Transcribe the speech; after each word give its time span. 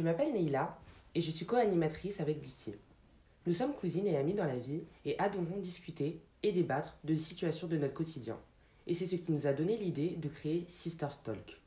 Je 0.00 0.04
m'appelle 0.06 0.32
Neila 0.32 0.78
et 1.14 1.20
je 1.20 1.30
suis 1.30 1.44
co-animatrice 1.44 2.20
avec 2.20 2.40
Bitty. 2.40 2.72
Nous 3.46 3.52
sommes 3.52 3.74
cousines 3.74 4.06
et 4.06 4.16
amies 4.16 4.32
dans 4.32 4.46
la 4.46 4.56
vie 4.56 4.80
et 5.04 5.18
adorons 5.18 5.58
discuter 5.58 6.22
et 6.42 6.52
débattre 6.52 6.96
de 7.04 7.14
situations 7.14 7.66
de 7.66 7.76
notre 7.76 7.92
quotidien. 7.92 8.38
Et 8.86 8.94
c'est 8.94 9.04
ce 9.04 9.16
qui 9.16 9.30
nous 9.30 9.46
a 9.46 9.52
donné 9.52 9.76
l'idée 9.76 10.16
de 10.16 10.30
créer 10.30 10.64
Sisters 10.68 11.20
Talk. 11.20 11.60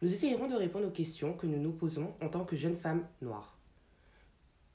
Nous 0.00 0.14
essayerons 0.14 0.46
de 0.46 0.54
répondre 0.54 0.86
aux 0.86 0.92
questions 0.92 1.34
que 1.34 1.46
nous 1.46 1.58
nous 1.58 1.72
posons 1.72 2.14
en 2.22 2.30
tant 2.30 2.46
que 2.46 2.56
jeunes 2.56 2.78
femmes 2.78 3.04
noires. 3.20 3.58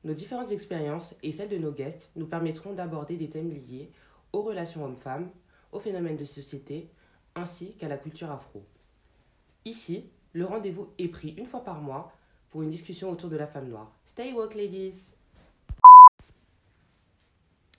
Nos 0.04 0.14
différentes 0.14 0.52
expériences 0.52 1.16
et 1.24 1.32
celles 1.32 1.50
de 1.50 1.58
nos 1.58 1.72
guests 1.72 2.12
nous 2.16 2.28
permettront 2.28 2.74
d'aborder 2.74 3.18
des 3.18 3.32
thèmes 3.32 3.50
liés 3.50 3.90
aux 4.34 4.44
relations 4.44 4.86
hommes-femmes, 4.86 5.32
aux 5.72 5.80
phénomènes 5.80 6.18
de 6.18 6.26
société, 6.26 6.92
ainsi 7.34 7.74
qu'à 7.74 7.88
la 7.88 7.98
culture 7.98 8.30
afro. 8.30 8.62
Ici, 9.66 10.04
le 10.34 10.46
rendez-vous 10.46 10.90
est 11.00 11.08
pris 11.08 11.34
une 11.40 11.48
fois 11.48 11.64
par 11.64 11.82
mois 11.82 12.14
pour 12.50 12.62
une 12.62 12.70
discussion 12.70 13.12
autour 13.12 13.30
de 13.30 13.38
la 13.38 13.48
femme 13.48 13.70
noire. 13.70 13.92
Stay 14.06 14.34
woke, 14.34 14.56
ladies! 14.56 14.94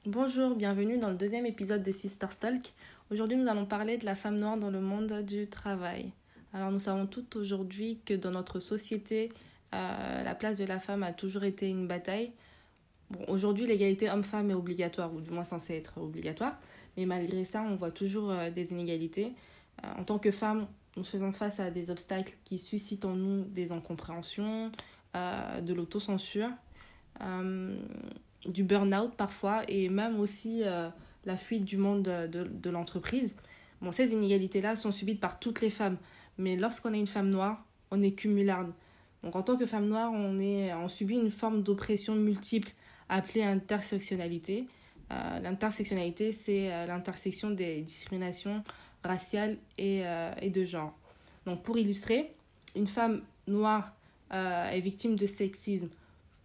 Bonjour, 0.07 0.55
bienvenue 0.55 0.99
dans 0.99 1.11
le 1.11 1.17
deuxième 1.17 1.45
épisode 1.45 1.83
de 1.83 1.93
Sisters 1.93 2.39
Talk. 2.39 2.73
Aujourd'hui, 3.11 3.37
nous 3.37 3.49
allons 3.49 3.67
parler 3.67 3.99
de 3.99 4.07
la 4.07 4.15
femme 4.15 4.39
noire 4.39 4.57
dans 4.57 4.71
le 4.71 4.81
monde 4.81 5.23
du 5.23 5.49
travail. 5.49 6.13
Alors, 6.55 6.71
nous 6.71 6.79
savons 6.79 7.07
toutes 7.07 7.37
aujourd'hui 7.37 8.01
que 8.05 8.15
dans 8.15 8.31
notre 8.31 8.61
société, 8.61 9.29
euh, 9.75 10.23
la 10.23 10.35
place 10.35 10.57
de 10.59 10.65
la 10.65 10.81
femme 10.81 11.03
a 11.03 11.13
toujours 11.13 11.45
été 11.45 11.69
une 11.69 11.87
bataille. 11.87 12.33
Bon, 13.11 13.25
aujourd'hui, 13.29 13.67
l'égalité 13.67 14.09
homme-femme 14.09 14.51
est 14.51 14.55
obligatoire, 14.55 15.13
ou 15.13 15.21
du 15.21 15.31
moins 15.31 15.45
censée 15.45 15.75
être 15.75 15.99
obligatoire, 15.99 16.59
mais 16.97 17.05
malgré 17.05 17.45
ça, 17.45 17.63
on 17.63 17.77
voit 17.77 17.91
toujours 17.91 18.31
euh, 18.31 18.51
des 18.51 18.73
inégalités. 18.73 19.35
Euh, 19.85 19.89
en 19.99 20.05
tant 20.05 20.19
que 20.19 20.31
femme, 20.31 20.67
nous 20.99 21.05
faisons 21.05 21.33
face 21.33 21.61
à 21.61 21.71
des 21.71 21.91
obstacles 21.91 22.35
qui 22.45 22.59
suscitent 22.59 23.05
en 23.05 23.15
nous 23.15 23.45
des 23.45 23.73
incompréhensions, 23.73 24.71
de 25.15 25.73
l'autocensure, 25.73 26.51
du 28.45 28.65
burn-out 28.65 29.15
parfois, 29.17 29.63
et 29.69 29.89
même 29.89 30.21
aussi 30.21 30.63
la 31.25 31.37
fuite 31.37 31.65
du 31.65 31.77
monde 31.77 32.03
de, 32.03 32.71
l'entreprise. 32.71 33.37
Bon, 33.81 33.93
ces 33.93 34.13
inégalités-là 34.13 34.77
sont 34.77 34.93
subies 34.93 35.15
par 35.15 35.39
toutes 35.39 35.61
les 35.61 35.71
femmes, 35.71 35.97
mais 36.37 36.57
lorsqu'on 36.57 36.93
est 36.93 37.01
une 37.01 37.07
femme 37.07 37.31
noire, 37.31 37.65
on 37.91 38.03
est 38.03 38.13
cumularde. 38.13 38.73
Donc 39.23 39.37
en 39.37 39.43
tant 39.43 39.57
que 39.57 39.67
femme 39.67 39.87
noire, 39.87 40.11
on, 40.13 40.39
est, 40.39 40.73
on 40.75 40.89
subit 40.89 41.15
une 41.15 41.31
forme 41.31 41.63
d'oppression 41.63 42.15
multiple 42.15 42.71
appelée 43.09 43.43
intersectionnalité. 43.43 44.67
Euh, 45.11 45.41
L'intersectionnalité, 45.41 46.33
c'est 46.33 46.73
euh, 46.73 46.87
l'intersection 46.87 47.51
des 47.51 47.83
discriminations 47.83 48.63
raciales 49.09 49.57
et, 49.79 50.03
euh, 50.05 50.33
et, 50.41 50.51
de 50.51 50.65
genre. 50.65 50.97
Donc 51.47 51.63
pour 51.63 51.79
illustrer, 51.79 52.31
une 52.77 52.87
femme 52.87 53.23
noire 53.47 53.95
euh, 54.33 54.71
est 54.71 54.81
victime 54.81 55.17
de 55.17 55.27
sexisme, 55.27 55.89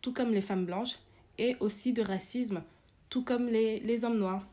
tout 0.02 0.14
comme 0.14 0.31
les 0.31 0.42
femmes 0.42 0.66
blanches, 0.66 0.97
et 1.38 1.58
aussi 1.59 1.91
de 1.94 2.02
racisme, 2.02 2.64
tout 3.09 3.23
comme 3.23 3.47
les, 3.47 4.06
hommes 4.06 4.17
noirs. 4.17 4.47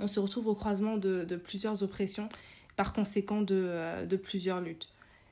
On 0.00 0.08
se 0.08 0.18
retrouve 0.18 0.46
au 0.46 0.54
croisement 0.54 0.96
de, 0.96 1.36
plusieurs 1.36 1.82
oppressions, 1.82 2.28
par 2.76 2.92
conséquent 2.92 3.42
de, 3.42 3.54
euh, 3.54 4.06
de 4.06 4.16
plusieurs 4.16 4.60
luttes. 4.60 4.88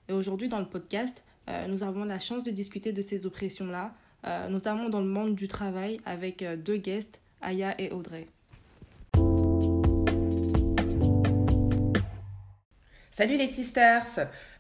Et 0.08 0.12
aujourd'hui, 0.12 0.48
dans 0.48 0.60
le 0.60 0.66
podcast, 0.66 1.24
nous 1.68 1.84
avons 1.84 2.04
la 2.04 2.18
chance 2.18 2.42
de 2.42 2.50
discuter 2.50 2.92
de 2.92 3.00
ces 3.02 3.24
oppressions-là, 3.24 3.94
notamment 4.48 4.88
dans 4.88 5.00
le 5.00 5.06
monde 5.06 5.36
du 5.36 5.46
travail, 5.46 6.00
avec 6.04 6.44
deux 6.64 6.76
guests, 6.76 7.20
Aya 7.40 7.80
et 7.80 7.92
Audrey. 7.92 8.26
Salut 13.16 13.38
les 13.38 13.46
sisters 13.46 14.04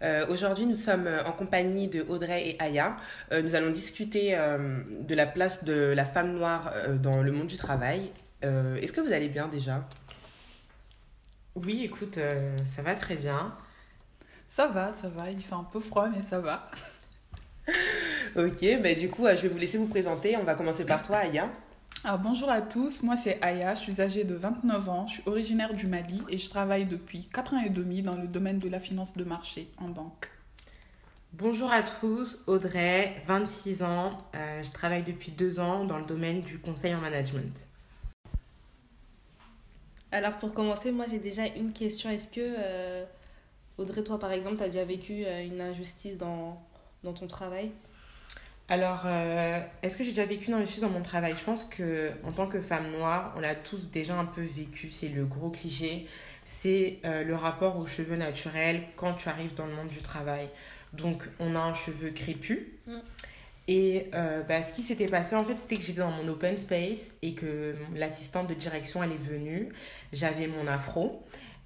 euh, 0.00 0.26
Aujourd'hui 0.30 0.64
nous 0.64 0.76
sommes 0.76 1.10
en 1.26 1.32
compagnie 1.32 1.88
de 1.88 2.00
Audrey 2.08 2.48
et 2.48 2.62
Aya. 2.62 2.96
Euh, 3.30 3.42
nous 3.42 3.54
allons 3.54 3.70
discuter 3.70 4.30
euh, 4.34 4.80
de 5.02 5.14
la 5.14 5.26
place 5.26 5.62
de 5.62 5.92
la 5.94 6.06
femme 6.06 6.32
noire 6.32 6.72
dans 7.02 7.22
le 7.22 7.32
monde 7.32 7.48
du 7.48 7.58
travail. 7.58 8.10
Est-ce 8.40 8.92
que 8.92 9.02
vous 9.02 9.12
allez 9.12 9.28
bien 9.28 9.48
déjà? 9.48 9.86
Oui, 11.54 11.82
écoute, 11.84 12.18
ça 12.74 12.80
va 12.80 12.94
très 12.94 13.16
bien. 13.16 13.54
Ça 14.48 14.68
va, 14.68 14.94
ça 14.94 15.10
va, 15.10 15.30
il 15.30 15.38
fait 15.38 15.54
un 15.54 15.68
peu 15.70 15.80
froid 15.80 16.08
mais 16.08 16.22
ça 16.22 16.40
va. 16.40 16.70
ok, 18.36 18.80
bah 18.82 18.94
du 18.94 19.10
coup 19.10 19.26
je 19.26 19.42
vais 19.42 19.48
vous 19.48 19.58
laisser 19.58 19.76
vous 19.76 19.88
présenter. 19.88 20.34
On 20.38 20.44
va 20.44 20.54
commencer 20.54 20.86
par 20.86 21.02
toi 21.02 21.18
Aya. 21.18 21.50
Alors 22.06 22.20
bonjour 22.20 22.48
à 22.48 22.60
tous, 22.60 23.02
moi 23.02 23.16
c'est 23.16 23.42
Aya, 23.42 23.74
je 23.74 23.80
suis 23.80 24.00
âgée 24.00 24.22
de 24.22 24.36
29 24.36 24.88
ans, 24.88 25.08
je 25.08 25.14
suis 25.14 25.22
originaire 25.26 25.74
du 25.74 25.88
Mali 25.88 26.22
et 26.28 26.38
je 26.38 26.48
travaille 26.48 26.86
depuis 26.86 27.26
4 27.34 27.54
ans 27.54 27.60
et 27.60 27.68
demi 27.68 28.00
dans 28.00 28.14
le 28.14 28.28
domaine 28.28 28.60
de 28.60 28.68
la 28.68 28.78
finance 28.78 29.16
de 29.16 29.24
marché 29.24 29.68
en 29.78 29.88
banque. 29.88 30.30
Bonjour 31.32 31.68
à 31.72 31.82
tous, 31.82 32.44
Audrey, 32.46 33.20
26 33.26 33.82
ans, 33.82 34.16
euh, 34.36 34.62
je 34.62 34.70
travaille 34.70 35.02
depuis 35.02 35.32
2 35.32 35.58
ans 35.58 35.84
dans 35.84 35.98
le 35.98 36.04
domaine 36.04 36.42
du 36.42 36.60
conseil 36.60 36.94
en 36.94 37.00
management. 37.00 37.66
Alors 40.12 40.36
pour 40.36 40.54
commencer, 40.54 40.92
moi 40.92 41.06
j'ai 41.10 41.18
déjà 41.18 41.46
une 41.46 41.72
question. 41.72 42.08
Est-ce 42.08 42.28
que, 42.28 42.54
euh, 42.56 43.04
Audrey, 43.78 44.04
toi 44.04 44.20
par 44.20 44.30
exemple, 44.30 44.58
tu 44.58 44.62
as 44.62 44.68
déjà 44.68 44.84
vécu 44.84 45.24
euh, 45.26 45.44
une 45.44 45.60
injustice 45.60 46.18
dans, 46.18 46.62
dans 47.02 47.14
ton 47.14 47.26
travail? 47.26 47.72
Alors, 48.68 49.02
euh, 49.06 49.60
est-ce 49.82 49.96
que 49.96 50.02
j'ai 50.02 50.10
déjà 50.10 50.26
vécu 50.26 50.48
une 50.48 50.54
injustice 50.54 50.80
dans 50.80 50.90
mon 50.90 51.02
travail? 51.02 51.34
Je 51.38 51.44
pense 51.44 51.64
que 51.64 52.10
en 52.24 52.32
tant 52.32 52.46
que 52.46 52.60
femme 52.60 52.90
noire, 52.90 53.32
on 53.36 53.40
l'a 53.40 53.54
tous 53.54 53.90
déjà 53.90 54.16
un 54.16 54.24
peu 54.24 54.42
vécu, 54.42 54.90
c'est 54.90 55.08
le 55.08 55.24
gros 55.24 55.50
cliché, 55.50 56.06
c'est 56.44 56.98
euh, 57.04 57.22
le 57.22 57.36
rapport 57.36 57.78
aux 57.78 57.86
cheveux 57.86 58.16
naturels 58.16 58.82
quand 58.96 59.14
tu 59.14 59.28
arrives 59.28 59.54
dans 59.54 59.66
le 59.66 59.72
monde 59.72 59.88
du 59.88 59.98
travail. 59.98 60.48
Donc, 60.92 61.22
on 61.38 61.54
a 61.54 61.60
un 61.60 61.74
cheveu 61.74 62.10
crépus. 62.10 62.60
Mm. 62.86 62.98
Et 63.68 64.10
euh, 64.14 64.42
bah, 64.42 64.62
ce 64.62 64.72
qui 64.72 64.82
s'était 64.82 65.06
passé, 65.06 65.34
en 65.34 65.44
fait, 65.44 65.58
c'était 65.58 65.76
que 65.76 65.82
j'étais 65.82 66.00
dans 66.00 66.12
mon 66.12 66.26
open 66.28 66.56
space 66.56 67.10
et 67.22 67.34
que 67.34 67.74
l'assistante 67.94 68.48
de 68.48 68.54
direction, 68.54 69.02
elle 69.02 69.12
est 69.12 69.22
venue. 69.22 69.70
J'avais 70.12 70.46
mon 70.46 70.66
afro. 70.68 71.24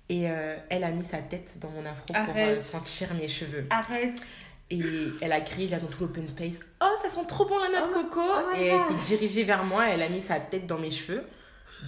Et 0.08 0.28
euh, 0.28 0.56
elle 0.70 0.82
a 0.82 0.90
mis 0.90 1.04
sa 1.04 1.18
tête 1.18 1.58
dans 1.60 1.70
mon 1.70 1.84
afro 1.84 2.12
pour 2.12 2.36
euh, 2.36 2.60
sentir 2.60 3.14
mes 3.14 3.28
cheveux. 3.28 3.66
Arrête 3.70 4.20
Et 4.70 4.82
elle 5.20 5.32
a 5.32 5.40
crié 5.40 5.68
là 5.68 5.78
dans 5.80 5.88
tout 5.88 6.00
l'open 6.02 6.28
space 6.28 6.60
Oh, 6.80 6.94
ça 7.02 7.08
sent 7.08 7.26
trop 7.26 7.44
bon 7.44 7.58
la 7.58 7.68
noix 7.70 7.80
de 7.80 7.86
Oh, 7.92 8.02
coco 8.04 8.20
oh 8.22 8.54
Et 8.56 8.66
elle 8.66 8.80
s'est 8.80 9.16
dirigée 9.16 9.42
vers 9.42 9.64
moi, 9.64 9.88
elle 9.88 10.02
a 10.02 10.08
mis 10.08 10.22
sa 10.22 10.38
tête 10.38 10.66
dans 10.66 10.78
mes 10.78 10.90
cheveux. 10.92 11.24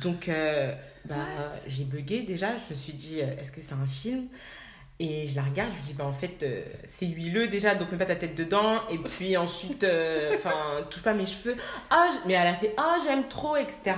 Donc, 0.00 0.28
euh, 0.28 0.74
bah, 1.04 1.16
j'ai 1.68 1.84
bugué 1.84 2.22
déjà. 2.22 2.48
Je 2.56 2.74
me 2.74 2.78
suis 2.78 2.92
dit 2.92 3.20
euh, 3.20 3.30
Est-ce 3.40 3.52
que 3.52 3.60
c'est 3.60 3.74
un 3.74 3.86
film? 3.86 4.26
Et 4.98 5.26
je 5.26 5.34
la 5.36 5.42
regarde, 5.42 5.70
je 5.72 5.78
lui 5.78 5.86
dis 5.88 5.92
Bah, 5.94 6.04
en 6.06 6.12
fait, 6.12 6.42
euh, 6.42 6.64
c'est 6.84 7.06
huileux 7.06 7.46
déjà, 7.48 7.74
donc 7.76 7.92
mets 7.92 7.98
pas 7.98 8.06
ta 8.06 8.16
tête 8.16 8.34
dedans. 8.34 8.80
Et 8.90 8.98
puis 8.98 9.36
ensuite, 9.36 9.84
euh, 9.84 10.32
enfin, 10.34 10.82
touche 10.90 11.02
pas 11.02 11.14
mes 11.14 11.26
cheveux. 11.26 11.56
Ah, 11.90 12.08
mais 12.26 12.34
elle 12.34 12.46
a 12.48 12.54
fait 12.54 12.74
Oh, 12.78 12.94
j'aime 13.06 13.28
trop, 13.28 13.56
etc. 13.56 13.94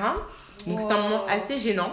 Donc, 0.66 0.80
c'était 0.80 0.92
un 0.92 1.02
moment 1.02 1.22
Wow. 1.24 1.28
assez 1.30 1.58
gênant. 1.58 1.92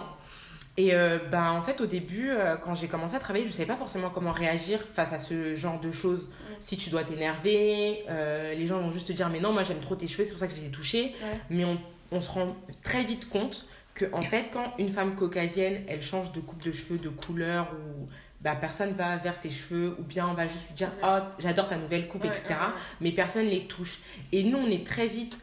Et 0.77 0.93
euh, 0.93 1.19
bah, 1.29 1.51
en 1.51 1.61
fait, 1.61 1.81
au 1.81 1.85
début, 1.85 2.29
euh, 2.29 2.55
quand 2.55 2.75
j'ai 2.75 2.87
commencé 2.87 3.15
à 3.15 3.19
travailler, 3.19 3.45
je 3.45 3.51
ne 3.51 3.55
savais 3.55 3.67
pas 3.67 3.75
forcément 3.75 4.09
comment 4.09 4.31
réagir 4.31 4.79
face 4.93 5.11
à 5.11 5.19
ce 5.19 5.55
genre 5.55 5.79
de 5.79 5.91
choses. 5.91 6.29
Si 6.61 6.77
tu 6.77 6.89
dois 6.89 7.03
t'énerver, 7.03 8.03
euh, 8.09 8.53
les 8.53 8.67
gens 8.67 8.79
vont 8.79 8.91
juste 8.91 9.07
te 9.07 9.11
dire 9.11 9.29
Mais 9.29 9.39
non, 9.39 9.51
moi 9.51 9.63
j'aime 9.63 9.79
trop 9.81 9.95
tes 9.95 10.07
cheveux, 10.07 10.23
c'est 10.23 10.31
pour 10.31 10.39
ça 10.39 10.47
que 10.47 10.55
je 10.55 10.61
les 10.61 10.67
ai 10.67 10.71
touchés. 10.71 11.13
Ouais. 11.21 11.39
Mais 11.49 11.65
on, 11.65 11.77
on 12.11 12.21
se 12.21 12.29
rend 12.29 12.55
très 12.83 13.03
vite 13.03 13.27
compte 13.29 13.67
que, 13.93 14.05
en 14.13 14.21
fait, 14.21 14.45
quand 14.53 14.73
une 14.79 14.87
femme 14.87 15.15
caucasienne, 15.15 15.81
elle 15.87 16.01
change 16.01 16.31
de 16.31 16.39
coupe 16.39 16.63
de 16.63 16.71
cheveux, 16.71 16.97
de 16.97 17.09
couleur, 17.09 17.67
ou 17.73 18.07
bah, 18.39 18.55
personne 18.55 18.93
va 18.93 19.17
vers 19.17 19.37
ses 19.37 19.51
cheveux, 19.51 19.97
ou 19.99 20.03
bien 20.03 20.25
on 20.29 20.33
va 20.33 20.47
juste 20.47 20.67
lui 20.69 20.75
dire 20.75 20.91
Oh, 21.03 21.17
j'adore 21.37 21.67
ta 21.67 21.77
nouvelle 21.77 22.07
coupe, 22.07 22.23
Ouais, 22.23 22.29
etc. 22.29 22.55
Mais 23.01 23.11
personne 23.11 23.45
les 23.47 23.65
touche. 23.65 23.99
Et 24.31 24.43
nous, 24.43 24.57
on 24.57 24.67
est 24.67 24.87
très 24.87 25.07
vite, 25.07 25.37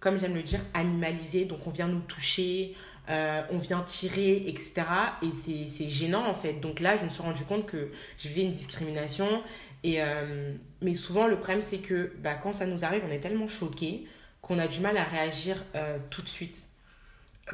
comme 0.00 0.18
j'aime 0.18 0.34
le 0.34 0.42
dire, 0.42 0.60
animalisés. 0.74 1.44
Donc 1.44 1.64
on 1.68 1.70
vient 1.70 1.86
nous 1.86 2.00
toucher. 2.00 2.74
Euh, 3.10 3.42
on 3.50 3.58
vient 3.58 3.80
tirer, 3.80 4.44
etc. 4.48 4.82
Et 5.22 5.30
c'est 5.32 5.88
gênant 5.88 6.26
en 6.26 6.34
fait. 6.34 6.54
Donc 6.54 6.80
là, 6.80 6.96
je 6.96 7.04
me 7.04 7.08
suis 7.08 7.22
rendu 7.22 7.42
compte 7.44 7.66
que 7.66 7.90
je 8.18 8.28
vivais 8.28 8.42
une 8.42 8.52
discrimination. 8.52 9.42
Et, 9.82 10.02
euh, 10.02 10.52
mais 10.82 10.94
souvent, 10.94 11.26
le 11.26 11.36
problème, 11.36 11.62
c'est 11.62 11.78
que 11.78 12.12
bah, 12.18 12.34
quand 12.34 12.52
ça 12.52 12.66
nous 12.66 12.84
arrive, 12.84 13.02
on 13.06 13.10
est 13.10 13.20
tellement 13.20 13.48
choqués 13.48 14.06
qu'on 14.42 14.58
a 14.58 14.66
du 14.66 14.80
mal 14.80 14.96
à 14.96 15.04
réagir 15.04 15.64
euh, 15.74 15.98
tout 16.10 16.22
de 16.22 16.28
suite. 16.28 16.66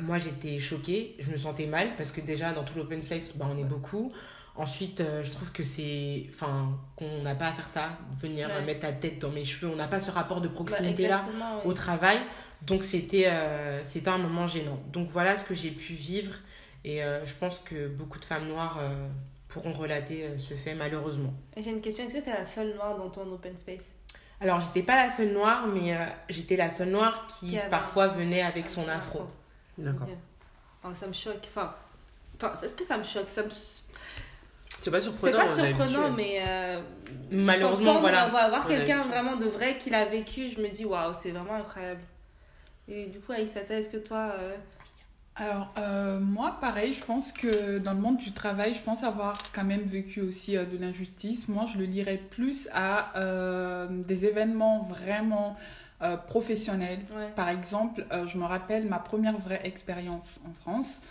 Moi, 0.00 0.18
j'étais 0.18 0.58
choquée, 0.58 1.14
je 1.20 1.30
me 1.30 1.38
sentais 1.38 1.66
mal 1.66 1.94
parce 1.96 2.10
que 2.10 2.20
déjà, 2.20 2.52
dans 2.52 2.64
tout 2.64 2.76
l'open 2.76 3.00
space, 3.00 3.36
bah, 3.36 3.46
on 3.48 3.58
est 3.58 3.64
beaucoup. 3.64 4.12
Ensuite, 4.56 5.00
euh, 5.00 5.22
je 5.24 5.30
trouve 5.30 5.50
que 5.50 5.64
c'est. 5.64 6.26
Enfin, 6.30 6.78
qu'on 6.96 7.22
n'a 7.22 7.34
pas 7.34 7.48
à 7.48 7.52
faire 7.52 7.66
ça, 7.66 7.90
venir 8.18 8.46
Ouais. 8.48 8.54
euh, 8.54 8.64
mettre 8.64 8.80
ta 8.80 8.92
tête 8.92 9.18
dans 9.18 9.30
mes 9.30 9.44
cheveux. 9.44 9.72
On 9.72 9.76
n'a 9.76 9.88
pas 9.88 9.98
ce 9.98 10.10
rapport 10.12 10.40
de 10.40 10.46
Bah, 10.48 10.54
proximité-là 10.54 11.20
ouais. 11.22 11.66
au 11.66 11.72
travail. 11.72 12.18
Donc 12.62 12.84
c'était 12.84 13.26
euh, 13.26 13.82
c'était 13.82 14.08
un 14.10 14.18
moment 14.18 14.46
gênant. 14.46 14.78
Donc 14.92 15.08
voilà 15.10 15.36
ce 15.36 15.42
que 15.44 15.54
j'ai 15.54 15.70
pu 15.72 15.92
vivre 15.94 16.34
et 16.84 17.02
euh, 17.02 17.24
je 17.26 17.34
pense 17.34 17.58
que 17.58 17.88
beaucoup 17.88 18.18
de 18.20 18.24
femmes 18.24 18.46
noires 18.46 18.78
euh, 18.80 19.08
pourront 19.48 19.72
relater 19.72 20.24
euh, 20.24 20.38
ce 20.38 20.54
fait 20.54 20.74
malheureusement. 20.74 21.34
J'ai 21.56 21.70
une 21.70 21.80
question. 21.82 22.04
Est-ce 22.06 22.14
que 22.14 22.20
tu 22.24 22.30
es 22.30 22.32
la 22.32 22.44
seule 22.44 22.74
noire 22.74 22.96
dans 22.96 23.10
ton 23.10 23.30
open 23.32 23.56
space? 23.56 23.90
Alors 24.40 24.60
j'étais 24.60 24.82
pas 24.82 24.96
la 25.04 25.10
seule 25.10 25.32
noire 25.32 25.66
mais 25.66 25.94
euh, 25.94 26.06
j'étais 26.30 26.56
la 26.56 26.70
seule 26.70 26.90
noire 26.90 27.26
qui, 27.26 27.50
Qui 27.50 27.58
avait- 27.58 27.68
parfois 27.68 28.06
venait 28.06 28.42
avec 28.42 28.70
son 28.70 28.88
afro. 28.88 29.26
D'accord. 29.76 30.08
Oh, 30.84 30.88
ça 30.94 31.06
me 31.08 31.12
choque. 31.12 31.46
Enfin, 31.54 31.74
enfin 32.36 32.54
est-ce 32.62 32.76
que 32.76 32.84
ça 32.84 32.96
me 32.96 33.04
choque? 33.04 33.28
Ça 33.28 33.42
me... 33.42 33.50
C'est 34.84 34.90
pas 34.90 35.00
C'est 35.00 35.62
surprenant. 35.62 36.02
pas 36.02 36.10
mais 36.10 36.42
euh, 36.46 36.81
Malheureusement, 37.31 38.00
voilà. 38.00 38.31
On 38.32 38.69
est 38.69 38.76
quelqu'un 38.76 38.96
habitué. 39.00 39.12
vraiment 39.12 39.36
de 39.36 39.46
vrai 39.46 39.78
qui 39.78 39.90
l'a 39.90 40.04
vécu, 40.04 40.50
je 40.50 40.60
me 40.60 40.69
dis 40.69 40.84
waouh, 40.84 41.12
c'est 41.20 41.31
vraiment 41.31 41.54
incroyable. 41.54 42.00
Et 42.88 43.06
du 43.06 43.19
coup, 43.20 43.32
Aïssata, 43.32 43.75
est-ce 43.78 43.88
que 43.88 43.96
toi. 43.96 44.32
euh, 44.38 44.54
Alors, 45.36 45.72
euh, 45.78 46.20
moi, 46.20 46.58
pareil, 46.60 46.92
je 46.92 47.02
pense 47.02 47.32
que 47.32 47.78
dans 47.78 47.92
le 47.94 47.98
monde 48.00 48.19
du 48.19 48.32
travail, 48.32 48.75
je 48.75 48.81
pense 48.82 49.02
avoir 49.02 49.38
quand 49.54 49.64
même 49.64 49.82
vécu 49.82 50.20
aussi 50.20 50.56
euh, 50.56 50.64
de 50.66 50.76
l'injustice. 50.76 51.48
Moi, 51.48 51.64
je 51.72 51.78
le 51.78 51.86
lirais 51.86 52.20
plus 52.31 52.69
à 52.75 53.19
euh, 53.19 53.86
des 53.90 54.26
événements 54.26 54.82
vraiment 54.82 55.56
euh, 56.02 56.16
professionnels. 56.19 57.00
Ouais. 57.16 57.31
Par 57.34 57.48
exemple, 57.48 58.04
euh, 58.12 58.26
je 58.26 58.36
me 58.36 58.44
rappelle 58.44 58.86
ma 58.86 58.98
première 58.98 59.38
vraie 59.38 59.60
expérience 59.64 60.40
en 60.46 60.52
France. 60.60 61.02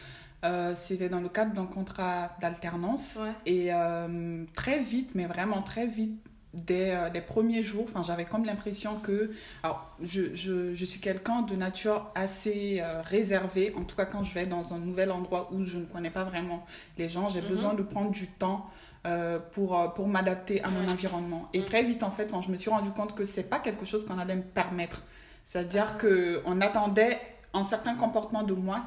Euh, 0.43 0.73
C'était 0.75 1.09
dans 1.09 1.21
le 1.21 1.29
cadre 1.29 1.53
d'un 1.53 1.65
contrat 1.65 2.31
d'alternance. 2.41 3.17
Ouais. 3.21 3.31
Et 3.45 3.73
euh, 3.73 4.43
très 4.53 4.79
vite, 4.79 5.11
mais 5.15 5.25
vraiment 5.25 5.61
très 5.61 5.87
vite, 5.87 6.19
dès 6.53 6.93
euh, 6.95 7.09
les 7.09 7.21
premiers 7.21 7.63
jours, 7.63 7.87
j'avais 8.05 8.25
comme 8.25 8.45
l'impression 8.45 8.99
que. 8.99 9.31
Alors, 9.63 9.95
je, 10.01 10.35
je, 10.35 10.73
je 10.73 10.85
suis 10.85 10.99
quelqu'un 10.99 11.41
de 11.43 11.55
nature 11.55 12.11
assez 12.15 12.79
euh, 12.81 13.01
réservée, 13.01 13.73
en 13.77 13.83
tout 13.83 13.95
cas 13.95 14.05
quand 14.05 14.23
je 14.23 14.33
vais 14.33 14.45
dans 14.45 14.73
un 14.73 14.79
nouvel 14.79 15.11
endroit 15.11 15.49
où 15.53 15.63
je 15.63 15.77
ne 15.77 15.85
connais 15.85 16.09
pas 16.11 16.23
vraiment 16.25 16.65
les 16.97 17.07
gens, 17.07 17.29
j'ai 17.29 17.41
Mhm. 17.41 17.47
besoin 17.47 17.73
de 17.73 17.83
prendre 17.83 18.11
du 18.11 18.27
temps. 18.27 18.69
euh, 19.05 19.37
pour, 19.51 19.93
pour 19.95 20.07
m'adapter 20.07 20.63
à 20.63 20.69
mon 20.69 20.87
environnement. 20.87 21.49
Et 21.51 21.59
Mhm. 21.59 21.65
très 21.65 21.83
vite, 21.83 22.03
en 22.03 22.09
fait, 22.09 22.31
quand 22.31 22.41
je 22.41 22.49
me 22.49 22.55
suis 22.55 22.69
rendu 22.69 22.89
compte 22.91 23.13
que 23.13 23.25
c'est 23.25 23.43
pas 23.43 23.59
quelque 23.59 23.83
chose 23.83 24.05
qu'on 24.05 24.17
allait 24.17 24.37
me 24.37 24.41
permettre. 24.43 25.03
C'est-à-dire 25.43 25.87
Ah. 25.95 25.97
que 25.99 26.41
on 26.45 26.61
attendait 26.61 27.19
un 27.53 27.65
certain 27.65 27.95
comportement 27.95 28.43
de 28.43 28.53
moi 28.53 28.81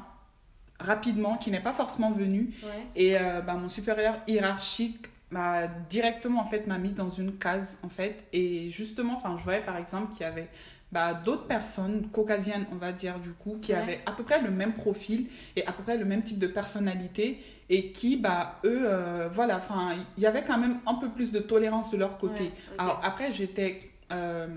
rapidement 0.79 1.37
qui 1.37 1.51
n'est 1.51 1.59
pas 1.59 1.73
forcément 1.73 2.11
venu 2.11 2.53
Ouais. 2.63 2.85
et 2.95 3.17
euh, 3.17 3.41
bah, 3.41 3.53
mon 3.55 3.69
supérieur 3.69 4.15
hiérarchique 4.27 5.07
m'a 5.31 5.67
directement 5.89 6.41
en 6.41 6.45
fait 6.45 6.67
m'a 6.67 6.77
mis 6.77 6.91
dans 6.91 7.09
une 7.09 7.37
case 7.37 7.77
en 7.83 7.89
fait 7.89 8.23
et 8.31 8.69
justement 8.69 9.15
enfin 9.17 9.35
je 9.37 9.43
voyais 9.43 9.61
par 9.61 9.75
exemple 9.77 10.13
qu'il 10.13 10.21
y 10.21 10.29
avait 10.29 10.47
bah, 10.91 11.13
d'autres 11.13 11.47
personnes 11.47 12.07
caucasiennes 12.13 12.65
on 12.71 12.75
va 12.75 12.93
dire 12.93 13.19
du 13.19 13.31
coup 13.33 13.57
qui 13.61 13.73
Ouais. 13.73 13.79
avaient 13.79 13.99
à 14.05 14.13
peu 14.13 14.23
près 14.23 14.41
le 14.41 14.51
même 14.51 14.73
profil 14.73 15.27
et 15.57 15.65
à 15.67 15.73
peu 15.73 15.83
près 15.83 15.97
le 15.97 16.05
même 16.05 16.23
type 16.23 16.39
de 16.39 16.47
personnalité 16.47 17.43
et 17.69 17.91
qui 17.91 18.15
bah 18.15 18.59
eux 18.63 18.83
euh, 18.85 19.27
voilà 19.31 19.57
enfin 19.57 19.89
il 20.17 20.23
y 20.23 20.25
avait 20.27 20.43
quand 20.43 20.57
même 20.57 20.77
un 20.85 20.93
peu 20.93 21.09
plus 21.09 21.31
de 21.31 21.39
tolérance 21.39 21.91
de 21.91 21.97
leur 21.97 22.17
côté 22.17 22.43
Ouais, 22.43 22.51
alors 22.77 23.01
après 23.03 23.31
j'étais 23.33 23.79
euh, 24.13 24.47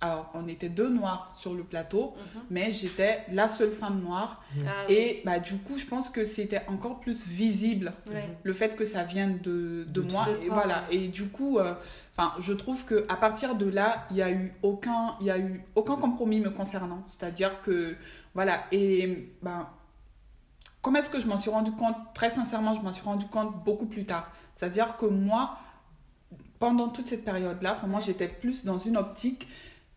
alors 0.00 0.30
on 0.34 0.46
était 0.46 0.68
deux 0.68 0.88
noirs 0.90 1.30
sur 1.34 1.54
le 1.54 1.64
plateau 1.64 2.14
Mhm. 2.16 2.42
mais 2.50 2.72
j'étais 2.72 3.24
la 3.32 3.48
seule 3.48 3.72
femme 3.72 4.00
noire 4.00 4.42
Ah, 4.66 4.70
oui. 4.88 4.94
et 4.94 5.22
bah, 5.24 5.38
du 5.40 5.56
coup, 5.58 5.76
je 5.76 5.86
pense 5.86 6.08
que 6.08 6.24
c'était 6.24 6.64
encore 6.68 7.00
plus 7.00 7.26
visible 7.26 7.92
Ouais. 8.08 8.28
le 8.44 8.52
fait 8.52 8.76
que 8.76 8.84
ça 8.84 9.02
vienne 9.04 9.38
de, 9.42 9.84
de, 9.88 10.00
De 10.02 10.12
moi. 10.12 10.24
toi. 10.24 10.34
et 10.42 10.48
voilà. 10.48 10.84
ouais. 10.88 10.96
Et 10.96 11.08
du 11.08 11.28
coup, 11.28 11.58
euh, 11.58 11.74
enfin, 12.16 12.32
je 12.38 12.52
trouve 12.52 12.84
que 12.84 13.06
à 13.08 13.16
partir 13.16 13.56
de 13.56 13.66
là, 13.68 14.06
il 14.12 14.18
y 14.18 14.22
a 14.22 14.30
eu 14.30 14.52
aucun, 14.62 15.16
il 15.20 15.26
y 15.26 15.30
a 15.32 15.38
eu 15.38 15.64
aucun 15.74 15.96
compromis 15.96 16.38
me 16.40 16.50
concernant. 16.50 17.02
C'est-à-dire 17.08 17.60
que 17.62 17.96
voilà. 18.34 18.64
Et 18.70 19.32
ben, 19.42 19.66
comment 20.80 20.98
est-ce 21.00 21.10
que 21.10 21.18
je 21.20 21.26
m'en 21.26 21.36
suis 21.38 21.50
rendu 21.50 21.72
compte? 21.72 21.96
Très 22.14 22.30
sincèrement, 22.30 22.72
je 22.74 22.82
m'en 22.82 22.92
suis 22.92 23.04
rendu 23.04 23.26
compte 23.26 23.64
beaucoup 23.64 23.86
plus 23.86 24.04
tard. 24.04 24.30
C'est-à-dire 24.54 24.96
que 24.96 25.06
moi, 25.06 25.58
pendant 26.60 26.88
toute 26.88 27.08
cette 27.08 27.24
période-là, 27.24 27.76
moi, 27.86 28.00
j'étais 28.00 28.28
plus 28.28 28.64
dans 28.64 28.78
une 28.78 28.96
optique 28.96 29.48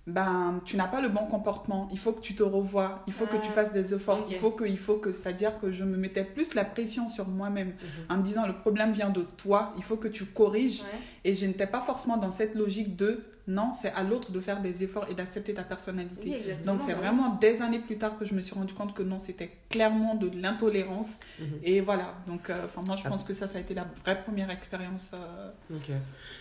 ben, 0.07 0.61
tu 0.65 0.77
n'as 0.77 0.87
pas 0.87 0.99
le 0.99 1.09
bon 1.09 1.25
comportement, 1.27 1.87
il 1.91 1.99
faut 1.99 2.11
que 2.11 2.21
tu 2.21 2.33
te 2.35 2.41
revoies, 2.43 3.03
il 3.05 3.13
faut 3.13 3.27
que 3.27 3.35
tu 3.37 3.47
Ah, 3.49 3.53
fasses 3.53 3.71
des 3.71 3.93
efforts, 3.93 4.25
il 4.29 4.35
faut 4.35 4.51
que, 4.51 4.63
il 4.65 4.77
faut 4.79 4.95
que, 4.97 5.13
c'est-à-dire 5.13 5.59
que 5.59 5.71
je 5.71 5.83
me 5.83 5.95
mettais 5.95 6.23
plus 6.23 6.55
la 6.55 6.65
pression 6.65 7.07
sur 7.07 7.27
moi-même 7.27 7.73
en 8.09 8.17
me 8.17 8.23
disant 8.23 8.47
le 8.47 8.53
problème 8.53 8.93
vient 8.93 9.09
de 9.11 9.21
toi, 9.21 9.73
il 9.77 9.83
faut 9.83 9.97
que 9.97 10.07
tu 10.07 10.25
corriges. 10.25 10.81
Ouais. 10.81 10.87
Et 11.23 11.35
je 11.35 11.45
n'étais 11.45 11.67
pas 11.67 11.81
forcément 11.81 12.17
dans 12.17 12.31
cette 12.31 12.55
logique 12.55 12.95
de 12.95 13.23
non, 13.47 13.73
c'est 13.79 13.91
à 13.91 14.03
l'autre 14.03 14.31
de 14.31 14.39
faire 14.39 14.61
des 14.61 14.83
efforts 14.83 15.07
et 15.09 15.13
d'accepter 15.15 15.53
ta 15.53 15.63
personnalité. 15.63 16.43
Oui. 16.47 16.63
Donc 16.65 16.79
c'est 16.81 16.93
ouais. 16.93 16.99
vraiment 16.99 17.35
des 17.35 17.61
années 17.61 17.79
plus 17.79 17.97
tard 17.97 18.17
que 18.17 18.25
je 18.25 18.33
me 18.33 18.41
suis 18.41 18.53
rendu 18.55 18.73
compte 18.73 18.93
que 18.95 19.03
non, 19.03 19.19
c'était 19.19 19.51
clairement 19.69 20.15
de 20.15 20.31
l'intolérance. 20.35 21.19
Mhm. 21.39 21.45
Et 21.63 21.81
voilà, 21.81 22.15
donc 22.27 22.49
euh, 22.49 22.65
enfin 22.65 22.81
moi 22.87 22.95
je 22.95 23.03
Ah. 23.05 23.09
pense 23.09 23.23
que 23.23 23.33
ça, 23.33 23.47
ça 23.47 23.57
a 23.59 23.61
été 23.61 23.73
la 23.75 23.85
vraie 24.03 24.21
première 24.23 24.49
expérience. 24.49 25.11
euh, 25.13 25.51
Ok. 25.75 25.89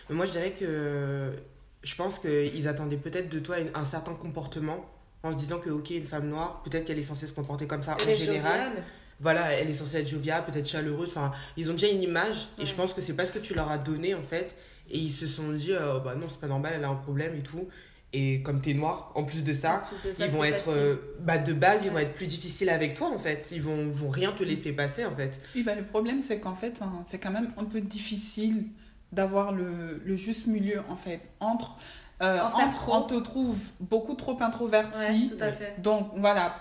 Mais 0.08 0.14
Moi, 0.16 0.24
je 0.26 0.32
dirais 0.32 0.52
que 0.52 1.32
je 1.82 1.94
pense 1.94 2.18
qu'ils 2.18 2.68
attendaient 2.68 2.96
peut-être 2.96 3.28
de 3.28 3.38
toi 3.38 3.58
une- 3.58 3.70
un 3.74 3.84
certain 3.84 4.14
comportement 4.14 4.84
en 5.22 5.32
se 5.32 5.36
disant 5.36 5.58
que, 5.58 5.70
ok, 5.70 5.90
une 5.90 6.04
femme 6.04 6.28
noire, 6.28 6.62
peut-être 6.64 6.84
qu'elle 6.84 6.98
est 6.98 7.02
censée 7.02 7.26
se 7.26 7.32
comporter 7.32 7.66
comme 7.66 7.82
ça 7.82 7.96
Elle 8.00 8.08
en 8.08 8.10
est 8.10 8.14
général. 8.14 8.60
joviale. 8.66 8.84
Voilà, 9.22 9.52
elle 9.52 9.68
est 9.68 9.74
censée 9.74 9.98
être 9.98 10.08
joviale, 10.08 10.44
peut-être 10.46 10.66
chaleureuse. 10.66 11.10
Enfin, 11.10 11.32
ils 11.58 11.68
ont 11.70 11.74
déjà 11.74 11.88
une 11.88 12.02
image 12.02 12.48
et 12.58 12.64
je 12.64 12.74
pense 12.74 12.94
que 12.94 13.02
c'est 13.02 13.12
pas 13.12 13.26
ce 13.26 13.32
que 13.32 13.38
tu 13.38 13.52
leur 13.54 13.70
as 13.70 13.76
donné 13.78 14.14
en 14.14 14.22
fait. 14.22 14.56
Et 14.90 14.98
ils 14.98 15.10
se 15.10 15.26
sont 15.26 15.50
dit, 15.52 15.72
euh, 15.72 15.98
bah 16.00 16.14
non, 16.16 16.26
c'est 16.28 16.40
pas 16.40 16.46
normal, 16.48 16.72
elle 16.76 16.84
a 16.84 16.88
un 16.88 16.94
problème 16.96 17.34
et 17.34 17.42
tout. 17.42 17.68
Et 18.12 18.42
comme 18.42 18.60
t'es 18.60 18.72
noir, 18.74 19.12
en 19.14 19.22
plus 19.24 19.44
de 19.44 19.52
ça, 19.52 19.84
En 19.84 19.86
plus 19.96 20.08
de 20.10 20.14
ça, 20.16 20.24
ils 20.24 20.30
vont 20.32 20.42
être, 20.42 20.70
euh, 20.70 20.96
bah 21.20 21.38
de 21.38 21.52
base, 21.52 21.84
ils 21.84 21.90
vont 21.92 21.98
être 21.98 22.14
plus 22.14 22.26
difficiles 22.26 22.68
avec 22.70 22.94
toi 22.94 23.08
en 23.14 23.18
fait. 23.18 23.50
Ils 23.52 23.62
vont, 23.62 23.88
vont 23.90 24.08
rien 24.08 24.32
te 24.32 24.42
laisser 24.42 24.72
passer 24.72 25.04
en 25.04 25.14
fait. 25.14 25.38
Oui, 25.54 25.62
bah, 25.62 25.74
le 25.76 25.84
problème, 25.84 26.20
c'est 26.20 26.40
qu'en 26.40 26.56
fait, 26.56 26.80
c'est 27.06 27.18
quand 27.18 27.30
même 27.30 27.50
un 27.56 27.64
peu 27.66 27.80
difficile 27.82 28.64
d'avoir 29.12 29.52
le, 29.52 30.00
le 30.04 30.16
juste 30.16 30.46
milieu, 30.46 30.82
en 30.88 30.96
fait. 30.96 31.20
Entre, 31.40 31.76
euh, 32.22 32.40
En 32.40 32.46
entre 32.62 32.76
trop. 32.76 32.94
on 32.94 33.02
te 33.02 33.14
trouve 33.14 33.58
beaucoup 33.80 34.14
trop 34.14 34.36
introverti, 34.40 35.32
tout 35.36 35.42
à 35.44 35.52
fait. 35.52 35.74
donc 35.78 36.08
voilà, 36.16 36.54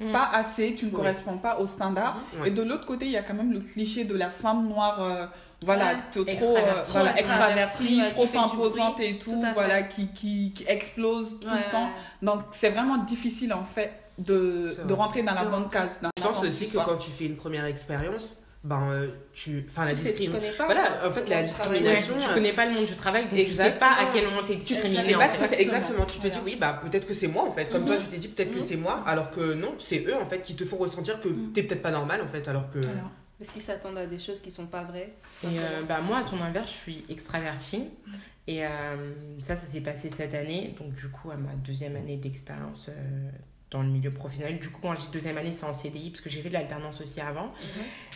Mm. 0.00 0.10
pas 0.10 0.28
assez, 0.34 0.74
tu 0.74 0.86
ne 0.86 0.90
Oui. 0.90 0.96
corresponds 0.96 1.38
pas 1.38 1.58
aux 1.60 1.66
standards. 1.66 2.16
Ouais. 2.40 2.48
Et 2.48 2.50
de 2.50 2.62
l'autre 2.62 2.84
côté, 2.84 3.06
il 3.06 3.12
y 3.12 3.16
a 3.16 3.22
quand 3.22 3.34
même 3.34 3.52
le 3.52 3.60
cliché 3.60 4.02
de 4.02 4.16
la 4.16 4.28
femme 4.28 4.66
noire, 4.68 5.00
euh, 5.00 5.26
voilà, 5.62 5.92
Ouais. 5.94 5.96
te- 6.10 6.18
trop 6.18 6.28
Extravertie. 6.28 6.90
euh, 6.90 6.92
voilà, 6.92 7.10
Trop 7.10 7.18
extravertie, 7.20 8.02
trop 8.10 8.38
imposante 8.40 8.98
et 9.00 9.18
tout, 9.20 9.40
voilà, 9.54 9.84
qui, 9.84 10.08
qui, 10.08 10.52
qui 10.52 10.64
explose 10.66 11.38
tout 11.40 11.46
Ouais, 11.46 11.64
le 11.66 11.70
temps. 11.70 11.90
Donc 12.22 12.40
c'est 12.50 12.70
vraiment 12.70 12.96
difficile 12.98 13.54
en 13.54 13.62
fait 13.62 13.92
de, 14.18 14.76
de 14.84 14.92
rentrer 14.92 15.22
dans 15.22 15.32
la 15.34 15.44
De 15.44 15.50
bonne 15.50 15.62
rentrer. 15.62 15.78
case. 15.78 15.98
dans 16.02 16.10
Je 16.18 16.22
pense 16.24 16.42
aussi 16.42 16.68
que 16.68 16.76
quand 16.78 16.98
tu 16.98 17.12
fais 17.12 17.26
une 17.26 17.36
première 17.36 17.64
expérience, 17.64 18.34
ben 18.64 18.82
euh, 18.90 19.08
tu. 19.32 19.64
Enfin, 19.68 19.84
la 19.84 19.94
discrimination. 19.94 20.32
connais 20.40 20.52
pas. 20.52 20.64
Voilà, 20.64 21.06
en 21.06 21.10
fait, 21.10 21.28
la 21.28 21.42
discrimination, 21.42 22.14
Ouais, 22.14 22.20
tu 22.22 22.34
connais 22.34 22.52
pas 22.54 22.64
le 22.66 22.72
monde 22.72 22.86
du 22.86 22.96
travail, 22.96 23.24
donc 23.24 23.32
tu 23.32 23.36
sais 23.36 23.42
Exactement. 23.50 23.78
pas 23.78 24.02
à 24.02 24.10
quel 24.12 24.24
moment 24.24 24.42
t'es 24.46 24.58
Tu 24.58 24.74
tu 24.74 24.74
pas 24.74 25.52
exactement. 25.58 26.06
Tu 26.06 26.18
te 26.18 26.26
Voilà. 26.26 26.34
dis 26.34 26.40
oui, 26.44 26.56
bah 26.56 26.80
peut-être 26.82 27.06
que 27.06 27.14
c'est 27.14 27.28
moi 27.28 27.44
en 27.44 27.50
fait. 27.50 27.70
Comme 27.70 27.82
Mhm. 27.82 27.86
toi, 27.88 27.96
tu 27.98 28.06
t'es 28.08 28.16
dit 28.16 28.28
peut-être 28.28 28.50
que 28.52 28.58
Mhm. 28.60 28.66
c'est 28.66 28.76
moi, 28.76 29.04
alors 29.06 29.30
que 29.30 29.52
non, 29.54 29.74
c'est 29.78 30.04
eux 30.06 30.16
en 30.16 30.24
fait 30.24 30.40
qui 30.42 30.56
te 30.56 30.64
font 30.64 30.78
ressentir 30.78 31.20
que 31.20 31.28
Mhm. 31.28 31.52
t'es 31.52 31.62
peut-être 31.62 31.82
pas 31.82 31.90
normal 31.90 32.20
en 32.22 32.26
fait, 32.28 32.48
alors 32.48 32.70
que. 32.70 32.78
Alors, 32.78 33.10
Parce 33.38 33.50
qu'ils 33.50 33.62
s'attendent 33.62 33.98
à 33.98 34.06
des 34.06 34.18
choses 34.20 34.40
qui 34.40 34.50
sont 34.50 34.68
pas 34.68 34.84
vraies. 34.84 35.12
Et 35.42 35.58
euh, 35.58 35.82
bah, 35.88 36.00
moi, 36.00 36.18
à 36.18 36.22
ton 36.22 36.40
inverse, 36.40 36.70
je 36.70 36.76
suis 36.76 37.04
extravertie. 37.10 37.88
Et 38.46 38.64
euh, 38.64 38.68
ça, 39.40 39.56
ça 39.56 39.62
s'est 39.72 39.80
passé 39.80 40.08
cette 40.16 40.34
année. 40.34 40.74
Donc, 40.78 40.94
du 40.94 41.08
coup, 41.08 41.30
à 41.32 41.36
ma 41.36 41.52
deuxième 41.54 41.96
année 41.96 42.16
d'expérience 42.16 42.86
euh, 42.90 43.30
dans 43.70 43.82
le 43.82 43.88
milieu 43.88 44.10
professionnel. 44.10 44.58
Du 44.60 44.68
coup, 44.70 44.78
quand 44.82 44.94
je 44.94 45.00
dis 45.00 45.08
deuxième 45.12 45.36
année, 45.36 45.52
c'est 45.52 45.64
en 45.66 45.72
CDI, 45.72 46.10
parce 46.10 46.20
que 46.20 46.30
j'ai 46.30 46.42
fait 46.42 46.48
de 46.48 46.54
l'alternance 46.54 47.00
aussi 47.00 47.20
avant. 47.20 47.52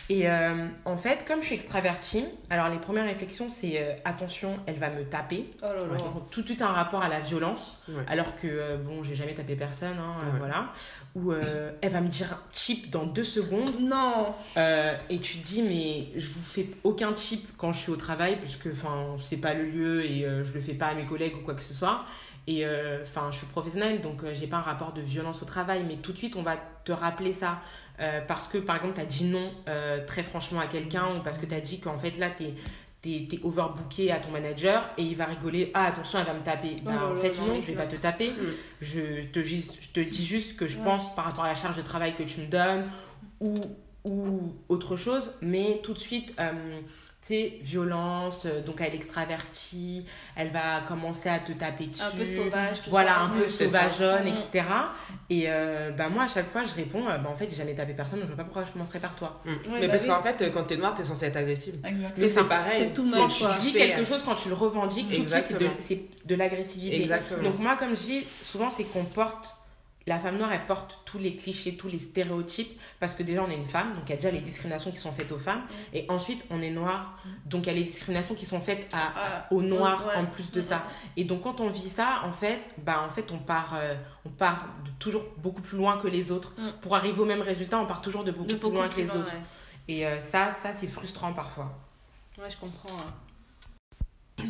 Et 0.08 0.28
euh, 0.30 0.68
en 0.84 0.96
fait, 0.96 1.24
comme 1.26 1.40
je 1.40 1.46
suis 1.46 1.54
extravertie, 1.56 2.24
alors 2.48 2.68
les 2.68 2.78
premières 2.78 3.06
réflexions, 3.06 3.50
c'est 3.50 3.82
euh, 3.82 3.92
attention, 4.04 4.58
elle 4.66 4.76
va 4.76 4.88
me 4.90 5.02
taper. 5.04 5.50
Oh 5.62 5.66
là 5.66 5.74
là. 5.74 5.84
Ouais. 5.92 5.98
Tout 6.30 6.42
de 6.42 6.46
suite 6.46 6.62
un 6.62 6.68
rapport 6.68 7.02
à 7.02 7.08
la 7.08 7.18
violence. 7.20 7.78
Ouais. 7.88 8.02
Alors 8.06 8.36
que, 8.36 8.46
euh, 8.46 8.76
bon, 8.76 9.02
j'ai 9.02 9.14
jamais 9.16 9.34
tapé 9.34 9.56
personne, 9.56 9.98
hein, 9.98 10.16
euh, 10.22 10.32
Ouais. 10.32 10.38
voilà. 10.38 10.72
Ou 11.16 11.32
euh, 11.32 11.64
elle 11.82 11.90
va 11.92 12.00
me 12.02 12.08
dire 12.08 12.40
cheap 12.52 12.90
dans 12.90 13.04
deux 13.06 13.24
secondes. 13.24 13.80
Non. 13.80 14.32
Euh, 14.56 14.94
et 15.10 15.18
tu 15.18 15.38
te 15.38 15.46
dis, 15.46 15.62
mais 15.62 16.20
je 16.20 16.26
vous 16.28 16.42
fais 16.42 16.68
aucun 16.84 17.12
type 17.12 17.48
quand 17.58 17.72
je 17.72 17.78
suis 17.80 17.90
au 17.92 17.96
travail, 17.96 18.36
puisque 18.40 18.68
enfin, 18.70 19.16
c'est 19.20 19.38
pas 19.38 19.54
le 19.54 19.64
lieu 19.64 20.04
et 20.04 20.24
euh, 20.24 20.44
je 20.44 20.52
le 20.52 20.60
fais 20.60 20.74
pas 20.74 20.86
à 20.86 20.94
mes 20.94 21.04
collègues 21.06 21.34
ou 21.36 21.40
quoi 21.40 21.54
que 21.54 21.62
ce 21.62 21.74
soit. 21.74 22.04
Et 22.50 22.64
euh, 22.64 23.02
enfin, 23.02 23.28
je 23.30 23.36
suis 23.36 23.46
professionnelle, 23.46 24.00
donc 24.00 24.24
euh, 24.24 24.32
j'ai 24.34 24.46
pas 24.46 24.56
un 24.56 24.62
rapport 24.62 24.94
de 24.94 25.02
violence 25.02 25.42
au 25.42 25.44
travail, 25.44 25.84
mais 25.86 25.96
tout 25.96 26.12
de 26.12 26.16
suite, 26.16 26.34
on 26.34 26.42
va 26.42 26.56
te 26.84 26.92
rappeler 26.92 27.34
ça. 27.34 27.60
Euh, 28.00 28.22
parce 28.26 28.48
que, 28.48 28.56
par 28.56 28.76
exemple, 28.76 28.94
tu 28.94 29.00
as 29.02 29.04
dit 29.04 29.24
non 29.24 29.50
euh, 29.68 30.06
très 30.06 30.22
franchement 30.22 30.60
à 30.60 30.66
quelqu'un, 30.66 31.04
ou 31.14 31.20
parce 31.20 31.36
que 31.36 31.44
tu 31.44 31.54
as 31.54 31.60
dit 31.60 31.78
qu'en 31.78 31.98
fait, 31.98 32.16
là, 32.18 32.30
tu 32.30 32.44
es, 32.44 33.26
t'es 33.28 33.38
overbooké 33.44 34.10
à 34.10 34.16
ton 34.18 34.30
manager 34.30 34.88
et 34.96 35.02
il 35.02 35.14
va 35.16 35.26
rigoler 35.26 35.70
ah 35.74 35.84
attention 35.84 36.18
elle 36.18 36.26
va 36.26 36.34
me 36.34 36.42
taper 36.42 36.76
Bah, 36.82 37.10
en 37.12 37.16
fait 37.16 37.36
non, 37.38 37.46
non 37.46 37.60
je 37.60 37.66
vais 37.68 37.72
pas 37.74 37.86
te 37.86 37.94
taper 37.96 38.32
je 38.82 39.24
te, 39.32 39.38
dis- 39.38 39.70
je 39.80 39.88
te 39.88 40.00
dis 40.00 40.26
juste 40.26 40.56
que 40.56 40.66
je 40.66 40.76
Ouais. 40.78 40.84
pense 40.84 41.14
par 41.14 41.24
rapport 41.26 41.44
à 41.44 41.48
la 41.48 41.54
charge 41.54 41.76
de 41.76 41.82
travail 41.82 42.14
que 42.16 42.24
tu 42.24 42.40
me 42.40 42.46
donnes 42.48 42.90
ou, 43.40 43.54
ou 44.04 44.52
autre 44.68 44.96
chose, 44.96 45.32
mais 45.40 45.80
tout 45.84 45.94
de 45.94 45.98
suite, 45.98 46.34
violence, 47.62 48.46
euh, 48.46 48.62
donc 48.62 48.76
elle 48.80 48.92
est 48.92 48.96
extravertie, 48.96 50.04
elle 50.36 50.50
va 50.50 50.80
commencer 50.86 51.28
à 51.28 51.38
te 51.38 51.52
taper 51.52 51.86
dessus. 51.86 52.02
Un 52.02 52.10
peu 52.16 52.24
sauvage, 52.24 52.82
tout 52.82 52.90
Voilà, 52.90 53.14
ça. 53.14 53.20
un 53.22 53.28
peu 53.30 53.44
Mm, 53.44 53.48
c'est 53.48 53.64
sauvageonne, 53.66 54.28
etc. 54.28 54.64
Et 55.30 55.44
euh, 55.48 55.90
bah, 55.90 56.08
moi, 56.08 56.24
à 56.24 56.28
chaque 56.28 56.48
fois, 56.48 56.64
je 56.64 56.74
réponds, 56.74 57.06
euh, 57.08 57.18
bah, 57.18 57.28
en 57.30 57.36
fait, 57.36 57.50
j'ai 57.50 57.56
jamais 57.56 57.74
tapé 57.74 57.92
personne, 57.94 58.20
donc 58.20 58.28
je 58.28 58.34
vois 58.34 58.38
pas 58.38 58.44
pourquoi 58.44 58.64
je 58.64 58.70
commencerai 58.72 58.98
par 58.98 59.14
toi. 59.14 59.40
Mm. 59.44 59.50
Mais 59.72 59.80
bah 59.82 59.88
parce 59.92 60.02
oui. 60.04 60.08
qu'en 60.08 60.22
fait, 60.22 60.50
quand 60.52 60.64
t'es 60.64 60.76
noire, 60.76 60.94
t'es 60.94 61.04
censée 61.04 61.26
être 61.26 61.36
agressive. 61.36 61.74
Exactement. 61.84 62.10
Mais 62.16 62.28
c'est 62.28 62.44
pareil. 62.44 62.90
Tout 62.94 63.10
tu- 63.10 63.60
dis 63.60 63.72
quelque 63.72 64.04
chose 64.04 64.22
quand 64.24 64.34
tu 64.36 64.48
le 64.48 64.54
revendiques, 64.54 65.08
tout 65.14 65.22
de 65.24 65.28
suite, 65.28 65.44
c'est 65.80 65.96
de- 65.98 66.08
de 66.24 66.34
l'agressivité. 66.34 67.00
Exactement. 67.02 67.42
Donc 67.42 67.58
moi, 67.58 67.76
comme 67.76 67.90
je 67.90 68.02
dis, 68.02 68.26
souvent, 68.42 68.70
c'est 68.70 68.84
qu'on 68.84 69.04
porte 69.04 69.54
la 70.08 70.18
femme 70.18 70.38
noire, 70.38 70.52
elle 70.52 70.66
porte 70.66 71.00
tous 71.04 71.18
les 71.18 71.36
clichés, 71.36 71.76
tous 71.76 71.88
les 71.88 71.98
stéréotypes, 71.98 72.78
parce 72.98 73.14
que 73.14 73.22
déjà, 73.22 73.42
on 73.44 73.50
est 73.50 73.54
une 73.56 73.66
femme, 73.68 73.92
donc 73.92 74.02
il 74.06 74.10
y 74.10 74.12
a 74.14 74.16
déjà 74.16 74.30
les 74.30 74.40
discriminations 74.40 74.90
qui 74.90 74.96
sont 74.96 75.12
faites 75.12 75.30
aux 75.30 75.38
femmes, 75.38 75.62
et 75.92 76.06
ensuite, 76.08 76.44
on 76.50 76.60
est 76.62 76.70
noir, 76.70 77.18
donc 77.46 77.64
il 77.64 77.68
y 77.68 77.70
a 77.70 77.74
les 77.74 77.84
discriminations 77.84 78.34
qui 78.34 78.46
sont 78.46 78.60
faites 78.60 78.88
à, 78.92 79.12
Ah, 79.16 79.46
aux 79.50 79.62
noirs 79.62 80.06
ouais. 80.08 80.14
en 80.16 80.24
plus 80.26 80.50
de 80.50 80.60
ça. 80.60 80.82
Et 81.16 81.24
donc, 81.24 81.42
quand 81.42 81.60
on 81.60 81.68
vit 81.68 81.88
ça, 81.88 82.22
en 82.24 82.32
fait, 82.32 82.60
bah, 82.78 83.04
en 83.08 83.10
fait 83.12 83.30
on 83.32 83.38
part, 83.38 83.74
euh, 83.76 83.94
on 84.24 84.30
part 84.30 84.66
de 84.84 84.90
toujours 84.98 85.24
beaucoup 85.38 85.62
plus 85.62 85.76
loin 85.78 85.98
que 85.98 86.08
les 86.08 86.32
autres. 86.32 86.52
Mm. 86.58 86.70
Pour 86.80 86.96
arriver 86.96 87.20
au 87.20 87.24
même 87.26 87.42
résultat, 87.42 87.78
on 87.78 87.86
part 87.86 88.00
toujours 88.00 88.24
de 88.24 88.32
beaucoup, 88.32 88.48
De 88.48 88.54
plus 88.54 88.70
loin 88.72 88.88
que 88.88 88.96
les 88.96 89.04
loin, 89.06 89.16
autres. 89.16 89.32
ouais. 89.32 89.42
Et 89.94 90.06
euh, 90.06 90.18
ça, 90.20 90.52
ça 90.52 90.72
c'est 90.72 90.86
frustrant 90.88 91.32
parfois. 91.32 91.76
Ouais, 92.38 92.48
je 92.50 92.56
comprends. 92.56 92.88
hein. 92.98 94.44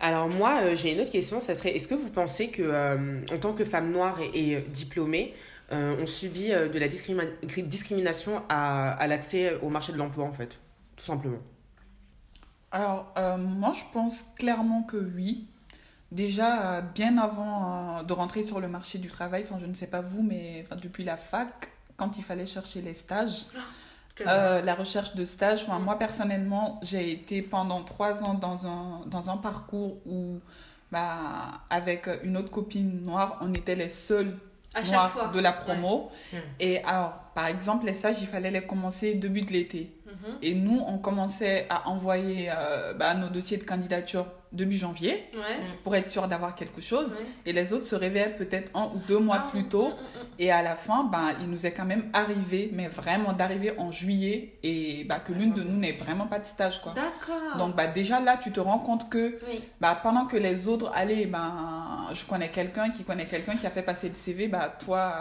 Alors 0.00 0.28
moi, 0.28 0.60
euh, 0.62 0.76
j'ai 0.76 0.92
une 0.92 1.00
autre 1.00 1.10
question, 1.10 1.40
ça 1.40 1.54
serait, 1.54 1.74
est-ce 1.76 1.88
que 1.88 1.94
vous 1.94 2.10
pensez 2.10 2.48
que, 2.48 2.62
euh, 2.62 3.20
en 3.32 3.38
tant 3.38 3.52
que 3.54 3.64
femme 3.64 3.90
noire 3.90 4.18
et, 4.20 4.52
et 4.52 4.60
diplômée, 4.60 5.34
euh, 5.72 5.96
on 6.00 6.06
subit 6.06 6.50
de 6.50 6.78
la 6.78 6.88
discrimi- 6.88 7.28
discrimination 7.62 8.42
à, 8.48 8.90
à 8.92 9.06
l'accès 9.06 9.56
au 9.62 9.68
marché 9.70 9.92
de 9.92 9.98
l'emploi, 9.98 10.24
en 10.24 10.32
fait 10.32 10.58
Tout 10.96 11.04
simplement? 11.04 11.38
Alors, 12.70 13.14
moi, 13.38 13.72
je 13.72 13.82
pense 13.92 14.24
clairement 14.36 14.82
que 14.82 14.96
oui. 14.96 15.46
Déjà, 16.12 16.82
bien 16.82 17.18
avant 17.18 18.02
de 18.02 18.12
rentrer 18.12 18.42
sur 18.42 18.60
le 18.60 18.68
marché 18.68 18.98
du 18.98 19.08
travail, 19.08 19.44
enfin, 19.44 19.58
je 19.60 19.66
ne 19.66 19.74
sais 19.74 19.88
pas 19.88 20.02
vous, 20.02 20.22
mais 20.22 20.64
depuis 20.82 21.02
la 21.04 21.16
fac, 21.16 21.72
quand 21.96 22.16
il 22.18 22.22
fallait 22.22 22.46
chercher 22.46 22.82
les 22.82 22.94
stages, 22.94 23.46
euh, 24.26 24.62
la 24.62 24.74
recherche 24.74 25.14
de 25.14 25.24
stage, 25.24 25.64
enfin, 25.66 25.78
moi, 25.78 25.98
personnellement, 25.98 26.80
j'ai 26.82 27.10
été 27.12 27.42
pendant 27.42 27.82
trois 27.82 28.22
ans 28.24 28.34
dans 28.34 28.66
un, 28.66 29.00
dans 29.06 29.30
un 29.30 29.36
parcours 29.36 29.98
où, 30.06 30.38
bah, 30.90 31.60
avec 31.70 32.08
une 32.22 32.36
autre 32.36 32.50
copine 32.50 33.02
noire, 33.02 33.38
on 33.40 33.52
était 33.54 33.74
les 33.74 33.88
seuls 33.88 34.38
À 34.74 34.82
chaque 34.82 34.92
noirs 34.92 35.10
fois. 35.10 35.28
de 35.28 35.40
la 35.40 35.52
promo. 35.52 36.10
Ouais. 36.32 36.42
Et 36.60 36.84
alors, 36.84 37.14
par 37.34 37.46
exemple, 37.46 37.86
les 37.86 37.92
stages, 37.92 38.20
il 38.20 38.26
fallait 38.26 38.50
les 38.50 38.66
commencer 38.66 39.14
début 39.14 39.42
de 39.42 39.52
l'été. 39.52 39.92
Mhm. 40.26 40.34
Et 40.42 40.54
nous, 40.54 40.82
on 40.86 40.98
commençait 40.98 41.66
à 41.70 41.88
envoyer 41.88 42.48
euh, 42.50 42.94
bah, 42.94 43.14
nos 43.14 43.28
dossiers 43.28 43.56
de 43.58 43.64
candidature 43.64 44.26
début 44.52 44.76
janvier 44.76 45.24
Ouais. 45.34 45.58
pour 45.84 45.94
être 45.96 46.08
sûr 46.08 46.28
d'avoir 46.28 46.54
quelque 46.54 46.80
chose. 46.80 47.10
ouais. 47.10 47.26
Et 47.44 47.52
les 47.52 47.72
autres 47.72 47.84
se 47.86 47.94
réveillaient 47.96 48.36
peut-être 48.36 48.70
un 48.74 48.84
ou 48.94 49.00
deux 49.06 49.18
mois 49.18 49.42
Ah, 49.46 49.48
plus 49.50 49.64
tôt. 49.68 49.88
mm, 49.88 49.90
mm, 49.90 49.92
mm. 50.22 50.26
Et 50.38 50.50
à 50.52 50.62
la 50.62 50.76
fin, 50.76 51.04
bah, 51.04 51.32
il 51.42 51.48
nous 51.50 51.66
est 51.66 51.72
quand 51.72 51.84
même 51.84 52.08
arrivé, 52.12 52.70
mais 52.72 52.86
vraiment 52.88 53.32
d'arriver 53.32 53.74
en 53.78 53.90
juillet 53.90 54.54
et 54.62 55.04
bah, 55.04 55.18
que 55.18 55.32
l'une 55.32 55.52
de 55.52 55.62
nous 55.62 55.76
n'ait 55.76 55.92
vraiment 55.92 56.26
pas 56.26 56.38
de 56.38 56.46
stage. 56.46 56.80
Quoi. 56.80 56.92
D'accord. 56.94 57.56
Donc 57.58 57.76
bah, 57.76 57.86
déjà 57.88 58.20
là, 58.20 58.36
tu 58.36 58.50
te 58.52 58.60
rends 58.60 58.78
compte 58.78 59.10
que 59.10 59.38
oui. 59.48 59.62
bah, 59.80 59.98
pendant 60.02 60.26
que 60.26 60.36
les 60.36 60.68
autres, 60.68 60.90
allez, 60.94 61.26
ben, 62.08 62.14
je 62.14 62.24
connais 62.24 62.50
quelqu'un 62.50 62.90
qui 62.90 63.04
connaît 63.04 63.26
quelqu'un 63.26 63.56
qui 63.56 63.66
a 63.66 63.70
fait 63.70 63.82
passer 63.82 64.08
le 64.08 64.14
CV, 64.14 64.48
bah, 64.48 64.68
toi, 64.84 65.12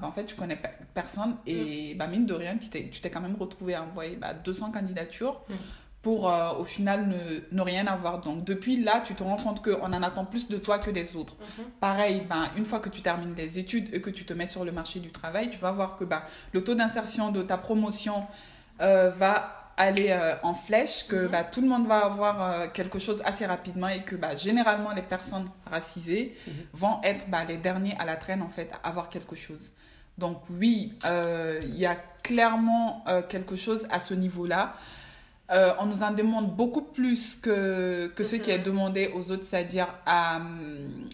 bah, 0.00 0.06
en 0.06 0.12
fait, 0.12 0.24
tu 0.24 0.34
connais 0.34 0.56
pe- 0.56 0.68
personne. 0.94 1.36
Et 1.46 1.94
bah, 1.94 2.06
mine 2.06 2.26
de 2.26 2.34
rien, 2.34 2.56
tu 2.58 2.68
t'es 2.70 3.10
quand 3.10 3.20
même 3.20 3.36
retrouvé 3.38 3.74
à 3.74 3.82
envoyer 3.82 4.16
bah, 4.16 4.34
200 4.34 4.72
candidatures 4.72 5.40
Mm. 5.48 5.54
pour 6.02 6.30
euh, 6.30 6.52
au 6.58 6.64
final 6.64 7.08
ne, 7.08 7.40
ne 7.56 7.62
rien 7.62 7.86
avoir. 7.86 8.20
Donc 8.20 8.44
depuis 8.44 8.82
là, 8.82 9.00
tu 9.04 9.14
te 9.14 9.22
rends 9.22 9.36
compte 9.36 9.62
qu'on 9.64 9.92
en 9.92 10.02
attend 10.02 10.24
plus 10.24 10.48
de 10.48 10.56
toi 10.56 10.78
que 10.78 10.90
des 10.92 11.16
autres. 11.16 11.34
Mhm. 11.58 11.64
Pareil, 11.80 12.22
ben, 12.28 12.44
une 12.56 12.64
fois 12.64 12.78
que 12.78 12.88
tu 12.88 13.02
termines 13.02 13.34
les 13.34 13.58
études 13.58 13.92
et 13.92 14.00
que 14.00 14.10
tu 14.10 14.24
te 14.24 14.32
mets 14.32 14.46
sur 14.46 14.64
le 14.64 14.70
marché 14.72 15.00
du 15.00 15.10
travail, 15.10 15.50
tu 15.50 15.58
vas 15.58 15.72
voir 15.72 15.96
que 15.98 16.04
bah, 16.04 16.22
le 16.52 16.62
taux 16.62 16.74
d'insertion 16.76 17.30
de 17.32 17.42
ta 17.42 17.58
promotion 17.58 18.24
euh, 18.80 19.10
va 19.10 19.57
aller 19.78 20.08
euh, 20.10 20.34
en 20.42 20.52
flèche, 20.54 21.06
que 21.08 21.26
bah, 21.28 21.44
tout 21.44 21.60
le 21.62 21.68
monde 21.68 21.86
va 21.86 22.04
avoir 22.04 22.42
euh, 22.42 22.66
quelque 22.68 22.98
chose 22.98 23.22
assez 23.24 23.46
rapidement 23.46 23.88
et 23.88 24.02
que 24.02 24.16
bah, 24.16 24.34
généralement 24.36 24.92
les 24.92 25.02
personnes 25.14 25.46
racisées 25.70 26.36
Mhm. 26.46 26.52
vont 26.74 27.00
être 27.02 27.24
bah, 27.30 27.44
les 27.48 27.56
derniers 27.56 27.96
à 27.98 28.04
la 28.04 28.16
traîne 28.16 28.42
en 28.42 28.48
fait, 28.48 28.70
à 28.82 28.88
avoir 28.88 29.08
quelque 29.08 29.36
chose. 29.36 29.70
Donc 30.18 30.38
oui, 30.50 30.92
euh, 31.06 31.60
il 31.62 31.76
y 31.76 31.86
a 31.86 31.96
clairement 32.22 33.04
quelque 33.28 33.56
chose 33.56 33.86
à 33.90 34.00
ce 34.00 34.12
niveau-là. 34.14 34.74
On 35.80 35.86
nous 35.86 36.02
en 36.02 36.10
demande 36.10 36.54
beaucoup 36.54 36.82
plus 36.82 37.36
que, 37.36 38.08
que 38.14 38.22
ce 38.24 38.36
qui 38.36 38.50
est 38.50 38.58
demandé 38.58 39.10
aux 39.14 39.30
autres, 39.30 39.44
c'est-à-dire 39.44 39.88
à, 40.04 40.36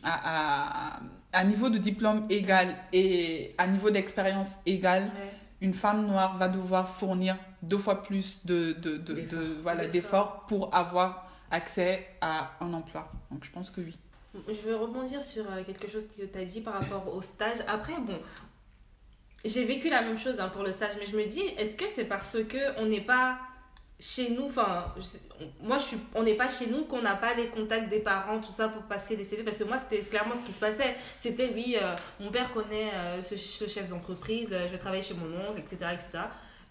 à, 0.02 0.94
à, 0.94 1.00
à 1.33 1.44
niveau 1.44 1.68
de 1.68 1.78
diplôme 1.78 2.26
égal 2.30 2.75
et 2.92 3.54
à 3.59 3.66
niveau 3.68 3.90
d'expérience 3.90 4.52
égal. 4.66 5.04
Une 5.61 5.75
femme 5.75 6.06
noire 6.06 6.37
va 6.38 6.49
devoir 6.49 6.88
fournir 6.88 7.37
deux 7.62 7.78
fois 7.78 8.02
plus 8.02 8.44
de, 8.44 8.73
de, 8.73 8.96
de, 8.99 9.12
D'efforts. 9.14 9.38
de- 9.40 9.56
voilà, 9.62 9.87
D'efforts. 9.87 9.92
d'efforts 9.92 10.46
pour 10.46 10.75
avoir 10.75 11.30
accès 11.50 12.06
à 12.20 12.50
un 12.61 12.73
emploi. 12.75 13.11
Donc 13.30 13.44
je 13.44 13.50
pense 13.50 13.70
que 13.70 13.80
oui. 13.80 13.96
Je 14.49 14.68
veux 14.68 14.76
rebondir 14.76 15.23
sur 15.23 15.44
euh, 15.50 15.62
quelque 15.64 15.88
chose 15.88 16.08
que 16.08 16.23
tu 16.25 16.38
as 16.38 16.44
dit 16.44 16.61
par 16.61 16.75
rapport 16.75 17.14
au 17.14 17.23
stage. 17.23 17.58
Après, 17.68 17.94
bon, 18.00 18.18
j'ai 19.44 19.64
vécu 19.64 19.88
la 19.90 20.02
même 20.02 20.18
chose 20.18 20.40
hein, 20.40 20.49
pour 20.49 20.62
le 20.64 20.73
stage, 20.73 20.94
mais 20.99 21.06
je 21.06 21.16
me 21.16 21.25
dis, 21.26 21.40
est-ce 21.58 21.76
que 21.76 21.84
c'est 21.87 22.04
parce 22.06 22.38
que 22.44 22.78
on 22.80 22.87
n'est 22.87 23.00
pas 23.00 23.38
chez 24.00 24.30
nous, 24.30 24.46
enfin, 24.46 24.92
moi, 25.62 25.78
je 25.78 25.84
suis, 25.84 25.96
on 26.14 26.22
n'est 26.22 26.34
pas 26.34 26.48
chez 26.50 26.66
nous, 26.66 26.84
qu'on 26.84 27.00
n'a 27.00 27.14
pas 27.14 27.32
les 27.34 27.46
contacts 27.46 27.88
des 27.88 28.00
parents, 28.00 28.38
tout 28.40 28.50
ça, 28.52 28.68
pour 28.68 28.82
passer 28.82 29.16
les 29.16 29.24
CV, 29.24 29.42
parce 29.42 29.56
que 29.56 29.64
moi, 29.64 29.78
c'était 29.78 30.02
clairement 30.02 30.34
ce 30.34 30.44
qui 30.44 30.52
se 30.52 30.60
passait. 30.60 30.94
C'était, 31.16 31.50
oui, 31.54 31.76
euh, 31.80 31.94
mon 32.20 32.30
père 32.30 32.52
connaît 32.52 32.90
euh, 32.94 33.22
ce, 33.22 33.36
ce 33.36 33.68
chef 33.68 33.88
d'entreprise, 33.88 34.50
euh, 34.52 34.66
je 34.70 34.76
travaille 34.76 35.02
chez 35.02 35.14
mon 35.14 35.26
oncle, 35.48 35.60
etc., 35.60 35.76
etc. 35.94 36.10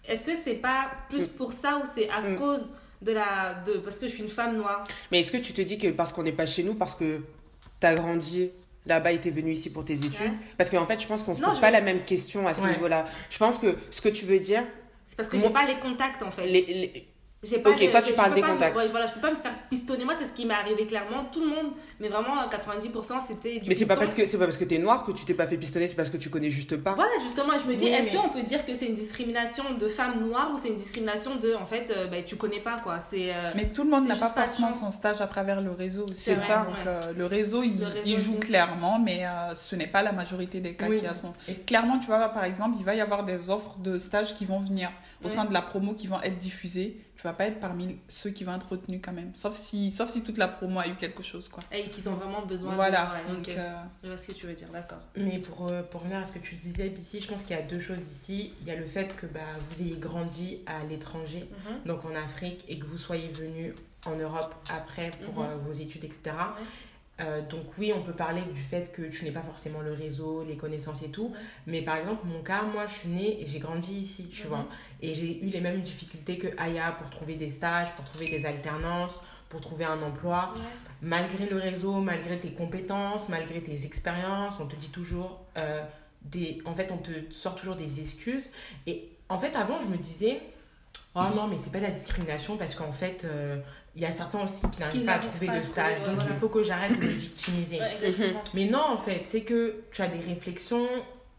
Est-ce 0.06 0.24
que 0.24 0.36
c'est 0.36 0.54
pas 0.54 0.90
plus 1.08 1.26
pour 1.26 1.52
ça 1.52 1.78
ou 1.78 1.88
c'est 1.92 2.08
à 2.10 2.20
Mm. 2.20 2.36
cause 2.36 2.74
de 3.00 3.12
la, 3.12 3.54
de, 3.66 3.74
parce 3.78 3.98
que 3.98 4.06
je 4.06 4.12
suis 4.12 4.22
une 4.22 4.28
femme 4.28 4.56
noire? 4.56 4.84
Mais 5.10 5.20
est-ce 5.20 5.32
que 5.32 5.38
tu 5.38 5.52
te 5.54 5.62
dis 5.62 5.78
que 5.78 5.88
parce 5.88 6.12
qu'on 6.12 6.22
n'est 6.22 6.32
pas 6.32 6.46
chez 6.46 6.62
nous, 6.62 6.74
parce 6.74 6.94
que 6.94 7.22
t'as 7.80 7.94
grandi 7.94 8.50
là-bas 8.86 9.12
et 9.12 9.20
t'es 9.20 9.30
venu 9.30 9.52
ici 9.52 9.70
pour 9.70 9.84
tes 9.86 9.94
études? 9.94 10.12
Ouais. 10.20 10.32
Parce 10.58 10.68
qu'en 10.68 10.84
fait, 10.84 11.00
je 11.00 11.06
pense 11.06 11.22
qu'on 11.22 11.34
se 11.34 11.40
Non, 11.40 11.48
pose 11.48 11.60
pas 11.60 11.68
veux- 11.68 11.72
la 11.72 11.80
même 11.80 12.04
question 12.04 12.46
à 12.46 12.52
ce 12.54 12.60
Ouais. 12.60 12.72
niveau-là. 12.72 13.06
Je 13.30 13.38
pense 13.38 13.58
que 13.58 13.76
ce 13.90 14.02
que 14.02 14.10
tu 14.10 14.26
veux 14.26 14.38
dire, 14.38 14.62
C'est 15.06 15.16
parce 15.16 15.28
que 15.30 15.38
j'ai 15.38 15.48
pas 15.50 15.64
les 15.66 15.76
contacts, 15.78 16.22
en 16.22 16.30
fait. 16.30 16.46
les, 16.46 16.60
les- 16.62 16.92
J'ai 16.94 17.06
pas 17.58 17.70
Ok, 17.70 17.80
de- 17.80 17.90
toi, 17.90 18.02
tu 18.02 18.12
parles 18.14 18.34
des 18.34 18.42
me- 18.42 18.46
contacts. 18.46 18.76
ouais, 18.76 18.88
voilà, 18.88 19.06
je 19.06 19.12
peux 19.12 19.20
pas 19.20 19.30
me 19.30 19.36
faire 19.40 19.54
pistonner. 19.70 20.04
Moi, 20.04 20.14
c'est 20.18 20.26
ce 20.26 20.32
qui 20.32 20.46
m'est 20.46 20.54
arrivé 20.54 20.86
clairement. 20.86 21.24
Tout 21.32 21.40
le 21.40 21.48
monde, 21.48 21.72
mais 22.00 22.08
vraiment, 22.08 22.38
à 22.40 22.48
90%, 22.48 23.20
c'était 23.20 23.60
du 23.60 23.68
mais 23.68 23.74
c'est 23.74 23.86
pas 23.86 23.96
parce 23.96 24.14
que 24.14 24.26
c'est 24.26 24.38
pas 24.38 24.44
parce 24.44 24.56
que 24.58 24.64
t'es 24.64 24.78
noir 24.78 25.04
que 25.04 25.12
tu 25.12 25.24
t'es 25.24 25.34
pas 25.34 25.46
fait 25.46 25.56
pistonner, 25.56 25.86
c'est 25.88 25.94
parce 25.96 26.10
que 26.10 26.16
tu 26.16 26.30
connais 26.30 26.50
juste 26.50 26.76
pas. 26.76 26.92
Voilà, 26.94 27.12
justement, 27.22 27.52
je 27.58 27.64
me 27.70 27.74
dis, 27.74 27.84
Oui, 27.84 27.90
est-ce 27.90 28.12
mais- 28.12 28.18
qu'on 28.18 28.28
peut 28.28 28.42
dire 28.42 28.64
que 28.64 28.74
c'est 28.74 28.86
une 28.86 28.94
discrimination 28.94 29.64
de 29.78 29.88
femmes 29.88 30.20
noires 30.26 30.50
ou 30.54 30.58
c'est 30.58 30.68
une 30.68 30.76
discrimination 30.76 31.36
de, 31.36 31.54
en 31.54 31.66
fait, 31.66 31.90
euh, 31.96 32.06
bah, 32.08 32.22
tu 32.24 32.36
connais 32.36 32.60
pas, 32.60 32.78
quoi. 32.78 32.98
C'est. 33.00 33.34
euh, 33.34 33.50
Mais 33.54 33.68
tout 33.70 33.84
le 33.84 33.90
monde 33.90 34.06
n'a 34.06 34.16
pas 34.16 34.28
forcément 34.30 34.72
son 34.72 34.90
stage 34.90 35.20
à 35.20 35.26
travers 35.26 35.60
le 35.60 35.70
réseau 35.72 36.04
aussi. 36.10 36.22
C'est 36.22 36.34
ça. 36.36 36.64
Donc 36.66 36.76
ouais. 36.76 36.82
euh, 36.86 37.12
le 37.16 37.26
réseau, 37.26 37.62
il, 37.62 37.78
Le 37.80 37.86
réseau 37.86 38.00
il 38.06 38.18
joue 38.20 38.38
clairement, 38.38 38.98
mais 38.98 39.26
euh, 39.26 39.54
ce 39.54 39.76
n'est 39.76 39.86
pas 39.86 40.02
la 40.02 40.12
majorité 40.12 40.60
des 40.60 40.74
cas 40.74 40.88
Oui. 40.88 41.00
qui 41.00 41.06
a 41.06 41.14
son. 41.14 41.32
Et- 41.48 41.54
Clairement, 41.54 41.98
tu 41.98 42.06
vois, 42.06 42.28
par 42.28 42.44
exemple, 42.44 42.76
il 42.78 42.84
va 42.84 42.94
y 42.94 43.00
avoir 43.00 43.24
des 43.24 43.50
offres 43.50 43.76
de 43.78 43.98
stages 43.98 44.34
qui 44.36 44.44
vont 44.44 44.60
venir 44.60 44.90
au 45.24 45.28
sein 45.28 45.44
de 45.44 45.52
la 45.52 45.62
promo 45.62 45.94
qui 45.94 46.06
vont 46.06 46.20
être 46.22 46.38
diffusées. 46.38 46.98
Tu 47.24 47.28
vas 47.28 47.32
pas 47.32 47.46
être 47.46 47.58
parmi 47.58 47.96
ceux 48.06 48.28
qui 48.28 48.44
vont 48.44 48.54
être 48.54 48.68
retenus 48.68 49.00
quand 49.02 49.14
même. 49.14 49.30
Sauf 49.34 49.54
si, 49.54 49.90
sauf 49.90 50.10
si 50.10 50.20
toute 50.22 50.36
la 50.36 50.46
promo 50.46 50.78
a 50.80 50.86
eu 50.88 50.94
quelque 50.94 51.22
chose, 51.22 51.48
quoi. 51.48 51.62
Et 51.72 51.84
qu'ils 51.88 52.06
ont 52.10 52.16
vraiment 52.16 52.42
besoin 52.44 52.74
Voilà. 52.74 53.14
de. 53.26 53.30
ouais, 53.30 53.36
Donc, 53.38 53.48
euh, 53.48 53.74
Je 54.02 54.08
vois 54.08 54.18
ce 54.18 54.26
que 54.26 54.32
tu 54.32 54.46
veux 54.46 54.52
dire, 54.52 54.68
d'accord. 54.70 54.98
Mais 55.16 55.38
pour, 55.38 55.68
euh, 55.68 55.82
pour 55.84 56.02
revenir 56.02 56.18
à 56.18 56.26
ce 56.26 56.32
que 56.32 56.38
tu 56.38 56.54
disais, 56.56 56.88
ici, 56.88 57.22
je 57.22 57.28
pense 57.28 57.40
qu'il 57.44 57.56
y 57.56 57.58
a 57.58 57.62
deux 57.62 57.80
choses 57.80 58.02
ici. 58.02 58.52
Il 58.60 58.66
y 58.68 58.72
a 58.72 58.76
le 58.76 58.84
fait 58.84 59.16
que 59.16 59.24
bah, 59.24 59.40
vous 59.70 59.80
ayez 59.80 59.96
grandi 59.96 60.58
à 60.66 60.84
l'étranger, 60.84 61.48
Mhm. 61.50 61.86
donc 61.86 62.04
en 62.04 62.14
Afrique, 62.14 62.62
et 62.68 62.78
que 62.78 62.84
vous 62.84 62.98
soyez 62.98 63.28
venu 63.28 63.74
en 64.04 64.16
Europe 64.16 64.54
après 64.70 65.08
pour 65.24 65.42
Mhm. 65.44 65.48
euh, 65.50 65.56
vos 65.66 65.72
études, 65.72 66.04
etc. 66.04 66.36
Euh, 67.20 67.42
donc 67.42 67.62
oui, 67.78 67.92
on 67.94 68.02
peut 68.02 68.12
parler 68.12 68.42
du 68.52 68.60
fait 68.60 68.90
que 68.92 69.02
tu 69.02 69.24
n'es 69.24 69.30
pas 69.30 69.42
forcément 69.42 69.80
le 69.82 69.92
réseau, 69.92 70.44
les 70.44 70.56
connaissances 70.56 71.02
et 71.02 71.10
tout. 71.10 71.32
Mais 71.66 71.82
par 71.82 71.96
exemple, 71.96 72.26
mon 72.26 72.42
cas, 72.42 72.62
moi, 72.62 72.86
je 72.86 72.92
suis 72.94 73.08
née 73.08 73.40
et 73.42 73.46
j'ai 73.46 73.60
grandi 73.60 73.94
ici, 73.94 74.26
tu 74.28 74.42
Mhm. 74.42 74.48
vois. 74.48 74.66
Et 75.00 75.14
j'ai 75.14 75.42
eu 75.44 75.46
les 75.46 75.60
mêmes 75.60 75.80
difficultés 75.80 76.38
que 76.38 76.48
Aya 76.58 76.90
pour 76.92 77.08
trouver 77.10 77.34
des 77.36 77.50
stages, 77.50 77.94
pour 77.94 78.04
trouver 78.04 78.26
des 78.26 78.44
alternances, 78.44 79.20
pour 79.48 79.60
trouver 79.60 79.84
un 79.84 80.02
emploi. 80.02 80.54
Malgré 81.02 81.46
le 81.46 81.56
réseau, 81.56 82.00
malgré 82.00 82.40
tes 82.40 82.50
compétences, 82.52 83.28
malgré 83.28 83.60
tes 83.62 83.84
expériences, 83.84 84.54
on 84.58 84.66
te 84.66 84.74
dit 84.74 84.90
toujours 84.90 85.40
euh, 85.56 85.84
des... 86.22 86.60
En 86.64 86.74
fait, 86.74 86.90
on 86.90 86.96
te 86.96 87.10
sort 87.32 87.54
toujours 87.54 87.76
des 87.76 88.00
excuses. 88.00 88.50
Et 88.88 89.08
en 89.28 89.38
fait, 89.38 89.54
avant, 89.54 89.78
je 89.80 89.86
me 89.86 89.96
disais... 89.98 90.40
Oh 91.16 91.22
non, 91.36 91.46
mais 91.46 91.58
c'est 91.58 91.70
pas 91.70 91.78
de 91.78 91.84
la 91.84 91.92
discrimination 91.92 92.56
parce 92.56 92.74
qu'en 92.74 92.90
fait, 92.90 93.24
euh, 93.24 93.60
il 93.96 94.02
y 94.02 94.06
a 94.06 94.10
certains 94.10 94.42
aussi 94.42 94.68
qui 94.70 94.80
n'arrivent 94.80 95.04
pas 95.04 95.14
à 95.14 95.18
trouver 95.20 95.46
de 95.48 95.62
stage. 95.64 95.98
donc, 96.00 96.14
voilà. 96.16 96.30
il 96.30 96.36
faut 96.36 96.48
que 96.48 96.62
j'arrête 96.64 96.98
de 96.98 97.04
me 97.06 97.10
victimiser. 97.10 97.78
Ouais. 97.80 97.96
Mais 98.52 98.64
non, 98.66 98.82
en 98.82 98.98
fait, 98.98 99.22
c'est 99.24 99.42
que 99.42 99.84
tu 99.92 100.02
as 100.02 100.08
des 100.08 100.18
réflexions 100.18 100.86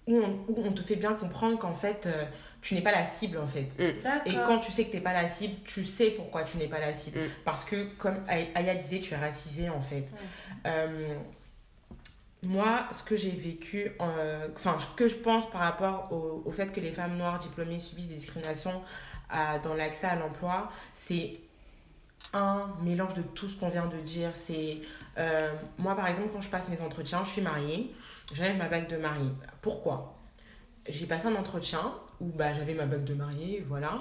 où 0.08 0.18
on, 0.18 0.40
où 0.48 0.64
on 0.66 0.72
te 0.72 0.82
fait 0.82 0.96
bien 0.96 1.14
comprendre 1.14 1.58
qu'en 1.60 1.74
fait, 1.74 2.06
euh, 2.06 2.24
tu 2.62 2.74
n'es 2.76 2.82
pas 2.82 2.92
la 2.94 3.04
cible, 3.04 3.38
en 3.40 3.48
fait. 3.48 3.70
D'accord. 4.02 4.22
Et 4.26 4.34
quand 4.48 4.60
tu 4.60 4.72
sais 4.72 4.86
que 4.86 4.92
tu 4.92 4.98
n'es 4.98 5.04
pas 5.04 5.14
la 5.14 5.28
cible, 5.28 5.56
tu 5.66 5.84
sais 5.86 6.12
pourquoi 6.12 6.44
tu 6.44 6.58
n'es 6.58 6.68
pas 6.68 6.80
la 6.80 6.94
cible. 6.94 7.20
Mm. 7.20 7.30
Parce 7.44 7.66
que, 7.66 7.84
comme 7.98 8.18
Ay- 8.30 8.50
Aya 8.56 8.76
disait, 8.76 9.00
tu 9.00 9.14
es 9.14 9.18
racisée, 9.18 9.70
en 9.70 9.82
fait. 9.82 10.08
Euh, 10.66 11.16
moi, 12.44 12.88
ce 12.92 13.04
que 13.04 13.16
j'ai 13.16 13.32
vécu, 13.32 13.92
euh, 14.00 14.48
enfin, 14.56 14.78
ce 14.80 14.88
que 14.96 15.08
je 15.08 15.16
pense 15.16 15.50
par 15.50 15.62
rapport 15.62 16.08
au, 16.12 16.44
au 16.46 16.52
fait 16.52 16.72
que 16.72 16.80
les 16.80 16.92
femmes 16.92 17.18
noires 17.18 17.40
diplômées 17.40 17.80
subissent 17.80 18.10
des 18.10 18.16
discriminations 18.16 18.82
dans 19.64 19.74
l'accès 19.74 20.06
à 20.06 20.16
l'emploi, 20.16 20.70
c'est 20.94 21.34
un 22.36 22.68
mélange 22.84 23.14
de 23.16 23.22
tout 23.22 23.48
ce 23.48 23.58
qu'on 23.58 23.70
vient 23.70 23.86
de 23.88 23.98
dire. 23.98 24.30
C'est 24.34 24.80
euh, 25.18 25.52
moi, 25.78 25.96
par 25.96 26.08
exemple, 26.08 26.30
quand 26.34 26.42
je 26.42 26.50
passe 26.50 26.70
mes 26.70 26.82
entretiens, 26.82 27.24
je 27.24 27.30
suis 27.30 27.42
mariée, 27.42 27.94
j'enlève 28.34 28.58
ma 28.58 28.68
bague 28.68 28.88
de 28.90 28.98
mariée. 28.98 29.32
Pourquoi? 29.62 30.14
J'ai 30.88 31.06
passé 31.08 31.28
un 31.28 31.36
entretien 31.36 31.94
où 32.22 32.26
bah, 32.26 32.54
j'avais 32.54 32.74
ma 32.74 32.86
bague 32.86 33.04
de 33.04 33.14
mariée, 33.14 33.66
voilà. 33.68 34.00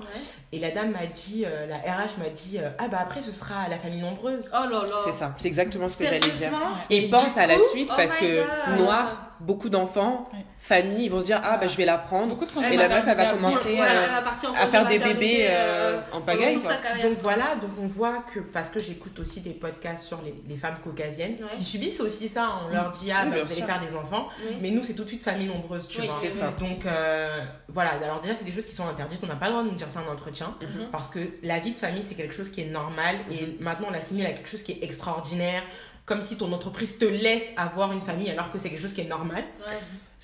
Et 0.53 0.59
la 0.59 0.71
dame 0.71 0.91
m'a 0.93 1.07
dit, 1.07 1.45
euh, 1.47 1.67
la 1.67 1.79
RH 1.79 2.19
m'a 2.19 2.29
dit, 2.29 2.59
euh, 2.59 2.71
ah 2.79 2.89
bah 2.89 2.99
après 3.01 3.23
ce 3.23 3.33
sera 3.33 3.69
la 3.69 3.79
famille 3.79 4.03
nombreuse. 4.03 4.51
Oh 4.53 4.69
là 4.69 4.83
là. 4.83 4.97
C'est 5.05 5.13
ça, 5.13 5.35
c'est 5.39 5.49
exactement 5.49 5.89
ce 5.89 5.97
que 5.97 6.05
j'allais 6.05 6.19
dire. 6.21 6.53
Et 6.91 7.05
Et 7.07 7.11
pense 7.11 7.37
à 7.39 7.47
la 7.47 7.59
suite 7.59 7.89
Oh 7.91 7.95
parce 7.97 8.15
que 8.17 8.45
God. 8.71 8.79
noir, 8.81 9.34
beaucoup 9.41 9.69
d'enfants, 9.69 10.29
Ouais. 10.33 10.39
famille, 10.59 11.05
ils 11.05 11.11
vont 11.11 11.21
se 11.21 11.27
dire 11.27 11.41
ah 11.45 11.57
bah 11.59 11.67
je 11.67 11.77
vais 11.77 11.85
la 11.85 11.99
prendre. 11.99 12.29
Beaucoup 12.29 12.47
de 12.47 12.73
Et 12.73 12.77
la 12.77 12.89
meuf 12.89 13.05
elle 13.07 13.17
va 13.17 13.27
commencer 13.27 13.75
Voilà, 13.77 14.19
euh, 14.19 14.21
à 14.57 14.67
faire 14.67 14.87
des 14.87 14.99
bébés 14.99 15.47
euh, 15.49 15.99
euh, 15.99 16.01
en 16.13 16.21
pagaille 16.21 16.59
quoi. 16.61 16.73
Donc 17.03 17.19
voilà, 17.19 17.57
donc 17.61 17.71
on 17.81 17.87
voit 17.87 18.25
que 18.33 18.41
parce 18.41 18.71
que 18.71 18.79
j'écoute 18.81 19.19
aussi 19.19 19.41
des 19.41 19.51
podcasts 19.53 20.05
sur 20.05 20.21
les, 20.23 20.35
les 20.49 20.57
femmes 20.57 20.77
caucasiennes 20.83 21.37
Ouais. 21.41 21.51
qui 21.53 21.65
subissent 21.65 22.01
aussi 22.01 22.29
ça, 22.29 22.61
on 22.67 22.73
leur 22.73 22.91
dit 22.91 23.11
ah 23.13 23.23
Oui, 23.25 23.31
bah, 23.33 23.43
vous 23.45 23.53
allez 23.53 23.63
faire 23.63 23.81
des 23.81 23.97
enfants, 23.97 24.29
Oui. 24.49 24.57
mais 24.61 24.71
nous 24.71 24.85
c'est 24.85 24.95
tout 24.95 25.05
de 25.05 25.09
suite 25.09 25.23
famille 25.23 25.49
nombreuse, 25.49 25.89
tu 25.89 26.01
Oui, 26.01 26.07
vois. 26.07 26.17
C'est 26.21 26.31
ça. 26.31 26.53
Donc 26.59 26.87
euh, 26.87 27.41
voilà, 27.69 27.91
alors 28.03 28.21
déjà 28.21 28.35
c'est 28.35 28.45
des 28.45 28.53
choses 28.53 28.67
qui 28.67 28.75
sont 28.75 28.87
interdites, 28.89 29.21
on 29.23 29.27
n'a 29.27 29.37
pas 29.37 29.47
le 29.47 29.53
droit 29.53 29.65
de 29.65 29.71
nous 29.71 29.75
dire 29.77 29.91
ça 29.91 30.01
en 30.09 30.13
entretien 30.13 30.55
Mhm. 30.61 30.89
parce 30.93 31.09
que 31.09 31.19
la 31.43 31.59
vie 31.59 31.73
de 31.73 31.79
famille 31.79 32.03
c'est 32.03 32.15
quelque 32.15 32.35
chose 32.35 32.51
qui 32.51 32.63
est 32.63 32.67
normal 32.71 33.17
et 33.31 33.57
maintenant 33.61 33.89
on 33.89 33.93
l'assimile 33.93 34.27
à 34.27 34.31
quelque 34.31 34.49
chose 34.49 34.63
qui 34.63 34.73
est 34.73 34.85
extraordinaire, 34.85 35.63
comme 36.07 36.23
si 36.23 36.37
ton 36.37 36.53
entreprise 36.53 36.99
te 36.99 37.05
laisse 37.05 37.45
avoir 37.57 37.93
une 37.93 38.03
famille 38.03 38.31
alors 38.31 38.53
que 38.53 38.59
c'est 38.59 38.71
quelque 38.71 38.83
chose 38.83 38.95
qui 38.95 39.01
est 39.01 39.09
normal. 39.09 39.45
Ouais. 39.67 39.75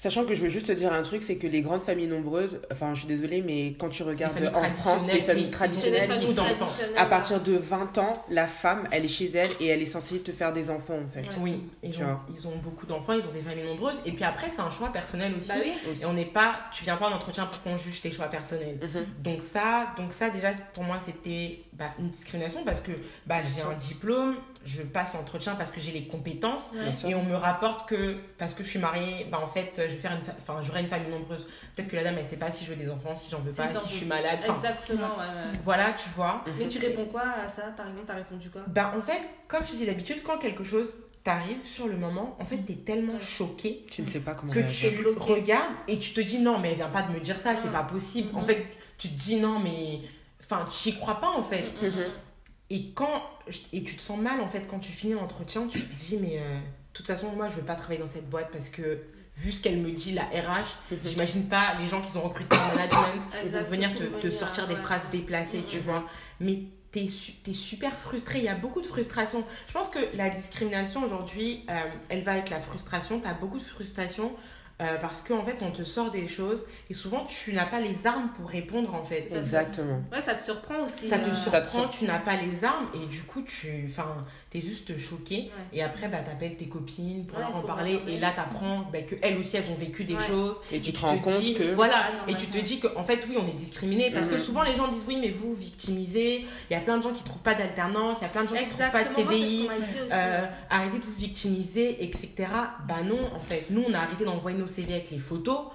Sachant 0.01 0.25
que 0.25 0.35
je 0.35 0.41
veux 0.41 0.49
juste 0.49 0.69
te 0.69 0.73
dire 0.73 0.95
un 0.95 1.03
truc, 1.03 1.23
c'est 1.23 1.37
que 1.37 1.47
les 1.47 1.61
grandes 1.61 1.83
familles 1.83 2.07
nombreuses, 2.07 2.59
enfin 2.73 2.95
je 2.95 3.01
suis 3.01 3.07
désolée, 3.07 3.43
mais 3.43 3.75
quand 3.79 3.91
tu 3.91 4.03
regardes 4.03 4.51
en 4.55 4.63
France, 4.63 5.13
les 5.13 5.21
familles 5.21 5.45
oui. 5.45 5.51
Traditionnelles, 5.51 6.09
familles 6.09 6.35
à 6.97 7.05
partir 7.05 7.43
de 7.43 7.53
20 7.53 7.99
ans, 7.99 8.25
la 8.31 8.47
femme, 8.47 8.89
elle 8.93 9.05
est 9.05 9.09
chez 9.09 9.31
elle 9.35 9.51
et 9.61 9.67
elle 9.67 9.83
est 9.83 9.87
censée 9.87 10.21
te 10.21 10.33
faire 10.33 10.55
des 10.55 10.71
enfants 10.71 10.99
en 10.99 11.07
fait. 11.07 11.21
Ouais. 11.21 11.37
Oui, 11.43 11.65
ils 11.83 11.91
Tu 11.91 12.03
ont, 12.03 12.07
vois. 12.07 12.27
ils 12.35 12.49
ont 12.49 12.57
beaucoup 12.63 12.87
d'enfants, 12.87 13.13
ils 13.13 13.27
ont 13.27 13.33
des 13.33 13.43
familles 13.43 13.67
nombreuses 13.67 14.01
et 14.07 14.13
puis 14.13 14.25
après 14.25 14.51
c'est 14.55 14.63
un 14.63 14.71
choix 14.71 14.89
personnel 14.91 15.35
aussi. 15.37 15.49
Bah 15.49 15.57
oui. 15.63 15.73
Aussi. 15.93 16.03
Et 16.03 16.07
on 16.07 16.15
n'est 16.15 16.25
pas, 16.25 16.61
tu 16.73 16.85
viens 16.85 16.97
pas 16.97 17.11
en 17.11 17.13
entretien 17.13 17.45
pour 17.45 17.61
qu'on 17.63 17.77
juge 17.77 18.01
tes 18.01 18.11
choix 18.11 18.29
personnels. 18.29 18.79
Mhm. 18.81 19.05
Donc 19.19 19.43
ça, 19.43 19.89
donc 19.99 20.15
ça 20.15 20.31
déjà 20.31 20.53
pour 20.73 20.85
moi 20.85 20.99
c'était 21.05 21.61
bah, 21.75 21.91
une 21.99 22.09
discrimination 22.09 22.65
parce 22.65 22.81
que 22.81 22.93
bah, 23.27 23.43
j'ai 23.55 23.61
un 23.61 23.77
diplôme, 23.77 24.37
je 24.65 24.83
passe 24.83 25.15
l'entretien 25.15 25.55
parce 25.55 25.73
que 25.73 25.81
j'ai 25.81 25.91
les 25.93 26.05
compétences 26.07 26.71
Ouais. 26.75 27.11
Et 27.11 27.15
on 27.15 27.23
me 27.25 27.35
rapporte 27.35 27.89
que 27.89 28.17
parce 28.39 28.53
que 28.55 28.63
je 28.63 28.69
suis 28.69 28.79
mariée, 28.79 29.27
bah 29.31 29.41
en 29.43 29.47
fait 29.49 29.73
je 29.77 29.83
vais 29.83 29.97
faire 29.97 30.13
une, 30.13 30.23
fa- 30.23 30.35
enfin 30.39 30.61
j'aurai 30.63 30.81
une 30.83 30.89
famille 30.89 31.09
nombreuse. 31.11 31.49
Peut-être 31.75 31.89
que 31.89 31.97
la 31.97 32.05
dame 32.05 32.17
elle 32.19 32.27
sait 32.27 32.37
pas 32.37 32.51
si 32.51 32.65
je 32.65 32.71
veux 32.71 32.77
des 32.77 32.91
enfants, 32.91 33.17
si 33.17 33.31
j'en 33.31 33.39
veux 33.41 33.53
pas, 33.53 33.75
si 33.75 33.89
je 33.89 33.95
suis 33.95 34.07
malade. 34.07 34.39
Exactement, 34.47 35.17
ouais, 35.19 35.25
ouais. 35.25 35.59
voilà, 35.65 35.93
tu 35.93 36.09
vois. 36.11 36.45
Mais 36.59 36.69
tu 36.69 36.79
réponds 36.79 37.07
quoi 37.07 37.23
à 37.45 37.49
ça 37.49 37.63
Par 37.77 37.87
exemple, 37.89 38.05
t'as 38.07 38.15
répondu 38.15 38.51
quoi? 38.51 38.63
Bah 38.69 38.93
en 38.97 39.01
fait, 39.01 39.21
comme 39.49 39.65
je 39.65 39.71
te 39.73 39.77
dis 39.77 39.87
d'habitude, 39.87 40.23
quand 40.23 40.37
quelque 40.39 40.63
chose 40.65 40.95
t'arrive 41.25 41.65
sur 41.65 41.87
le 41.87 41.97
moment, 41.97 42.37
en 42.41 42.45
fait 42.45 42.59
t'es 42.59 42.75
tellement 42.77 43.15
Ouais. 43.15 43.21
choqué 43.21 43.85
Tu 43.91 44.03
ne 44.03 44.07
sais 44.09 44.21
pas 44.21 44.35
comment 44.35 44.53
que 44.53 44.61
tu 44.61 44.91
bloqué. 44.97 45.33
regardes 45.33 45.73
et 45.89 45.99
tu 45.99 46.13
te 46.15 46.21
dis 46.21 46.39
non 46.39 46.59
mais 46.59 46.71
elle 46.71 46.77
vient 46.77 46.89
pas 46.89 47.03
de 47.03 47.13
me 47.13 47.21
dire 47.21 47.37
ça 47.37 47.55
c'est 47.57 47.69
Mm. 47.69 47.73
pas 47.73 47.83
possible 47.83 48.31
en 48.35 48.41
fait 48.43 48.67
tu 48.99 49.09
te 49.09 49.15
dis 49.19 49.37
non 49.37 49.59
mais 49.59 50.01
enfin 50.43 50.67
tu 50.71 50.89
y 50.91 50.95
crois 50.99 51.21
pas 51.21 51.29
en 51.29 51.43
fait 51.43 51.73
Mhm. 51.83 51.89
Mhm. 51.89 52.05
et 52.71 52.91
quand 52.95 53.23
et 53.73 53.83
tu 53.83 53.97
te 53.97 54.01
sens 54.03 54.19
mal 54.19 54.41
en 54.41 54.49
fait 54.49 54.67
quand 54.69 54.79
tu 54.79 54.93
finis 54.93 55.15
l'entretien 55.15 55.67
tu 55.69 55.81
te 55.81 55.95
dis 55.95 56.17
mais 56.21 56.39
euh, 56.39 56.57
de 56.59 56.63
toute 56.93 57.07
façon 57.07 57.31
moi 57.33 57.49
je 57.49 57.57
veux 57.57 57.63
pas 57.67 57.75
travailler 57.77 58.01
dans 58.01 58.07
cette 58.07 58.29
boîte 58.29 58.51
parce 58.53 58.69
que 58.69 58.99
vu 59.37 59.53
ce 59.53 59.63
qu'elle 59.63 59.79
me 59.79 59.91
dit 59.91 60.13
la 60.13 60.23
RH 60.25 60.67
Mhm. 60.91 60.99
j'imagine 61.05 61.49
pas 61.49 61.75
les 61.79 61.87
gens 61.87 62.01
qui 62.01 62.17
ont 62.17 62.23
recruté 62.23 62.57
en 62.57 62.69
management 62.75 63.23
vont 63.53 63.65
venir 63.71 63.91
te, 64.21 64.31
sortir 64.31 64.67
des 64.69 64.77
phrases 64.77 65.03
déplacées 65.13 65.63
tu 65.67 65.77
Mhm. 65.79 65.83
vois 65.83 66.05
mais 66.41 66.59
t'es 66.93 67.07
t'es 67.45 67.53
super 67.53 67.93
frustré 67.97 68.39
il 68.41 68.45
y 68.45 68.49
a 68.49 68.55
beaucoup 68.57 68.81
de 68.81 68.87
frustration 68.87 69.45
je 69.69 69.73
pense 69.73 69.89
que 69.89 70.01
la 70.17 70.29
discrimination 70.29 71.05
aujourd'hui 71.05 71.65
euh, 71.71 71.75
elle 72.09 72.23
va 72.25 72.33
avec 72.33 72.51
la 72.51 72.61
frustration 72.61 73.21
t'as 73.21 73.33
beaucoup 73.35 73.59
de 73.59 73.63
frustration 73.63 74.33
euh, 74.81 74.97
parce 75.01 75.21
qu'en 75.23 75.45
fait 75.45 75.57
on 75.63 75.71
te 75.71 75.83
sort 75.83 76.11
des 76.11 76.27
choses 76.29 76.65
et 76.89 76.95
souvent 76.95 77.27
tu 77.27 77.53
n'as 77.53 77.67
pas 77.67 77.81
les 77.81 78.07
armes 78.07 78.31
pour 78.37 78.49
répondre 78.49 78.95
en 78.95 79.05
fait 79.05 79.29
Exactement. 79.35 80.03
Ouais, 80.13 80.21
ça 80.21 80.35
te 80.35 80.43
surprend 80.43 80.85
aussi. 80.85 81.09
ça 81.09 81.19
te 81.19 81.29
euh, 81.29 81.35
Ça 81.35 81.61
te 81.61 81.67
surprend, 81.67 81.83
surprend. 81.83 81.89
tu 81.89 82.05
n'as 82.07 82.19
pas 82.19 82.37
les 82.37 82.65
armes 82.65 82.87
et 82.95 83.07
du 83.07 83.23
coup 83.23 83.43
tu 83.43 83.85
enfin 83.87 84.25
t'es 84.51 84.61
juste 84.61 84.99
choqué 84.99 85.37
Ouais. 85.37 85.51
et 85.73 85.83
après 85.83 86.09
bah 86.09 86.19
t'appelles 86.19 86.57
tes 86.57 86.67
copines 86.67 87.25
pour 87.25 87.39
Ouais, 87.39 87.45
leur 87.45 87.55
en 87.57 87.63
parler. 87.63 88.01
et 88.09 88.19
là 88.19 88.33
t'apprends 88.35 88.81
bah, 88.93 89.01
que 89.03 89.15
elles 89.23 89.39
aussi 89.39 89.57
elles 89.57 89.71
ont 89.71 89.77
vécu 89.79 90.03
des 90.05 90.15
Ouais. 90.17 90.27
choses. 90.27 90.57
Et 90.73 90.81
tu 90.81 90.93
te 90.93 90.99
rends 90.99 91.17
te 91.17 91.23
compte 91.23 91.41
dis- 91.41 91.55
que 91.55 91.63
voilà. 91.73 92.09
Et 92.27 92.35
tu 92.35 92.47
te 92.47 92.59
dis 92.59 92.81
qu'en 92.81 93.05
fait 93.05 93.21
oui 93.29 93.37
on 93.39 93.47
est 93.47 93.53
discriminé 93.57 94.11
parce 94.11 94.27
que 94.29 94.39
souvent 94.39 94.63
les 94.63 94.75
gens 94.75 94.89
disent 94.89 95.05
oui 95.07 95.19
mais 95.21 95.31
vous 95.31 95.55
victimisez. 95.55 96.47
Il 96.69 96.73
y 96.73 96.77
a 96.77 96.81
plein 96.81 96.99
de 96.99 97.03
gens 97.05 97.13
qui 97.13 97.23
trouvent 97.23 97.43
pas 97.43 97.55
d'alternance. 97.55 98.19
Il 98.21 98.23
y 98.23 98.27
a 98.27 98.29
plein 98.31 98.43
de 98.45 98.49
gens 98.49 98.57
qui 98.57 98.67
trouvent 98.69 98.91
pas 98.91 99.05
de 99.05 99.09
CDI 99.11 99.69
euh, 100.13 100.45
arrêtez 100.69 100.99
de 100.99 101.05
vous 101.05 101.13
victimiser, 101.19 102.03
etc. 102.05 102.29
Bah 102.89 103.03
non, 103.05 103.19
en 103.35 103.39
fait, 103.41 103.67
nous 103.71 103.85
on 103.89 103.95
a 103.95 103.99
arrêté 103.99 104.25
d'envoyer 104.25 104.59
nos 104.59 104.67
CV 104.67 104.95
avec 104.95 105.11
les 105.13 105.19
photos. 105.21 105.67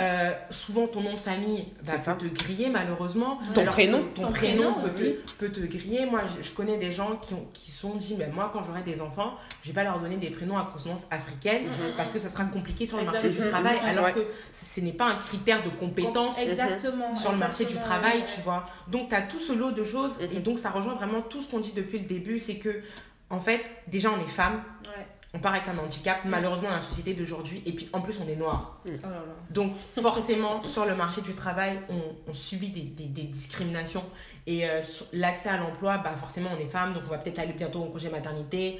Euh, 0.00 0.32
souvent 0.50 0.86
ton 0.88 1.00
nom 1.02 1.14
de 1.14 1.20
famille 1.20 1.66
bah, 1.84 1.92
peut 2.18 2.28
te 2.28 2.34
griller 2.44 2.68
malheureusement. 2.68 3.38
Ton 3.54 3.60
Alors 3.62 3.74
prénom. 3.74 4.02
que 4.02 4.08
Ton, 4.16 4.22
Ton 4.22 4.32
prénom, 4.32 4.72
prénom 4.72 4.74
peut, 4.80 4.88
aussi. 5.04 5.14
peut 5.38 5.48
te 5.50 5.60
griller. 5.60 6.06
Moi 6.06 6.22
je, 6.36 6.42
je 6.48 6.52
connais 6.54 6.76
des 6.78 6.92
gens 6.92 7.16
qui 7.16 7.34
ont, 7.34 7.46
qui 7.52 7.70
sont 7.70 7.94
dit 7.94 8.16
mais 8.18 8.26
moi 8.28 8.50
quand 8.52 8.62
j'aurai 8.62 8.82
des 8.82 9.00
enfants, 9.00 9.34
je 9.62 9.68
vais 9.68 9.74
pas 9.74 9.84
leur 9.84 10.00
donner 10.00 10.16
des 10.16 10.30
prénoms 10.30 10.58
à 10.58 10.68
consonance 10.72 11.06
africaine 11.10 11.64
Mhm. 11.64 11.96
parce 11.96 12.10
que 12.10 12.18
ça 12.18 12.28
sera 12.28 12.44
compliqué 12.44 12.86
sur 12.86 12.98
le 12.98 13.04
marché 13.04 13.28
du 13.30 13.38
travail 13.38 13.78
Mhm. 13.80 13.88
alors 13.88 14.04
Ouais. 14.06 14.12
que 14.12 14.26
ce 14.52 14.80
n'est 14.80 14.92
pas 14.92 15.06
un 15.06 15.16
critère 15.16 15.62
de 15.62 15.70
compétence 15.70 16.38
Exactement. 16.40 17.14
sur 17.14 17.32
le 17.32 17.38
marché 17.38 17.64
du 17.64 17.74
travail, 17.74 18.18
ouais. 18.18 18.24
tu 18.34 18.40
vois. 18.40 18.66
Donc, 18.88 19.08
tu 19.10 19.14
as 19.14 19.22
tout 19.22 19.38
ce 19.40 19.52
lot 19.52 19.70
de 19.72 19.84
choses, 19.84 20.18
et 20.20 20.40
donc 20.40 20.58
ça 20.58 20.70
rejoint 20.70 20.94
vraiment 20.94 21.22
tout 21.22 21.40
ce 21.42 21.50
qu'on 21.50 21.60
dit 21.60 21.72
depuis 21.74 21.98
le 21.98 22.04
début 22.06 22.38
c'est 22.38 22.56
que, 22.56 22.82
en 23.30 23.40
fait, 23.40 23.62
déjà, 23.88 24.10
on 24.10 24.18
est 24.18 24.28
femme, 24.28 24.62
Ouais. 24.84 25.06
On 25.34 25.38
part 25.40 25.52
avec 25.54 25.66
un 25.68 25.76
handicap, 25.78 26.18
malheureusement, 26.24 26.68
dans 26.68 26.76
la 26.76 26.80
société 26.80 27.12
d'aujourd'hui, 27.14 27.62
et 27.66 27.72
puis 27.72 27.88
en 27.92 28.00
plus, 28.00 28.18
on 28.24 28.28
est 28.28 28.36
noir. 28.36 28.80
Oh 28.86 28.90
là 29.02 29.08
là. 29.10 29.22
Donc, 29.50 29.72
forcément, 30.00 30.62
sur 30.74 30.86
le 30.86 30.94
marché 30.94 31.20
du 31.22 31.34
travail, 31.34 31.80
on, 31.90 32.30
on 32.30 32.32
subit 32.32 32.68
des, 32.70 32.82
des- 32.82 33.08
des 33.08 33.24
discriminations. 33.24 34.04
Et 34.46 34.68
euh, 34.68 34.82
l'accès 35.12 35.48
à 35.48 35.56
l'emploi, 35.56 35.98
bah, 35.98 36.14
forcément, 36.16 36.50
on 36.56 36.58
est 36.60 36.66
femme, 36.68 36.94
donc 36.94 37.02
on 37.06 37.10
va 37.10 37.18
peut-être 37.18 37.38
aller 37.40 37.52
bientôt 37.54 37.80
au 37.80 37.86
congé 37.86 38.10
maternité. 38.10 38.78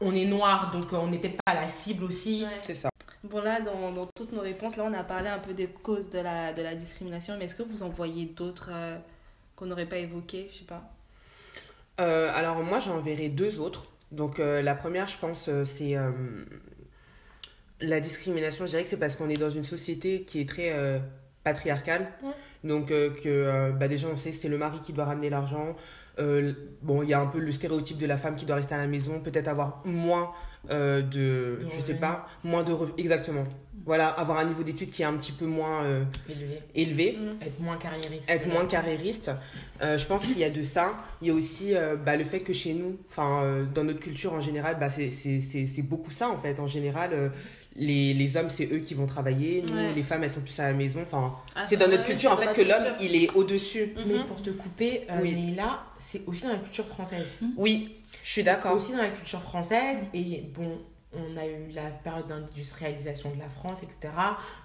On 0.00 0.14
est 0.14 0.24
noir, 0.24 0.72
donc 0.72 0.92
euh, 0.92 0.96
on 0.96 1.06
n'est 1.06 1.18
peut-être 1.18 1.40
pas 1.44 1.54
la 1.54 1.68
cible 1.68 2.04
aussi. 2.04 2.44
Ouais. 2.44 2.58
c'est 2.62 2.74
ça. 2.74 2.88
Bon 3.22 3.40
là, 3.40 3.60
dans, 3.60 3.92
dans 3.92 4.06
toutes 4.16 4.32
nos 4.32 4.40
réponses, 4.40 4.76
là 4.76 4.82
on 4.84 4.92
a 4.94 5.04
parlé 5.04 5.28
un 5.28 5.38
peu 5.38 5.54
des 5.54 5.68
causes 5.68 6.10
de 6.10 6.18
la, 6.18 6.52
de 6.52 6.60
la 6.60 6.74
discrimination, 6.74 7.36
mais 7.38 7.44
est-ce 7.44 7.54
que 7.54 7.62
vous 7.62 7.84
en 7.84 7.88
voyez 7.88 8.24
d'autres 8.24 8.70
euh, 8.72 8.98
qu'on 9.54 9.66
n'aurait 9.66 9.86
pas 9.86 9.98
évoquées 9.98 10.48
Je 10.52 10.58
sais 10.58 10.64
pas? 10.64 10.82
Euh, 12.00 12.32
alors 12.34 12.56
moi 12.64 12.80
j'en 12.80 12.98
verrai 12.98 13.28
deux 13.28 13.60
autres. 13.60 13.84
Donc 14.12 14.38
euh, 14.38 14.62
la 14.62 14.74
première 14.74 15.08
je 15.08 15.18
pense 15.18 15.48
euh, 15.48 15.64
c'est 15.64 15.96
euh, 15.96 16.10
la 17.80 17.98
discrimination. 17.98 18.66
Je 18.66 18.70
dirais 18.70 18.84
que 18.84 18.90
c'est 18.90 18.98
parce 18.98 19.16
qu'on 19.16 19.28
est 19.28 19.38
dans 19.38 19.50
une 19.50 19.64
société 19.64 20.22
qui 20.22 20.40
est 20.40 20.48
très 20.48 20.72
patriarcale. 21.42 22.06
Donc 22.62 22.88
que 22.88 23.72
bah, 23.72 23.88
déjà 23.88 24.06
on 24.06 24.16
sait 24.16 24.30
que 24.30 24.36
c'est 24.36 24.48
le 24.48 24.58
mari 24.58 24.78
qui 24.80 24.92
doit 24.92 25.06
ramener 25.06 25.30
l'argent. 25.30 25.74
Euh, 26.18 26.52
bon 26.82 27.02
il 27.02 27.08
y 27.08 27.14
a 27.14 27.20
un 27.20 27.26
peu 27.26 27.38
le 27.38 27.50
stéréotype 27.52 27.96
de 27.96 28.04
la 28.06 28.18
femme 28.18 28.36
qui 28.36 28.44
doit 28.44 28.56
rester 28.56 28.74
à 28.74 28.78
la 28.78 28.86
maison, 28.86 29.20
peut-être 29.20 29.48
avoir 29.48 29.80
moins 29.86 30.32
euh, 30.70 31.00
de, 31.00 31.64
De 31.64 31.66
je 31.70 31.80
sais 31.80 31.94
pas, 31.94 32.28
moins 32.44 32.62
de 32.62 32.72
revenus. 32.72 32.94
Exactement. 32.98 33.44
Voilà, 33.84 34.08
avoir 34.08 34.38
un 34.38 34.44
niveau 34.44 34.62
d'études 34.62 34.90
qui 34.90 35.02
est 35.02 35.06
un 35.06 35.14
petit 35.16 35.32
peu 35.32 35.44
moins 35.46 35.82
euh, 35.84 36.04
Élevé. 36.28 36.60
élevé 36.74 37.18
Mm. 37.18 37.42
Être 37.42 37.60
moins 37.60 37.76
carriériste. 37.76 38.30
être 38.30 38.46
moins 38.48 38.66
carriériste. 38.66 39.30
Euh, 39.82 39.98
je 39.98 40.06
pense 40.06 40.24
qu'il 40.24 40.38
y 40.38 40.44
a 40.44 40.50
de 40.50 40.62
ça. 40.62 40.94
Il 41.20 41.28
y 41.28 41.30
a 41.30 41.34
aussi 41.34 41.74
euh, 41.74 41.96
bah, 41.96 42.16
le 42.16 42.24
fait 42.24 42.40
que 42.40 42.52
chez 42.52 42.74
nous, 42.74 42.96
enfin 43.10 43.42
euh, 43.42 43.64
dans 43.64 43.82
notre 43.84 43.98
culture 44.00 44.32
en 44.34 44.40
général, 44.40 44.76
bah, 44.78 44.88
c'est- 44.88 45.10
c'est 45.10 45.40
c'est- 45.40 45.66
c'est 45.66 45.82
beaucoup 45.82 46.10
ça 46.12 46.28
en 46.28 46.36
fait. 46.38 46.60
En 46.60 46.66
général, 46.68 47.10
euh, 47.12 47.28
les, 47.74 48.14
les 48.14 48.36
hommes 48.36 48.50
c'est 48.50 48.68
eux 48.72 48.78
qui 48.78 48.94
vont 48.94 49.06
travailler, 49.06 49.64
nous 49.68 49.74
Ouais. 49.74 49.92
les 49.94 50.02
femmes 50.04 50.22
elles 50.22 50.30
sont 50.30 50.40
plus 50.42 50.58
à 50.60 50.68
la 50.68 50.74
maison. 50.74 51.00
Enfin, 51.02 51.34
Ah, 51.56 51.64
c'est 51.66 51.76
dans 51.76 51.88
notre 51.88 52.04
culture 52.04 52.30
en 52.30 52.36
fait 52.36 52.52
que 52.54 52.60
l'homme 52.62 52.76
culture. 52.84 52.96
il 53.00 53.16
est 53.24 53.34
au-dessus. 53.34 53.94
Mais 54.06 54.14
Mhm. 54.18 54.24
pour 54.26 54.40
te 54.42 54.50
couper, 54.50 55.06
euh, 55.10 55.18
Oui. 55.22 55.34
mais 55.34 55.54
là, 55.56 55.82
c'est 55.98 56.22
aussi 56.28 56.42
dans 56.42 56.50
la 56.50 56.56
culture 56.58 56.86
française. 56.86 57.36
Oui, 57.56 57.96
je 58.22 58.30
suis 58.30 58.42
d'accord. 58.44 58.74
Aussi 58.76 58.92
dans 58.92 58.98
la 58.98 59.08
culture 59.08 59.42
française. 59.42 59.98
Et 60.14 60.44
bon, 60.54 60.78
on 61.14 61.36
a 61.36 61.46
eu 61.46 61.70
la 61.72 61.90
période 61.90 62.26
d'industrialisation 62.28 63.30
de 63.34 63.38
la 63.38 63.48
France, 63.48 63.82
etc. 63.82 64.12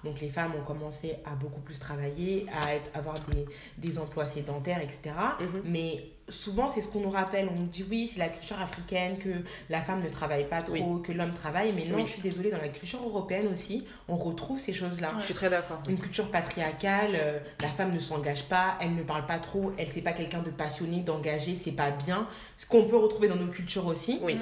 Donc 0.03 0.19
les 0.21 0.29
femmes 0.29 0.53
ont 0.59 0.63
commencé 0.63 1.15
à 1.25 1.31
beaucoup 1.35 1.59
plus 1.61 1.79
travailler, 1.79 2.45
à 2.61 2.75
être, 2.75 2.89
avoir 2.93 3.15
des, 3.31 3.45
des 3.77 3.99
emplois 3.99 4.25
sédentaires, 4.25 4.81
etc. 4.81 5.11
Mhm. 5.39 5.61
Mais 5.65 6.03
souvent, 6.29 6.69
c'est 6.69 6.81
ce 6.81 6.89
qu'on 6.89 6.99
nous 7.01 7.09
rappelle. 7.09 7.49
On 7.53 7.59
nous 7.59 7.67
dit 7.67 7.85
oui, 7.89 8.09
c'est 8.11 8.19
la 8.19 8.29
culture 8.29 8.59
africaine, 8.59 9.17
que 9.17 9.29
la 9.69 9.81
femme 9.81 10.01
ne 10.03 10.09
travaille 10.09 10.45
pas 10.47 10.61
trop, 10.61 10.73
Oui. 10.73 11.01
que 11.03 11.11
l'homme 11.11 11.33
travaille. 11.33 11.73
Mais 11.73 11.85
non, 11.85 11.97
Oui. 11.97 12.03
je 12.05 12.11
suis 12.13 12.21
désolée, 12.21 12.51
dans 12.51 12.57
la 12.61 12.69
culture 12.69 13.01
européenne 13.03 13.47
aussi, 13.51 13.85
on 14.07 14.15
retrouve 14.15 14.59
ces 14.59 14.73
choses-là. 14.73 15.13
Je 15.19 15.25
suis 15.25 15.33
très 15.33 15.49
d'accord. 15.49 15.81
Une 15.89 15.99
culture 15.99 16.29
patriarcale, 16.31 17.11
euh, 17.15 17.39
la 17.61 17.69
femme 17.69 17.93
ne 17.93 17.99
s'engage 17.99 18.47
pas, 18.47 18.77
elle 18.81 18.95
ne 18.95 19.03
parle 19.03 19.25
pas 19.25 19.39
trop, 19.39 19.71
elle 19.77 19.89
c'est 19.89 20.01
pas 20.01 20.13
quelqu'un 20.13 20.41
de 20.41 20.49
passionné, 20.49 20.99
d'engagé, 21.01 21.55
c'est 21.55 21.71
pas 21.71 21.91
bien. 21.91 22.27
Ce 22.57 22.65
qu'on 22.65 22.85
peut 22.85 22.97
retrouver 22.97 23.27
dans 23.27 23.35
nos 23.35 23.47
cultures 23.51 23.85
aussi. 23.85 24.19
Oui. 24.23 24.37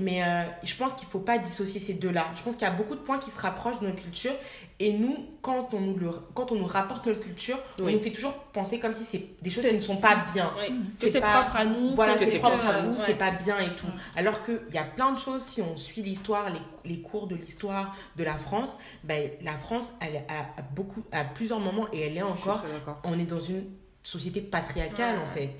Mais 0.00 0.22
euh, 0.24 0.42
je 0.64 0.74
pense 0.74 0.94
qu'il 0.94 1.06
ne 1.06 1.10
faut 1.10 1.18
pas 1.20 1.38
dissocier 1.38 1.80
ces 1.80 1.94
deux-là. 1.94 2.26
Je 2.36 2.42
pense 2.42 2.54
qu'il 2.54 2.62
y 2.62 2.70
a 2.70 2.72
beaucoup 2.72 2.94
de 2.94 3.00
points 3.00 3.18
qui 3.18 3.30
se 3.30 3.38
rapprochent 3.40 3.80
de 3.80 3.86
nos 3.88 3.94
cultures. 3.94 4.34
Et 4.82 4.94
nous, 4.94 5.26
quand 5.42 5.74
on 5.74 5.80
nous, 5.80 5.96
le, 5.98 6.10
quand 6.34 6.52
on 6.52 6.54
nous 6.54 6.66
rapporte 6.66 7.04
notre 7.06 7.20
culture, 7.20 7.58
on 7.78 7.82
nous 7.90 7.98
fait 7.98 8.12
toujours 8.12 8.32
penser 8.32 8.78
comme 8.80 8.94
si 8.94 9.04
c'est 9.04 9.26
des 9.42 9.50
choses 9.50 9.66
qui 9.66 9.74
ne 9.74 9.80
sont 9.80 9.98
pas 9.98 10.24
bien. 10.32 10.50
Oui. 10.58 10.74
C'est 10.96 11.06
Que 11.06 11.12
c'est 11.12 11.20
pas- 11.20 11.42
propre 11.42 11.56
à 11.56 11.64
nous. 11.66 11.94
Voilà, 11.94 12.14
que 12.14 12.24
c'est 12.24 12.38
propre 12.38 12.64
à 12.66 12.80
vous, 12.80 12.92
ouais. 12.92 13.02
c'est 13.04 13.18
pas 13.18 13.30
bien 13.30 13.58
et 13.58 13.74
tout. 13.76 13.86
Alors 14.16 14.42
qu'il 14.42 14.58
y 14.72 14.78
a 14.78 14.84
plein 14.84 15.12
de 15.12 15.18
choses, 15.18 15.42
si 15.42 15.60
on 15.60 15.76
suit 15.76 16.00
l'histoire, 16.00 16.48
les, 16.48 16.90
les 16.90 17.02
cours 17.02 17.26
de 17.26 17.36
l'histoire 17.36 17.94
de 18.16 18.24
la 18.24 18.36
France, 18.36 18.70
ben, 19.04 19.30
la 19.42 19.56
France, 19.58 19.92
elle 20.00 20.24
a, 20.30 20.62
beaucoup, 20.74 21.02
à 21.12 21.24
plusieurs 21.24 21.60
moments, 21.60 21.86
et 21.92 22.00
elle 22.00 22.16
est 22.16 22.22
encore, 22.22 22.64
on 23.04 23.18
est 23.18 23.24
dans 23.24 23.40
une 23.40 23.64
société 24.02 24.40
patriarcale 24.40 25.18
Ouais. 25.18 25.22
en 25.24 25.26
fait 25.26 25.50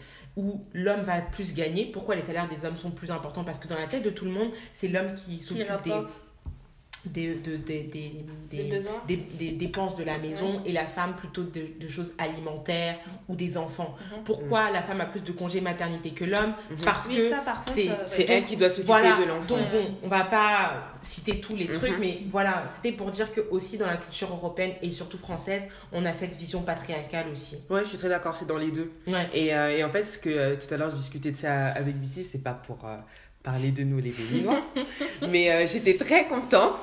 où 0.41 0.67
l'homme 0.73 1.03
va 1.03 1.21
plus 1.21 1.55
gagner. 1.55 1.87
Pourquoi 1.87 2.17
les 2.17 2.23
salaires 2.23 2.49
des 2.49 2.65
hommes 2.65 2.77
sont 2.77 2.91
plus 2.91 3.11
importants? 3.11 3.45
Parce 3.45 3.59
que 3.59 3.69
dans 3.69 3.79
la 3.79 3.87
tête 3.87 4.03
de 4.03 4.11
tout 4.11 4.25
le 4.25 4.31
monde, 4.31 4.51
c'est 4.73 4.89
l'homme 4.89 5.15
qui 5.15 5.39
s'occupe 5.39 5.67
des, 5.85 5.93
des, 7.07 7.35
de- 7.37 7.57
des, 7.57 7.81
des, 7.85 8.25
des 8.51 8.63
des- 8.65 8.71
besoins. 8.71 8.93
des- 9.09 9.17
des 9.17 9.53
dépenses 9.53 9.97
de 9.97 10.05
la 10.05 10.19
maison 10.19 10.61
et 10.67 10.73
la 10.73 10.85
femme 10.85 11.17
plutôt 11.17 11.43
de, 11.45 11.67
de 11.81 11.89
choses 11.89 12.13
alimentaires 12.19 12.99
ou 13.29 13.35
des 13.37 13.57
enfants. 13.57 13.95
Mhm. 14.19 14.25
Pourquoi 14.25 14.71
la 14.71 14.83
femme 14.83 15.01
a 15.01 15.07
plus 15.07 15.23
de 15.23 15.33
congés 15.33 15.61
maternité 15.63 16.11
que 16.11 16.25
l'homme 16.25 16.53
Parce 16.85 17.07
Oui, 17.09 17.17
que 17.17 17.45
par 17.45 17.63
c'est 17.67 17.89
euh, 17.89 18.25
elle 18.29 18.45
qui 18.45 18.57
doit 18.57 18.69
s'occuper 18.69 18.87
voilà, 18.87 19.17
de 19.19 19.25
l'enfant. 19.25 19.47
donc 19.57 19.71
bon, 19.71 19.95
on 20.03 20.09
va 20.09 20.25
pas 20.25 20.85
citer 21.03 21.41
tous 21.41 21.57
les 21.57 21.67
trucs, 21.69 21.93
Mhm. 21.93 22.01
mais 22.01 22.19
voilà, 22.29 22.65
c'était 22.75 22.93
pour 22.97 23.11
dire 23.11 23.33
que 23.33 23.41
aussi 23.51 23.79
dans 23.79 23.87
la 23.87 23.97
culture 23.97 24.31
européenne 24.31 24.73
et 24.83 24.91
surtout 24.91 25.17
française, 25.19 25.63
on 25.93 26.05
a 26.05 26.13
cette 26.13 26.37
vision 26.37 26.63
patriarcale 26.63 27.29
aussi. 27.33 27.57
Ouais, 27.71 27.81
je 27.83 27.89
suis 27.89 27.99
très 27.99 28.09
d'accord, 28.11 28.37
c'est 28.37 28.47
dans 28.47 28.59
les 28.59 28.71
deux. 28.71 28.93
Ouais. 29.07 29.27
Et, 29.33 29.55
euh, 29.55 29.75
et 29.77 29.83
en 29.85 29.89
fait, 29.89 30.05
ce 30.05 30.19
que 30.19 30.29
euh, 30.29 30.57
tout 30.57 30.73
à 30.75 30.77
l'heure 30.77 30.91
je 30.91 30.97
discutais 30.97 31.31
de 31.31 31.37
ça 31.37 31.69
avec 31.69 31.97
Bissy, 31.99 32.25
c'est 32.31 32.43
pas 32.43 32.53
pour 32.53 32.85
euh, 32.85 32.97
parler 33.43 33.71
de 33.71 33.83
nous 33.85 33.99
les 34.01 34.11
Béninois, 34.11 34.61
mais 35.31 35.51
euh, 35.51 35.67
j'étais 35.67 35.97
très 35.97 36.27
contente. 36.27 36.79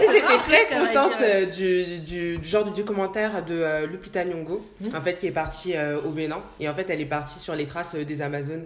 J'étais 0.00 0.38
très 0.46 0.66
contente 0.66 1.20
euh, 1.22 1.46
du, 1.46 2.00
du, 2.00 2.38
du 2.38 2.48
genre 2.48 2.64
de 2.64 2.70
documentaire 2.76 3.44
de 3.44 3.54
euh, 3.54 3.86
Lupita 3.86 4.24
Nyong'o, 4.24 4.64
Mhm. 4.80 4.94
en 4.96 5.00
fait, 5.00 5.16
qui 5.16 5.26
est 5.26 5.30
partie 5.32 5.74
euh, 5.76 5.98
au 6.04 6.10
Bénin. 6.10 6.40
Et 6.60 6.68
en 6.68 6.74
fait, 6.74 6.90
elle 6.90 7.00
est 7.00 7.06
partie 7.06 7.38
sur 7.38 7.54
les 7.54 7.66
traces 7.66 7.94
des 7.94 8.22
Amazones 8.22 8.64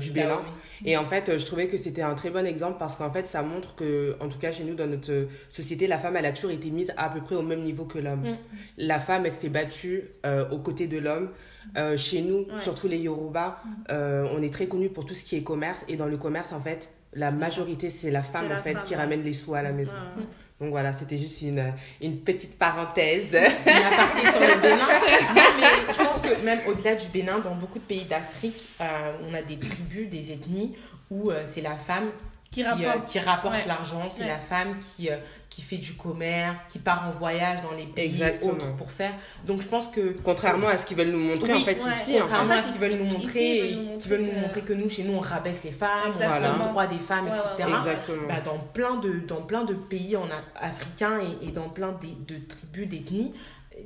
du 0.00 0.10
Bénin. 0.12 0.40
Ah 0.40 0.50
Et 0.84 0.96
en 0.96 1.04
fait, 1.04 1.36
je 1.36 1.44
trouvais 1.46 1.66
que 1.66 1.76
c'était 1.76 2.02
un 2.02 2.14
très 2.14 2.30
bon 2.30 2.46
exemple 2.46 2.76
parce 2.78 2.94
qu'en 2.94 3.10
fait, 3.10 3.26
ça 3.26 3.42
montre 3.42 3.74
que, 3.74 4.14
en 4.20 4.28
tout 4.28 4.38
cas 4.38 4.52
chez 4.52 4.62
nous, 4.62 4.74
dans 4.76 4.86
notre 4.86 5.26
société, 5.50 5.88
la 5.88 5.98
femme, 5.98 6.14
elle 6.16 6.26
a 6.26 6.30
toujours 6.32 6.52
été 6.52 6.70
mise 6.70 6.92
à 6.96 7.08
peu 7.08 7.20
près 7.20 7.34
au 7.34 7.42
même 7.42 7.62
niveau 7.62 7.84
que 7.84 7.98
l'homme. 7.98 8.20
Mm. 8.22 8.36
La 8.78 9.00
femme, 9.00 9.26
elle 9.26 9.32
s'était 9.32 9.48
battue 9.48 10.04
aux 10.52 10.58
côtés 10.58 10.86
de 10.86 10.98
l'homme. 10.98 11.30
Euh, 11.76 11.96
chez 11.96 12.22
nous, 12.22 12.40
Ouais. 12.40 12.58
surtout 12.58 12.88
les 12.88 12.98
Yoruba, 12.98 13.60
euh, 13.90 14.26
on 14.36 14.42
est 14.42 14.52
très 14.52 14.66
connus 14.66 14.90
pour 14.90 15.04
tout 15.04 15.14
ce 15.14 15.24
qui 15.24 15.36
est 15.36 15.42
commerce. 15.42 15.84
Et 15.88 15.96
dans 15.96 16.06
le 16.06 16.16
commerce, 16.16 16.52
en 16.52 16.60
fait, 16.60 16.90
la 17.14 17.30
majorité, 17.30 17.90
c'est 17.90 18.10
la 18.10 18.22
femme, 18.22 18.48
la 18.48 18.58
en 18.58 18.62
fait, 18.62 18.74
femme, 18.74 18.84
qui 18.84 18.94
ouais. 18.94 19.00
ramène 19.00 19.22
les 19.22 19.32
sous 19.32 19.54
à 19.54 19.62
la 19.62 19.72
maison. 19.72 19.92
Ouais. 20.16 20.24
Donc 20.60 20.70
voilà, 20.70 20.92
c'était 20.92 21.18
juste 21.18 21.42
une, 21.42 21.72
une 22.00 22.18
petite 22.18 22.58
parenthèse. 22.58 23.24
Une 23.32 23.72
aparté 23.72 24.30
sur 24.30 24.40
le 24.40 24.60
Bénin. 24.60 24.76
Non, 25.34 25.60
mais 25.60 25.92
je 25.92 25.98
pense 25.98 26.20
que 26.20 26.44
même 26.44 26.60
au-delà 26.68 26.94
du 26.94 27.08
Bénin, 27.08 27.40
dans 27.40 27.54
beaucoup 27.56 27.78
de 27.80 27.84
pays 27.84 28.04
d'Afrique, 28.04 28.68
euh, 28.80 28.84
on 29.28 29.34
a 29.34 29.42
des 29.42 29.58
tribus, 29.58 30.08
des 30.08 30.32
ethnies 30.32 30.76
où 31.10 31.30
euh, 31.30 31.42
c'est 31.46 31.60
la 31.60 31.74
femme 31.76 32.10
Qui 32.54 32.64
euh, 32.64 32.70
rapporte. 32.70 33.04
qui 33.08 33.18
rapporte 33.18 33.54
Ouais. 33.54 33.64
l'argent, 33.66 34.08
c'est 34.10 34.22
Ouais. 34.22 34.28
la 34.28 34.38
femme 34.38 34.76
qui, 34.96 35.10
euh, 35.10 35.16
qui 35.50 35.60
fait 35.62 35.76
du 35.78 35.94
commerce, 35.94 36.60
qui 36.68 36.78
part 36.78 37.04
en 37.08 37.12
voyage 37.18 37.60
dans 37.62 37.76
les 37.76 37.84
pays 37.86 38.06
Exactement. 38.06 38.52
autres 38.54 38.76
pour 38.76 38.90
faire. 38.90 39.12
Donc 39.46 39.60
je 39.62 39.66
pense 39.68 39.88
que 39.88 40.16
Contrairement 40.24 40.68
à 40.68 40.76
ce 40.76 40.84
qu'ils 40.86 40.96
veulent 40.96 41.10
nous 41.10 41.20
montrer, 41.20 41.52
Oui, 41.52 41.62
en 41.62 41.64
fait, 41.64 41.82
ouais. 41.84 41.90
ici. 41.90 42.16
hein. 42.16 42.22
contrairement 42.22 42.44
En 42.44 42.52
fait, 42.54 42.58
à 42.58 42.62
ce 42.62 42.68
qu'ils 42.72 42.80
veulent 42.80 42.98
nous 43.00 43.06
ici, 43.06 43.16
montrer, 43.18 43.58
ils 43.58 43.76
veulent 43.76 43.84
nous 43.92 43.98
qui 43.98 44.08
veulent 44.08 44.22
nous 44.22 44.40
montrer 44.40 44.60
que- 44.62 44.72
nous, 44.72 44.88
chez 44.88 45.02
nous, 45.04 45.14
on 45.16 45.20
rabaisse 45.20 45.64
les 45.64 45.70
femmes, 45.70 45.90
on 46.06 46.12
Exactement. 46.12 46.54
a 46.54 46.58
le 46.58 46.64
droit 46.70 46.86
des 46.86 46.98
femmes, 46.98 47.24
Ouais, 47.26 47.30
ouais, 47.32 47.38
etc. 47.56 47.68
ouais. 47.70 47.76
Exactement. 47.78 48.28
Bah, 48.28 48.40
dans, 48.44 48.58
plein 48.58 48.94
de, 48.96 49.12
dans 49.26 49.42
plein 49.42 49.64
de 49.64 49.74
pays 49.74 50.16
en 50.16 50.24
a- 50.24 50.64
africains 50.66 51.18
et, 51.42 51.48
et 51.48 51.50
dans 51.52 51.68
plein 51.68 51.92
de, 51.92 52.34
de 52.34 52.42
tribus, 52.44 52.88
d'ethnies, 52.88 53.32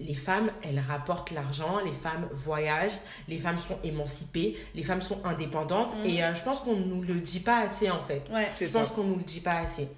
les 0.00 0.14
femmes, 0.14 0.50
elles 0.62 0.80
rapportent 0.80 1.30
l'argent, 1.30 1.78
les 1.84 1.92
femmes 1.92 2.28
voyagent, 2.32 2.98
les 3.28 3.38
femmes 3.38 3.58
sont 3.58 3.78
émancipées, 3.84 4.56
les 4.74 4.82
femmes 4.82 5.02
sont 5.02 5.24
indépendantes. 5.24 5.96
Mhm. 5.98 6.06
Et 6.06 6.22
euh, 6.22 6.34
je 6.34 6.42
pense 6.42 6.60
qu'on 6.60 6.76
ne 6.76 6.84
nous 6.84 7.02
le 7.02 7.14
dit 7.14 7.40
pas 7.40 7.60
assez, 7.60 7.90
en 7.90 8.02
fait. 8.02 8.22
Ouais. 8.32 8.48
Je 8.60 8.66
pense 8.66 8.90
qu'on 8.90 9.04
nous 9.04 9.16
le 9.16 9.24
dit 9.24 9.40
pas 9.40 9.58
assez. 9.58 9.88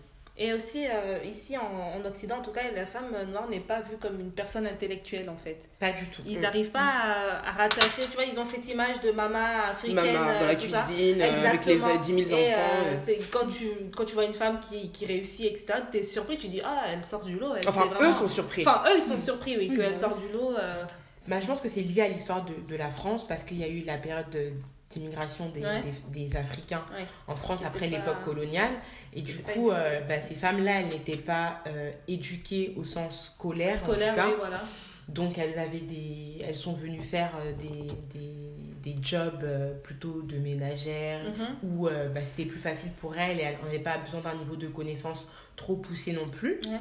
Et 0.43 0.55
aussi, 0.55 0.87
euh, 0.87 1.19
ici 1.23 1.55
en, 1.59 1.61
en 2.01 2.03
Occident, 2.09 2.39
en 2.39 2.43
tout 2.43 2.51
cas, 2.51 2.63
la 2.75 2.87
femme 2.87 3.11
noire 3.31 3.47
n'est 3.51 3.61
pas 3.61 3.83
vue 3.83 3.99
comme 4.01 4.19
une 4.21 4.31
personne 4.33 4.67
intellectuelle, 4.67 5.29
en 5.29 5.37
fait. 5.37 5.69
Pas 5.79 5.93
du 5.93 6.07
tout. 6.07 6.23
Ils 6.27 6.39
Mm. 6.39 6.41
n'arrivent 6.41 6.71
pas 6.71 6.81
à, 6.81 7.47
à 7.47 7.51
rattacher, 7.53 8.03
tu 8.11 8.13
vois, 8.15 8.25
ils 8.25 8.41
ont 8.41 8.47
cette 8.47 8.67
image 8.67 9.03
de 9.03 9.11
maman 9.11 9.65
africaine. 9.71 9.97
Maman 9.97 10.13
dans 10.15 10.31
euh, 10.31 10.47
la 10.47 10.55
tout 10.55 10.63
cuisine, 10.63 11.21
euh, 11.21 11.25
avec 11.47 11.67
les 11.67 11.73
Exactement. 11.75 11.89
euh, 11.95 11.99
10 11.99 12.25
000 12.25 12.41
Et, 12.41 12.55
enfants. 12.55 12.63
euh, 12.87 12.95
c'est 12.97 13.19
quand 13.31 13.47
tu, 13.49 13.67
quand 13.95 14.07
tu 14.07 14.15
vois 14.15 14.25
une 14.25 14.33
femme 14.33 14.59
qui, 14.61 14.91
qui 14.91 15.05
réussit, 15.05 15.45
etc., 15.45 15.75
tu 15.93 15.99
es 15.99 16.03
surpris, 16.03 16.39
tu 16.39 16.49
dis, 16.49 16.63
ah, 16.65 16.85
elle 16.89 17.05
sort 17.05 17.23
du 17.23 17.39
lot. 17.39 17.55
Elle 17.57 17.69
Enfin, 17.69 17.85
vraiment- 17.85 18.09
eux 18.09 18.13
sont 18.13 18.27
surpris. 18.29 18.63
Enfin, 18.67 18.83
eux, 18.89 18.97
ils 18.97 19.03
sont 19.03 19.19
surpris, 19.19 19.59
oui, 19.59 19.67
Oui, 19.71 19.77
qu'elle 19.77 19.95
sort 19.95 20.17
du 20.17 20.29
lot. 20.33 20.55
euh, 20.59 20.85
Bah, 21.29 21.39
je 21.39 21.47
pense 21.47 21.61
que 21.61 21.69
c'est 21.69 21.83
lié 21.83 22.01
à 22.01 22.09
l'histoire 22.09 22.47
de, 22.47 22.55
de 22.67 22.77
la 22.77 22.89
France 22.89 23.29
parce 23.29 23.45
qu'il 23.45 23.59
y 23.59 23.65
a 23.65 23.69
eu 23.69 23.81
la 23.85 23.99
période 23.99 24.31
de- 24.31 24.53
d'immigration 24.91 25.49
des, 25.51 25.63
Ouais. 25.65 25.83
des, 26.13 26.27
des 26.27 26.37
Africains 26.37 26.85
Ouais. 26.97 27.07
en 27.29 27.37
France 27.37 27.65
après 27.65 27.89
pas- 27.89 27.97
l'époque 27.97 28.25
coloniale. 28.25 28.73
Et 29.13 29.23
du 29.23 29.39
coup, 29.39 29.71
euh, 29.71 30.01
bah, 30.03 30.21
ces 30.21 30.35
femmes-là, 30.35 30.81
elles 30.81 30.89
n'étaient 30.89 31.17
pas 31.17 31.63
euh, 31.67 31.91
éduquées 32.09 32.75
au 32.77 32.85
sens 32.85 33.33
scolaire, 33.37 33.75
scolaire, 33.75 34.13
en 34.13 34.15
tout 34.17 34.21
cas. 34.21 34.29
oui, 34.29 34.35
voilà. 34.39 34.61
Donc 35.09 35.39
elles 35.39 35.59
avaient 35.59 35.79
des, 35.81 36.39
elles 36.47 36.57
sont 36.57 36.73
venues 36.73 37.01
faire 37.01 37.33
euh, 37.41 37.53
des, 37.55 37.87
des, 38.15 38.93
des 38.95 39.03
jobs 39.03 39.45
plutôt 39.83 40.23
de 40.23 40.37
ménagères 40.39 41.21
Mhm. 41.25 41.57
où 41.65 41.89
euh, 41.89 42.09
bah, 42.09 42.23
c'était 42.23 42.45
plus 42.49 42.61
facile 42.61 42.93
pour 42.93 43.17
elles 43.17 43.39
et 43.41 43.43
elles 43.43 43.59
n'avaient 43.65 43.79
pas 43.81 43.99
besoin 43.99 44.21
d'un 44.21 44.35
niveau 44.35 44.55
de 44.57 44.69
connaissance 44.69 45.29
trop 45.57 45.75
poussé 45.77 46.13
non 46.13 46.29
plus. 46.29 46.61
Ouais. 46.67 46.81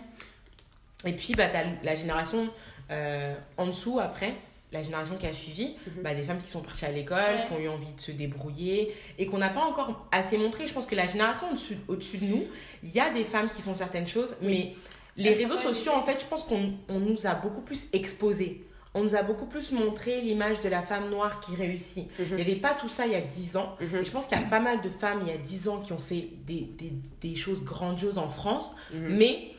Et 1.09 1.13
puis 1.13 1.33
bah, 1.33 1.47
tu 1.49 1.55
as 1.57 1.63
la 1.83 1.95
génération 1.95 2.49
en 3.57 3.67
dessous 3.67 3.99
après, 3.99 4.33
la 4.71 4.83
génération 4.83 5.15
qui 5.15 5.25
a 5.25 5.33
suivi, 5.33 5.75
Mhm. 5.87 6.03
bah, 6.03 6.13
des 6.13 6.23
femmes 6.23 6.41
qui 6.41 6.49
sont 6.51 6.61
parties 6.61 6.85
à 6.85 6.91
l'école, 6.91 7.17
Ouais. 7.17 7.45
qui 7.47 7.53
ont 7.53 7.59
eu 7.59 7.67
envie 7.69 7.91
de 7.93 7.99
se 8.01 8.11
débrouiller 8.11 8.93
et 9.17 9.25
qu'on 9.25 9.39
n'a 9.39 9.49
pas 9.49 9.61
encore 9.65 10.07
assez 10.11 10.37
montré. 10.37 10.67
Je 10.67 10.73
pense 10.73 10.85
que 10.85 10.95
la 10.95 11.07
génération 11.07 11.47
au-dessus 11.87 12.17
de 12.17 12.25
nous, 12.25 12.43
il 12.83 12.91
y 12.91 12.99
a 12.99 13.09
des 13.09 13.23
femmes 13.23 13.49
qui 13.49 13.61
font 13.61 13.73
certaines 13.73 14.07
choses, 14.07 14.35
mais 14.41 14.75
les 15.17 15.33
réseaux 15.33 15.57
sociaux, 15.57 15.93
en 15.93 16.03
fait, 16.03 16.19
je 16.21 16.25
pense 16.25 16.43
qu'on 16.43 16.73
on 16.87 16.99
nous 16.99 17.25
a 17.25 17.33
beaucoup 17.33 17.61
plus 17.61 17.87
exposés. 17.93 18.63
On 18.95 19.03
nous 19.03 19.15
a 19.15 19.21
beaucoup 19.21 19.45
plus 19.45 19.71
montré 19.71 20.19
l'image 20.21 20.61
de 20.61 20.69
la 20.69 20.81
femme 20.81 21.09
noire 21.11 21.39
qui 21.41 21.55
réussit. 21.55 22.07
Mhm. 22.19 22.25
Il 22.31 22.35
n'y 22.35 22.41
avait 22.41 22.55
pas 22.55 22.73
tout 22.73 22.89
ça 22.89 23.05
il 23.05 23.11
y 23.11 23.15
a 23.15 23.21
10 23.21 23.55
ans. 23.57 23.75
Mhm. 23.79 23.97
Et 24.01 24.05
je 24.05 24.11
pense 24.11 24.27
qu'il 24.27 24.39
y 24.39 24.43
a 24.43 24.47
pas 24.47 24.59
mal 24.59 24.81
de 24.81 24.89
femmes 24.89 25.19
il 25.21 25.27
y 25.27 25.31
a 25.31 25.37
10 25.37 25.67
ans 25.67 25.79
qui 25.79 25.93
ont 25.93 25.97
fait 25.99 26.29
des, 26.45 26.61
des, 26.77 26.93
des 27.21 27.35
choses 27.35 27.63
grandioses 27.63 28.17
en 28.17 28.29
France, 28.29 28.73
Mhm. 28.93 29.15
mais 29.15 29.51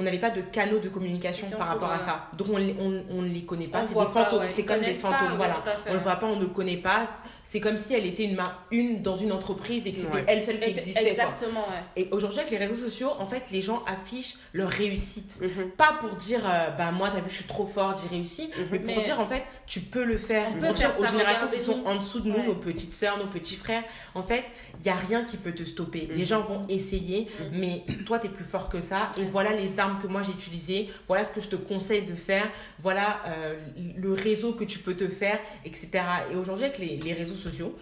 on 0.00 0.04
n'avait 0.04 0.18
pas 0.18 0.30
de 0.30 0.42
canaux 0.42 0.78
de 0.78 0.88
communication 0.88 1.44
Si 1.46 1.54
par 1.54 1.68
rapport 1.68 1.90
à 1.90 1.98
peut, 1.98 2.04
ça. 2.04 2.26
Donc 2.36 2.48
on 2.52 2.56
les- 2.56 2.76
on, 2.78 3.02
on 3.10 3.22
ne 3.22 3.28
les 3.28 3.42
connaît 3.44 3.66
pas. 3.66 3.84
C'est 3.84 3.94
des 3.98 4.06
fantômes. 4.06 4.40
ouais. 4.40 4.48
C'est 4.54 4.64
comme 4.64 4.78
des 4.80 4.92
pas, 4.92 5.10
fantômes. 5.10 5.36
voilà. 5.36 5.54
On 5.86 5.90
ne 5.90 5.94
le 5.94 6.00
voit 6.00 6.16
pas, 6.16 6.26
on 6.26 6.36
ne 6.36 6.40
le 6.42 6.46
connaît 6.46 6.76
pas. 6.76 7.08
C'est 7.50 7.60
comme 7.60 7.78
si 7.78 7.94
elle 7.94 8.04
était 8.04 8.24
une, 8.24 8.34
ma- 8.34 8.58
une 8.70 9.00
dans 9.00 9.16
une 9.16 9.32
entreprise 9.32 9.86
et 9.86 9.92
que 9.92 9.98
c'était 10.00 10.12
Ouais. 10.12 10.24
elle 10.26 10.42
seule 10.42 10.60
qui 10.60 10.68
existait. 10.68 11.00
quoi. 11.00 11.08
Exactement, 11.10 11.60
ouais. 11.60 11.82
Et 12.02 12.08
aujourd'hui, 12.10 12.40
avec 12.40 12.50
les 12.50 12.58
réseaux 12.58 12.74
sociaux, 12.76 13.08
en 13.18 13.24
fait, 13.24 13.44
les 13.50 13.62
gens 13.62 13.82
affichent 13.86 14.34
leur 14.52 14.68
réussite. 14.68 15.40
Mhm. 15.40 15.70
Pas 15.70 15.96
pour 15.98 16.10
dire, 16.16 16.40
euh, 16.44 16.68
bah 16.76 16.90
moi, 16.92 17.08
t'as 17.10 17.20
vu, 17.20 17.30
je 17.30 17.36
suis 17.36 17.44
trop 17.46 17.64
forte, 17.66 18.00
j'ai 18.02 18.14
réussi, 18.14 18.50
Mhm. 18.54 18.66
mais 18.70 18.78
pour 18.80 18.96
Mais- 18.96 19.00
dire, 19.02 19.18
en 19.18 19.26
fait, 19.26 19.44
tu 19.66 19.80
peux 19.80 20.04
le 20.04 20.18
faire. 20.18 20.46
On 20.56 20.60
pour 20.60 20.74
dire 20.74 20.90
faire 20.90 21.00
aux 21.00 21.06
générations 21.10 21.48
qui 21.50 21.60
sont 21.60 21.82
en 21.86 21.96
dessous 21.96 22.20
de 22.20 22.28
nous, 22.28 22.36
Ouais. 22.36 22.46
nos 22.46 22.54
petites 22.54 22.94
sœurs, 22.94 23.16
nos 23.16 23.26
petits 23.26 23.56
frères, 23.56 23.84
en 24.14 24.22
fait, 24.22 24.44
il 24.80 24.84
n'y 24.84 24.90
a 24.90 24.96
rien 24.96 25.24
qui 25.24 25.38
peut 25.38 25.52
te 25.52 25.64
stopper. 25.64 26.06
Les 26.10 26.18
Mhm. 26.18 26.24
gens 26.26 26.42
vont 26.42 26.66
essayer, 26.68 27.28
mais 27.52 27.82
toi, 28.04 28.18
tu 28.18 28.26
es 28.26 28.30
plus 28.30 28.44
fort 28.44 28.68
que 28.68 28.82
ça. 28.82 29.10
Et 29.18 29.22
voilà 29.24 29.54
les 29.54 29.80
armes 29.80 29.98
que 30.02 30.06
moi, 30.06 30.22
j'ai 30.22 30.32
utilisées. 30.32 30.90
Voilà 31.06 31.24
ce 31.24 31.32
que 31.32 31.40
je 31.40 31.48
te 31.48 31.56
conseille 31.56 32.02
de 32.02 32.14
faire. 32.14 32.46
Voilà 32.82 33.20
euh, 33.26 33.54
le 33.96 34.12
réseau 34.12 34.52
que 34.52 34.64
tu 34.64 34.78
peux 34.80 34.94
te 34.94 35.08
faire, 35.08 35.38
etc. 35.64 35.88
Et 36.30 36.36
aujourd'hui, 36.36 36.66
avec 36.66 36.78
les, 36.78 36.96
les 36.98 37.12
réseaux 37.14 37.36
sociaux, 37.38 37.74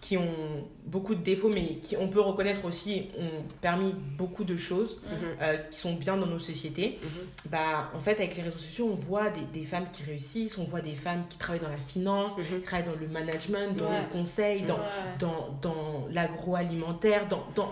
qui 0.00 0.16
ont 0.16 0.68
beaucoup 0.86 1.14
de 1.16 1.22
défauts, 1.22 1.48
mais 1.48 1.76
qui, 1.82 1.96
on 1.96 2.06
peut 2.06 2.20
reconnaître 2.20 2.64
aussi, 2.64 3.08
ont 3.18 3.42
permis 3.60 3.92
beaucoup 4.16 4.44
de 4.44 4.56
choses 4.56 5.00
Mhm. 5.04 5.12
euh, 5.42 5.56
qui 5.70 5.78
sont 5.78 5.94
bien 5.94 6.16
dans 6.16 6.26
nos 6.26 6.38
sociétés. 6.38 6.98
Mhm. 7.02 7.50
Bah, 7.50 7.90
en 7.94 7.98
fait, 7.98 8.12
avec 8.12 8.36
les 8.36 8.42
réseaux 8.42 8.58
sociaux, 8.58 8.88
on 8.92 8.94
voit 8.94 9.30
des, 9.30 9.40
des 9.60 9.64
femmes 9.66 9.86
qui 9.92 10.04
réussissent, 10.04 10.56
on 10.58 10.64
voit 10.64 10.82
des 10.82 10.94
femmes 10.94 11.24
qui 11.28 11.36
travaillent 11.38 11.62
dans 11.62 11.68
la 11.68 11.76
finance, 11.78 12.32
Mhm. 12.38 12.60
qui 12.60 12.62
travaillent 12.62 12.86
dans 12.94 13.00
le 13.00 13.08
management, 13.08 13.76
dans 13.76 13.90
Ouais. 13.90 14.02
le 14.02 14.12
conseil, 14.12 14.62
dans, 14.62 14.74
Ouais. 14.76 14.80
dans, 15.18 15.58
dans 15.60 16.06
l'agroalimentaire, 16.10 17.26
dans, 17.28 17.44
dans 17.56 17.70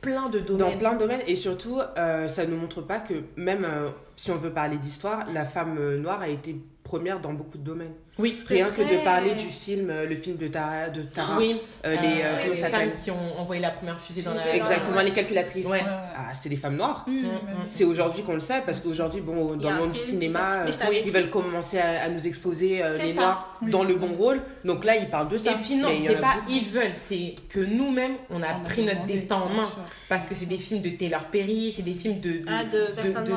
plein 0.00 0.28
de 0.28 0.38
Dans 0.40 0.56
domaines. 0.56 0.78
plein 0.78 0.94
de 0.94 0.98
domaines. 1.00 1.22
Et 1.26 1.34
surtout, 1.34 1.80
euh, 1.96 2.28
ça 2.28 2.46
ne 2.46 2.54
montre 2.54 2.82
pas 2.82 3.00
que 3.00 3.14
même 3.36 3.64
euh, 3.64 3.88
si 4.16 4.30
on 4.30 4.36
veut 4.36 4.52
parler 4.52 4.78
d'histoire, 4.78 5.26
la 5.32 5.44
femme 5.44 5.96
noire 5.96 6.20
a 6.20 6.28
été 6.28 6.54
première 6.88 7.20
dans 7.20 7.34
beaucoup 7.34 7.58
de 7.58 7.62
domaines. 7.64 7.92
Oui, 8.18 8.40
Rien 8.48 8.66
que 8.70 8.80
de 8.82 9.04
parler 9.04 9.32
du 9.34 9.46
film, 9.46 9.90
euh, 9.90 10.04
le 10.06 10.16
film 10.16 10.36
de 10.36 10.48
Tara, 10.48 10.88
de 10.88 11.02
Tara 11.02 11.36
oui. 11.38 11.54
euh, 11.86 11.94
les, 12.02 12.20
euh, 12.22 12.46
Euh, 12.48 12.52
les 12.52 12.56
femmes 12.56 12.90
qui 13.04 13.10
ont 13.12 13.38
envoyé 13.38 13.60
la 13.62 13.70
première 13.70 14.00
fusée 14.00 14.22
dans 14.22 14.34
la. 14.34 14.56
Exactement, 14.56 14.96
ouais. 14.96 15.04
les 15.04 15.12
calculatrices. 15.12 15.66
Ouais. 15.66 15.82
Ah, 15.86 16.32
c'était 16.34 16.48
des 16.48 16.56
femmes 16.56 16.76
noires. 16.76 17.04
Mm. 17.06 17.20
Mm. 17.20 17.28
C'est 17.68 17.84
aujourd'hui 17.84 18.22
qu'on 18.24 18.34
le 18.34 18.40
sait 18.40 18.62
parce 18.66 18.80
qu'aujourd'hui, 18.80 19.20
bon, 19.20 19.54
dans 19.56 19.68
a 19.68 19.72
le 19.72 19.78
monde 19.78 19.92
du 19.92 19.98
cinéma, 20.00 20.64
euh, 20.66 20.70
ils 21.04 21.12
veulent 21.12 21.30
commencer 21.30 21.78
à, 21.78 22.02
à 22.04 22.08
nous 22.08 22.26
exposer 22.26 22.82
euh, 22.82 22.98
les 22.98 23.12
ça. 23.12 23.20
noirs 23.20 23.58
Oui. 23.62 23.70
dans 23.70 23.84
le 23.84 23.94
bon 23.94 24.08
rôle. 24.14 24.40
Donc 24.64 24.84
là, 24.84 24.96
ils 24.96 25.08
parlent 25.08 25.28
de 25.28 25.38
ça. 25.38 25.52
Et 25.52 25.54
puis 25.62 25.76
non, 25.76 25.88
c'est 26.04 26.14
pas 26.20 26.36
beaucoup. 26.40 26.52
ils 26.52 26.68
veulent, 26.68 26.94
c'est 26.96 27.34
que 27.48 27.60
nous-mêmes, 27.60 28.16
on 28.30 28.42
a 28.42 28.46
On 28.48 28.50
a 28.50 28.54
pris 28.64 28.82
notre 28.84 29.04
destin 29.04 29.36
en 29.36 29.48
main. 29.50 29.68
Parce 30.08 30.26
que 30.26 30.34
c'est 30.34 30.46
des 30.46 30.58
films 30.58 30.80
de 30.82 30.88
Taylor 30.90 31.24
Perry, 31.26 31.72
c'est 31.76 31.82
des 31.82 31.92
films 31.94 32.18
de, 32.20 32.38
de, 32.38 32.44
Ah, 32.48 32.62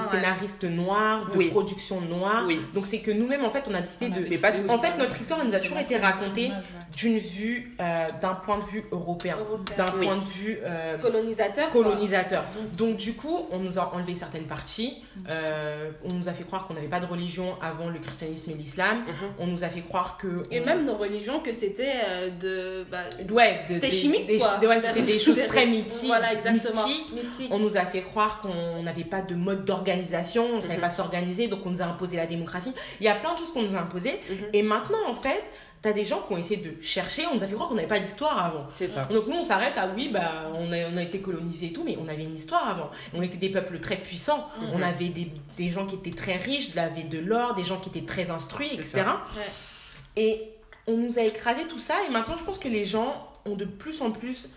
scénaristes 0.10 0.64
noirs, 0.64 1.30
de 1.36 1.50
production 1.50 2.00
noire. 2.02 2.46
Oui. 2.48 2.60
Donc 2.74 2.88
c'est 2.88 3.00
que 3.00 3.12
nous-mêmes, 3.12 3.41
en 3.46 3.50
fait, 3.50 3.64
on 3.70 3.74
a 3.74 3.82
décidé 3.82 4.08
On 4.10 4.14
a 4.14 4.20
de... 4.20 4.28
Mais 4.30 4.38
pas 4.38 4.52
tous. 4.52 4.70
En 4.70 4.78
fait, 4.78 4.98
notre 4.98 5.20
histoire, 5.20 5.40
elle 5.42 5.48
nous 5.48 5.56
a 5.56 5.60
toujours 5.60 5.78
été 5.80 5.98
racontée 5.98 6.52
d'une 6.96 7.18
vue, 7.18 7.76
euh, 7.80 8.08
d'un 8.22 8.34
point 8.36 8.58
de 8.58 8.64
vue 8.64 8.84
européen, 8.92 9.38
Européen. 9.40 9.76
d'un 9.78 9.94
Oui. 9.98 10.06
point 10.06 10.18
de 10.18 10.24
vue 10.24 10.60
euh, 10.64 10.98
Colonisateur. 10.98 11.70
colonisateur. 11.70 12.44
Mm. 12.44 12.76
Donc 12.76 12.98
du 12.98 13.14
coup, 13.14 13.46
on 13.52 13.60
nous 13.60 13.80
a 13.80 13.94
enlevé 13.96 14.16
certaines 14.16 14.44
parties. 14.46 14.98
Euh, 15.30 15.92
on 16.10 16.14
nous 16.14 16.28
a 16.28 16.34
fait 16.34 16.44
croire 16.44 16.68
qu'on 16.68 16.74
n'avait 16.74 16.88
pas 16.88 17.00
de 17.00 17.06
religion 17.06 17.56
avant 17.62 17.90
le 17.90 18.00
christianisme 18.00 18.52
et 18.52 18.54
l'islam. 18.54 19.00
Mhm. 19.00 19.14
On 19.40 19.48
nous 19.48 19.64
a 19.64 19.68
fait 19.68 19.82
croire 19.82 20.18
que... 20.18 20.44
Et 20.52 20.60
on- 20.62 20.66
même 20.66 20.86
nos 20.86 20.96
religions, 20.96 21.40
que 21.40 21.54
c'était 21.54 21.92
euh, 22.08 22.30
de. 22.30 22.86
bah, 22.90 23.04
Ouais, 23.32 23.62
de- 23.68 23.74
c'était 23.76 23.88
des- 23.88 23.94
chimique, 23.94 24.28
des- 24.28 24.38
quoi. 24.38 24.58
des- 24.60 24.68
ouais, 24.68 24.82
c'était 24.82 25.02
des 25.02 25.20
choses 25.20 25.40
très 25.48 25.66
mythiques, 25.66 26.08
Voilà, 26.08 26.34
exactement. 26.34 26.86
Mystique. 27.14 27.50
On 27.52 27.60
nous 27.60 27.78
a 27.78 27.86
fait 27.86 28.02
croire 28.02 28.42
qu'on 28.42 28.84
n'avait 28.84 29.04
pas 29.04 29.22
de 29.22 29.36
mode 29.36 29.66
d'organisation, 29.66 30.46
on 30.54 30.58
ne 30.58 30.62
savait 30.62 30.76
Mhm. 30.76 30.82
pas 30.82 30.90
s'organiser, 30.90 31.48
donc 31.48 31.60
on 31.66 31.70
nous 31.72 31.82
a 31.82 31.86
imposé 31.86 32.18
la 32.18 32.26
démocratie. 32.26 32.74
Il 33.00 33.06
y 33.06 33.10
a 33.10 33.16
plein 33.16 33.31
de 33.34 33.40
choses 33.40 33.54
qu'on 33.54 33.64
nous 33.64 33.76
a 33.76 33.80
imposées. 33.82 34.20
Mhm. 34.30 34.38
Et 34.54 34.62
maintenant, 34.64 35.08
en 35.08 35.14
fait, 35.16 35.44
tu 35.84 35.90
as 35.90 35.94
des 35.94 36.06
gens 36.06 36.22
qui 36.28 36.34
ont 36.34 36.38
essayé 36.38 36.58
de 36.58 36.82
chercher, 36.82 37.24
on 37.32 37.36
nous 37.36 37.44
a 37.44 37.48
fait 37.48 37.54
croire 37.56 37.68
qu'on 37.70 37.76
n'avait 37.76 37.88
pas 37.88 38.00
d'histoire 38.00 38.38
avant. 38.46 38.68
C'est 38.76 38.88
ça. 38.88 39.06
Donc 39.06 39.26
nous, 39.28 39.38
on 39.38 39.44
s'arrête 39.44 39.76
à 39.78 39.88
oui, 39.96 40.10
bah, 40.14 40.52
on, 40.54 40.72
a, 40.72 40.78
on 40.94 40.98
a 40.98 41.02
été 41.02 41.20
colonisés 41.22 41.68
et 41.68 41.74
tout, 41.74 41.84
mais 41.84 41.98
on 42.00 42.08
avait 42.08 42.24
une 42.24 42.36
histoire 42.36 42.70
avant. 42.70 42.92
On 43.16 43.22
était 43.24 43.38
des 43.38 43.50
peuples 43.50 43.80
très 43.80 43.98
puissants, 43.98 44.48
Mhm. 44.60 44.68
on 44.74 44.82
avait 44.82 45.10
des, 45.10 45.32
des 45.58 45.72
gens 45.72 45.86
qui 45.88 45.96
étaient 45.96 46.12
très 46.16 46.38
riches, 46.38 46.78
avait 46.78 47.04
de 47.04 47.18
l'or, 47.20 47.56
des 47.56 47.64
gens 47.64 47.80
qui 47.80 47.90
étaient 47.90 48.06
très 48.06 48.30
instruits, 48.30 48.70
etc. 48.74 48.98
Ouais. 49.36 49.42
Et 50.18 50.44
on 50.88 50.98
nous 50.98 51.18
a 51.18 51.24
écrasé 51.24 51.64
tout 51.68 51.80
ça, 51.80 51.96
et 52.08 52.12
maintenant, 52.12 52.38
je 52.38 52.44
pense 52.44 52.60
que 52.60 52.68
les 52.68 52.86
gens 52.86 53.28
ont 53.46 53.56
de 53.56 53.66
plus 53.66 54.02
en 54.02 54.12
plus 54.12 54.50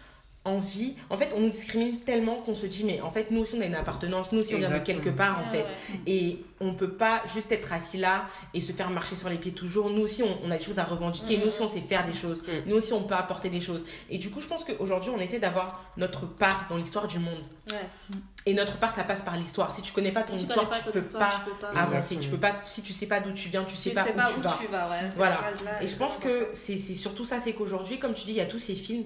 envie. 0.44 0.94
En 1.10 1.16
fait, 1.16 1.30
on 1.34 1.40
nous 1.40 1.50
discrimine 1.50 2.00
tellement 2.00 2.36
qu'on 2.36 2.54
se 2.54 2.66
dit, 2.66 2.84
mais 2.84 3.00
en 3.00 3.10
fait, 3.10 3.30
nous 3.30 3.40
aussi, 3.40 3.54
on 3.56 3.60
a 3.62 3.64
une 3.64 3.74
appartenance, 3.74 4.30
nous 4.32 4.40
aussi, 4.40 4.54
on 4.54 4.58
vient 4.58 4.70
de 4.70 4.78
quelque 4.78 5.08
part, 5.08 5.38
en 5.38 5.42
Ah 5.44 5.48
fait. 5.48 5.58
ouais. 5.62 6.00
Et 6.06 6.44
on 6.60 6.74
peut 6.74 6.92
pas 6.92 7.22
juste 7.32 7.50
être 7.52 7.72
assis 7.72 7.96
là 7.98 8.26
et 8.52 8.60
se 8.60 8.72
faire 8.72 8.90
marcher 8.90 9.16
sur 9.16 9.28
les 9.28 9.36
pieds 9.36 9.52
toujours. 9.52 9.90
Nous 9.90 10.02
aussi, 10.02 10.22
on, 10.22 10.38
on 10.44 10.50
a 10.50 10.58
des 10.58 10.64
choses 10.64 10.78
à 10.78 10.84
revendiquer. 10.84 11.38
Nous 11.38 11.46
aussi, 11.48 11.62
on 11.62 11.68
sait 11.68 11.80
faire 11.80 12.06
des 12.06 12.12
choses. 12.12 12.42
Mhm. 12.42 12.62
Nous 12.66 12.76
aussi, 12.76 12.92
on 12.92 13.02
peut 13.02 13.14
apporter 13.14 13.48
des 13.48 13.60
choses. 13.60 13.84
Et 14.10 14.18
du 14.18 14.30
coup, 14.30 14.40
je 14.40 14.46
pense 14.46 14.64
qu'aujourd'hui, 14.64 15.10
on 15.10 15.18
essaie 15.18 15.38
d'avoir 15.38 15.82
notre 15.96 16.26
part 16.26 16.66
dans 16.68 16.76
l'histoire 16.76 17.06
du 17.06 17.18
monde. 17.18 17.42
Ouais. 17.70 18.18
Et 18.46 18.52
notre 18.52 18.76
part, 18.76 18.94
ça 18.94 19.04
passe 19.04 19.22
par 19.22 19.36
l'histoire. 19.38 19.72
Si 19.72 19.80
tu 19.80 19.92
connais 19.92 20.12
pas 20.12 20.22
ton 20.22 20.34
Si 20.34 20.42
histoire, 20.42 20.68
connais 20.68 20.70
pas 20.70 20.78
tu 20.78 20.84
ton 20.84 20.92
peux 20.92 20.98
histoire, 21.00 21.30
pas 21.30 21.34
tu 21.44 21.50
peux 21.50 21.56
pas. 21.72 21.80
Avancer. 21.80 22.16
Tu 22.18 22.28
peux 22.28 22.36
pas, 22.38 22.52
si 22.66 22.82
tu 22.82 22.92
sais 22.92 23.06
pas 23.06 23.20
d'où 23.20 23.32
tu 23.32 23.48
viens, 23.48 23.64
tu 23.64 23.76
sais 23.76 23.90
Tu 23.90 23.96
pas 23.96 24.04
sais 24.04 24.10
où 24.12 24.16
pas 24.16 24.26
tu 24.30 24.38
où 24.38 24.42
vas. 24.42 24.58
tu 24.60 24.66
vas, 24.70 24.90
ouais. 24.90 25.08
Voilà. 25.16 25.40
Et 25.80 25.86
je 25.88 25.96
pense 25.96 26.18
que 26.18 26.48
c'est 26.52 26.78
surtout 26.78 27.24
ça, 27.24 27.40
c'est 27.40 27.54
qu'aujourd'hui, 27.54 27.98
comme 27.98 28.12
tu 28.12 28.24
dis, 28.26 28.32
il 28.32 28.36
y 28.36 28.40
a 28.42 28.46
tous 28.46 28.58
ces 28.58 28.74
films, 28.74 29.04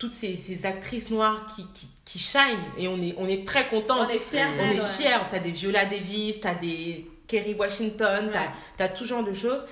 toutes 0.00 0.14
ces, 0.14 0.36
ces 0.36 0.66
actrices 0.66 1.10
noires 1.10 1.46
qui, 1.54 1.64
qui, 1.72 1.86
qui 2.04 2.18
shine 2.18 2.58
et 2.76 2.88
on 2.88 3.00
est, 3.00 3.14
on 3.18 3.28
est 3.28 3.46
très 3.46 3.68
contents. 3.68 4.04
On 4.04 4.08
est 4.08 4.18
fiers 4.18 4.42
On 4.58 4.70
est 4.70 4.80
ouais. 4.80 4.80
T'as 5.30 5.38
des 5.38 5.52
Viola 5.52 5.84
Davis, 5.84 6.40
t'as 6.40 6.54
des 6.54 7.08
Kerry 7.28 7.54
Washington, 7.54 8.26
Ouais. 8.32 8.48
t'as 8.76 8.84
as 8.86 8.88
tout 8.88 9.04
genre 9.04 9.22
de 9.22 9.32
choses. 9.34 9.64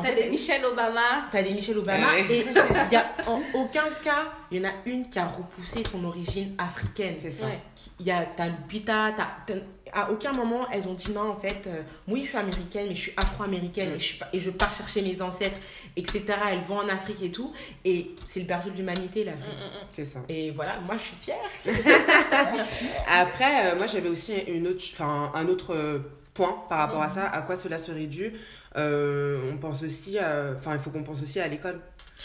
T'as 0.00 0.08
fait, 0.08 0.22
des 0.22 0.30
Michelle 0.30 0.64
Obama. 0.64 1.26
T'as 1.30 1.42
des 1.42 1.50
Michelle 1.52 1.78
Obama 1.78 2.14
Ouais. 2.14 2.24
et 2.30 2.46
il 2.46 2.52
y 2.92 2.96
a 2.96 3.04
en 3.26 3.40
aucun 3.54 3.84
cas, 4.02 4.32
il 4.50 4.62
y 4.62 4.66
en 4.66 4.68
a 4.70 4.72
une 4.86 5.08
qui 5.10 5.18
a 5.18 5.26
repoussé 5.26 5.82
son 5.84 6.02
origine 6.04 6.54
africaine. 6.56 7.16
C'est 7.18 7.30
ça. 7.30 7.44
Ouais. 7.44 7.58
Il 8.00 8.06
y 8.06 8.10
a 8.10 8.24
t'as 8.24 8.46
Lupita, 8.48 9.12
t'as- 9.16 9.36
t'as- 9.46 9.60
à 9.94 10.10
aucun 10.10 10.32
moment 10.32 10.66
elles 10.72 10.88
ont 10.88 10.94
dit 10.94 11.12
non 11.12 11.32
en 11.32 11.36
fait, 11.36 11.64
euh, 11.66 11.82
oui 12.08 12.22
je 12.22 12.28
suis 12.30 12.38
américaine 12.38 12.86
mais 12.88 12.94
je 12.94 13.00
suis 13.00 13.12
afro-américaine 13.18 13.90
Mm. 13.90 13.94
et, 13.96 14.00
je 14.00 14.04
suis 14.04 14.16
pas- 14.18 14.28
et 14.32 14.40
je 14.40 14.50
pars 14.50 14.72
chercher 14.74 15.02
mes 15.02 15.20
ancêtres, 15.20 15.58
etc. 15.96 16.22
Elles 16.50 16.60
vont 16.60 16.78
en 16.78 16.88
Afrique 16.88 17.22
et 17.22 17.30
tout 17.30 17.52
et 17.84 18.12
c'est 18.24 18.40
le 18.40 18.46
berceau 18.46 18.70
de 18.70 18.76
l'humanité 18.76 19.24
l'Afrique. 19.24 19.44
Mm, 19.44 19.86
C'est 19.90 20.06
ça. 20.06 20.20
Et 20.30 20.50
voilà, 20.52 20.78
moi 20.86 20.96
je 20.96 21.02
suis 21.02 21.16
fière. 21.20 21.36
Après, 23.08 23.66
euh, 23.72 23.76
moi 23.76 23.86
j'avais 23.86 24.08
aussi 24.08 24.34
une 24.48 24.66
autre, 24.68 24.82
enfin, 24.92 25.30
un 25.34 25.46
autre 25.48 25.74
euh, 25.74 25.98
point 26.34 26.64
par 26.68 26.78
rapport 26.78 27.02
à 27.02 27.08
ça, 27.10 27.26
à 27.26 27.42
quoi 27.42 27.56
cela 27.56 27.78
serait 27.78 28.06
dû. 28.06 28.32
Euh, 28.76 29.38
on 29.52 29.56
pense 29.58 29.82
aussi, 29.82 30.18
enfin 30.18 30.74
il 30.74 30.78
faut 30.80 30.90
qu'on 30.90 31.02
pense 31.02 31.22
aussi 31.22 31.40
à 31.40 31.48
l'école, 31.48 31.80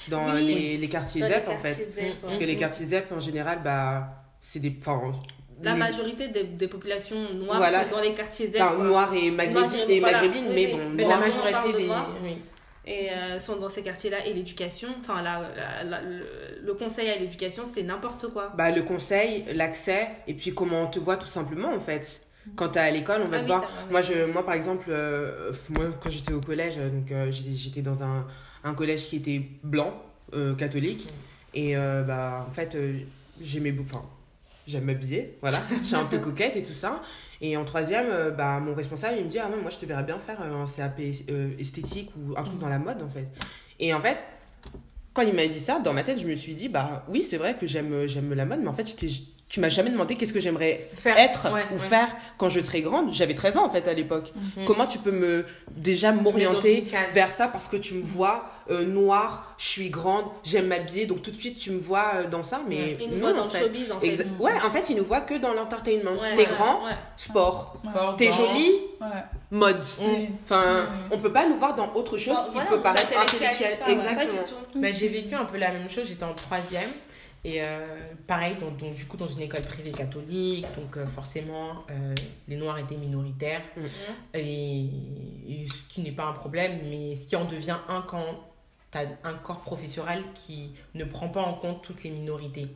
dans 0.08 0.34
Oui. 0.34 0.46
les, 0.46 0.78
les 0.78 0.90
quartiers 0.90 1.22
Dans 1.22 1.28
les 1.28 1.34
ZEP 1.36 1.48
en 1.50 1.52
quartiers 1.52 1.70
fait. 1.86 2.02
ZEP. 2.02 2.22
Parce 2.22 2.38
que 2.38 2.44
les 2.46 2.56
quartiers 2.56 2.86
ZEP 2.86 3.12
en 3.12 3.20
général, 3.20 3.60
bah, 3.64 4.08
c'est 4.40 4.60
des. 4.60 4.74
Enfin, 4.80 5.12
La 5.62 5.74
le- 5.74 5.80
majorité 5.80 6.28
des, 6.30 6.44
des 6.44 6.68
populations 6.68 7.18
noires 7.34 7.58
Voilà. 7.58 7.84
sont 7.84 7.92
dans 7.92 8.00
les 8.02 8.14
quartiers 8.14 8.48
Z. 8.48 8.58
enfin, 8.62 8.84
noirs 8.84 9.14
et, 9.14 9.32
maghrébines, 9.32 9.90
et 9.90 10.00
mais 10.00 10.66
oui. 10.68 10.72
bon, 10.74 10.90
Mais 10.94 11.04
la 11.04 11.18
majorité 11.18 11.74
des. 11.78 11.90
oui. 12.24 12.38
Et 12.90 13.10
euh, 13.12 13.38
sont 13.38 13.58
dans 13.58 13.68
ces 13.68 13.82
quartiers-là. 13.82 14.26
Et 14.26 14.32
l'éducation, 14.32 14.88
enfin, 15.02 15.22
la, 15.22 15.42
la- 15.58 15.84
la- 15.84 16.02
le, 16.02 16.26
le 16.64 16.74
conseil 16.76 17.10
à 17.10 17.18
l'éducation, 17.18 17.64
c'est 17.70 17.84
n'importe 17.84 18.28
quoi. 18.32 18.54
Bah, 18.56 18.72
le 18.72 18.82
conseil, 18.84 19.44
l'accès, 19.54 20.08
et 20.26 20.34
puis 20.34 20.54
comment 20.54 20.84
on 20.84 20.88
te 20.88 20.98
voit 20.98 21.18
tout 21.18 21.28
simplement 21.28 21.74
en 21.74 21.82
fait. 21.82 22.22
Quand 22.56 22.70
t'es 22.70 22.80
à 22.80 22.92
l'école, 22.92 23.22
on 23.24 23.28
va 23.28 23.38
Ah 23.38 23.42
te 23.42 23.48
voir. 23.48 23.64
Moi, 23.92 24.02
je, 24.02 24.32
moi, 24.32 24.46
par 24.46 24.56
exemple, 24.56 24.86
euh, 24.90 25.52
moi, 25.70 25.86
quand 26.02 26.10
j'étais 26.10 26.34
au 26.34 26.42
collège, 26.42 26.76
euh, 26.78 26.90
donc 26.90 27.12
euh, 27.12 27.30
j'étais, 27.32 27.82
dans 27.82 28.02
un, 28.04 28.26
un 28.64 28.74
collège 28.74 29.08
qui 29.08 29.18
était 29.18 29.42
blanc, 29.64 29.94
euh, 30.34 30.56
catholique. 30.56 31.08
Et 31.54 31.76
euh, 31.78 32.04
bah, 32.04 32.46
en 32.48 32.52
fait, 32.54 32.78
j'aimais 33.42 33.72
beaucoup. 33.72 33.90
Enfin, 33.90 34.06
j'aime 34.68 34.86
m'habiller, 34.86 35.38
voilà. 35.42 35.60
Suis 35.84 35.96
un 35.96 36.06
peu 36.06 36.20
coquette 36.20 36.56
et 36.56 36.64
tout 36.64 36.74
ça. 36.74 37.02
Et 37.42 37.56
en 37.58 37.64
troisième, 37.66 38.08
bah, 38.36 38.60
mon 38.60 38.74
responsable, 38.74 39.16
il 39.20 39.26
me 39.26 39.30
dit 39.30 39.40
Ah 39.40 39.50
ouais, 39.50 39.62
moi, 39.62 39.72
je 39.72 39.78
te 39.78 39.86
verrais 39.86 40.04
bien 40.04 40.20
faire 40.20 40.42
un 40.42 40.66
CAP 40.66 41.00
esthétique 41.60 42.12
ou 42.18 42.38
un 42.38 42.44
truc 42.44 42.58
dans 42.60 42.70
la 42.70 42.80
mode, 42.80 43.02
en 43.02 43.10
fait. 43.10 43.28
Et 43.80 43.94
en 43.94 44.02
fait, 44.02 44.18
quand 45.14 45.22
il 45.22 45.34
m'a 45.34 45.48
dit 45.48 45.60
ça, 45.60 45.80
dans 45.80 45.94
ma 45.94 46.04
tête, 46.04 46.20
je 46.20 46.28
me 46.28 46.36
suis 46.36 46.54
dit 46.54 46.70
Bah 46.70 47.06
oui, 47.10 47.24
c'est 47.28 47.38
vrai 47.38 47.56
que 47.56 47.66
j'aime, 47.68 48.08
j'aime 48.08 48.34
la 48.34 48.46
mode, 48.46 48.60
mais 48.62 48.68
en 48.68 48.74
fait, 48.74 48.88
j'étais. 48.88 49.08
Tu 49.50 49.62
m'as 49.62 49.70
jamais 49.70 49.90
demandé 49.92 50.16
qu'est-ce 50.16 50.34
que 50.34 50.42
j'aimerais 50.42 50.82
Faire- 50.98 51.18
être 51.18 51.50
ouais, 51.54 51.64
ou 51.72 51.76
ouais. 51.76 51.80
faire 51.80 52.10
quand 52.38 52.50
je 52.50 52.60
serai 52.60 52.82
grande. 52.82 53.14
J'avais 53.14 53.34
13 53.34 53.56
ans 53.56 53.66
en 53.66 53.70
fait 53.70 53.88
à 53.88 53.94
l'époque. 53.94 54.34
Mhm. 54.58 54.66
Comment 54.66 54.86
tu 54.86 55.00
peux 55.00 55.12
me 55.12 55.46
déjà 55.72 56.12
m'orienter 56.12 56.86
vers 57.14 57.30
ça 57.30 57.48
parce 57.48 57.70
que 57.70 57.78
tu 57.78 57.94
me 57.94 58.04
vois 58.04 58.50
euh, 58.70 58.84
noire, 58.84 59.56
je 59.58 59.66
suis 59.66 59.90
grande, 59.90 60.26
j'aime 60.44 60.68
m'habiller, 60.68 61.06
donc 61.06 61.22
tout 61.22 61.32
de 61.32 61.40
suite 61.40 61.58
tu 61.58 61.72
me 61.72 61.80
vois 61.80 62.12
euh, 62.16 62.28
dans 62.28 62.44
ça, 62.44 62.60
mais 62.68 62.98
Ils 63.00 63.08
nous 63.12 63.14
non, 63.16 63.20
voient 63.22 63.34
dans 63.34 63.42
en 63.44 63.46
le 63.46 63.50
fait. 63.50 63.60
showbiz, 63.62 63.92
en 63.94 64.00
fait. 64.02 64.08
Exa- 64.08 64.38
Ouais, 64.38 64.52
en 64.66 64.70
fait, 64.70 64.90
ils 64.90 64.98
nous 64.98 65.06
voient 65.06 65.22
que 65.22 65.36
dans 65.36 65.54
l'entertainment. 65.54 66.12
Ouais, 66.22 66.36
T'es 66.36 66.46
grand, 66.48 66.84
ouais. 66.86 66.92
sport. 67.16 67.76
Sport, 67.90 68.16
T'es 68.18 68.30
jolie, 68.34 68.72
Ouais. 69.00 69.08
mode. 69.52 69.86
Mm. 70.02 70.34
Enfin, 70.44 70.90
on 71.10 71.18
peut 71.20 71.32
pas 71.32 71.48
nous 71.48 71.58
voir 71.58 71.74
dans 71.74 71.94
autre 71.94 72.18
chose 72.18 72.36
Bon, 72.36 72.44
qui 72.44 72.52
voilà, 72.56 72.70
peut 72.70 72.80
paraître 72.82 73.08
intellectuel. 73.18 73.78
ouais, 73.88 73.94
Exactement. 73.94 74.42
du 74.42 74.74
tout. 74.74 74.82
Bah, 74.82 74.92
j'ai 74.92 75.08
vécu 75.08 75.34
un 75.36 75.46
peu 75.46 75.56
la 75.58 75.72
même 75.72 75.90
chose, 75.90 76.06
j'étais 76.10 76.26
en 76.26 76.34
troisième. 76.34 76.90
Et 77.44 77.62
euh, 77.62 77.86
pareil, 78.26 78.56
donc, 78.56 78.78
donc, 78.78 78.96
du 78.96 79.06
coup, 79.06 79.18
dans 79.18 79.28
une 79.28 79.42
école 79.42 79.62
privée 79.62 79.92
catholique, 79.92 80.66
donc 80.76 80.98
euh, 80.98 81.08
forcément, 81.08 81.86
euh, 81.90 82.14
les 82.48 82.58
Noirs 82.58 82.78
étaient 82.80 82.98
minoritaires. 82.98 83.62
Mhm. 83.76 83.88
Et, 84.34 84.86
et 85.48 85.68
ce 85.68 85.94
qui 85.94 86.02
n'est 86.02 86.12
pas 86.12 86.26
un 86.26 86.34
problème, 86.34 86.80
mais 86.90 87.16
ce 87.16 87.28
qui 87.28 87.36
en 87.36 87.46
devient 87.46 87.78
un 87.88 88.02
quand 88.02 88.44
tu 88.92 88.98
as 88.98 89.06
un 89.24 89.34
corps 89.36 89.62
professoral 89.62 90.24
qui 90.34 90.72
ne 90.94 91.06
prend 91.06 91.30
pas 91.30 91.42
en 91.42 91.54
compte 91.54 91.82
toutes 91.84 92.04
les 92.04 92.10
minorités. 92.10 92.68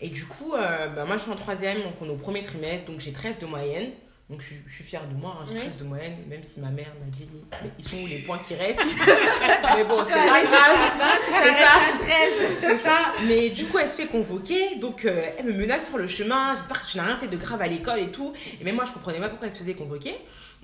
Et 0.00 0.08
du 0.08 0.24
coup, 0.24 0.52
bah, 0.52 1.04
moi 1.04 1.18
je 1.18 1.22
suis 1.22 1.30
en 1.30 1.36
troisième, 1.36 1.82
donc 1.82 1.92
on 2.00 2.06
est 2.06 2.10
au 2.10 2.16
premier 2.16 2.42
trimestre, 2.42 2.86
donc 2.86 3.00
j'ai 3.00 3.12
13 3.12 3.38
de 3.38 3.46
moyenne. 3.46 3.90
Donc 4.30 4.40
je, 4.42 4.46
suis- 4.46 4.62
je 4.68 4.74
suis 4.76 4.84
fière 4.84 5.06
de 5.08 5.14
moi, 5.14 5.38
hein, 5.40 5.44
j'ai 5.48 5.54
Oui. 5.54 5.60
13 5.60 5.76
de 5.78 5.84
moyenne, 5.84 6.16
même 6.28 6.44
si 6.44 6.60
ma 6.60 6.70
mère 6.70 6.86
m'a 7.04 7.10
dit 7.10 7.28
mais 7.50 7.70
ils 7.80 7.84
sont 7.88 7.96
où 7.96 8.06
les 8.06 8.20
points 8.22 8.38
qui 8.38 8.54
restent? 8.54 8.78
Mais 9.76 9.84
bon, 9.84 9.94
c'est 10.06 10.28
pas 10.28 10.42
grave, 10.44 10.78
c'est 11.24 11.32
ça, 11.58 12.50
c'est 12.60 12.82
ça. 12.82 12.98
Mais 13.26 13.48
du 13.50 13.66
coup, 13.66 13.78
elle 13.78 13.90
se 13.90 13.96
fait 13.96 14.06
convoquer, 14.06 14.76
donc 14.76 15.04
euh, 15.04 15.24
elle 15.38 15.46
me 15.46 15.52
menace 15.52 15.88
sur 15.88 15.98
le 15.98 16.06
chemin. 16.06 16.54
J'espère 16.54 16.82
que 16.84 16.90
tu 16.90 16.96
n'as 16.96 17.04
rien 17.04 17.18
fait 17.18 17.26
de 17.28 17.36
grave 17.36 17.60
à 17.60 17.66
l'école 17.66 17.98
et 17.98 18.10
tout. 18.12 18.32
Et 18.60 18.64
même 18.64 18.76
moi, 18.76 18.84
je 18.84 18.92
comprenais 18.92 19.18
pas 19.18 19.28
pourquoi 19.28 19.48
elle 19.48 19.52
se 19.52 19.58
faisait 19.58 19.74
convoquer. 19.74 20.14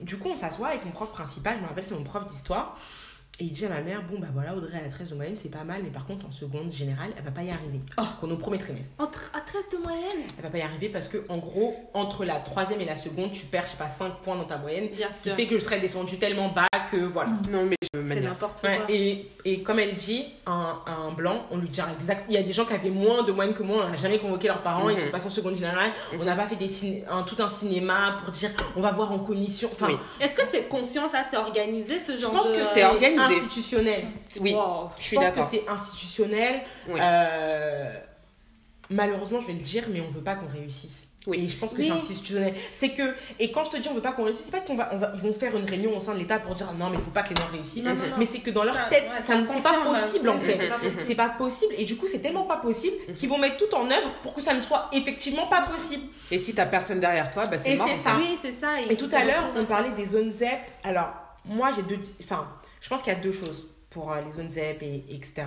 Du 0.00 0.16
coup, 0.16 0.28
on 0.30 0.36
s'assoit 0.36 0.68
avec 0.68 0.84
mon 0.84 0.92
prof 0.92 1.10
principal, 1.10 1.56
je 1.58 1.62
me 1.62 1.68
rappelle, 1.68 1.84
c'est 1.84 1.94
mon 1.94 2.04
prof 2.04 2.26
d'histoire. 2.28 2.78
Et 3.38 3.44
il 3.44 3.52
dit 3.52 3.66
à 3.66 3.68
ma 3.68 3.82
mère, 3.82 4.02
bon 4.10 4.18
bah 4.18 4.28
voilà, 4.32 4.54
Audrey 4.56 4.78
à 4.82 4.88
13 4.88 5.10
de 5.10 5.14
moyenne, 5.14 5.36
c'est 5.40 5.50
pas 5.50 5.62
mal, 5.62 5.82
mais 5.84 5.90
par 5.90 6.06
contre 6.06 6.24
en 6.24 6.30
seconde 6.30 6.72
générale, 6.72 7.10
elle 7.18 7.22
va 7.22 7.30
pas 7.30 7.42
y 7.42 7.50
arriver. 7.50 7.80
Oh. 7.98 8.02
Pour 8.18 8.28
nos 8.28 8.36
premiers 8.38 8.56
trimestres. 8.56 8.94
Entre, 8.98 9.30
à 9.34 9.40
13 9.42 9.68
de 9.72 9.76
moyenne? 9.76 10.22
Elle 10.38 10.42
va 10.44 10.48
pas 10.48 10.56
y 10.56 10.62
arriver 10.62 10.88
parce 10.88 11.06
que 11.06 11.18
en 11.28 11.36
gros, 11.36 11.76
entre 11.92 12.24
la 12.24 12.36
troisième 12.36 12.80
et 12.80 12.86
la 12.86 12.96
seconde, 12.96 13.32
tu 13.32 13.44
perds, 13.44 13.64
je 13.66 13.72
sais 13.72 13.76
pas, 13.76 13.88
5 13.88 14.22
points 14.22 14.36
dans 14.36 14.44
ta 14.44 14.56
moyenne. 14.56 14.88
Bien 14.96 15.10
Ce 15.10 15.16
qui 15.16 15.22
sûr. 15.24 15.34
fait 15.36 15.46
que 15.46 15.58
je 15.58 15.64
serais 15.64 15.80
descendue 15.80 16.16
tellement 16.16 16.48
bas 16.48 16.66
que 16.90 16.96
voilà. 16.96 17.32
Non, 17.52 17.64
mais 17.64 17.76
je 17.92 18.02
C'est 18.08 18.20
n'importe 18.22 18.62
Ouais, 18.62 18.76
quoi. 18.78 18.86
et, 18.88 19.28
et 19.44 19.62
comme 19.62 19.80
elle 19.80 19.94
dit, 19.96 20.24
un, 20.46 20.78
un 20.86 21.10
blanc, 21.12 21.42
on 21.50 21.58
lui 21.58 21.68
dira 21.68 21.88
exact. 21.92 22.24
Il 22.30 22.34
y 22.34 22.38
a 22.38 22.42
des 22.42 22.54
gens 22.54 22.64
qui 22.64 22.72
avaient 22.72 22.88
moins 22.88 23.22
de 23.22 23.32
moyenne 23.32 23.52
que 23.54 23.62
moi, 23.62 23.84
on 23.86 23.90
n'a 23.90 23.96
jamais 23.96 24.18
convoqué 24.18 24.48
leurs 24.48 24.62
parents, 24.62 24.88
ils 24.88 24.96
Mhm. 24.96 25.04
sont 25.06 25.10
passés 25.10 25.26
en 25.26 25.30
seconde 25.30 25.56
générale. 25.56 25.92
On 26.18 26.24
n'a 26.24 26.36
pas 26.36 26.46
fait 26.46 26.56
des 26.56 26.68
ciné- 26.68 27.04
un, 27.10 27.22
tout 27.22 27.36
un 27.42 27.50
cinéma 27.50 28.16
pour 28.24 28.32
dire 28.32 28.50
on 28.76 28.80
va 28.80 28.92
voir 28.92 29.12
en 29.12 29.18
commission. 29.18 29.68
Enfin, 29.70 29.88
Oui. 29.90 29.98
Est-ce 30.20 30.34
que 30.34 30.42
c'est 30.50 30.68
conscient, 30.68 31.06
ça 31.06 31.22
C'est 31.22 31.36
organisé, 31.36 31.98
ce 31.98 32.12
je 32.12 32.16
genre 32.22 32.32
pense 32.32 32.48
de... 32.48 32.54
que 32.54 32.60
c'est 32.72 32.80
c'est 32.80 32.84
organisé. 33.18 33.40
institutionnel. 33.44 34.04
Oui, 34.40 34.54
Wow. 34.54 34.90
je 34.96 35.02
Je 35.02 35.06
suis 35.06 35.16
pense 35.16 35.24
d'accord. 35.26 35.50
que 35.50 35.56
c'est 35.56 35.68
institutionnel. 35.68 36.62
Oui. 36.88 37.00
Euh, 37.02 37.92
malheureusement, 38.90 39.40
je 39.40 39.48
vais 39.48 39.52
le 39.54 39.58
dire, 39.60 39.84
mais 39.90 40.00
on 40.00 40.08
veut 40.08 40.22
pas 40.22 40.34
qu'on 40.36 40.48
réussisse. 40.48 41.08
Oui. 41.26 41.42
Et 41.44 41.48
je 41.48 41.56
pense 41.56 41.72
que 41.72 41.78
Oui. 41.78 41.86
c'est 41.88 41.92
institutionnel. 41.92 42.54
C'est 42.72 42.90
que, 42.90 43.02
et 43.40 43.50
quand 43.50 43.64
je 43.64 43.70
te 43.70 43.76
dis 43.78 43.88
on 43.88 43.94
veut 43.94 44.00
pas 44.00 44.12
qu'on 44.12 44.22
réussisse, 44.22 44.44
c'est 44.44 44.52
pas 44.52 44.60
qu'on 44.60 44.76
va, 44.76 44.90
on 44.92 44.96
va, 44.98 45.10
ils 45.12 45.20
vont 45.20 45.32
faire 45.32 45.56
une 45.56 45.64
réunion 45.64 45.96
au 45.96 45.98
sein 45.98 46.14
de 46.14 46.20
l'État 46.20 46.38
pour 46.38 46.54
dire 46.54 46.72
non, 46.74 46.88
mais 46.88 46.98
il 46.98 47.02
faut 47.02 47.10
pas 47.10 47.24
que 47.24 47.30
les 47.30 47.34
Noirs 47.34 47.50
réussissent. 47.50 47.84
Non, 47.84 47.94
non, 47.96 48.06
non. 48.10 48.14
Mais 48.16 48.26
c'est 48.26 48.38
que 48.38 48.50
dans 48.50 48.62
leur 48.62 48.76
Ça, 48.76 48.84
tête, 48.88 49.06
ouais, 49.10 49.22
ça 49.26 49.34
ne 49.40 49.44
c'est 49.44 49.54
c'est 49.54 49.62
pas 49.64 49.82
possible 49.82 50.28
en 50.28 50.38
fait. 50.38 50.56
c'est 51.04 51.14
pas 51.16 51.30
possible. 51.30 51.74
Et 51.78 51.84
du 51.84 51.96
coup, 51.96 52.06
c'est 52.08 52.20
tellement 52.20 52.44
pas 52.44 52.58
possible 52.58 52.94
qu'ils 53.16 53.28
vont 53.28 53.38
mettre 53.38 53.56
tout 53.56 53.74
en 53.74 53.90
œuvre 53.90 54.08
pour 54.22 54.34
que 54.34 54.40
ça 54.40 54.54
ne 54.54 54.60
soit 54.60 54.88
effectivement 54.92 55.48
pas 55.48 55.62
possible. 55.62 56.04
Et 56.30 56.38
si 56.38 56.54
t'as 56.54 56.66
personne 56.66 57.00
derrière 57.00 57.28
toi, 57.32 57.44
bah 57.46 57.56
c'est 57.60 57.72
Et 57.72 57.76
mort. 57.76 57.88
c'est 57.90 58.04
ça. 58.04 58.14
Oui, 58.16 58.38
c'est 58.40 58.52
ça. 58.52 58.80
Et 58.88 58.94
tout 58.94 59.10
à 59.12 59.24
l'heure, 59.24 59.50
on 59.56 59.64
parlait 59.64 59.90
des 59.90 60.06
zones 60.06 60.30
ZEP. 60.30 60.60
Alors, 60.84 61.08
moi, 61.44 61.70
j'ai 61.74 61.82
deux. 61.82 61.98
Enfin, 62.22 62.46
je 62.86 62.88
pense 62.88 63.02
qu'il 63.02 63.12
y 63.12 63.16
a 63.16 63.18
deux 63.18 63.32
choses 63.32 63.66
pour 63.90 64.12
euh, 64.12 64.20
les 64.20 64.30
zones 64.30 64.48
ZEP 64.48 64.80
et, 64.84 65.04
et 65.08 65.16
etc. 65.16 65.42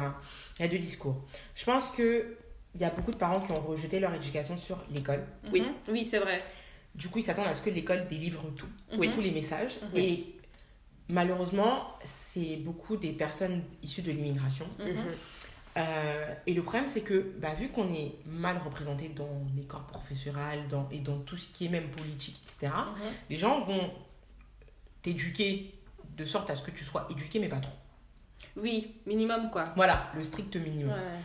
Il 0.59 0.63
y 0.63 0.65
a 0.65 0.67
deux 0.67 0.77
discours. 0.77 1.15
Je 1.55 1.63
pense 1.63 1.87
que 1.89 2.35
il 2.75 2.81
y 2.81 2.83
a 2.83 2.89
beaucoup 2.89 3.11
de 3.11 3.15
parents 3.15 3.39
qui 3.39 3.49
ont 3.53 3.61
rejeté 3.61 3.97
leur 4.01 4.13
éducation 4.13 4.57
sur 4.57 4.77
l'école. 4.93 5.25
Oui. 5.53 5.61
Mhm. 5.61 5.67
Oui, 5.93 6.03
c'est 6.03 6.19
vrai. 6.19 6.35
Du 6.93 7.07
coup, 7.07 7.19
ils 7.19 7.23
s'attendent 7.23 7.47
à 7.47 7.53
ce 7.53 7.61
que 7.61 7.69
l'école 7.69 8.07
délivre 8.09 8.43
tout, 8.57 8.67
Oui. 8.97 9.09
tous 9.09 9.21
les 9.21 9.31
messages. 9.31 9.79
Mhm. 9.93 9.97
Et 9.97 10.35
malheureusement, 11.07 11.87
c'est 12.03 12.57
beaucoup 12.57 12.97
des 12.97 13.13
personnes 13.13 13.63
issues 13.81 14.01
de 14.01 14.11
l'immigration. 14.11 14.65
Mhm. 14.79 14.87
Euh, 15.77 16.33
et 16.45 16.53
le 16.53 16.61
problème, 16.61 16.89
c'est 16.89 17.01
que 17.01 17.31
bah, 17.39 17.53
vu 17.53 17.69
qu'on 17.69 17.93
est 17.93 18.11
mal 18.25 18.57
représenté 18.57 19.07
dans 19.07 19.43
les 19.55 19.63
corps 19.63 19.87
professorales 19.87 20.67
dans, 20.67 20.89
et 20.91 20.99
dans 20.99 21.19
tout 21.19 21.37
ce 21.37 21.47
qui 21.53 21.67
est 21.67 21.69
même 21.69 21.87
politique, 21.91 22.37
etc., 22.43 22.73
Mhm. 22.75 23.01
les 23.29 23.37
gens 23.37 23.61
vont 23.61 23.89
t'éduquer 25.01 25.73
de 26.19 26.25
sorte 26.25 26.49
à 26.49 26.55
ce 26.55 26.61
que 26.63 26.71
tu 26.71 26.83
sois 26.83 27.07
éduqué, 27.09 27.39
mais 27.39 27.47
pas 27.49 27.57
trop. 27.59 27.73
Oui, 28.57 28.95
minimum 29.05 29.49
quoi. 29.51 29.65
Voilà, 29.75 30.07
le 30.15 30.23
strict 30.23 30.55
minimum. 30.55 30.93
Ouais. 30.93 31.19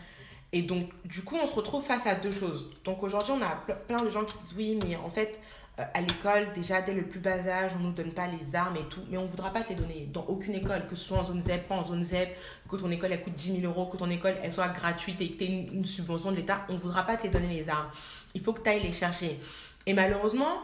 Et 0.53 0.61
donc, 0.61 0.89
du 1.05 1.21
coup, 1.23 1.35
on 1.41 1.47
se 1.47 1.53
retrouve 1.53 1.83
face 1.83 2.07
à 2.07 2.15
deux 2.15 2.31
choses. 2.31 2.69
Donc, 2.85 3.03
aujourd'hui, 3.03 3.33
on 3.33 3.41
a 3.41 3.61
ple- 3.67 3.77
plein 3.87 3.97
de 4.03 4.09
gens 4.09 4.23
qui 4.23 4.37
disent 4.37 4.53
oui, 4.55 4.79
mais 4.87 4.95
en 4.95 5.09
fait, 5.09 5.39
euh, 5.79 5.83
à 5.93 5.99
l'école, 5.99 6.53
déjà, 6.53 6.81
dès 6.81 6.93
le 6.93 7.03
plus 7.03 7.19
bas 7.19 7.45
âge, 7.47 7.71
on 7.77 7.83
nous 7.83 7.91
donne 7.91 8.11
pas 8.11 8.27
les 8.27 8.55
armes 8.55 8.77
et 8.77 8.83
tout. 8.87 9.01
Mais 9.09 9.17
on 9.17 9.23
ne 9.23 9.27
voudra 9.27 9.51
pas 9.51 9.61
te 9.63 9.69
les 9.69 9.75
donner 9.75 10.07
dans 10.13 10.23
aucune 10.23 10.53
école, 10.55 10.87
que 10.87 10.95
ce 10.95 11.03
soit 11.03 11.17
en 11.17 11.23
zone 11.25 11.41
ZEP, 11.41 11.67
pas 11.67 11.75
en 11.75 11.83
zone 11.83 12.03
ZEP, 12.05 12.37
que 12.69 12.77
ton 12.77 12.89
école, 12.89 13.11
elle 13.11 13.21
coûte 13.21 13.33
10 13.33 13.59
000 13.61 13.65
euros, 13.73 13.87
que 13.87 13.97
ton 13.97 14.09
école, 14.09 14.35
elle 14.41 14.51
soit 14.51 14.69
gratuite 14.69 15.19
et 15.19 15.31
que 15.31 15.37
tu 15.39 15.43
aies 15.43 15.47
une, 15.47 15.73
une 15.79 15.85
subvention 15.85 16.31
de 16.31 16.37
l'État. 16.37 16.61
On 16.69 16.73
ne 16.73 16.77
voudra 16.77 17.03
pas 17.03 17.17
te 17.17 17.23
les 17.23 17.29
donner 17.29 17.47
les 17.49 17.67
armes. 17.69 17.89
Il 18.33 18.39
faut 18.41 18.53
que 18.53 18.61
tu 18.61 18.69
ailles 18.69 18.83
les 18.83 18.93
chercher. 18.93 19.37
Et 19.85 19.93
malheureusement, 19.93 20.59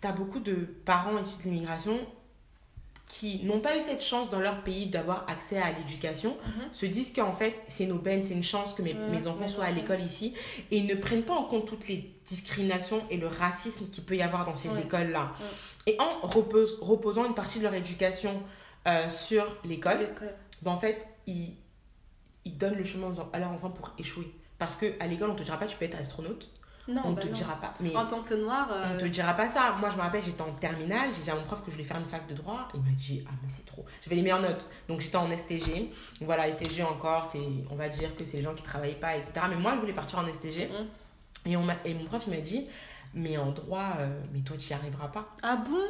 tu 0.00 0.08
as 0.08 0.12
beaucoup 0.12 0.40
de 0.40 0.54
parents 0.86 1.18
issus 1.18 1.36
de 1.38 1.42
l'immigration 1.44 1.98
qui 3.06 3.44
n'ont 3.44 3.60
pas 3.60 3.76
eu 3.76 3.80
cette 3.80 4.02
chance 4.02 4.30
dans 4.30 4.40
leur 4.40 4.62
pays 4.64 4.86
d'avoir 4.86 5.28
accès 5.28 5.58
à 5.58 5.70
l'éducation, 5.72 6.36
Mhm. 6.46 6.72
se 6.72 6.86
disent 6.86 7.12
qu'en 7.12 7.32
fait, 7.32 7.54
c'est 7.68 7.84
une 7.84 7.92
aubaine, 7.92 8.24
c'est 8.24 8.32
une 8.34 8.42
chance 8.42 8.72
que 8.74 8.82
mes, 8.82 8.94
mes 8.94 9.26
enfants 9.26 9.46
soient 9.46 9.64
à 9.66 9.70
l'école 9.70 10.00
ici, 10.00 10.34
et 10.70 10.78
ils 10.78 10.86
ne 10.86 10.94
prennent 10.94 11.22
pas 11.22 11.34
en 11.34 11.44
compte 11.44 11.66
toutes 11.66 11.86
les 11.88 12.10
discriminations 12.26 13.02
et 13.10 13.16
le 13.18 13.26
racisme 13.28 13.88
qu'il 13.90 14.04
peut 14.04 14.16
y 14.16 14.22
avoir 14.22 14.44
dans 14.44 14.56
ces 14.56 14.68
Ouais. 14.70 14.82
écoles-là. 14.82 15.32
Ouais. 15.86 15.92
Et 15.92 16.00
en 16.00 16.26
repose- 16.26 16.78
reposant 16.80 17.26
une 17.26 17.34
partie 17.34 17.58
de 17.58 17.64
leur 17.64 17.74
éducation 17.74 18.42
euh, 18.86 19.08
sur 19.10 19.44
l'école, 19.64 20.08
ben, 20.62 20.72
en 20.72 20.78
fait, 20.78 21.06
ils, 21.26 21.54
ils 22.44 22.56
donnent 22.58 22.74
le 22.76 22.84
chemin 22.84 23.14
à 23.32 23.38
leurs 23.38 23.50
enfants 23.52 23.70
pour 23.70 23.92
échouer. 23.98 24.30
Parce 24.58 24.76
qu'à 24.76 25.06
l'école, 25.06 25.30
on 25.30 25.34
te 25.34 25.42
dira 25.42 25.58
pas 25.58 25.66
tu 25.66 25.76
peux 25.76 25.84
être 25.84 25.98
astronaute, 25.98 26.48
Non, 26.86 27.02
on 27.04 27.12
bah 27.12 27.22
te 27.22 27.26
non. 27.28 27.32
dira 27.32 27.54
pas. 27.60 27.72
Mais 27.80 27.96
En 27.96 28.06
tant 28.06 28.22
que 28.22 28.34
noir, 28.34 28.68
euh, 28.70 28.86
on 28.94 28.98
te 28.98 29.06
dira 29.06 29.32
pas 29.34 29.48
ça. 29.48 29.74
Moi, 29.80 29.88
je 29.90 29.96
me 29.96 30.02
rappelle, 30.02 30.22
j'étais 30.22 30.42
en 30.42 30.52
terminale, 30.52 31.10
j'ai 31.14 31.22
dit 31.22 31.30
à 31.30 31.34
mon 31.34 31.42
prof 31.44 31.60
que 31.62 31.70
je 31.70 31.76
voulais 31.76 31.86
faire 31.86 31.96
une 31.98 32.04
fac 32.04 32.26
de 32.26 32.34
droit. 32.34 32.68
Il 32.74 32.80
m'a 32.80 32.90
dit, 32.90 33.24
ah, 33.26 33.32
mais 33.42 33.48
c'est 33.48 33.64
trop. 33.64 33.84
J'avais 34.02 34.16
les 34.16 34.22
meilleures 34.22 34.42
notes. 34.42 34.68
Donc, 34.88 35.00
j'étais 35.00 35.16
en 35.16 35.34
STG. 35.34 35.90
Donc, 36.20 36.26
voilà, 36.26 36.52
STG 36.52 36.82
encore, 36.82 37.26
c'est, 37.26 37.40
on 37.70 37.76
va 37.76 37.88
dire 37.88 38.14
que 38.16 38.24
c'est 38.24 38.36
les 38.36 38.42
gens 38.42 38.54
qui 38.54 38.62
travaillent 38.62 38.98
pas, 39.00 39.16
etc. 39.16 39.32
Mais 39.48 39.56
moi, 39.56 39.74
je 39.76 39.80
voulais 39.80 39.94
partir 39.94 40.18
en 40.18 40.26
STG. 40.30 40.68
Mm. 40.68 41.50
Et, 41.50 41.56
on 41.56 41.66
et 41.84 41.94
mon 41.94 42.04
prof, 42.04 42.22
il 42.26 42.34
m'a 42.34 42.40
dit, 42.40 42.68
mais 43.14 43.38
en 43.38 43.50
droit, 43.50 43.94
euh, 43.98 44.20
mais 44.32 44.40
toi, 44.40 44.56
tu 44.56 44.68
n'y 44.68 44.74
arriveras 44.78 45.08
pas. 45.08 45.26
Ah 45.42 45.56
bon? 45.56 45.80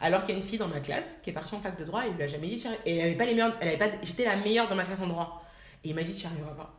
Alors 0.00 0.24
qu'il 0.24 0.34
y 0.34 0.38
a 0.38 0.40
une 0.40 0.46
fille 0.46 0.58
dans 0.58 0.68
ma 0.68 0.80
classe 0.80 1.18
qui 1.22 1.30
est 1.30 1.32
partie 1.32 1.54
en 1.54 1.60
fac 1.60 1.78
de 1.78 1.84
droit 1.84 2.04
et 2.06 2.10
il 2.10 2.16
lui 2.16 2.22
a 2.22 2.28
jamais 2.28 2.48
dit, 2.48 2.64
et 2.84 2.96
elle 2.96 3.06
avait 3.06 3.14
pas 3.14 3.24
les 3.24 3.32
meilleures, 3.32 3.52
elle 3.60 3.68
avait 3.68 3.76
pas, 3.76 3.88
j'étais 4.02 4.24
la 4.24 4.36
meilleure 4.36 4.68
dans 4.68 4.74
ma 4.74 4.84
classe 4.84 5.00
en 5.00 5.06
droit. 5.06 5.44
Et 5.84 5.90
il 5.90 5.94
m'a 5.94 6.02
dit, 6.02 6.14
tu 6.14 6.26
n'y 6.26 6.32
arriveras 6.32 6.54
pas. 6.54 6.74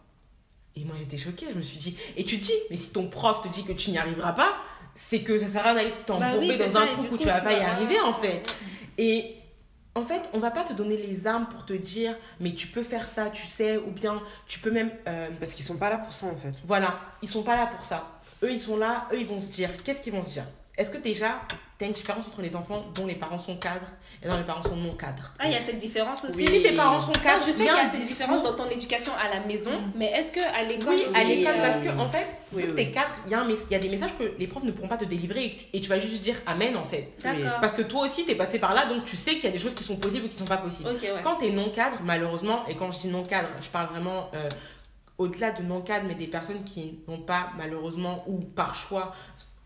Et 0.79 0.85
moi, 0.85 0.95
j'étais 0.99 1.17
choquée. 1.17 1.47
Je 1.51 1.57
me 1.57 1.61
suis 1.63 1.77
dit, 1.77 1.97
et 2.15 2.23
tu 2.23 2.37
te 2.39 2.45
dis, 2.45 2.53
mais 2.69 2.77
si 2.77 2.91
ton 2.91 3.07
prof 3.07 3.41
te 3.41 3.47
dit 3.47 3.63
que 3.65 3.71
tu 3.73 3.89
n'y 3.91 3.97
arriveras 3.97 4.33
pas, 4.33 4.57
c'est 4.93 5.21
que 5.23 5.39
ça 5.39 5.47
sert 5.47 5.61
à 5.61 5.63
rien 5.71 5.75
d'aller 5.75 5.93
t'embourber 6.05 6.33
Bah 6.33 6.39
oui, 6.39 6.57
dans 6.57 6.69
ça, 6.69 6.81
un 6.81 6.85
du 6.85 7.07
où 7.07 7.09
coup, 7.09 7.17
tu 7.17 7.25
vas 7.25 7.39
tu 7.39 7.45
pas 7.45 7.53
y 7.53 7.59
arriver, 7.61 7.99
en 7.99 8.13
fait. 8.13 8.43
Et 8.97 9.33
en 9.95 10.03
fait, 10.03 10.21
on 10.33 10.39
va 10.39 10.51
pas 10.51 10.63
te 10.63 10.73
donner 10.73 10.97
les 10.97 11.25
armes 11.25 11.47
pour 11.49 11.65
te 11.65 11.73
dire, 11.73 12.15
mais 12.39 12.53
tu 12.53 12.67
peux 12.67 12.83
faire 12.83 13.07
ça, 13.07 13.29
tu 13.31 13.47
sais, 13.47 13.77
ou 13.77 13.89
bien 13.91 14.21
tu 14.47 14.59
peux 14.59 14.69
même. 14.71 14.91
euh, 15.07 15.29
Parce 15.39 15.55
qu'ils 15.55 15.65
sont 15.65 15.77
pas 15.77 15.89
là 15.89 15.97
pour 15.97 16.13
ça 16.13 16.27
en 16.27 16.35
fait. 16.35 16.53
voilà, 16.65 16.99
ils 17.23 17.27
sont 17.29 17.41
pas 17.43 17.55
là 17.55 17.65
pour 17.67 17.83
ça. 17.85 18.11
Eux, 18.43 18.51
ils 18.51 18.59
sont 18.59 18.77
là, 18.77 19.07
eux, 19.11 19.19
ils 19.19 19.25
vont 19.25 19.41
se 19.41 19.51
dire, 19.51 19.71
qu'est-ce 19.83 20.01
qu'ils 20.01 20.13
vont 20.13 20.21
se 20.23 20.29
dire? 20.31 20.45
Est-ce 20.77 20.89
que 20.91 20.97
déjà, 20.97 21.41
tu 21.79 21.85
as 21.85 21.87
une 21.87 21.93
différence 21.93 22.27
entre 22.27 22.41
les 22.41 22.55
enfants 22.55 22.85
dont 22.95 23.07
les 23.07 23.15
parents 23.15 23.39
sont 23.39 23.55
cadres 23.57 23.87
et 24.21 24.27
dont 24.27 24.37
les 24.37 24.43
parents 24.43 24.63
sont 24.63 24.75
non 24.75 24.93
cadres 24.93 25.31
Ah, 25.39 25.45
il 25.47 25.51
y 25.53 25.55
a 25.55 25.61
cette 25.61 25.77
différence 25.77 26.23
aussi. 26.25 26.37
Oui. 26.37 26.47
Si 26.47 26.61
tes 26.63 26.71
parents 26.73 26.99
sont 27.01 27.07
Non, 27.07 27.19
cadres, 27.23 27.43
je 27.45 27.51
sais 27.51 27.57
il 27.59 27.65
y 27.65 27.67
qu'il 27.67 27.75
y 27.75 27.79
a 27.79 27.83
cette 27.83 27.91
discours. 27.99 28.07
différence 28.09 28.43
dans 28.43 28.53
ton 28.55 28.69
éducation 28.69 29.11
à 29.15 29.33
la 29.33 29.39
maison, 29.45 29.71
mais 29.95 30.07
est-ce 30.07 30.31
que 30.31 30.39
à 30.39 30.63
l'école 30.63 30.93
Oui, 30.95 31.03
à 31.15 31.23
l'école, 31.23 31.55
euh, 31.57 31.61
parce 31.67 31.79
que 31.79 31.89
en 31.99 32.09
fait, 32.09 32.27
Oui, 32.53 32.61
vu 32.61 32.67
que 32.69 32.73
oui. 32.73 32.85
t'es 32.85 32.91
cadre, 32.91 33.09
il 33.25 33.29
y, 33.31 33.71
y 33.73 33.75
a 33.75 33.79
des 33.79 33.89
messages 33.89 34.15
que 34.19 34.33
les 34.37 34.47
profs 34.47 34.63
ne 34.63 34.71
pourront 34.71 34.87
pas 34.87 34.97
te 34.97 35.05
délivrer 35.05 35.45
et, 35.45 35.57
tu- 35.57 35.65
et 35.73 35.81
tu 35.81 35.89
vas 35.89 35.99
juste 35.99 36.21
dire 36.21 36.35
Amen 36.45 36.75
en 36.77 36.83
fait. 36.85 37.13
D'accord. 37.23 37.59
Parce 37.59 37.73
que 37.73 37.81
toi 37.83 38.05
aussi, 38.05 38.25
t'es 38.25 38.35
passé 38.35 38.59
par 38.59 38.73
là, 38.75 38.85
donc 38.85 39.03
tu 39.05 39.15
sais 39.15 39.33
qu'il 39.35 39.45
y 39.45 39.47
a 39.47 39.51
des 39.51 39.59
choses 39.59 39.73
qui 39.75 39.83
sont 39.83 39.97
possibles 39.97 40.25
ou 40.25 40.29
qui 40.29 40.37
sont 40.37 40.45
pas 40.45 40.57
possibles. 40.57 40.89
Ok, 40.89 41.01
ouais. 41.01 41.21
Quand 41.23 41.35
t'es 41.37 41.49
non 41.51 41.69
cadre, 41.69 41.97
malheureusement, 42.03 42.65
et 42.67 42.75
quand 42.75 42.91
je 42.91 42.99
dis 42.99 43.07
non 43.07 43.23
cadre, 43.23 43.49
je 43.61 43.67
parle 43.69 43.87
vraiment 43.87 44.29
euh, 44.33 44.47
au-delà 45.17 45.51
de 45.51 45.61
non 45.63 45.81
cadre, 45.81 46.05
mais 46.07 46.15
des 46.15 46.27
personnes 46.27 46.63
qui 46.63 46.99
n'ont 47.07 47.19
pas 47.19 47.49
malheureusement 47.57 48.23
ou 48.27 48.39
par 48.41 48.75
choix 48.75 49.13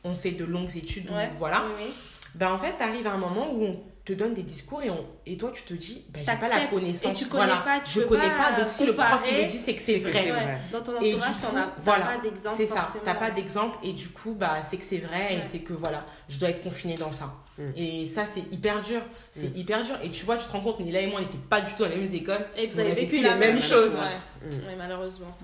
ont 0.04 0.16
fait 0.16 0.32
de 0.32 0.46
longues 0.46 0.76
études, 0.76 1.10
ou 1.10 1.14
voilà. 1.38 1.64
Oui, 1.68 1.86
oui. 1.86 1.94
Ben 2.36 2.52
en 2.54 2.58
fait, 2.58 2.74
t'arrives 2.78 3.08
à 3.08 3.12
un 3.12 3.18
moment 3.18 3.52
où 3.54 3.64
on 3.66 3.84
te 4.06 4.14
donne 4.14 4.34
des 4.34 4.42
discours 4.44 4.82
et, 4.82 4.90
on, 4.90 5.06
et 5.26 5.38
toi 5.38 5.52
tu 5.54 5.62
te 5.64 5.74
dis, 5.74 6.06
ben, 6.10 6.22
j'ai 6.26 6.38
pas 6.38 6.48
la 6.48 6.66
connaissance. 6.68 7.12
Et 7.12 7.14
tu 7.14 7.26
connais 7.30 7.46
voilà. 7.46 7.62
pas, 7.62 7.80
tu 7.82 8.00
je 8.00 8.06
connais 8.06 8.30
pas, 8.30 8.52
pas, 8.54 8.60
donc 8.62 8.70
si 8.70 8.86
le 8.86 8.96
prof 8.96 9.22
il 9.30 9.38
le 9.38 9.44
dit, 9.46 9.58
c'est 9.58 9.76
que 9.76 9.82
c'est 9.82 10.00
vrai. 10.00 10.32
vrai. 10.32 10.62
Dans 10.72 10.82
ton 10.82 10.96
entourage, 10.96 11.36
t'as 11.42 11.70
voilà, 11.78 12.06
pas 12.06 12.18
d'exemple 12.18 12.56
C'est 12.58 12.68
ça, 12.68 12.88
t'as 13.06 13.14
pas 13.16 13.30
d'exemple 13.32 13.78
et 13.84 13.92
du 13.92 14.08
coup, 14.08 14.34
bah, 14.34 14.56
c'est 14.68 14.78
que 14.78 14.84
c'est 14.84 14.98
vrai 15.00 15.36
et 15.36 15.40
c'est 15.44 15.60
que 15.60 15.74
voilà, 15.74 16.04
je 16.30 16.40
dois 16.40 16.50
être 16.50 16.64
confinée 16.64 16.96
dans 16.96 17.12
ça. 17.12 17.34
Mm. 17.60 17.64
Et 17.76 18.08
ça, 18.08 18.24
c'est 18.26 18.52
hyper 18.52 18.82
dur. 18.82 19.02
C'est 19.32 19.54
Mm. 19.54 19.58
hyper 19.60 19.84
dur. 19.84 19.96
Et 20.02 20.10
tu 20.10 20.26
vois, 20.26 20.38
tu 20.38 20.46
te 20.48 20.52
rends 20.54 20.62
compte, 20.62 20.80
Nila 20.80 21.02
et 21.02 21.08
moi, 21.08 21.20
on 21.20 21.24
n'était 21.24 21.38
pas 21.50 21.60
du 21.62 21.72
tout 21.74 21.84
dans 21.84 21.90
les 21.90 21.98
mêmes 21.98 22.16
écoles. 22.16 22.44
Et 22.58 22.66
vous 22.68 22.78
On 22.80 22.84
avez 22.84 22.94
vécu 22.94 23.12
vécu 23.18 23.24
la 23.24 23.34
les 23.34 23.40
même 23.40 23.54
mêmes 23.56 23.62
chose. 23.62 23.92
choses. 23.92 24.00
Ouais. 24.00 24.48
Mm. 24.50 24.68
Ouais, 24.68 24.76
malheureusement. 24.78 25.38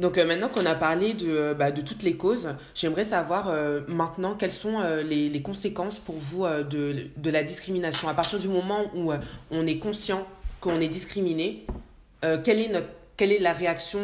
Donc 0.00 0.16
euh, 0.16 0.26
maintenant 0.26 0.48
qu'on 0.48 0.64
a 0.64 0.74
parlé 0.74 1.12
de, 1.12 1.28
euh, 1.28 1.54
bah, 1.54 1.70
de 1.70 1.82
toutes 1.82 2.02
les 2.02 2.16
causes, 2.16 2.48
j'aimerais 2.74 3.04
savoir 3.04 3.48
euh, 3.48 3.82
maintenant 3.86 4.34
quelles 4.34 4.50
sont 4.50 4.80
les, 5.06 5.28
les 5.28 5.42
conséquences 5.42 5.98
pour 5.98 6.16
vous 6.16 6.46
de, 6.46 7.08
de 7.14 7.30
la 7.30 7.42
discrimination. 7.42 8.08
À 8.08 8.14
partir 8.14 8.38
du 8.38 8.48
moment 8.48 8.90
où 8.94 9.12
on 9.50 9.66
est 9.66 9.78
conscient 9.78 10.26
qu'on 10.60 10.80
est 10.80 10.88
discriminé, 10.88 11.66
quelle, 12.22 12.60
est 12.60 12.68
notre, 12.68 12.88
quelle 13.16 13.32
est 13.32 13.38
la 13.38 13.52
réaction 13.52 14.00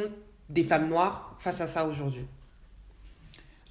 des 0.50 0.64
femmes 0.64 0.88
noires 0.88 1.34
face 1.38 1.60
à 1.60 1.66
ça 1.66 1.86
aujourd'hui? 1.86 2.26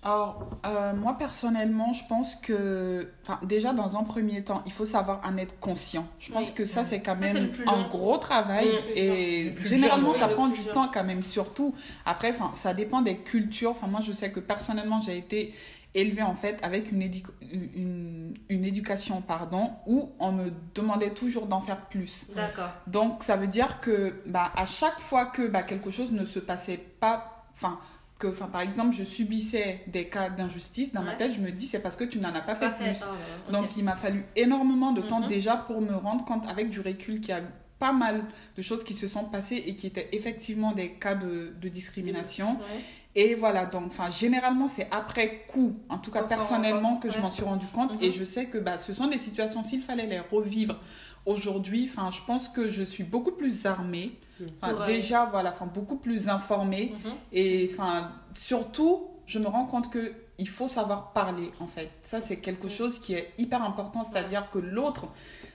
Alors, 0.06 0.48
euh, 0.68 0.94
moi 0.94 1.18
personnellement, 1.18 1.92
je 1.92 2.06
pense 2.06 2.36
que, 2.36 3.10
déjà 3.42 3.74
dans 3.74 3.98
un 3.98 4.04
premier 4.04 4.44
temps, 4.44 4.62
il 4.68 4.72
faut 4.72 4.86
savoir 4.86 5.20
en 5.26 5.36
être 5.38 5.60
conscient. 5.60 6.06
Je 6.20 6.32
pense 6.32 6.50
Oui. 6.50 6.54
que 6.54 6.64
ça, 6.66 6.84
c'est 6.84 7.02
quand 7.02 7.16
même 7.16 7.50
un 7.66 7.82
long. 7.82 7.88
gros 7.90 8.18
travail 8.18 8.70
et 8.96 9.52
généralement, 9.64 10.12
dur, 10.12 10.20
ça 10.20 10.28
prend 10.28 10.48
du 10.48 10.64
temps 10.66 10.88
quand 10.94 11.04
même, 11.04 11.24
surtout. 11.24 11.74
Après, 12.06 12.36
ça 12.54 12.76
dépend 12.76 13.02
des 13.02 13.18
cultures. 13.18 13.72
Enfin, 13.72 13.88
moi, 13.88 14.00
je 14.02 14.12
sais 14.12 14.32
que 14.32 14.40
personnellement, 14.40 15.02
j'ai 15.02 15.18
été 15.18 15.56
élevée 15.96 16.22
en 16.22 16.36
fait 16.36 16.60
avec 16.62 16.92
une, 16.92 17.02
édu- 17.02 17.24
une, 17.42 18.36
une 18.50 18.64
éducation, 18.64 19.22
pardon, 19.22 19.72
où 19.88 20.12
on 20.20 20.32
me 20.34 20.52
demandait 20.76 21.16
toujours 21.16 21.48
d'en 21.48 21.62
faire 21.62 21.82
plus. 21.88 22.30
D'accord. 22.36 22.70
Donc, 22.86 23.24
ça 23.24 23.38
veut 23.38 23.48
dire 23.48 23.80
que 23.80 24.22
bah, 24.28 24.52
à 24.56 24.66
chaque 24.66 25.00
fois 25.00 25.26
que 25.26 25.48
bah, 25.48 25.64
quelque 25.64 25.90
chose 25.90 26.12
ne 26.12 26.26
se 26.26 26.38
passait 26.38 26.78
pas, 26.78 27.46
enfin, 27.56 27.80
que, 28.20 28.28
enfin, 28.28 28.48
par 28.48 28.62
exemple, 28.62 28.96
je 28.96 29.04
subissais 29.04 29.82
des 29.88 30.08
cas 30.08 30.30
d'injustice, 30.30 30.94
dans 30.94 31.04
ma 31.04 31.14
tête, 31.14 31.34
je 31.34 31.42
me 31.42 31.52
dis, 31.52 31.66
c'est 31.68 31.80
parce 31.82 31.98
que 31.98 32.06
tu 32.06 32.20
n'en 32.20 32.34
as 32.34 32.42
pas 32.42 32.56
fait 32.56 32.70
Pas 32.70 32.72
fait. 32.72 32.92
plus. 32.94 33.52
Donc, 33.52 33.76
il 33.78 33.84
m'a 33.84 33.96
fallu 33.98 34.24
énormément 34.36 34.92
de 34.94 35.02
temps 35.02 35.20
Mhm. 35.20 35.28
déjà 35.28 35.58
pour 35.58 35.82
me 35.82 35.94
rendre 35.96 36.24
compte, 36.24 36.48
avec 36.48 36.70
du 36.70 36.80
recul, 36.80 37.20
qu'il 37.20 37.30
y 37.30 37.38
a 37.38 37.42
pas 37.78 37.92
mal 37.92 38.24
de 38.56 38.62
choses 38.62 38.86
qui 38.86 38.94
se 38.94 39.10
sont 39.10 39.26
passées 39.26 39.62
et 39.68 39.76
qui 39.76 39.88
étaient 39.88 40.08
effectivement 40.14 40.72
des 40.72 40.92
cas 40.92 41.16
de, 41.16 41.54
de 41.62 41.68
discrimination. 41.68 42.52
Ouais. 42.54 42.82
Et 43.18 43.36
voilà, 43.36 43.66
donc, 43.66 43.88
enfin, 43.88 44.10
généralement, 44.10 44.68
c'est 44.70 44.88
après 44.92 45.44
coup, 45.48 45.78
en 45.90 45.98
tout 45.98 46.10
cas 46.12 46.24
personnellement, 46.24 46.98
que 46.98 47.10
je 47.10 47.20
m'en 47.20 47.30
suis 47.30 47.44
rendu 47.44 47.66
compte. 47.68 47.94
Mhm. 47.96 48.00
Et 48.04 48.12
je 48.14 48.24
sais 48.24 48.46
que 48.46 48.58
bah, 48.58 48.78
ce 48.78 48.94
sont 48.94 49.08
des 49.08 49.18
situations, 49.18 49.62
s'il 49.64 49.82
fallait 49.82 50.08
les 50.08 50.20
revivre 50.20 50.80
aujourd'hui, 51.26 51.90
enfin, 51.90 52.12
je 52.12 52.22
pense 52.26 52.48
que 52.48 52.70
je 52.70 52.84
suis 52.84 53.04
beaucoup 53.04 53.32
plus 53.32 53.66
armée. 53.66 54.18
Enfin, 54.62 54.82
euh, 54.82 54.86
déjà, 54.86 55.26
voilà, 55.26 55.52
enfin, 55.52 55.66
beaucoup 55.66 55.98
plus 55.98 56.30
informée. 56.30 56.94
Mhm. 57.04 57.12
Et 57.32 57.70
enfin, 57.72 58.12
surtout, 58.34 59.08
je 59.26 59.40
me 59.40 59.48
rends 59.48 59.66
compte 59.66 59.90
que 59.92 60.14
il 60.38 60.50
faut 60.50 60.68
savoir 60.68 61.14
parler, 61.14 61.52
en 61.62 61.68
fait. 61.68 61.90
Ça, 62.04 62.20
c'est 62.20 62.38
quelque 62.38 62.68
chose 62.68 63.00
qui 63.00 63.14
est 63.14 63.32
hyper 63.38 63.64
important, 63.64 64.04
c'est-à-dire 64.04 64.50
que 64.52 64.60
l'autre 64.60 65.08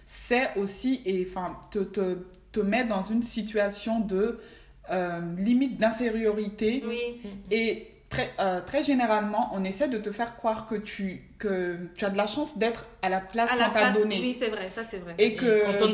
sait 0.06 0.50
aussi 0.56 1.02
et 1.04 1.26
enfin 1.28 1.58
te, 1.70 1.80
te, 1.80 2.18
te 2.50 2.60
met 2.60 2.84
dans 2.84 3.02
une 3.02 3.22
situation 3.22 4.00
de 4.00 4.40
euh, 4.90 5.20
limite 5.36 5.78
d'infériorité 5.78 6.82
Oui. 6.86 7.20
et 7.50 7.89
très, 8.10 8.30
euh, 8.40 8.60
très 8.60 8.82
généralement, 8.82 9.50
on 9.54 9.64
essaie 9.64 9.88
de 9.88 9.96
te 9.96 10.10
faire 10.12 10.36
croire 10.36 10.66
que 10.66 10.74
tu, 10.74 11.22
que 11.38 11.76
tu 11.94 12.04
as 12.04 12.10
de 12.10 12.16
la 12.16 12.26
chance 12.26 12.58
d'être 12.58 12.84
à 13.02 13.08
la 13.08 13.20
place 13.20 13.50
qu'on 13.50 13.58
t'a 13.58 13.70
place. 13.70 13.94
donnée. 13.98 14.18
Oui, 14.20 14.36
c'est 14.38 14.48
vrai. 14.50 14.68
Ça, 14.70 14.84
c'est 14.84 14.98
vrai. 14.98 15.14
Et 15.16 15.36
que 15.36 15.44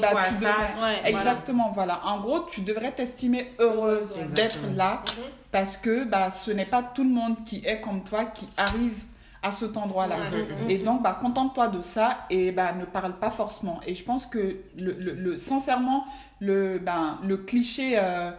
bah, 0.01 0.23
tu 0.27 0.35
ça. 0.35 0.41
devrais- 0.41 0.83
Ouais. 0.83 1.01
Exactement, 1.11 1.71
voilà. 1.73 2.01
En 2.05 2.21
gros, 2.21 2.41
tu 2.51 2.63
devrais 2.63 2.91
t'estimer 2.93 3.53
heureuse 3.61 4.15
d'être 4.35 4.59
là 4.75 5.03
Mhm. 5.19 5.23
parce 5.53 5.77
que 5.77 6.05
bah, 6.05 6.31
ce 6.31 6.51
n'est 6.51 6.67
pas 6.67 6.83
tout 6.83 7.05
le 7.05 7.11
monde 7.11 7.45
qui 7.45 7.63
est 7.65 7.81
comme 7.81 8.03
toi 8.03 8.25
qui 8.25 8.49
arrive 8.57 8.97
à 9.43 9.53
cet 9.53 9.77
endroit-là. 9.77 10.17
Ouais. 10.17 10.75
Et 10.75 10.79
donc, 10.79 11.03
bah, 11.03 11.17
contente-toi 11.21 11.69
de 11.69 11.81
ça 11.83 12.21
et 12.31 12.51
bah, 12.51 12.73
ne 12.73 12.85
parle 12.87 13.13
pas 13.19 13.31
forcément. 13.31 13.79
Et 13.87 13.95
je 13.95 14.03
pense 14.03 14.27
que, 14.27 14.57
le, 14.77 14.93
le, 14.99 15.13
le- 15.13 15.37
sincèrement, 15.37 16.05
le, 16.41 16.79
ben, 16.79 17.19
le 17.23 17.37
cliché, 17.37 17.93
euh, 17.97 18.31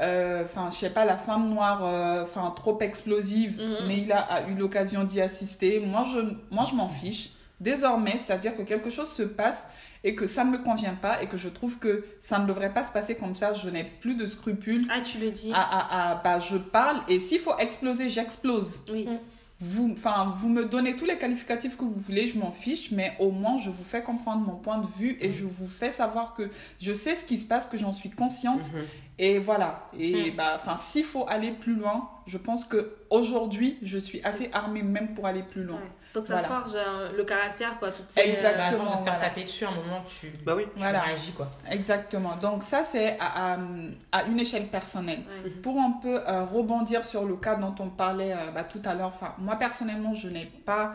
euh, 0.00 0.44
enfin, 0.44 0.70
je 0.70 0.76
sais 0.76 0.90
pas, 0.90 1.04
la 1.04 1.16
femme 1.16 1.48
noire, 1.50 1.84
euh, 1.84 2.22
enfin, 2.24 2.52
trop 2.56 2.78
explosive, 2.80 3.60
Mhm. 3.60 3.86
mais 3.88 3.98
il 3.98 4.12
a, 4.12 4.20
a 4.20 4.48
eu 4.48 4.54
l'occasion 4.54 5.04
d'y 5.04 5.20
assister. 5.20 5.80
Moi, 5.80 6.04
je, 6.12 6.20
moi, 6.54 6.64
je 6.68 6.74
m'en 6.74 6.88
fiche. 6.88 7.30
Désormais, 7.60 8.18
c'est-à-dire 8.18 8.56
que 8.56 8.62
quelque 8.62 8.90
chose 8.90 9.08
se 9.08 9.22
passe 9.22 9.68
et 10.02 10.14
que 10.16 10.26
ça 10.26 10.44
ne 10.44 10.50
me 10.50 10.58
convient 10.58 10.94
pas 11.00 11.22
et 11.22 11.28
que 11.28 11.36
je 11.36 11.48
trouve 11.48 11.78
que 11.78 12.04
ça 12.20 12.38
ne 12.38 12.46
devrait 12.46 12.74
pas 12.74 12.84
se 12.86 12.92
passer 12.92 13.14
comme 13.14 13.34
ça. 13.34 13.52
Je 13.52 13.70
n'ai 13.70 13.84
plus 13.84 14.16
de 14.16 14.26
scrupules. 14.26 14.86
Ah, 14.90 15.00
tu 15.00 15.18
le 15.18 15.30
dis. 15.30 15.52
À, 15.54 15.60
à- 15.62 16.10
à- 16.10 16.14
bah, 16.16 16.40
je 16.40 16.56
parle 16.58 17.00
et 17.08 17.20
s'il 17.20 17.38
faut 17.38 17.56
exploser, 17.58 18.10
j'explose. 18.10 18.80
Oui. 18.92 19.08
Vous, 19.60 19.90
enfin, 19.92 20.32
vous 20.36 20.48
me 20.48 20.64
donnez 20.64 20.96
tous 20.96 21.04
les 21.06 21.16
qualificatifs 21.16 21.76
que 21.76 21.84
vous 21.84 21.90
voulez, 21.90 22.26
je 22.28 22.36
m'en 22.38 22.50
fiche, 22.50 22.90
mais 22.90 23.12
au 23.20 23.30
moins 23.30 23.56
je 23.58 23.70
vous 23.70 23.84
fais 23.84 24.02
comprendre 24.02 24.44
mon 24.44 24.56
point 24.56 24.78
de 24.78 24.86
vue 24.86 25.16
et 25.20 25.32
je 25.32 25.44
vous 25.46 25.68
fais 25.68 25.92
savoir 25.92 26.34
que 26.34 26.50
je 26.80 26.92
sais 26.92 27.14
ce 27.14 27.24
qui 27.24 27.38
se 27.38 27.46
passe, 27.46 27.66
que 27.66 27.78
j'en 27.78 27.92
suis 27.92 28.10
consciente 28.10 28.72
Mhm. 28.72 28.82
et 29.18 29.38
voilà. 29.38 29.88
Et 29.98 30.32
Mm. 30.32 30.36
bah, 30.36 30.52
enfin, 30.60 30.76
s'il 30.76 31.04
faut 31.04 31.24
aller 31.28 31.52
plus 31.52 31.74
loin, 31.76 32.10
je 32.26 32.36
pense 32.36 32.64
que 32.64 32.96
aujourd'hui 33.10 33.78
je 33.80 33.96
suis 33.98 34.20
assez 34.24 34.50
armée 34.52 34.82
même 34.82 35.14
pour 35.14 35.24
aller 35.26 35.44
plus 35.44 35.62
loin. 35.62 35.76
Ouais. 35.76 35.90
Donc 36.14 36.26
ça 36.26 36.34
Voilà. 36.34 36.48
forge 36.48 36.72
euh, 36.76 37.10
le 37.16 37.24
caractère, 37.24 37.76
quoi. 37.80 37.90
Toutes 37.90 38.08
ces, 38.08 38.20
Exact. 38.20 38.56
Bah, 38.56 38.66
à 38.66 38.70
force 38.72 38.82
de 38.92 38.98
te 38.98 39.02
faire 39.02 39.12
voilà. 39.14 39.18
taper 39.28 39.44
dessus, 39.44 39.64
à 39.64 39.68
un 39.68 39.74
moment, 39.74 40.04
tu, 40.08 40.32
Bah 40.46 40.54
oui. 40.56 40.64
tu 40.72 40.78
Voilà. 40.80 41.00
réagis, 41.00 41.32
quoi. 41.32 41.50
Exactement. 41.70 42.36
Donc 42.36 42.62
ça 42.62 42.84
c'est 42.84 43.18
à, 43.18 43.54
à- 43.54 43.58
à 44.12 44.22
une 44.24 44.38
échelle 44.38 44.68
personnelle. 44.68 45.24
Ouais. 45.44 45.50
Pour 45.50 45.76
un 45.80 45.90
peu 46.00 46.20
euh, 46.28 46.44
rebondir 46.44 47.04
sur 47.04 47.24
le 47.24 47.34
cas 47.36 47.56
dont 47.56 47.74
on 47.80 47.88
parlait 47.88 48.32
euh, 48.32 48.52
bah, 48.54 48.62
tout 48.64 48.80
à 48.84 48.94
l'heure, 48.94 49.08
enfin, 49.08 49.34
moi 49.38 49.56
personnellement, 49.56 50.14
je 50.14 50.28
n'ai 50.28 50.46
pas, 50.46 50.94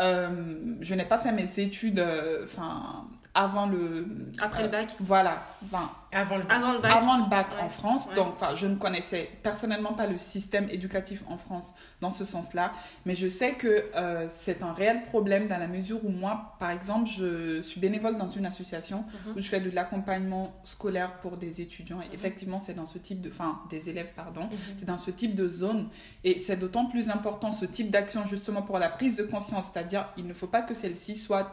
euh, 0.00 0.76
je 0.80 0.94
n'ai 0.94 1.04
pas 1.04 1.18
fait 1.18 1.32
mes 1.32 1.58
études 1.58 1.98
euh, 1.98 2.44
enfin, 2.44 3.06
avant 3.34 3.64
le. 3.66 4.06
Après 4.40 4.62
le 4.62 4.68
bac. 4.68 4.94
Voilà, 5.00 5.42
enfin, 5.64 5.90
Avant 6.12 6.36
le 6.36 6.42
Avant 6.50 6.72
le 6.74 6.78
bac. 6.80 6.92
avant 6.94 7.16
le 7.16 7.30
bac 7.30 7.46
Ouais. 7.54 7.62
en 7.62 7.68
France. 7.70 8.06
Ouais. 8.08 8.14
Donc, 8.14 8.34
enfin, 8.34 8.54
je 8.54 8.66
ne 8.66 8.74
connaissais 8.76 9.30
personnellement 9.42 9.94
pas 9.94 10.06
le 10.06 10.18
système 10.18 10.68
éducatif 10.68 11.22
en 11.30 11.38
France 11.38 11.72
dans 12.02 12.10
ce 12.10 12.26
sens-là. 12.26 12.72
Mais 13.06 13.14
je 13.14 13.28
sais 13.28 13.52
que 13.54 13.86
euh, 13.96 14.28
c'est 14.42 14.62
un 14.62 14.74
réel 14.74 15.04
problème 15.06 15.48
dans 15.48 15.56
la 15.56 15.66
mesure 15.66 16.04
où 16.04 16.10
moi, 16.10 16.54
par 16.58 16.70
exemple, 16.70 17.08
je 17.08 17.62
suis 17.62 17.80
bénévole 17.80 18.18
dans 18.18 18.28
une 18.28 18.44
association 18.44 19.04
Mhm. 19.26 19.32
où 19.36 19.40
je 19.40 19.48
fais 19.48 19.60
de 19.60 19.70
l'accompagnement 19.70 20.52
scolaire 20.64 21.12
pour 21.20 21.38
des 21.38 21.62
étudiants. 21.62 22.02
Et 22.02 22.14
effectivement, 22.14 22.58
c'est 22.58 22.74
dans 22.74 22.84
ce 22.86 22.98
type 22.98 23.22
de... 23.22 23.30
Enfin, 23.30 23.60
des 23.70 23.88
élèves, 23.88 24.12
pardon. 24.14 24.42
Mhm. 24.44 24.58
C'est 24.76 24.84
dans 24.84 24.98
ce 24.98 25.10
type 25.10 25.34
de 25.34 25.48
zone. 25.48 25.88
Et 26.24 26.38
c'est 26.38 26.56
d'autant 26.56 26.84
plus 26.84 27.08
important, 27.08 27.50
ce 27.50 27.64
type 27.64 27.90
d'action, 27.90 28.26
justement, 28.26 28.60
pour 28.60 28.78
la 28.78 28.90
prise 28.90 29.16
de 29.16 29.22
conscience. 29.22 29.64
C'est-à-dire, 29.72 30.08
il 30.18 30.26
ne 30.26 30.34
faut 30.34 30.48
pas 30.48 30.60
que 30.60 30.74
celle-ci 30.74 31.16
soit... 31.16 31.50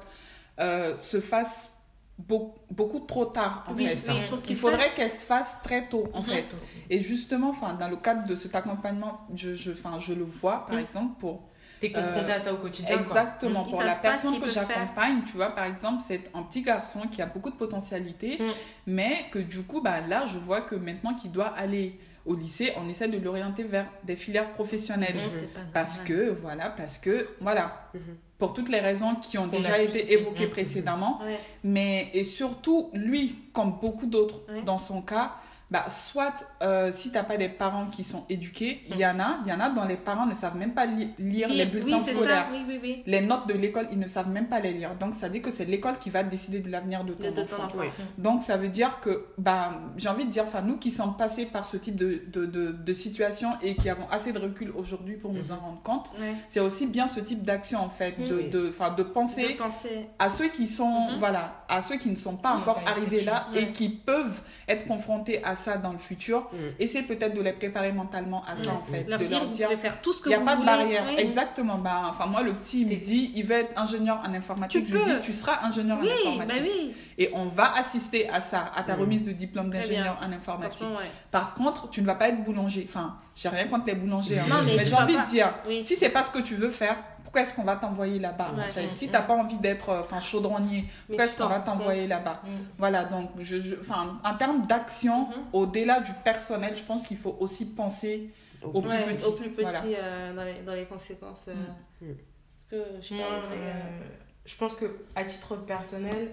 euh, 0.60 0.98
se 0.98 1.20
fasse 1.22 1.70
beau- 2.18 2.56
beaucoup 2.70 3.00
trop 3.00 3.26
tard, 3.26 3.64
en 3.68 3.74
Oui, 3.76 3.86
fait. 3.86 4.12
oui, 4.12 4.40
Il 4.50 4.56
faudrait 4.56 4.90
qu'elle 4.96 5.10
se 5.12 5.26
fasse 5.26 5.58
très 5.64 5.88
tôt, 5.88 6.08
en 6.14 6.24
fait. 6.24 6.56
Et 6.90 7.00
justement, 7.00 7.50
enfin, 7.52 7.74
dans 7.74 7.88
le 7.90 7.96
cadre 7.98 8.26
de 8.28 8.36
cet 8.36 8.56
accompagnement, 8.56 9.22
je, 9.34 9.56
je, 9.56 9.72
enfin, 9.72 10.00
je 10.00 10.14
le 10.14 10.24
vois, 10.26 10.66
par 10.66 10.78
exemple, 10.80 11.20
pour 11.20 11.44
T'es 11.80 11.94
confronté 11.94 12.34
Euh, 12.34 12.36
à 12.36 12.40
ça 12.42 12.54
au 12.54 12.58
quotidien, 12.58 12.98
quoi. 12.98 13.22
exactement 13.22 13.64
pour 13.64 13.82
la 13.84 13.96
personne 13.96 14.38
que 14.42 14.50
j'accompagne, 14.50 15.22
tu 15.26 15.38
vois, 15.38 15.52
par 15.56 15.64
exemple, 15.64 16.04
c'est 16.06 16.30
un 16.34 16.44
petit 16.44 16.62
garçon 16.62 17.08
qui 17.08 17.22
a 17.22 17.26
beaucoup 17.26 17.50
de 17.50 17.56
potentialité, 17.56 18.38
Mhm. 18.38 18.52
mais 18.88 19.26
que 19.32 19.40
du 19.40 19.62
coup, 19.64 19.80
bah, 19.80 20.02
là, 20.02 20.26
je 20.26 20.38
vois 20.40 20.60
que 20.60 20.76
maintenant 20.76 21.14
qu'il 21.14 21.32
doit 21.32 21.48
aller 21.58 21.98
au 22.26 22.36
lycée, 22.36 22.74
on 22.76 22.90
essaie 22.90 23.08
de 23.08 23.18
l'orienter 23.18 23.64
vers 23.64 23.88
des 24.04 24.18
filières 24.18 24.52
professionnelles. 24.52 25.16
Pas 25.56 25.62
Parce 25.74 26.00
que, 26.00 26.32
voilà, 26.42 26.70
parce 26.70 26.98
que, 26.98 27.30
voilà, 27.40 27.90
Mhm. 27.94 28.18
Pour 28.40 28.54
toutes 28.54 28.70
les 28.70 28.80
raisons 28.80 29.16
qui 29.16 29.38
ont 29.38 29.48
déjà 29.48 29.80
été 29.82 30.14
évoquées 30.14 30.46
Mhm. 30.46 30.50
précédemment, 30.52 31.20
Ouais. 31.24 31.38
mais 31.64 32.10
et 32.14 32.24
surtout, 32.24 32.90
lui, 32.94 33.36
comme 33.54 33.74
beaucoup 33.82 34.06
d'autres 34.06 34.40
Ouais. 34.50 34.62
dans 34.62 34.78
son 34.78 35.02
cas, 35.02 35.34
bah, 35.72 35.86
soit 35.90 36.34
euh, 36.64 36.92
si 36.92 37.10
tu 37.10 37.16
n'as 37.16 37.24
pas 37.24 37.38
des 37.38 37.50
parents 37.50 37.86
qui 37.88 38.04
sont 38.04 38.26
éduqués, 38.30 38.82
il 38.90 38.98
y 38.98 39.06
en 39.06 39.20
a, 39.20 39.38
il 39.46 39.50
y 39.52 39.54
en 39.54 39.60
a 39.60 39.70
dont 39.70 39.86
les 39.86 39.98
parents 39.98 40.26
ne 40.26 40.34
savent 40.34 40.56
même 40.58 40.74
pas 40.74 40.86
li- 40.88 41.14
lire 41.20 41.48
les 41.50 41.66
bulletins 41.66 42.00
scolaires. 42.00 42.46
ça. 42.46 42.48
Oui, 42.52 42.64
oui, 42.68 42.80
oui. 42.82 43.04
Les 43.06 43.22
notes 43.22 43.48
de 43.48 43.54
l'école, 43.54 43.88
ils 43.92 44.00
ne 44.00 44.08
savent 44.08 44.30
même 44.30 44.48
pas 44.48 44.60
les 44.60 44.74
lire. 44.74 44.96
Donc, 44.96 45.14
ça 45.14 45.30
dit 45.30 45.42
que 45.42 45.52
c'est 45.52 45.66
l'école 45.66 45.98
qui 46.00 46.10
va 46.10 46.24
décider 46.24 46.60
de 46.60 46.70
l'avenir 46.72 47.04
de 47.04 47.14
ton 47.14 47.24
De, 47.24 47.30
de 47.30 47.42
enfant. 47.44 47.58
ton 47.58 47.64
enfant. 47.66 47.78
Oui. 47.80 47.88
Donc, 48.18 48.42
ça 48.42 48.58
veut 48.58 48.70
dire 48.70 49.00
que, 49.00 49.28
bah, 49.38 49.72
j'ai 49.98 50.10
envie 50.10 50.26
de 50.26 50.32
dire, 50.32 50.44
enfin, 50.48 50.62
nous 50.62 50.78
qui 50.78 50.90
sommes 50.90 51.16
passés 51.18 51.46
par 51.46 51.68
ce 51.68 51.78
type 51.78 51.96
de, 51.96 52.24
de, 52.34 52.46
de, 52.48 52.72
de 52.72 52.94
situation 52.94 53.50
et 53.62 53.76
qui 53.76 53.90
avons 53.90 54.08
assez 54.10 54.32
de 54.34 54.40
recul 54.40 54.72
aujourd'hui 54.76 55.18
pour 55.18 55.34
nous 55.34 55.44
Mhm. 55.44 55.52
en 55.52 55.60
rendre 55.66 55.82
compte, 55.84 56.14
c'est 56.50 56.60
aussi 56.60 56.88
bien 56.88 57.06
ce 57.08 57.20
type 57.20 57.44
d'action, 57.44 57.80
en 57.80 57.90
fait, 57.90 58.16
de, 58.20 58.50
de, 58.50 58.70
enfin, 58.70 58.92
de 58.94 59.04
penser 59.04 59.54
De 59.54 59.58
penser. 59.58 60.08
à 60.18 60.30
ceux 60.30 60.48
qui 60.48 60.68
sont, 60.68 60.90
Mhm. 61.12 61.18
voilà, 61.20 61.64
à 61.70 61.82
ceux 61.84 61.98
qui 61.98 62.10
ne 62.10 62.16
sont 62.16 62.36
pas 62.38 62.54
encore 62.54 62.82
arrivés 62.88 63.24
là 63.24 63.44
et 63.56 63.68
qui 63.72 63.90
peuvent 63.90 64.42
être 64.68 64.88
confrontés 64.88 65.44
à 65.44 65.56
ça 65.60 65.78
dans 65.78 65.92
le 65.92 66.00
futur. 66.00 66.50
Mhm. 66.52 66.60
Essayer 66.80 67.04
peut-être 67.04 67.36
de 67.36 67.42
les 67.42 67.54
préparer 67.54 67.92
mentalement 67.92 68.44
à 68.46 68.56
ça, 68.56 68.72
en 68.72 68.82
fait. 68.92 69.06
Leur 69.08 69.20
de 69.20 69.26
dire, 69.26 69.38
leur 69.40 69.48
vous 69.48 69.54
dire, 69.54 69.68
pouvez 69.68 69.80
faire 69.80 70.02
tout 70.02 70.12
ce 70.14 70.22
que 70.22 70.30
il 70.30 70.32
n'y 70.32 70.36
a 70.36 70.40
vous 70.40 70.46
pas 70.46 70.54
de 70.56 70.62
voulez. 70.62 70.66
barrière. 70.72 71.04
Oui. 71.08 71.16
Exactement. 71.20 71.78
Bah, 71.78 72.02
enfin, 72.10 72.26
moi, 72.26 72.42
le 72.42 72.54
petit, 72.54 72.82
il 72.82 72.88
me 72.88 72.96
dit, 72.96 73.32
il 73.36 73.44
veut 73.46 73.58
être 73.58 73.80
ingénieur 73.80 74.20
en 74.28 74.34
informatique. 74.34 74.86
Tu 74.88 74.92
je 74.92 74.98
peux. 74.98 75.06
dis, 75.06 75.22
tu 75.22 75.34
seras 75.34 75.60
ingénieur 75.64 76.00
Oui, 76.02 76.10
en 76.26 76.38
bah 76.38 76.44
informatique. 76.46 76.72
oui. 76.76 76.96
Et 77.20 77.30
on 77.34 77.46
va 77.48 77.76
assister 77.78 78.28
à 78.30 78.42
ça, 78.42 78.72
à 78.76 78.82
ta 78.84 78.96
Mhm. 78.96 79.02
remise 79.02 79.24
de 79.24 79.32
diplôme 79.34 79.70
d'ingénieur 79.70 80.18
en 80.26 80.32
informatique. 80.32 80.82
Ouais. 80.82 81.12
Par 81.30 81.54
contre, 81.54 81.90
tu 81.92 82.02
ne 82.02 82.06
vas 82.08 82.16
pas 82.16 82.30
être 82.30 82.44
boulanger. 82.44 82.86
Enfin, 82.90 83.16
j'ai 83.36 83.50
rien 83.50 83.68
contre 83.68 83.86
les 83.88 83.96
boulangers. 83.96 84.40
hein. 84.40 84.46
Non, 84.50 84.64
mais 84.66 84.84
j'ai 84.86 84.96
envie 84.96 85.16
pas- 85.16 85.24
de 85.24 85.28
dire, 85.30 85.54
si 85.84 85.96
c'est 85.96 86.10
pas 86.10 86.24
ce 86.24 86.32
que 86.32 86.40
tu 86.40 86.56
veux 86.56 86.70
faire, 86.70 86.96
pourquoi 87.30 87.42
est-ce 87.44 87.54
qu'on 87.54 87.64
va 87.64 87.76
t'envoyer 87.76 88.18
là-bas 88.18 88.48
en 88.52 88.58
Ouais. 88.58 88.64
fait? 88.64 88.90
Si 88.96 89.06
Mhm. 89.06 89.12
t'as 89.12 89.22
pas 89.22 89.36
envie 89.36 89.58
d'être 89.58 89.90
euh, 89.90 90.02
enfin 90.02 90.20
chaudronnier, 90.20 90.82
Mais 90.82 90.90
pourquoi 91.06 91.26
tu 91.26 91.30
est-ce 91.30 91.38
qu'on 91.38 91.48
va 91.48 91.60
t'envoyer 91.60 92.08
là-bas? 92.08 92.42
Mm. 92.44 92.50
Voilà, 92.80 93.04
donc 93.06 93.30
je, 93.38 93.62
je- 93.62 93.76
enfin, 93.80 94.20
en 94.24 94.34
termes 94.36 94.66
d'action, 94.66 95.28
Mhm. 95.28 95.34
au-delà 95.54 96.00
du 96.00 96.12
personnel, 96.24 96.76
je 96.76 96.82
pense 96.82 97.04
qu'il 97.06 97.18
faut 97.18 97.38
aussi 97.40 97.66
penser 97.68 98.32
au 98.64 98.82
plus 98.82 98.90
Ouais, 98.90 99.14
petit. 99.14 99.26
au 99.26 99.32
plus 99.34 99.50
petit 99.52 99.62
Voilà. 99.62 99.82
euh, 99.86 100.34
dans, 100.34 100.44
les, 100.44 100.60
dans 100.62 100.74
les 100.74 100.86
conséquences. 100.86 101.46
euh, 101.50 101.54
Mm. 102.02 102.08
Mm. 102.08 102.16
Parce 102.56 102.84
que 102.84 102.90
je 103.00 103.08
sais 103.08 103.14
Moi, 103.16 103.26
pas, 103.28 103.38
Audrey, 103.38 103.58
euh, 103.60 104.00
je 104.46 104.56
pense 104.56 104.74
que 104.74 104.86
à 105.16 105.24
titre 105.24 105.56
personnel, 105.58 106.32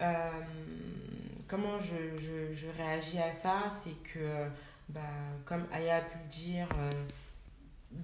euh, 0.00 0.30
comment 1.46 1.78
je, 1.78 2.18
je, 2.18 2.54
je 2.54 2.66
réagis 2.82 3.18
à 3.18 3.32
ça, 3.32 3.64
c'est 3.70 3.94
que, 4.14 4.46
bah, 4.88 5.00
comme 5.44 5.66
Aya 5.72 5.96
a 5.96 6.00
pu 6.00 6.16
le 6.24 6.28
dire, 6.30 6.68
euh, 6.78 6.90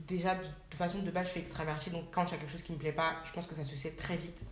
déjà 0.06 0.34
de 0.34 0.42
toute 0.42 0.78
façon 0.78 0.98
de 1.00 1.10
base 1.10 1.26
je 1.26 1.32
suis 1.32 1.40
extravertie, 1.40 1.90
donc 1.90 2.04
quand 2.12 2.24
il 2.24 2.32
y 2.32 2.34
a 2.34 2.38
quelque 2.38 2.52
chose 2.52 2.62
qui 2.62 2.72
me 2.72 2.78
plaît 2.78 2.92
pas, 2.92 3.16
je 3.24 3.32
pense 3.32 3.46
que 3.46 3.54
ça 3.54 3.64
se 3.64 3.76
sait 3.76 3.92
très 3.92 4.16
vite. 4.16 4.44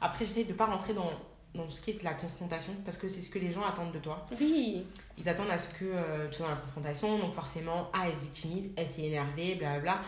Après, 0.00 0.24
j'essaie 0.24 0.44
de 0.44 0.52
pas 0.52 0.66
rentrer 0.66 0.94
dans, 0.94 1.10
dans 1.54 1.68
ce 1.70 1.80
qui 1.80 1.90
est 1.92 1.98
de 2.00 2.04
la 2.04 2.14
confrontation, 2.14 2.72
parce 2.84 2.96
que 2.96 3.08
c'est 3.08 3.20
ce 3.22 3.30
que 3.30 3.38
les 3.38 3.52
gens 3.52 3.64
attendent 3.64 3.92
de 3.92 3.98
toi. 3.98 4.26
Oui. 4.40 4.84
Ils 5.18 5.28
attendent 5.28 5.50
à 5.50 5.58
ce 5.58 5.68
que 5.74 5.84
euh, 5.84 6.28
tu 6.28 6.38
sois 6.38 6.46
dans 6.46 6.54
la 6.54 6.60
confrontation, 6.60 7.18
donc 7.18 7.32
forcément, 7.34 7.90
ah, 7.92 8.04
elle 8.08 8.16
se 8.16 8.22
victimise, 8.22 8.70
elle 8.76 8.88
s'est 8.88 9.02
énervée, 9.02 9.54
blablabla. 9.54 10.00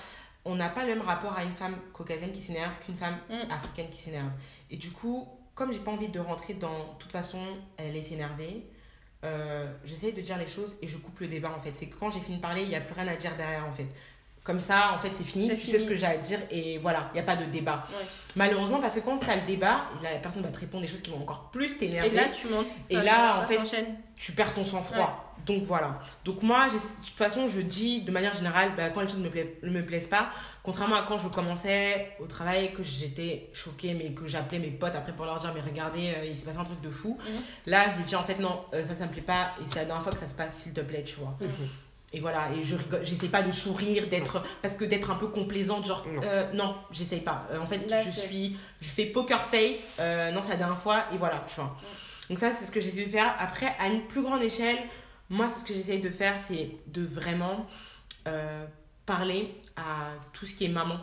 On 0.45 0.57
n'a 0.57 0.69
pas 0.69 0.83
le 0.83 0.89
même 0.95 1.01
rapport 1.03 1.33
à 1.33 1.45
une 1.45 1.55
femme 1.55 1.77
caucasienne 1.93 2.33
qui 2.33 2.43
s'énerve 2.43 2.75
qu'une 2.85 2.97
femme 2.97 3.17
Mm. 3.31 3.51
africaine 3.51 3.89
qui 3.89 4.03
s'énerve. 4.03 4.31
Et 4.71 4.77
du 4.77 4.91
coup, 4.91 5.27
comme 5.55 5.73
j'ai 5.73 5.79
pas 5.79 5.93
envie 5.93 6.09
de 6.09 6.21
rentrer 6.21 6.55
dans, 6.55 6.93
de 6.93 6.99
toute 6.99 7.13
façon, 7.13 7.39
elle 7.77 7.97
est 7.97 8.03
s'énerver, 8.03 8.67
euh, 9.25 9.73
j'essaie 9.85 10.13
de 10.13 10.21
dire 10.21 10.37
les 10.37 10.47
choses 10.47 10.77
et 10.83 10.89
je 10.89 10.99
coupe 10.99 11.21
le 11.21 11.29
débat 11.29 11.51
en 11.57 11.61
fait. 11.61 11.73
C'est 11.75 11.87
que 11.87 11.95
quand 11.95 12.11
j'ai 12.11 12.21
fini 12.21 12.37
de 12.39 12.43
parler, 12.43 12.63
il 12.63 12.69
n'y 12.69 12.77
a 12.77 12.81
plus 12.81 12.95
rien 12.95 13.09
à 13.09 13.17
dire 13.17 13.35
derrière 13.37 13.65
en 13.65 13.73
fait. 13.73 13.87
Comme 14.45 14.61
ça, 14.61 14.93
en 14.95 14.99
fait, 14.99 15.11
c'est 15.15 15.25
fini. 15.25 15.49
Tu 15.49 15.57
fini. 15.57 15.73
sais 15.73 15.79
ce 15.79 15.89
que 15.89 15.95
j'ai 15.95 16.05
à 16.05 16.19
dire 16.19 16.39
et 16.51 16.77
voilà, 16.77 17.07
il 17.11 17.15
n'y 17.15 17.21
a 17.21 17.23
pas 17.23 17.35
de 17.37 17.47
débat. 17.47 17.83
Ouais. 17.89 18.05
Malheureusement, 18.37 18.79
parce 18.79 18.95
que 18.95 19.01
quand 19.01 19.17
tu 19.17 19.29
as 19.31 19.37
le 19.37 19.43
débat, 19.47 19.87
la 20.03 20.11
personne 20.19 20.43
va 20.43 20.51
te 20.51 20.59
répondre 20.61 20.83
des 20.83 20.89
choses 20.89 21.01
qui 21.01 21.11
vont 21.11 21.23
encore 21.23 21.49
plus 21.51 21.79
t'énerver. 21.79 22.09
Et 22.11 22.15
là, 22.15 22.29
tu 22.29 22.49
montes. 22.49 22.67
Et 22.91 22.97
là, 22.97 23.41
en 23.43 23.47
fait, 23.47 23.59
tu 24.17 24.33
perds 24.33 24.53
ton 24.53 24.63
sang-froid. 24.65 25.35
Donc 25.47 25.63
voilà. 25.63 25.99
Donc 26.25 26.43
moi, 26.43 26.69
de 26.69 26.75
toute 26.75 27.17
façon, 27.17 27.49
je 27.49 27.61
dis 27.63 28.03
de 28.03 28.11
manière 28.11 28.35
générale, 28.37 28.73
bah, 28.77 28.91
quand 28.91 29.01
les 29.01 29.09
choses 29.09 29.19
ne 29.19 29.25
me, 29.25 29.31
pla- 29.31 29.43
ne 29.63 29.71
me 29.71 29.85
plaisent 29.85 30.07
pas, 30.07 30.29
contrairement 30.63 30.97
à 30.97 31.03
quand 31.03 31.19
je 31.19 31.29
commençais 31.29 32.13
au 32.21 32.27
travail, 32.27 32.73
que 32.73 32.83
j'étais 32.83 33.51
choquée, 33.53 33.95
mais 33.95 34.13
que 34.13 34.27
j'appelais 34.29 34.59
mes 34.59 34.71
potes 34.71 34.95
après 34.95 35.13
pour 35.13 35.25
leur 35.25 35.39
dire, 35.39 35.53
mais 35.55 35.61
regardez, 35.61 36.13
euh, 36.19 36.25
il 36.25 36.37
s'est 36.37 36.45
passé 36.47 36.59
un 36.59 36.65
truc 36.65 36.81
de 36.83 36.91
fou. 36.91 37.19
Mhm. 37.27 37.35
Là, 37.67 37.91
je 37.93 37.97
lui 37.97 38.05
dis, 38.05 38.15
en 38.15 38.23
fait, 38.23 38.39
non, 38.39 38.61
euh, 38.75 38.85
ça, 38.85 38.95
ça 38.95 39.07
me 39.07 39.11
plaît 39.11 39.23
pas, 39.23 39.53
et 39.61 39.67
c'est 39.67 39.77
la 39.81 39.85
dernière 39.87 40.03
fois 40.03 40.13
que 40.13 40.19
ça 40.19 40.29
se 40.29 40.35
passe, 40.35 40.55
s'il 40.55 40.73
te 40.75 40.81
plaît, 40.83 41.03
tu 41.05 41.17
vois. 41.17 41.37
Mhm. 41.41 41.49
Et 42.17 42.21
voilà, 42.21 42.49
et 42.53 42.63
je 42.63 42.77
rigole, 42.77 43.05
j'essaie 43.05 43.27
pas 43.27 43.43
de 43.43 43.51
sourire, 43.51 44.07
d'être, 44.07 44.41
parce 44.63 44.77
que 44.77 44.85
d'être 44.85 45.11
un 45.11 45.17
peu 45.17 45.27
complaisante, 45.27 45.85
genre, 45.85 46.07
Non. 46.07 46.21
euh, 46.23 46.53
non, 46.53 46.77
j'essaye 46.93 47.23
pas. 47.23 47.45
Euh, 47.51 47.59
en 47.59 47.67
fait, 47.67 47.89
Là, 47.89 48.01
je 48.01 48.09
suis, 48.09 48.57
je 48.81 48.87
fais 48.89 49.07
poker 49.07 49.43
face, 49.43 49.89
euh, 49.99 50.31
non, 50.31 50.41
c'est 50.41 50.51
la 50.51 50.57
dernière 50.57 50.79
fois, 50.81 51.07
et 51.13 51.17
voilà, 51.19 51.45
tu 51.49 51.57
vois. 51.57 51.77
Donc 52.31 52.39
ça, 52.39 52.53
c'est 52.53 52.67
ce 52.67 52.71
que 52.71 52.81
j'essaie 52.81 53.05
de 53.05 53.11
faire. 53.11 53.35
Après, 53.41 53.75
à 53.81 53.89
une 53.89 54.03
plus 54.03 54.23
grande 54.23 54.43
échelle, 54.43 54.79
moi, 55.29 55.49
c'est 55.53 55.61
ce 55.61 55.65
que 55.65 55.75
j'essaye 55.75 56.01
de 56.01 56.09
faire, 56.11 56.39
c'est 56.39 56.71
de 56.87 57.03
vraiment 57.05 57.67
euh, 58.29 58.65
parler 59.07 59.53
à 59.77 60.11
tout 60.33 60.47
ce 60.47 60.55
qui 60.55 60.67
est 60.67 60.69
maman, 60.69 60.99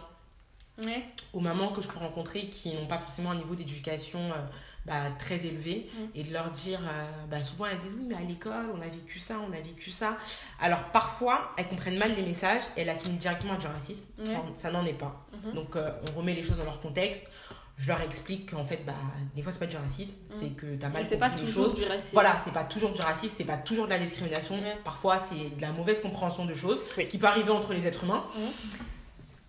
Ouais. 0.81 1.03
aux 1.33 1.41
mamans 1.41 1.73
que 1.73 1.81
je 1.81 1.89
peux 1.89 1.99
rencontrer 1.99 2.45
qui 2.47 2.73
n'ont 2.73 2.87
pas 2.87 2.97
forcément 2.99 3.31
un 3.31 3.35
niveau 3.35 3.53
d'éducation 3.53 4.19
euh, 4.19 4.39
bah, 4.85 5.03
très 5.19 5.45
élevé 5.45 5.89
Mm. 5.93 5.99
et 6.15 6.23
de 6.23 6.33
leur 6.33 6.49
dire, 6.51 6.79
euh, 6.81 7.03
bah, 7.29 7.41
souvent 7.41 7.65
elles 7.67 7.79
disent 7.79 7.93
oui 7.97 8.05
mais 8.07 8.15
à 8.15 8.21
l'école 8.21 8.65
on 8.75 8.81
a 8.81 8.85
vécu 8.89 9.19
ça, 9.19 9.35
on 9.47 9.53
a 9.53 9.61
vécu 9.61 9.91
ça. 9.91 10.17
Alors 10.59 10.83
parfois 10.85 11.51
elles 11.57 11.67
comprennent 11.67 11.97
mal 11.99 12.11
les 12.15 12.23
messages 12.23 12.63
et 12.75 12.81
elles 12.81 12.89
assimilent 12.89 13.19
directement 13.19 13.53
à 13.53 13.57
du 13.57 13.67
racisme, 13.67 14.05
ça, 14.23 14.43
ça 14.57 14.71
n'en 14.71 14.83
est 14.85 14.93
pas. 14.93 15.25
Mhm. 15.45 15.53
Donc 15.53 15.75
euh, 15.75 15.91
on 16.13 16.19
remet 16.19 16.33
les 16.33 16.43
choses 16.43 16.57
dans 16.57 16.63
leur 16.63 16.81
contexte, 16.81 17.23
je 17.77 17.87
leur 17.87 18.01
explique 18.01 18.51
qu'en 18.51 18.65
fait 18.65 18.83
bah, 18.85 18.93
des 19.35 19.41
fois 19.43 19.51
c'est 19.51 19.59
pas 19.59 19.65
du 19.67 19.77
racisme, 19.77 20.13
Mm. 20.13 20.33
c'est 20.39 20.49
que 20.55 20.75
tu 20.75 20.85
as 20.85 20.89
mal 20.89 21.05
c'est 21.05 21.17
pas 21.17 21.29
compris 21.29 21.45
les 21.45 21.51
toujours 21.51 21.65
choses. 21.67 21.75
du 21.75 21.85
racisme. 21.85 22.13
Voilà, 22.13 22.41
c'est 22.43 22.53
pas 22.53 22.63
toujours 22.63 22.91
du 22.93 23.01
racisme, 23.01 23.33
c'est 23.37 23.43
pas 23.45 23.57
toujours 23.57 23.85
de 23.85 23.91
la 23.91 23.99
discrimination. 23.99 24.55
Parfois, 24.83 25.19
c'est 25.19 25.55
de 25.55 25.61
la 25.61 25.71
mauvaise 25.71 26.01
compréhension 26.01 26.45
de 26.45 26.55
choses 26.55 26.79
Oui. 26.97 27.07
qui 27.07 27.17
peut 27.19 27.27
arriver 27.27 27.51
entre 27.51 27.73
les 27.73 27.85
êtres 27.85 28.03
humains. 28.03 28.23
Mhm. 28.35 28.41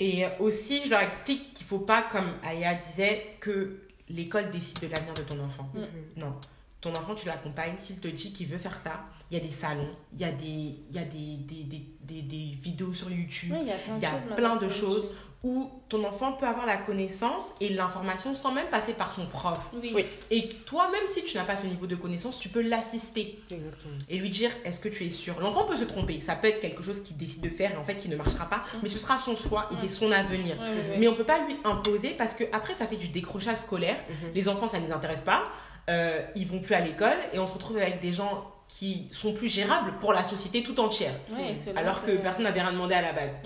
Et 0.01 0.24
aussi, 0.41 0.83
je 0.85 0.91
leur 0.91 1.01
explique 1.01 1.55
qu'il 1.55 1.64
faut 1.66 1.78
pas, 1.78 2.03
comme 2.03 2.33
Aya 2.45 2.74
disait, 2.74 3.37
que 3.39 3.82
l'école 4.09 4.51
décide 4.51 4.81
de 4.81 4.89
l'avenir 4.89 5.15
de 5.15 5.23
ton 5.23 5.39
enfant. 5.41 5.71
Mhm. 5.75 5.87
Non. 6.17 6.35
Ton 6.81 6.91
enfant, 6.91 7.15
tu 7.15 7.27
l'accompagnes. 7.27 7.79
S'il 7.79 8.01
te 8.01 8.09
dit 8.09 8.33
qu'il 8.33 8.49
veut 8.49 8.59
faire 8.59 8.75
ça, 8.75 9.05
il 9.31 9.39
y 9.39 9.41
a 9.41 9.45
des 9.45 9.51
salons, 9.51 9.89
il 10.13 10.21
y 10.21 10.25
a 10.25 10.33
des, 10.33 10.45
il 10.89 10.95
y 10.95 10.99
a 10.99 11.05
des, 11.05 11.37
des, 11.37 11.63
des, 11.65 11.87
des, 12.03 12.23
des 12.23 12.59
vidéos 12.61 12.93
sur 12.93 13.11
YouTube 13.11 13.53
Ouais, 13.53 13.61
il 13.63 13.69
y 14.03 14.07
a 14.07 14.11
plein 14.11 14.57
de 14.57 14.59
plein 14.59 14.69
choses. 14.69 15.11
Où 15.45 15.70
ton 15.88 16.05
enfant 16.05 16.34
peut 16.34 16.47
avoir 16.47 16.66
la 16.66 16.76
connaissance 16.76 17.55
et 17.61 17.68
l'information 17.68 18.32
sans 18.34 18.53
même 18.53 18.68
passer 18.68 18.93
par 18.93 19.12
son 19.12 19.26
prof. 19.26 19.59
Oui. 19.74 19.90
Oui. 19.93 20.05
Et 20.30 20.49
toi, 20.66 20.88
même 20.93 21.07
si 21.12 21.24
tu 21.24 21.36
n'as 21.36 21.43
pas 21.43 21.57
ce 21.57 21.66
niveau 21.66 21.86
de 21.86 21.97
connaissance, 21.97 22.38
tu 22.38 22.49
peux 22.49 22.62
l'assister 22.62 23.40
Exactement. 23.51 23.95
et 24.09 24.18
lui 24.18 24.30
dire 24.30 24.51
est-ce 24.64 24.78
que 24.78 24.88
tu 24.88 25.05
es 25.05 25.11
sûr? 25.11 25.40
L'enfant 25.40 25.64
peut 25.64 25.76
se 25.76 25.82
tromper, 25.82 26.20
ça 26.20 26.36
peut 26.36 26.47
être 26.47 26.61
quelque 26.61 26.82
chose 26.84 27.03
qu'il 27.03 27.16
décide 27.16 27.40
de 27.43 27.49
faire 27.49 27.72
et 27.72 27.76
en 27.76 27.82
fait 27.82 27.97
qui 27.97 28.09
ne 28.09 28.14
marchera 28.14 28.45
pas, 28.49 28.62
mais 28.84 28.88
ce 28.88 29.01
sera 29.01 29.18
son 29.18 29.34
choix 29.34 29.68
et 29.72 29.74
c'est 29.80 29.88
son 29.88 30.12
avenir. 30.12 30.57
Mais 30.99 31.09
on 31.09 31.14
peut 31.14 31.24
pas 31.24 31.40
lui 31.45 31.57
imposer 31.64 32.11
parce 32.11 32.34
que 32.34 32.45
après 32.53 32.74
ça 32.74 32.86
fait 32.86 32.97
du 32.97 33.09
décrochage 33.09 33.59
scolaire. 33.59 33.97
Mhm. 34.09 34.30
Les 34.34 34.49
enfants 34.49 34.68
ça 34.68 34.78
ne 34.78 34.86
les 34.86 34.93
intéresse 34.93 35.22
pas, 35.22 35.43
euh, 35.90 36.20
ils 36.36 36.47
vont 36.47 36.61
plus 36.61 36.74
à 36.76 36.80
l'école 36.80 37.18
et 37.32 37.40
on 37.40 37.49
se 37.49 37.55
retrouve 37.55 37.78
avec 37.78 38.01
des 38.01 38.12
gens 38.12 38.47
qui 38.68 39.09
sont 39.11 39.34
plus 39.34 39.49
gérables 39.49 39.95
pour 40.01 40.12
la 40.12 40.22
société 40.24 40.62
tout 40.62 40.78
entière. 40.80 41.14
Alors 41.74 42.03
que 42.05 42.12
personne 42.12 42.45
n'avait 42.45 42.61
rien 42.62 42.72
demandé 42.72 42.95
à 42.95 43.03
la 43.03 43.12
base. 43.12 43.40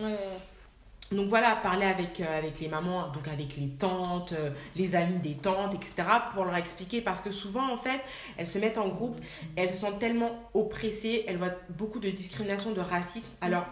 Donc 1.13 1.29
voilà, 1.29 1.55
parler 1.57 1.87
avec, 1.87 2.21
euh, 2.21 2.39
avec 2.39 2.59
les 2.61 2.67
mamans, 2.69 3.09
donc 3.11 3.29
avec 3.29 3.57
les 3.57 3.69
tantes, 3.69 4.33
euh, 4.33 4.51
les 4.75 4.97
amis 4.97 5.19
des 5.19 5.35
tantes, 5.35 5.73
etc. 5.75 5.95
pour 6.35 6.45
leur 6.45 6.57
expliquer 6.57 7.01
parce 7.01 7.21
que 7.21 7.31
souvent 7.31 7.73
en 7.73 7.77
fait, 7.79 8.01
elles 8.37 8.47
se 8.49 8.59
mettent 8.59 8.79
en 8.79 8.89
groupe, 8.89 9.17
elles 9.55 9.73
se 9.73 9.79
sentent 9.81 10.01
tellement 10.01 10.33
oppressées, 10.53 11.25
elles 11.29 11.37
voient 11.39 11.55
beaucoup 11.71 12.01
de 12.01 12.11
discrimination, 12.11 12.73
de 12.73 12.81
racisme. 12.81 13.29
Alors 13.41 13.67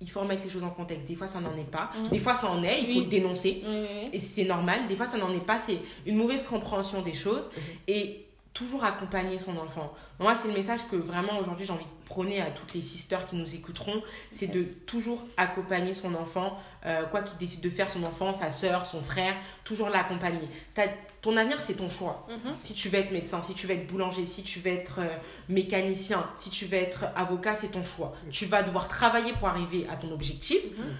il 0.00 0.10
faut 0.10 0.20
remettre 0.20 0.42
les 0.44 0.50
choses 0.50 0.64
en 0.64 0.70
contexte. 0.70 1.06
Des 1.06 1.14
fois 1.14 1.28
ça 1.28 1.40
n'en 1.40 1.54
est 1.56 1.70
pas, 1.70 1.90
Mhm. 1.96 2.08
des 2.08 2.18
fois 2.18 2.34
ça 2.34 2.50
en 2.50 2.62
est, 2.64 2.80
il 2.82 2.94
faut 2.94 3.00
le 3.00 3.06
dénoncer. 3.06 3.62
Et 4.12 4.18
c'est 4.18 4.44
normal, 4.44 4.88
des 4.88 4.96
fois 4.96 5.06
ça 5.06 5.18
n'en 5.18 5.32
est 5.32 5.44
pas, 5.46 5.58
c'est 5.60 5.78
une 6.06 6.16
mauvaise 6.16 6.42
compréhension 6.44 7.02
des 7.02 7.14
choses 7.14 7.50
Mhm. 7.56 7.62
et 7.86 8.26
toujours 8.60 8.84
accompagner 8.84 9.38
son 9.38 9.56
enfant. 9.56 9.90
Moi, 10.18 10.36
c'est 10.36 10.48
le 10.48 10.54
message 10.54 10.80
que 10.90 10.96
vraiment 10.96 11.38
aujourd'hui 11.38 11.64
j'ai 11.64 11.72
envie 11.72 11.86
de 11.86 12.06
prôner 12.06 12.42
à 12.42 12.50
toutes 12.50 12.74
les 12.74 12.82
sisters 12.82 13.26
qui 13.26 13.36
nous 13.36 13.54
écouteront, 13.54 14.02
c'est 14.30 14.48
de 14.48 14.62
toujours 14.86 15.24
accompagner 15.38 15.94
son 15.94 16.14
enfant, 16.14 16.58
euh, 16.84 17.06
quoi 17.06 17.22
qu'il 17.22 17.38
décide 17.38 17.62
de 17.62 17.70
faire, 17.70 17.88
son 17.88 18.04
enfant, 18.04 18.34
sa 18.34 18.50
soeur, 18.50 18.84
son 18.84 19.00
frère, 19.00 19.34
toujours 19.64 19.88
l'accompagner. 19.88 20.46
Ton 21.22 21.38
avenir, 21.38 21.58
c'est 21.58 21.74
ton 21.74 21.88
choix. 21.88 22.26
Mhm. 22.28 22.52
Si 22.60 22.74
tu 22.74 22.90
veux 22.90 22.98
être 22.98 23.12
médecin, 23.12 23.40
si 23.40 23.54
tu 23.54 23.66
veux 23.66 23.74
être 23.74 23.86
boulanger, 23.86 24.26
si 24.26 24.42
tu 24.42 24.58
veux 24.60 24.70
être 24.70 24.98
euh, 24.98 25.08
mécanicien, 25.48 26.28
si 26.36 26.50
tu 26.50 26.66
veux 26.66 26.76
être 26.76 27.06
avocat, 27.16 27.54
c'est 27.54 27.68
ton 27.68 27.84
choix. 27.84 28.14
Tu 28.30 28.44
vas 28.44 28.62
devoir 28.62 28.88
travailler 28.88 29.32
pour 29.32 29.48
arriver 29.48 29.86
à 29.90 29.96
ton 29.96 30.12
objectif. 30.12 30.62
Mhm. 30.64 30.96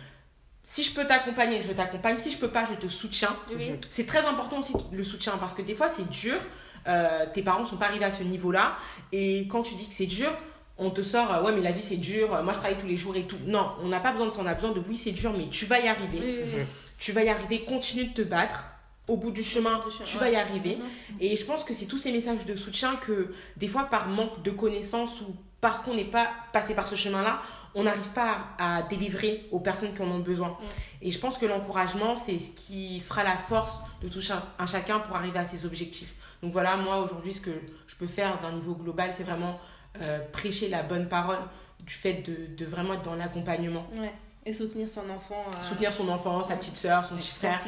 Si 0.62 0.82
je 0.82 0.94
peux 0.94 1.06
t'accompagner, 1.06 1.60
je 1.62 1.72
t'accompagne. 1.72 2.18
Si 2.18 2.30
je 2.30 2.38
peux 2.38 2.48
pas, 2.48 2.64
je 2.64 2.74
te 2.74 2.86
soutiens. 2.86 3.36
Oui. 3.54 3.72
C'est 3.90 4.06
très 4.06 4.24
important 4.24 4.60
aussi 4.60 4.72
le 4.92 5.04
soutien 5.04 5.36
parce 5.38 5.52
que 5.52 5.62
des 5.62 5.74
fois 5.74 5.90
c'est 5.90 6.08
dur. 6.08 6.38
Euh, 6.86 7.26
tes 7.34 7.42
parents 7.42 7.66
sont 7.66 7.76
pas 7.76 7.86
arrivés 7.86 8.04
à 8.06 8.10
ce 8.10 8.22
niveau-là 8.22 8.76
et 9.12 9.46
quand 9.48 9.62
tu 9.62 9.74
dis 9.74 9.88
que 9.88 9.94
c'est 9.94 10.06
dur, 10.06 10.30
on 10.78 10.90
te 10.90 11.02
sort 11.02 11.30
euh, 11.32 11.42
ouais 11.42 11.52
mais 11.52 11.60
la 11.60 11.72
vie 11.72 11.82
c'est 11.82 11.96
dur. 11.98 12.34
euh, 12.34 12.42
Moi 12.42 12.54
je 12.54 12.58
travaille 12.58 12.78
tous 12.78 12.86
les 12.86 12.96
jours 12.96 13.14
et 13.16 13.24
tout. 13.24 13.36
Non, 13.46 13.70
on 13.82 13.88
n'a 13.88 14.00
pas 14.00 14.12
besoin 14.12 14.28
de 14.28 14.32
ça. 14.32 14.40
On 14.42 14.46
a 14.46 14.54
besoin 14.54 14.72
de 14.72 14.82
oui 14.88 14.96
c'est 14.96 15.12
dur 15.12 15.32
mais 15.36 15.48
tu 15.48 15.66
vas 15.66 15.78
y 15.78 15.88
arriver. 15.88 16.18
Oui, 16.20 16.38
oui, 16.42 16.50
oui. 16.58 16.62
Tu 16.98 17.12
vas 17.12 17.22
y 17.22 17.28
arriver. 17.28 17.60
Continue 17.64 18.04
de 18.06 18.12
te 18.14 18.22
battre. 18.22 18.64
Au 19.08 19.16
bout 19.16 19.32
du 19.32 19.42
chemin, 19.42 19.78
Du 19.84 19.90
chemin, 19.90 20.04
tu 20.04 20.16
ouais. 20.18 20.20
vas 20.20 20.30
y 20.30 20.36
arriver. 20.36 20.76
Mhm. 20.76 21.16
Et 21.20 21.36
je 21.36 21.44
pense 21.44 21.64
que 21.64 21.74
c'est 21.74 21.86
tous 21.86 21.98
ces 21.98 22.12
messages 22.12 22.44
de 22.46 22.54
soutien 22.54 22.94
que 22.96 23.32
des 23.56 23.66
fois 23.66 23.84
par 23.84 24.06
manque 24.08 24.42
de 24.42 24.50
connaissances 24.52 25.20
ou 25.22 25.34
parce 25.60 25.80
qu'on 25.80 25.94
n'est 25.94 26.04
pas 26.04 26.28
passé 26.52 26.74
par 26.74 26.86
ce 26.86 26.94
chemin-là, 26.94 27.40
on 27.74 27.82
n'arrive 27.82 28.08
pas 28.14 28.38
à 28.58 28.82
délivrer 28.82 29.46
aux 29.50 29.58
personnes 29.60 29.92
qui 29.94 30.02
en 30.02 30.10
ont 30.10 30.20
besoin. 30.20 30.56
Et 31.02 31.10
je 31.10 31.18
pense 31.18 31.38
que 31.38 31.46
l'encouragement, 31.46 32.14
c'est 32.16 32.38
ce 32.38 32.50
qui 32.52 33.00
fera 33.00 33.24
la 33.24 33.36
force 33.36 33.80
de 34.02 34.08
tout 34.08 34.20
un 34.58 34.66
chacun 34.66 35.00
pour 35.00 35.16
arriver 35.16 35.38
à 35.40 35.44
ses 35.44 35.66
objectifs. 35.66 36.14
Donc 36.42 36.52
voilà, 36.52 36.76
moi 36.76 36.98
aujourd'hui, 36.98 37.34
ce 37.34 37.40
que 37.40 37.50
je 37.86 37.96
peux 37.96 38.06
faire 38.06 38.38
d'un 38.40 38.52
niveau 38.52 38.74
global, 38.74 39.12
c'est 39.12 39.24
vraiment 39.24 39.58
euh, 40.00 40.18
prêcher 40.32 40.68
la 40.68 40.82
bonne 40.82 41.08
parole 41.08 41.38
du 41.84 41.92
fait 41.94 42.22
de, 42.22 42.54
de 42.56 42.64
vraiment 42.66 42.94
être 42.94 43.02
dans 43.02 43.14
l'accompagnement. 43.16 43.86
Ouais. 43.98 44.12
Et 44.46 44.54
soutenir 44.54 44.88
son 44.88 45.08
enfant. 45.10 45.44
euh, 45.48 45.62
Soutenir 45.62 45.92
son 45.92 46.08
enfant, 46.08 46.42
sa 46.42 46.56
petite 46.56 46.76
soeur, 46.76 47.04
son 47.04 47.16
petit 47.16 47.26
son 47.26 47.34
frère 47.34 47.60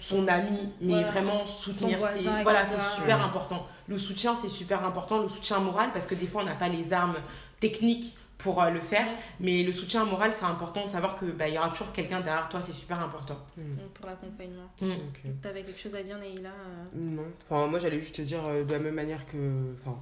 son 0.00 0.26
ami, 0.26 0.70
mais 0.80 0.94
Voilà. 0.94 1.10
vraiment 1.10 1.44
soutenir. 1.46 1.98
Voisin, 1.98 2.42
voilà, 2.42 2.64
c'est 2.64 2.80
super 2.96 3.18
Ouais. 3.18 3.24
important. 3.24 3.66
Le 3.88 3.98
soutien, 3.98 4.34
c'est 4.34 4.48
super 4.48 4.82
important. 4.86 5.18
Le 5.20 5.28
soutien 5.28 5.58
moral, 5.58 5.90
parce 5.92 6.06
que 6.06 6.14
des 6.14 6.26
fois, 6.26 6.40
on 6.40 6.46
n'a 6.46 6.54
pas 6.54 6.68
les 6.68 6.94
armes 6.94 7.16
techniques 7.60 8.16
pour 8.44 8.62
euh, 8.62 8.70
le 8.70 8.80
faire. 8.80 9.06
Ouais. 9.06 9.14
Mais 9.40 9.62
le 9.62 9.72
soutien 9.72 10.04
moral, 10.04 10.32
c'est 10.32 10.44
important 10.44 10.84
de 10.84 10.90
savoir 10.90 11.18
que 11.18 11.24
bah, 11.24 11.48
il 11.48 11.54
y 11.54 11.58
aura 11.58 11.70
toujours 11.70 11.92
quelqu'un 11.92 12.20
derrière 12.20 12.48
toi. 12.48 12.60
C'est 12.62 12.74
super 12.74 13.00
important. 13.00 13.38
Donc, 13.56 13.88
Pour 13.94 14.06
l'accompagnement. 14.06 14.70
Mm. 14.80 14.90
Ok. 14.90 15.40
T'avais 15.42 15.62
quelque 15.62 15.80
chose 15.80 15.96
à 15.96 16.02
dire, 16.02 16.18
Neila 16.18 16.50
euh, 16.50 16.84
Non. 16.94 17.26
Enfin, 17.48 17.66
moi, 17.66 17.78
j'allais 17.78 18.00
juste 18.00 18.14
te 18.14 18.22
dire 18.22 18.44
euh, 18.46 18.62
de 18.62 18.72
la 18.72 18.78
même 18.78 18.94
manière 18.94 19.26
que, 19.26 19.72
enfin, 19.80 19.98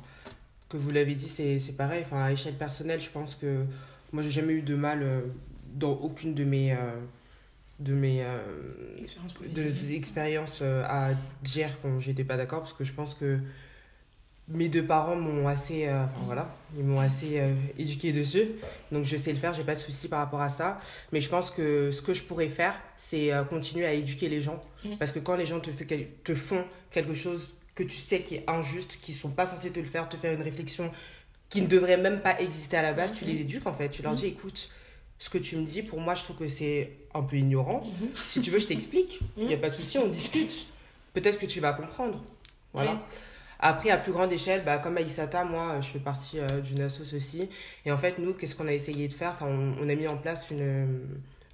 que 0.69 0.77
vous 0.77 0.91
l'avez 0.91 1.15
dit, 1.15 1.29
c'est 1.29 1.61
c'est 1.61 1.73
pareil. 1.73 2.03
Enfin, 2.05 2.25
à 2.25 2.33
échelle 2.33 2.57
personnelle, 2.57 3.01
je 3.01 3.11
pense 3.11 3.37
que 3.37 3.65
moi, 4.13 4.25
j'ai 4.25 4.31
jamais 4.31 4.55
eu 4.55 4.63
de 4.63 4.75
mal 4.75 5.03
euh, 5.03 5.21
dans 5.75 5.93
aucune 5.93 6.35
de 6.35 6.45
mes, 6.45 6.73
euh, 6.73 6.77
de 7.79 7.95
mes 7.95 8.25
euh, 8.25 8.43
de 9.55 9.93
expériences 9.93 10.59
euh, 10.63 10.85
à 10.89 11.11
dire 11.43 11.71
quand 11.81 12.01
j'étais 12.01 12.25
pas 12.25 12.37
d'accord, 12.37 12.61
parce 12.61 12.73
que 12.73 12.85
je 12.85 12.93
pense 12.93 13.15
que 13.15 13.39
mes 14.49 14.69
deux 14.69 14.85
parents 14.85 15.17
m'ont 15.17 15.47
assez, 15.49 15.87
euh, 15.87 16.03
enfin, 16.05 16.25
voilà, 16.27 16.55
ils 16.77 16.85
m'ont 16.85 17.01
assez 17.01 17.39
euh, 17.39 17.55
éduqué 17.79 18.13
dessus. 18.13 18.49
Donc 18.91 19.05
je 19.05 19.17
sais 19.17 19.33
le 19.33 19.39
faire, 19.39 19.55
j'ai 19.55 19.65
pas 19.65 19.75
de 19.75 19.81
souci 19.81 20.09
par 20.09 20.19
rapport 20.19 20.41
à 20.41 20.51
ça. 20.51 20.79
Mais 21.13 21.21
je 21.21 21.29
pense 21.29 21.51
que 21.51 21.91
ce 21.91 22.03
que 22.03 22.13
je 22.13 22.23
pourrais 22.23 22.49
faire, 22.49 22.75
c'est 22.97 23.33
euh, 23.33 23.45
continuer 23.45 23.87
à 23.87 23.93
éduquer 23.93 24.29
les 24.29 24.43
gens. 24.43 24.61
Mhm. 24.85 24.99
Parce 24.99 25.13
que 25.13 25.21
quand 25.21 25.37
les 25.37 25.47
gens 25.47 25.61
te, 25.61 25.71
fait 25.71 25.85
quel- 25.87 26.09
te 26.25 26.35
font 26.35 26.65
quelque 26.91 27.15
chose 27.15 27.55
que 27.75 27.83
tu 27.85 27.97
sais 27.97 28.21
qui 28.21 28.35
est 28.37 28.45
injuste, 28.49 28.99
qui 29.01 29.13
sont 29.13 29.31
pas 29.31 29.47
censés 29.47 29.71
te 29.71 29.79
le 29.81 29.87
faire, 29.87 30.09
te 30.09 30.17
faire 30.17 30.35
une 30.35 30.43
réflexion 30.43 30.91
qui 31.49 31.63
ne 31.63 31.67
devrait 31.67 31.97
même 31.97 32.21
pas 32.21 32.39
exister 32.41 32.77
à 32.79 32.83
la 32.83 32.93
base, 32.93 33.13
tu 33.13 33.25
les 33.25 33.41
éduques 33.41 33.67
en 33.67 33.73
fait. 33.73 33.89
Tu 33.91 34.03
leur 34.03 34.13
dis, 34.15 34.27
écoute, 34.27 34.71
ce 35.19 35.31
que 35.31 35.39
tu 35.39 35.57
me 35.57 35.65
dis, 35.65 35.83
pour 35.83 36.01
moi, 36.01 36.15
je 36.15 36.25
trouve 36.25 36.37
que 36.37 36.49
c'est 36.49 36.91
un 37.15 37.23
peu 37.23 37.37
ignorant. 37.37 37.85
Mhm. 37.85 38.09
Si 38.27 38.41
tu 38.41 38.51
veux, 38.51 38.59
je 38.59 38.67
t'explique. 38.67 39.21
Il 39.37 39.47
n'y 39.47 39.55
a 39.55 39.59
pas 39.59 39.71
de 39.71 39.75
souci, 39.75 39.99
on 39.99 40.09
discute. 40.09 40.67
Peut-être 41.15 41.39
que 41.39 41.47
tu 41.47 41.61
vas 41.61 41.73
comprendre. 41.75 42.21
Voilà. 42.73 43.07
Après, 43.65 43.91
à 43.91 43.97
plus 43.97 44.13
grande 44.13 44.33
échelle, 44.33 44.65
bah, 44.65 44.79
comme 44.79 44.97
Aïsata, 44.97 45.45
moi, 45.45 45.81
je 45.81 45.87
fais 45.89 46.01
partie 46.01 46.41
euh, 46.41 46.61
d'une 46.61 46.81
assoce 46.83 47.15
aussi. 47.15 47.49
Et 47.87 47.93
en 47.93 47.97
fait, 47.97 48.19
nous, 48.19 48.35
qu'est-ce 48.35 48.57
qu'on 48.57 48.67
a 48.67 48.73
essayé 48.73 49.07
de 49.07 49.13
faire? 49.13 49.37
On, 49.41 49.89
a 49.89 49.95
mis 49.95 50.09
en 50.09 50.17
place 50.17 50.49
euh, 50.53 50.85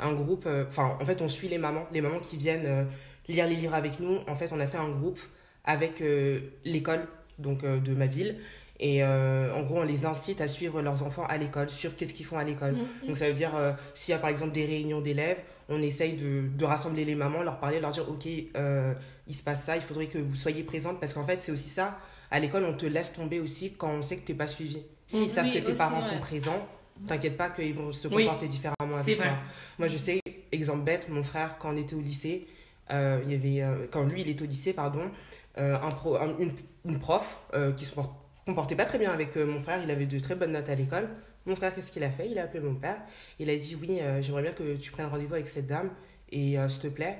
un 0.00 0.12
groupe. 0.14 0.46
euh, 0.46 0.64
en 0.78 1.04
fait, 1.04 1.20
on 1.20 1.28
suit 1.28 1.48
les 1.48 1.58
mamans. 1.58 1.86
Les 1.92 2.00
mamans 2.00 2.20
qui 2.20 2.38
viennent 2.38 2.66
euh, 2.66 2.84
lire 3.28 3.46
les 3.46 3.56
livres 3.56 3.74
avec 3.74 4.00
nous. 4.00 4.20
En 4.26 4.34
fait, 4.36 4.50
on 4.52 4.60
a 4.60 4.66
fait 4.66 4.78
un 4.78 4.88
groupe 4.88 5.20
avec 5.64 6.00
euh, 6.00 6.40
l'école 6.64 7.06
donc 7.38 7.62
euh, 7.64 7.78
de 7.78 7.92
ma 7.94 8.06
ville. 8.06 8.36
Et 8.80 9.02
euh, 9.02 9.52
en 9.54 9.62
gros, 9.62 9.78
on 9.80 9.84
les 9.84 10.06
incite 10.06 10.40
à 10.40 10.46
suivre 10.48 10.80
leurs 10.82 11.02
enfants 11.02 11.26
à 11.28 11.36
l'école, 11.36 11.68
sur 11.68 11.96
qu'est-ce 11.96 12.14
qu'ils 12.14 12.26
font 12.26 12.38
à 12.38 12.44
l'école. 12.44 12.76
Donc 13.06 13.16
ça 13.16 13.26
veut 13.26 13.34
dire, 13.34 13.54
euh, 13.56 13.72
s'il 13.94 14.12
y 14.12 14.14
a 14.14 14.18
par 14.20 14.30
exemple 14.30 14.52
des 14.52 14.64
réunions 14.66 15.00
d'élèves, 15.00 15.38
on 15.68 15.82
essaye 15.82 16.14
de, 16.14 16.44
de 16.56 16.64
rassembler 16.64 17.04
les 17.04 17.14
mamans, 17.16 17.42
leur 17.42 17.58
parler, 17.58 17.80
leur 17.80 17.90
dire, 17.90 18.08
ok, 18.08 18.26
euh, 18.56 18.94
il 19.26 19.34
se 19.34 19.42
passe 19.42 19.64
ça, 19.64 19.76
il 19.76 19.82
faudrait 19.82 20.06
que 20.06 20.18
vous 20.18 20.34
soyez 20.36 20.62
présente, 20.62 21.00
parce 21.00 21.12
qu'en 21.12 21.24
fait, 21.24 21.42
c'est 21.42 21.52
aussi 21.52 21.68
ça. 21.68 21.98
À 22.30 22.38
l'école, 22.38 22.64
on 22.64 22.74
te 22.74 22.86
laisse 22.86 23.12
tomber 23.12 23.40
aussi 23.40 23.72
quand 23.72 23.90
on 23.90 24.02
sait 24.02 24.16
que 24.16 24.22
t'es 24.26 24.34
pas 24.34 24.46
suivi. 24.46 24.82
S'ils 25.06 25.24
Mm, 25.24 25.28
savent 25.28 25.44
oui, 25.46 25.52
que 25.54 25.58
tes 25.58 25.64
aussi, 25.68 25.74
parents 25.78 26.00
ouais. 26.00 26.08
sont 26.08 26.18
présents, 26.20 26.68
t'inquiète 27.06 27.36
pas 27.36 27.50
qu'ils 27.50 27.74
vont 27.74 27.92
se 27.92 28.06
Oui. 28.08 28.24
comporter 28.26 28.46
différemment 28.46 28.96
C'est 29.04 29.12
avec 29.12 29.18
toi. 29.18 29.32
Moi, 29.78 29.88
je 29.88 29.96
sais, 29.96 30.20
exemple 30.52 30.82
bête, 30.84 31.08
mon 31.08 31.22
frère, 31.22 31.56
quand 31.58 31.74
on 31.74 31.76
était 31.76 31.94
au 31.96 32.00
lycée, 32.00 32.46
il 32.90 33.30
y 33.30 33.34
avait, 33.34 33.88
quand 33.90 34.04
lui, 34.04 34.20
il 34.22 34.28
était 34.28 34.42
au 34.44 34.46
lycée, 34.46 34.72
pardon, 34.72 35.10
un 35.56 35.90
pro, 35.90 36.16
un- 36.16 36.36
une, 36.38 36.52
une 36.84 36.98
prof 37.00 37.38
qui 37.76 37.84
se 37.84 37.92
por- 37.92 38.14
comportait 38.48 38.76
pas 38.76 38.86
très 38.86 38.96
bien 38.98 39.12
avec 39.12 39.36
euh, 39.36 39.44
mon 39.44 39.58
frère, 39.58 39.82
il 39.84 39.90
avait 39.90 40.06
de 40.06 40.18
très 40.18 40.34
bonnes 40.34 40.52
notes 40.52 40.68
à 40.70 40.74
l'école. 40.74 41.08
Mon 41.44 41.54
frère, 41.54 41.74
qu'est-ce 41.74 41.92
qu'il 41.92 42.02
a 42.02 42.10
fait? 42.10 42.30
Il 42.30 42.38
a 42.38 42.44
appelé 42.44 42.60
mon 42.60 42.74
père. 42.74 42.96
Il 43.38 43.50
a 43.50 43.56
dit 43.56 43.76
Oui, 43.78 43.98
euh, 44.00 44.22
j'aimerais 44.22 44.42
bien 44.42 44.52
que 44.52 44.76
tu 44.76 44.90
prennes 44.90 45.06
rendez-vous 45.06 45.34
avec 45.34 45.48
cette 45.48 45.66
dame 45.66 45.90
et 46.32 46.58
euh, 46.58 46.66
s'il 46.68 46.80
te 46.80 46.86
plaît, 46.88 47.18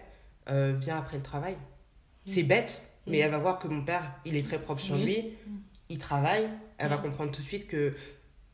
euh, 0.51 0.75
viens 0.79 0.97
après 0.99 1.19
le 1.19 1.23
travail. 1.23 1.57
C'est 2.25 2.43
bête, 2.45 2.81
mais 3.07 3.19
Mm. 3.19 3.23
elle 3.25 3.31
va 3.31 3.39
voir 3.39 3.59
que 3.59 3.69
mon 3.69 3.83
père, 3.85 4.05
il 4.25 4.37
est 4.37 4.43
très 4.43 4.59
propre 4.59 4.81
sur 4.81 4.97
lui, 4.97 5.35
il 5.91 5.99
travaille, 5.99 6.49
elle 6.79 6.89
va 6.89 6.97
Mm. 6.97 7.03
comprendre 7.03 7.33
tout 7.33 7.43
de 7.43 7.47
suite 7.47 7.67
que 7.67 7.95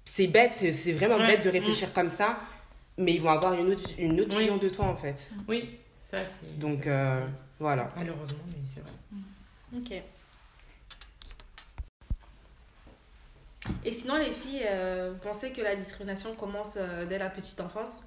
c'est 0.04 0.26
bête, 0.26 0.54
c'est 0.54 0.92
vraiment 0.92 1.18
bête 1.18 1.44
de 1.44 1.50
réfléchir 1.50 1.92
comme 1.92 2.10
ça, 2.10 2.38
mais 2.98 3.14
ils 3.14 3.20
vont 3.20 3.30
avoir 3.30 3.54
une 3.54 3.72
autre, 3.72 3.88
une 3.98 4.20
autre 4.20 4.30
Oui. 4.32 4.38
vision 4.40 4.56
de 4.58 4.68
toi 4.68 4.86
en 4.86 4.94
fait. 4.96 5.30
Oui, 5.48 5.78
ça 6.00 6.18
c'est. 6.18 6.58
Donc 6.58 6.88
voilà. 7.60 7.88
Malheureusement, 7.96 8.44
mais 8.48 8.58
c'est 8.64 8.80
vrai. 8.80 8.92
Ok. 9.76 10.02
Et 13.84 13.92
sinon, 13.92 14.16
les 14.16 14.30
filles, 14.30 14.66
euh, 14.68 15.12
vous 15.12 15.18
pensez 15.18 15.52
que 15.52 15.62
la 15.62 15.76
discrimination 15.76 16.34
commence 16.34 16.74
euh, 16.76 17.06
dès 17.06 17.18
la 17.18 17.30
petite 17.30 17.60
enfance? 17.60 18.02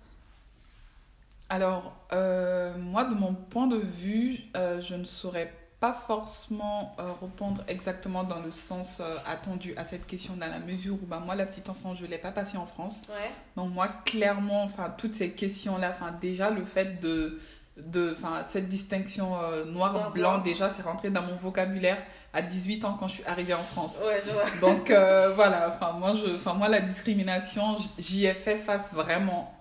Alors, 1.50 1.96
euh, 2.14 2.78
moi, 2.78 3.06
de 3.06 3.14
mon 3.14 3.34
point 3.34 3.68
de 3.68 3.78
vue, 3.78 4.40
je 4.54 4.96
ne 4.96 5.06
saurais 5.06 5.54
pas 5.80 5.94
forcément 5.94 6.96
répondre 7.22 7.64
exactement 7.68 8.24
dans 8.24 8.42
le 8.42 8.52
sens 8.52 9.00
attendu 9.26 9.74
à 9.78 9.86
cette 9.86 10.08
question 10.08 10.36
dans 10.36 10.50
la 10.50 10.60
mesure 10.60 10.96
où 10.96 11.06
bah, 11.06 11.22
moi, 11.24 11.36
la 11.36 11.46
petite 11.46 11.70
enfant, 11.70 11.96
je 11.96 12.04
ne 12.04 12.10
l'ai 12.10 12.18
pas 12.18 12.32
passée 12.32 12.58
en 12.58 12.66
France. 12.66 13.04
Ouais. 13.10 13.32
Donc 13.56 13.72
moi, 13.72 13.88
clairement, 14.04 14.64
enfin, 14.64 14.94
toutes 14.98 15.16
ces 15.16 15.32
questions-là, 15.32 15.92
enfin, 15.92 16.12
déjà, 16.20 16.50
le 16.50 16.66
fait 16.66 17.00
de, 17.00 17.40
de 17.78 18.14
enfin, 18.18 18.44
cette 18.50 18.68
distinction 18.68 19.38
Noir-blanc. 19.68 20.40
déjà, 20.40 20.70
c'est 20.70 20.82
rentré 20.82 21.12
dans 21.12 21.22
mon 21.22 21.38
vocabulaire 21.38 22.00
à 22.38 22.42
18 22.42 22.86
ans 22.86 22.96
quand 23.00 23.08
je 23.08 23.16
suis 23.16 23.26
arrivée 23.26 23.54
en 23.54 23.64
France. 23.64 24.02
Ouais, 24.06 24.20
je 24.26 24.32
vois. 24.32 24.70
Donc 24.70 24.92
euh, 24.92 25.34
voilà, 25.34 25.70
enfin 25.76 25.94
moi, 25.94 26.14
je, 26.16 26.36
enfin 26.36 26.54
moi 26.54 26.68
la 26.70 26.82
discrimination, 26.82 27.76
j'y 27.98 28.26
ai 28.26 28.34
fait 28.34 28.58
face 28.58 28.94
vraiment 28.94 29.54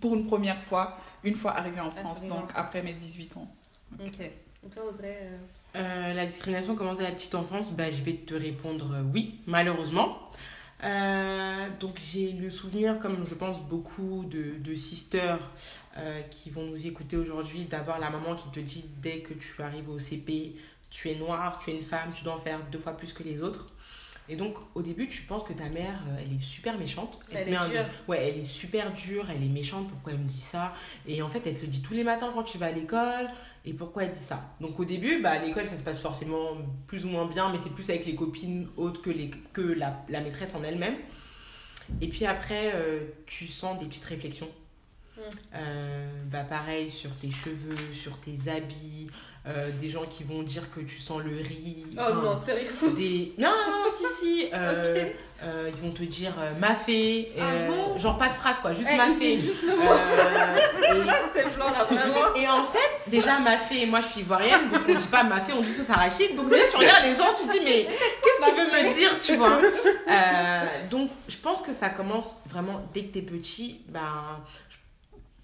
pour 0.00 0.14
une 0.14 0.26
première 0.26 0.58
fois, 0.60 0.98
une 1.22 1.36
fois 1.36 1.52
arrivée 1.56 1.80
en 1.80 1.90
France, 1.90 2.22
donc 2.22 2.50
France. 2.50 2.52
après 2.54 2.82
mes 2.82 2.92
18 2.92 3.36
ans. 3.36 3.48
Ok. 4.04 4.20
Et 4.20 4.70
toi, 4.70 4.82
Audrey 4.88 5.18
euh, 5.22 5.38
Euh, 5.76 6.14
la 6.14 6.26
discrimination 6.26 6.74
commence 6.76 6.98
à 7.00 7.02
la 7.02 7.12
petite 7.12 7.34
enfance, 7.34 7.72
bah, 7.72 7.90
je 7.90 8.02
vais 8.02 8.14
te 8.14 8.34
répondre 8.34 8.92
euh, 8.94 9.02
oui, 9.12 9.40
malheureusement. 9.46 10.18
Euh, 10.82 11.68
donc 11.80 11.98
j'ai 11.98 12.32
le 12.32 12.50
souvenir, 12.50 12.98
comme 12.98 13.26
je 13.26 13.34
pense 13.34 13.60
beaucoup 13.60 14.24
de, 14.28 14.58
de 14.58 14.74
sisters 14.74 15.38
euh, 15.96 16.20
qui 16.30 16.50
vont 16.50 16.64
nous 16.64 16.86
écouter 16.86 17.16
aujourd'hui, 17.16 17.64
d'avoir 17.64 17.98
la 17.98 18.10
maman 18.10 18.34
qui 18.34 18.48
te 18.50 18.60
dit 18.60 18.84
dès 19.02 19.18
que 19.20 19.32
tu 19.34 19.62
arrives 19.62 19.88
au 19.88 19.98
CP, 19.98 20.56
tu 20.94 21.10
es 21.10 21.16
noire, 21.16 21.58
tu 21.62 21.70
es 21.70 21.74
une 21.76 21.82
femme, 21.82 22.12
tu 22.14 22.22
dois 22.22 22.34
en 22.34 22.38
faire 22.38 22.60
deux 22.70 22.78
fois 22.78 22.96
plus 22.96 23.12
que 23.12 23.24
les 23.24 23.42
autres. 23.42 23.66
Et 24.28 24.36
donc 24.36 24.54
au 24.74 24.80
début 24.80 25.06
tu 25.08 25.22
penses 25.22 25.42
que 25.44 25.52
ta 25.52 25.68
mère, 25.68 25.98
euh, 26.08 26.16
elle 26.22 26.32
est 26.36 26.38
super 26.42 26.78
méchante. 26.78 27.18
Elle 27.32 27.48
est 27.48 27.50
met 27.50 27.56
un- 27.56 27.68
dure. 27.68 27.84
Ouais, 28.08 28.28
elle 28.30 28.38
est 28.40 28.44
super 28.44 28.92
dure, 28.92 29.26
elle 29.28 29.42
est 29.42 29.48
méchante, 29.48 29.88
pourquoi 29.88 30.12
elle 30.12 30.20
me 30.20 30.28
dit 30.28 30.40
ça? 30.40 30.72
Et 31.06 31.20
en 31.20 31.28
fait 31.28 31.42
elle 31.46 31.56
te 31.56 31.62
le 31.62 31.66
dit 31.66 31.82
tous 31.82 31.92
les 31.94 32.04
matins 32.04 32.30
quand 32.32 32.44
tu 32.44 32.56
vas 32.58 32.66
à 32.66 32.70
l'école, 32.72 33.28
et 33.66 33.72
pourquoi 33.74 34.04
elle 34.04 34.12
dit 34.12 34.20
ça? 34.32 34.54
Donc 34.60 34.78
au 34.80 34.84
début, 34.84 35.20
bah, 35.20 35.32
à 35.32 35.38
l'école, 35.40 35.66
ça 35.66 35.76
se 35.76 35.82
passe 35.82 36.00
forcément 36.00 36.52
plus 36.86 37.04
ou 37.04 37.08
moins 37.08 37.26
bien, 37.26 37.50
mais 37.50 37.58
c'est 37.58 37.70
plus 37.74 37.90
avec 37.90 38.06
les 38.06 38.14
copines 38.14 38.68
autres 38.76 39.02
que, 39.02 39.10
les, 39.10 39.30
que 39.52 39.60
la, 39.62 40.04
la 40.08 40.20
maîtresse 40.20 40.54
en 40.54 40.62
elle-même. 40.62 40.96
Et 42.00 42.08
puis 42.08 42.24
après, 42.24 42.72
euh, 42.74 43.00
tu 43.26 43.46
sens 43.46 43.78
des 43.78 43.86
petites 43.86 44.04
réflexions. 44.04 44.48
Euh, 45.54 46.06
bah 46.26 46.40
pareil, 46.48 46.90
sur 46.90 47.10
tes 47.16 47.30
cheveux, 47.30 47.76
sur 47.94 48.18
tes 48.18 48.50
habits, 48.50 49.06
euh, 49.46 49.70
des 49.80 49.88
gens 49.88 50.04
qui 50.04 50.24
vont 50.24 50.42
dire 50.42 50.70
que 50.70 50.80
tu 50.80 50.98
sens 51.00 51.22
le 51.22 51.36
riz. 51.36 51.84
Oh 51.96 52.14
non, 52.14 52.36
sérieusement. 52.36 52.90
des... 52.92 53.32
Non, 53.38 53.48
non, 53.50 53.72
non, 53.72 53.86
si, 53.96 54.04
si. 54.24 54.48
euh, 54.52 55.10
ils 55.68 55.80
vont 55.82 55.90
te 55.92 56.02
dire 56.02 56.32
ma 56.58 56.74
fée. 56.74 57.32
Ah 57.38 57.68
bon? 57.68 57.96
genre 57.98 58.18
pas 58.18 58.28
de 58.28 58.32
phrase, 58.34 58.56
quoi, 58.60 58.72
juste 58.72 58.88
Eh, 58.92 58.96
ma 58.96 59.06
fée. 59.08 59.36
disent 59.36 59.44
juste 59.44 59.62
le 59.62 59.76
mot. 59.76 59.82
Et- 59.84 61.10
C'est 61.34 61.54
blanc 61.54 61.66
là, 61.70 61.84
vraiment. 61.84 62.34
et 62.36 62.48
en 62.48 62.64
fait, 62.64 63.10
déjà, 63.10 63.38
ma 63.38 63.58
fée, 63.58 63.84
moi 63.86 64.00
je 64.00 64.06
suis 64.08 64.20
ivoirienne, 64.20 64.68
donc 64.70 64.82
on 64.88 64.94
dit 64.94 65.06
pas 65.06 65.22
ma 65.24 65.40
fée, 65.40 65.52
on 65.52 65.60
dit 65.60 65.72
sauce 65.72 65.90
arachide. 65.90 66.34
Donc 66.36 66.48
déjà, 66.50 66.64
tu 66.70 66.76
regardes 66.76 67.04
les 67.04 67.14
gens, 67.14 67.34
tu 67.40 67.46
te 67.46 67.52
dis, 67.52 67.60
mais 67.64 67.84
qu'est-ce 67.84 68.44
qu'il 68.46 68.54
veut 68.54 68.66
me 68.88 68.94
dire, 68.94 69.18
tu 69.20 69.36
vois? 69.36 69.58
Donc, 70.90 71.10
je 71.28 71.36
pense 71.36 71.62
que 71.62 71.72
ça 71.72 71.88
commence 71.90 72.36
vraiment 72.48 72.80
dès 72.94 73.02
que 73.04 73.14
t'es 73.14 73.22
petit. 73.22 73.80
Ben, 73.88 74.40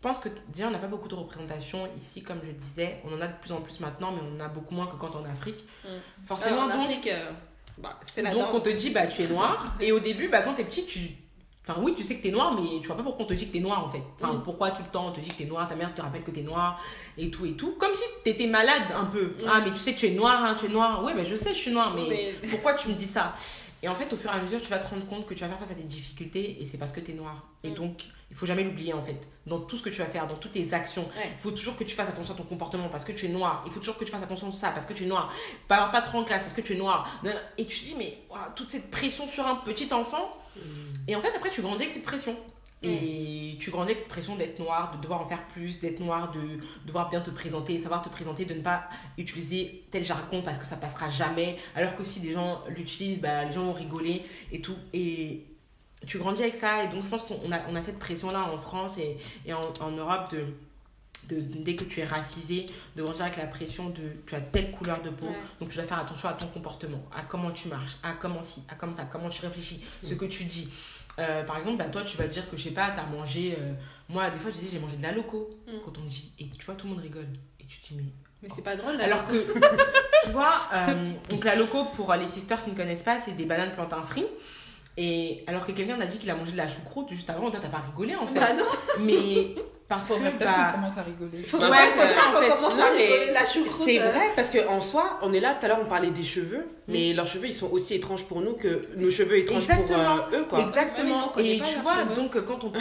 je 0.02 0.08
pense 0.08 0.18
que 0.18 0.30
déjà, 0.48 0.68
on 0.68 0.70
n'a 0.70 0.78
pas 0.78 0.86
beaucoup 0.86 1.08
de 1.08 1.14
représentation 1.14 1.86
ici, 2.00 2.22
comme 2.22 2.40
je 2.42 2.52
disais. 2.52 3.02
On 3.04 3.14
en 3.16 3.20
a 3.20 3.26
de 3.26 3.34
plus 3.38 3.52
en 3.52 3.60
plus 3.60 3.80
maintenant, 3.80 4.12
mais 4.12 4.20
on 4.32 4.40
en 4.40 4.44
a 4.44 4.48
beaucoup 4.48 4.74
moins 4.74 4.86
que 4.86 4.96
quand 4.96 5.10
on 5.14 5.24
est 5.24 5.28
en 5.28 5.30
Afrique. 5.32 5.62
Mm. 5.84 5.88
Forcément, 6.26 6.62
en 6.62 6.68
donc, 6.68 6.76
Afrique, 6.86 7.06
euh, 7.08 7.30
bah, 7.76 8.00
c'est 8.10 8.22
la 8.22 8.32
donc 8.32 8.46
on 8.54 8.60
te 8.60 8.70
dit, 8.70 8.90
bah, 8.90 9.06
tu 9.08 9.22
es 9.22 9.28
noir. 9.28 9.74
Et 9.78 9.92
au 9.92 9.98
début, 10.00 10.28
bah, 10.28 10.40
quand 10.40 10.54
t'es 10.54 10.64
petit, 10.64 10.86
tu. 10.86 11.00
Enfin, 11.68 11.78
oui, 11.82 11.92
tu 11.94 12.02
sais 12.02 12.16
que 12.16 12.22
t'es 12.22 12.30
noir, 12.30 12.58
mais 12.58 12.80
tu 12.80 12.86
vois 12.86 12.96
pas 12.96 13.02
pourquoi 13.02 13.26
on 13.26 13.28
te 13.28 13.34
dit 13.34 13.46
que 13.48 13.52
t'es 13.52 13.60
noir 13.60 13.84
en 13.84 13.88
fait. 13.90 14.00
Enfin, 14.18 14.32
Mm. 14.32 14.42
pourquoi 14.42 14.70
tout 14.70 14.82
le 14.82 14.88
temps 14.88 15.08
on 15.08 15.10
te 15.12 15.20
dit 15.20 15.28
que 15.28 15.34
t'es 15.36 15.44
noir, 15.44 15.68
ta 15.68 15.76
mère 15.76 15.92
te 15.94 16.00
rappelle 16.00 16.22
que 16.22 16.30
t'es 16.30 16.40
noir 16.40 16.80
et 17.18 17.30
tout 17.30 17.44
et 17.44 17.52
tout. 17.52 17.72
Comme 17.78 17.94
si 17.94 18.02
t'étais 18.24 18.46
malade 18.46 18.84
un 18.98 19.04
peu. 19.04 19.24
Mm. 19.38 19.44
Ah, 19.46 19.60
mais 19.62 19.70
tu 19.70 19.76
sais 19.76 19.92
que 19.92 19.98
tu 20.00 20.06
es 20.06 20.12
noir, 20.12 20.42
hein, 20.42 20.56
tu 20.58 20.64
es 20.66 20.68
noir. 20.70 21.04
Ouais, 21.04 21.12
bah, 21.14 21.24
je 21.28 21.36
sais, 21.36 21.50
je 21.50 21.58
suis 21.58 21.70
noir, 21.72 21.92
mais, 21.94 22.08
Mais- 22.08 22.48
pourquoi 22.48 22.72
tu 22.72 22.88
me 22.88 22.94
dis 22.94 23.06
ça? 23.06 23.34
Et 23.82 23.88
en 23.88 23.94
fait, 23.94 24.12
au 24.12 24.16
fur 24.16 24.30
et 24.30 24.34
à 24.34 24.42
mesure, 24.42 24.60
tu 24.60 24.68
vas 24.68 24.78
te 24.78 24.86
rendre 24.88 25.06
compte 25.06 25.24
que 25.26 25.32
tu 25.34 25.40
vas 25.40 25.48
faire 25.48 25.58
face 25.58 25.70
à 25.70 25.74
des 25.74 25.82
difficultés 25.84 26.60
et 26.60 26.66
c'est 26.66 26.76
parce 26.78 26.92
que 26.92 27.00
t'es 27.00 27.14
noir. 27.14 27.44
Et 27.64 27.70
Mm. 27.70 27.74
donc, 27.74 28.02
il 28.30 28.36
faut 28.36 28.44
jamais 28.46 28.62
l'oublier 28.62 28.92
en 28.92 29.02
fait. 29.02 29.18
Dans 29.46 29.58
tout 29.60 29.76
ce 29.76 29.82
que 29.82 29.88
tu 29.90 29.96
vas 29.98 30.04
faire, 30.06 30.26
dans 30.26 30.36
toutes 30.36 30.52
tes 30.52 30.72
actions, 30.74 31.02
Ouais. 31.16 31.30
il 31.36 31.40
faut 31.40 31.50
toujours 31.50 31.76
que 31.76 31.84
tu 31.84 31.94
fasses 31.96 32.08
attention 32.08 32.34
à 32.34 32.36
ton 32.36 32.42
comportement 32.44 32.88
parce 32.90 33.04
que 33.06 33.12
tu 33.12 33.26
es 33.26 33.28
noir. 33.30 33.62
Il 33.66 33.72
faut 33.72 33.80
toujours 33.80 33.96
que 33.96 34.04
tu 34.04 34.10
fasses 34.12 34.22
attention 34.22 34.48
à 34.48 34.52
ça 34.52 34.70
parce 34.70 34.84
que 34.86 34.92
tu 34.92 35.04
es 35.04 35.06
noir. 35.06 35.32
Pas, 35.66 35.88
pas 35.88 36.02
trop 36.02 36.18
en 36.18 36.24
classe 36.24 36.42
parce 36.42 36.52
que 36.54 36.60
tu 36.60 36.74
es 36.74 36.76
noir. 36.76 37.08
Et 37.58 37.66
tu 37.66 37.80
te 37.80 37.84
dis, 37.86 37.94
mais 37.96 38.18
toute 38.54 38.70
cette 38.70 38.90
pression 38.90 39.26
sur 39.26 39.46
un 39.46 39.56
petit 39.56 39.92
enfant. 39.92 40.30
Et 41.08 41.16
en 41.16 41.22
fait, 41.22 41.34
après, 41.34 41.48
tu 41.50 41.62
grandis 41.62 41.82
avec 41.82 41.92
cette 41.94 42.04
pression. 42.04 42.36
Et 42.82 43.56
tu 43.60 43.70
grandis 43.70 43.90
avec 43.90 43.98
cette 43.98 44.08
pression 44.08 44.36
d'être 44.36 44.58
noir, 44.58 44.96
de 44.96 45.02
devoir 45.02 45.20
en 45.20 45.28
faire 45.28 45.46
plus, 45.48 45.80
d'être 45.80 46.00
noir, 46.00 46.32
de 46.32 46.40
devoir 46.86 47.10
bien 47.10 47.20
te 47.20 47.28
présenter, 47.30 47.78
savoir 47.78 48.00
te 48.00 48.08
présenter, 48.08 48.46
de 48.46 48.54
ne 48.54 48.62
pas 48.62 48.84
utiliser 49.18 49.84
tel 49.90 50.02
jargon 50.04 50.40
parce 50.42 50.56
que 50.56 50.64
ça 50.64 50.76
passera 50.76 51.10
jamais. 51.10 51.58
Alors 51.74 51.94
que 51.94 52.04
si 52.04 52.20
des 52.20 52.32
gens 52.32 52.62
l'utilisent, 52.68 53.20
bah, 53.20 53.44
les 53.44 53.52
gens 53.52 53.64
vont 53.64 53.74
rigoler 53.74 54.24
et 54.50 54.62
tout. 54.62 54.76
Et 54.94 55.44
tu 56.06 56.16
grandis 56.16 56.40
avec 56.42 56.54
ça. 56.54 56.82
Et 56.84 56.88
donc, 56.88 57.04
je 57.04 57.08
pense 57.08 57.22
qu'on 57.24 57.52
a, 57.52 57.60
on 57.68 57.76
a 57.76 57.82
cette 57.82 57.98
pression-là 57.98 58.44
en 58.50 58.58
France 58.58 58.96
et, 58.96 59.18
et 59.44 59.52
en, 59.52 59.72
en 59.80 59.90
Europe 59.90 60.32
de, 60.32 60.46
de, 61.28 61.40
dès 61.62 61.76
que 61.76 61.84
tu 61.84 62.00
es 62.00 62.04
racisé, 62.04 62.64
de 62.96 63.02
grandir 63.02 63.24
avec 63.26 63.36
la 63.36 63.46
pression 63.46 63.90
de 63.90 64.00
tu 64.26 64.34
as 64.34 64.40
telle 64.40 64.70
couleur 64.70 65.02
de 65.02 65.10
peau, 65.10 65.26
Ouais. 65.26 65.36
donc 65.60 65.68
tu 65.68 65.76
dois 65.76 65.84
faire 65.84 65.98
attention 65.98 66.30
à 66.30 66.32
ton 66.32 66.46
comportement, 66.46 67.02
à 67.14 67.20
comment 67.20 67.50
tu 67.50 67.68
marches, 67.68 67.98
à 68.02 68.12
comment 68.12 68.40
ci, 68.42 68.62
à 68.70 68.74
comme 68.74 68.94
ça, 68.94 69.04
comment 69.04 69.28
tu 69.28 69.42
réfléchis, 69.44 69.84
ce 70.02 70.14
que 70.14 70.24
tu 70.24 70.44
dis. 70.44 70.68
Euh, 71.20 71.42
par 71.44 71.58
exemple, 71.58 71.76
bah, 71.76 71.84
toi, 71.84 72.02
tu 72.02 72.16
vas 72.16 72.26
dire 72.26 72.48
que 72.50 72.56
je 72.56 72.64
sais 72.64 72.70
pas, 72.70 72.90
tu 72.90 73.00
as 73.00 73.06
mangé. 73.06 73.56
euh, 73.58 73.72
moi, 74.08 74.30
des 74.30 74.38
fois, 74.38 74.50
je 74.50 74.58
dis 74.58 74.68
j'ai 74.72 74.78
mangé 74.80 74.96
de 74.96 75.02
la 75.02 75.12
loco. 75.12 75.50
Mm. 75.66 75.72
Quand 75.84 75.98
on 75.98 76.02
me 76.02 76.08
dit, 76.08 76.32
et 76.38 76.48
tu 76.48 76.64
vois, 76.64 76.74
tout 76.74 76.86
le 76.86 76.94
monde 76.94 77.02
rigole. 77.02 77.28
Et 77.60 77.64
tu 77.66 77.80
te 77.80 77.88
dis, 77.88 77.94
mais 77.96 78.04
Mais 78.42 78.48
c'est 78.54 78.62
pas 78.62 78.74
drôle 78.76 78.96
là. 78.96 79.04
alors 79.04 79.26
que, 79.26 79.36
tu 80.24 80.30
vois, 80.30 80.54
euh, 80.72 81.12
donc 81.30 81.44
la 81.44 81.54
loco, 81.54 81.84
pour 81.96 82.12
les 82.14 82.26
sisters 82.26 82.62
qui 82.64 82.70
ne 82.70 82.76
connaissent 82.76 83.02
pas, 83.02 83.18
c'est 83.20 83.36
des 83.36 83.44
bananes 83.44 83.72
plantain 83.72 84.02
frites. 84.02 84.26
Et 84.96 85.44
alors 85.46 85.64
que 85.64 85.72
quelqu'un 85.72 86.00
a 86.00 86.06
dit 86.06 86.18
qu'il 86.18 86.30
a 86.30 86.34
mangé 86.34 86.52
de 86.52 86.56
la 86.56 86.68
choucroute 86.68 87.08
juste 87.10 87.30
avant, 87.30 87.50
toi 87.50 87.60
t'as 87.62 87.68
pas 87.68 87.78
rigolé 87.78 88.16
en 88.16 88.26
fait. 88.26 88.40
Bah 88.40 88.52
non, 88.52 88.64
Mais 89.00 89.54
parce 89.90 90.08
que 90.08 90.14
bah, 90.44 90.70
qu'on 90.72 90.80
commence 90.80 90.98
à 90.98 91.02
rigoler. 91.02 91.42
faut 91.42 91.58
Ouais, 91.58 91.68
ouais, 91.68 91.76
c'est 91.92 93.34
en. 93.36 93.84
C'est 93.84 94.00
euh, 94.00 94.08
vrai 94.08 94.30
parce 94.36 94.48
qu'en 94.48 94.80
soi, 94.80 95.18
on 95.22 95.32
est 95.32 95.40
là, 95.40 95.54
tout 95.54 95.66
à 95.66 95.68
l'heure 95.68 95.80
on 95.82 95.86
parlait 95.86 96.10
des 96.10 96.22
cheveux, 96.22 96.66
mais 96.88 97.12
leurs 97.12 97.26
cheveux 97.26 97.46
ils 97.46 97.52
sont 97.52 97.70
aussi 97.70 97.94
étranges 97.94 98.24
pour 98.24 98.40
nous 98.40 98.54
que 98.54 98.86
nos 98.96 99.10
cheveux 99.10 99.38
étranges 99.38 99.64
Exactement. 99.64 100.16
pour 100.18 100.34
euh, 100.34 100.40
eux 100.40 100.44
quoi. 100.44 100.60
Exactement. 100.60 101.32
Et 101.38 101.58
tu 101.60 101.80
vois, 101.82 101.96
cheveux. 102.04 102.14
donc 102.14 102.40
quand 102.46 102.64
on, 102.64 102.72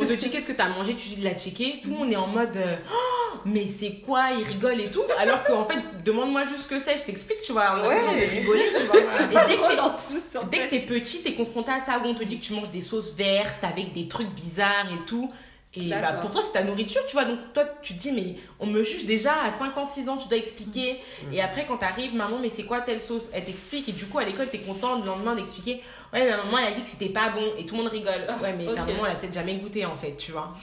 on 0.00 0.04
te 0.06 0.12
dit 0.12 0.30
qu'est-ce 0.30 0.46
que 0.46 0.52
t'as 0.52 0.68
mangé, 0.68 0.94
tu 0.94 1.08
dis 1.08 1.16
de 1.16 1.24
la 1.24 1.34
checker, 1.34 1.80
tout 1.82 1.90
le 1.90 1.96
monde 1.96 2.12
est 2.12 2.16
en 2.16 2.28
mode 2.28 2.56
Oh, 2.92 3.38
mais 3.44 3.66
c'est 3.66 3.96
quoi, 4.04 4.28
ils 4.38 4.44
rigolent 4.44 4.80
et 4.80 4.90
tout. 4.90 5.02
Alors 5.18 5.42
qu'en 5.42 5.64
fait, 5.66 5.78
demande-moi 6.04 6.44
juste 6.44 6.62
ce 6.64 6.68
que 6.68 6.78
c'est, 6.80 6.96
je 6.96 7.04
t'explique, 7.04 7.42
tu 7.42 7.52
vois. 7.52 7.74
On 7.82 7.88
Ouais. 7.88 8.26
de 8.26 8.30
rigoler, 8.30 8.70
tu 8.76 8.84
vois. 8.86 8.96
Et 9.30 9.48
dès 9.48 9.56
que 9.56 9.80
en 9.80 9.86
en 9.86 10.46
que 10.46 10.70
t'es 10.70 10.80
petit, 10.80 11.22
t'es 11.22 11.34
confronté 11.34 11.72
à 11.72 11.80
ça 11.80 12.00
où 12.02 12.06
on 12.06 12.14
te 12.14 12.24
dit 12.24 12.38
que 12.38 12.44
tu 12.44 12.52
manges 12.52 12.70
des 12.70 12.80
sauces 12.80 13.14
vertes 13.14 13.62
avec 13.62 13.92
des 13.92 14.08
trucs 14.08 14.30
bizarres 14.30 14.86
et 14.92 15.04
tout. 15.06 15.30
Et 15.76 15.90
bah, 15.90 16.14
pour 16.14 16.30
toi, 16.30 16.40
c'est 16.42 16.52
ta 16.52 16.64
nourriture, 16.64 17.02
tu 17.06 17.12
vois. 17.12 17.24
Donc, 17.26 17.38
toi, 17.52 17.64
tu 17.82 17.94
te 17.94 18.00
dis, 18.00 18.12
mais 18.12 18.36
on 18.60 18.66
me 18.66 18.82
juge 18.82 19.04
déjà 19.04 19.34
à 19.44 19.52
5 19.52 19.76
ans, 19.76 19.88
6 19.88 20.08
ans, 20.08 20.16
tu 20.16 20.26
dois 20.28 20.38
expliquer. 20.38 21.00
Et 21.32 21.42
après, 21.42 21.66
quand 21.66 21.76
t'arrives, 21.76 22.14
maman, 22.14 22.38
mais 22.40 22.50
c'est 22.50 22.64
quoi 22.64 22.80
telle 22.80 23.00
sauce? 23.00 23.28
Elle 23.32 23.44
t'explique. 23.44 23.88
Et 23.88 23.92
du 23.92 24.06
coup, 24.06 24.18
à 24.18 24.24
l'école, 24.24 24.48
t'es 24.48 24.58
content 24.60 24.98
le 24.98 25.04
lendemain 25.06 25.34
d'expliquer. 25.34 25.82
Ouais, 26.12 26.28
ma 26.28 26.38
maman, 26.38 26.58
elle 26.58 26.68
a 26.68 26.70
dit 26.72 26.82
que 26.82 26.88
c'était 26.88 27.10
pas 27.10 27.28
bon. 27.30 27.44
Et 27.58 27.66
tout 27.66 27.76
le 27.76 27.82
monde 27.82 27.92
rigole. 27.92 28.26
Ouais, 28.42 28.54
mais 28.56 28.64
ta 28.66 28.82
ok. 28.82 28.88
maman, 28.88 29.06
elle 29.06 29.12
a 29.12 29.16
peut-être 29.16 29.34
jamais 29.34 29.54
goûté, 29.56 29.84
en 29.84 29.96
fait, 29.96 30.16
tu 30.16 30.32
vois. 30.32 30.54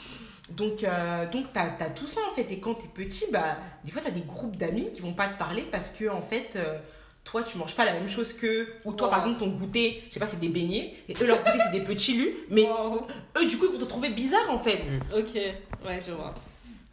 Donc, 0.50 0.84
euh, 0.84 1.26
donc 1.30 1.46
t'as 1.54 1.72
as 1.80 1.90
tout 1.90 2.08
ça, 2.08 2.22
en 2.32 2.36
fait. 2.36 2.48
Et 2.52 2.60
quand 2.60 2.74
t'es 2.74 2.88
petit, 2.88 3.26
bah, 3.32 3.58
des 3.84 3.92
fois, 3.92 4.02
t'as 4.04 4.12
des 4.12 4.22
groupes 4.22 4.58
d'amis 4.58 4.92
qui 4.92 5.02
vont 5.02 5.14
pas 5.14 5.28
te 5.28 5.38
parler 5.38 5.62
parce 5.72 5.90
que, 5.90 6.10
en 6.10 6.22
fait. 6.22 6.56
euh, 6.56 6.78
toi, 7.24 7.42
tu 7.44 7.58
manges 7.58 7.76
pas 7.76 7.86
la 7.86 7.94
même 7.94 8.10
chose 8.10 8.34
que. 8.34 8.68
Ou 8.86 8.94
toi, 8.94 9.10
par 9.10 9.20
exemple, 9.26 9.40
ton 9.40 9.50
goûter, 9.52 10.04
je 10.10 10.14
sais 10.14 10.20
pas, 10.20 10.28
c'est 10.28 10.40
des 10.40 10.50
beignets. 10.50 10.94
Et 11.08 11.14
eux, 11.22 11.26
leur 11.28 11.38
goûter, 11.38 11.58
c'est 11.64 11.78
des 11.80 11.84
petits 11.86 12.14
lus. 12.18 12.34
Mais 12.50 12.64
Wow. 12.64 13.08
eux, 13.38 13.46
du 13.46 13.58
coup, 13.58 13.66
ils 13.66 13.74
vont 13.74 13.80
te 13.80 13.90
trouver 13.90 14.10
bizarre, 14.10 14.50
en 14.50 14.58
fait. 14.58 14.82
Ok, 15.16 15.34
ouais, 15.36 16.00
je 16.06 16.12
vois. 16.12 16.34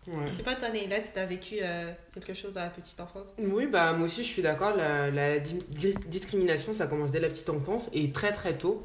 Ouais. 0.06 0.14
Je 0.30 0.36
sais 0.36 0.42
pas, 0.42 0.54
toi, 0.56 0.70
Neila, 0.70 1.00
si 1.00 1.10
t'as 1.12 1.26
vécu 1.26 1.56
euh, 1.62 1.92
quelque 2.14 2.34
chose 2.34 2.54
dans 2.54 2.62
la 2.62 2.70
petite 2.70 2.98
enfance. 3.00 3.26
Oui, 3.38 3.66
bah 3.66 3.92
moi 3.92 4.06
aussi 4.06 4.24
je 4.24 4.28
suis 4.28 4.42
d'accord. 4.42 4.74
La, 4.76 5.10
la 5.10 5.38
di- 5.38 5.62
dis- 5.68 5.94
discrimination, 6.06 6.74
ça 6.74 6.86
commence 6.86 7.10
dès 7.12 7.20
la 7.20 7.28
petite 7.28 7.50
enfance 7.50 7.88
et 7.92 8.10
très 8.10 8.32
très 8.32 8.54
tôt. 8.54 8.82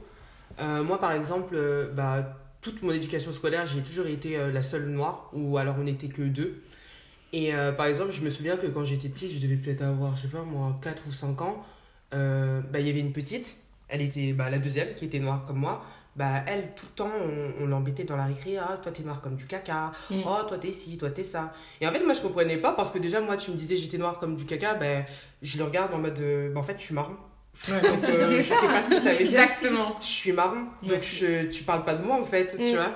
Euh, 0.60 0.84
moi 0.84 1.00
par 1.00 1.14
exemple, 1.14 1.56
euh, 1.56 1.88
bah, 1.92 2.38
toute 2.62 2.84
mon 2.84 2.92
éducation 2.92 3.32
scolaire, 3.32 3.66
j'ai 3.66 3.82
toujours 3.82 4.08
été 4.08 4.38
euh, 4.38 4.52
la 4.52 4.62
seule 4.62 4.86
noire, 4.88 5.30
ou 5.34 5.58
alors 5.58 5.76
on 5.80 5.84
n'était 5.84 6.10
que 6.10 6.22
deux. 6.22 6.62
Et 7.38 7.54
euh, 7.54 7.74
par 7.74 7.88
exemple, 7.88 8.12
je 8.12 8.22
me 8.22 8.30
souviens 8.30 8.56
que 8.56 8.68
quand 8.68 8.86
j'étais 8.86 9.10
petite, 9.10 9.30
je 9.32 9.40
devais 9.42 9.58
peut-être 9.58 9.82
avoir, 9.82 10.16
je 10.16 10.22
sais 10.22 10.28
pas 10.30 10.44
moi, 10.44 10.74
4 10.82 11.04
ou 11.08 11.12
5 11.12 11.42
ans, 11.42 11.64
euh, 12.14 12.62
bah, 12.72 12.80
il 12.80 12.88
y 12.88 12.90
avait 12.90 13.02
une 13.02 13.12
petite, 13.12 13.58
elle 13.90 14.02
était 14.02 14.32
bah, 14.32 14.50
la 14.50 14.58
deuxième 14.58 14.94
qui 14.96 15.04
était 15.06 15.20
noire 15.20 15.44
comme 15.46 15.58
moi. 15.58 15.84
Bah, 16.16 16.46
elle, 16.48 16.70
tout 16.78 16.86
le 16.86 16.96
temps, 16.96 17.12
on, 17.60 17.64
on 17.64 17.68
l'embêtait 17.68 18.06
dans 18.06 18.16
la 18.16 18.24
récré. 18.24 18.56
Ah, 18.58 18.80
toi, 18.82 18.90
t'es 18.94 19.04
noire 19.04 19.20
comme 19.20 19.36
du 19.36 19.46
caca. 19.48 19.92
Mm. 20.10 20.22
Oh, 20.26 20.44
toi, 20.48 20.58
t'es 20.58 20.72
ci, 20.72 20.98
toi, 20.98 21.10
t'es 21.10 21.26
ça. 21.26 21.52
Et 21.82 21.88
en 21.88 21.92
fait, 21.92 22.06
moi, 22.06 22.14
je 22.14 22.22
comprenais 22.22 22.56
pas 22.56 22.72
parce 22.72 22.90
que 22.90 23.00
déjà, 23.00 23.20
moi, 23.20 23.36
tu 23.36 23.52
me 23.52 23.58
disais 23.58 23.76
j'étais 23.76 23.98
noire 23.98 24.18
comme 24.18 24.38
du 24.38 24.46
caca. 24.46 24.76
Ben, 24.76 25.04
je 25.42 25.58
le 25.58 25.66
regarde 25.66 25.94
en 25.94 25.98
mode. 25.98 26.22
bah, 26.54 26.60
en 26.62 26.64
fait, 26.64 26.76
je 26.80 26.84
suis 26.86 26.96
marron. 26.96 27.18
Ouais, 27.70 27.82
Donc, 27.82 28.02
euh, 28.02 28.38
je 28.38 28.42
sais 28.44 28.56
pas 28.56 28.82
ce 28.82 28.90
que 28.90 28.96
ça 29.02 29.14
veut 29.14 29.26
dire. 29.26 29.42
Exactement. 29.42 29.98
Je 30.00 30.06
suis 30.06 30.32
marron. 30.32 30.68
Donc, 30.84 31.02
je, 31.04 31.50
tu 31.52 31.64
parles 31.66 31.84
pas 31.84 31.96
de 31.96 32.04
moi, 32.06 32.16
en 32.18 32.24
fait, 32.24 32.54
Mm. 32.58 32.64
tu 32.64 32.76
vois. 32.76 32.94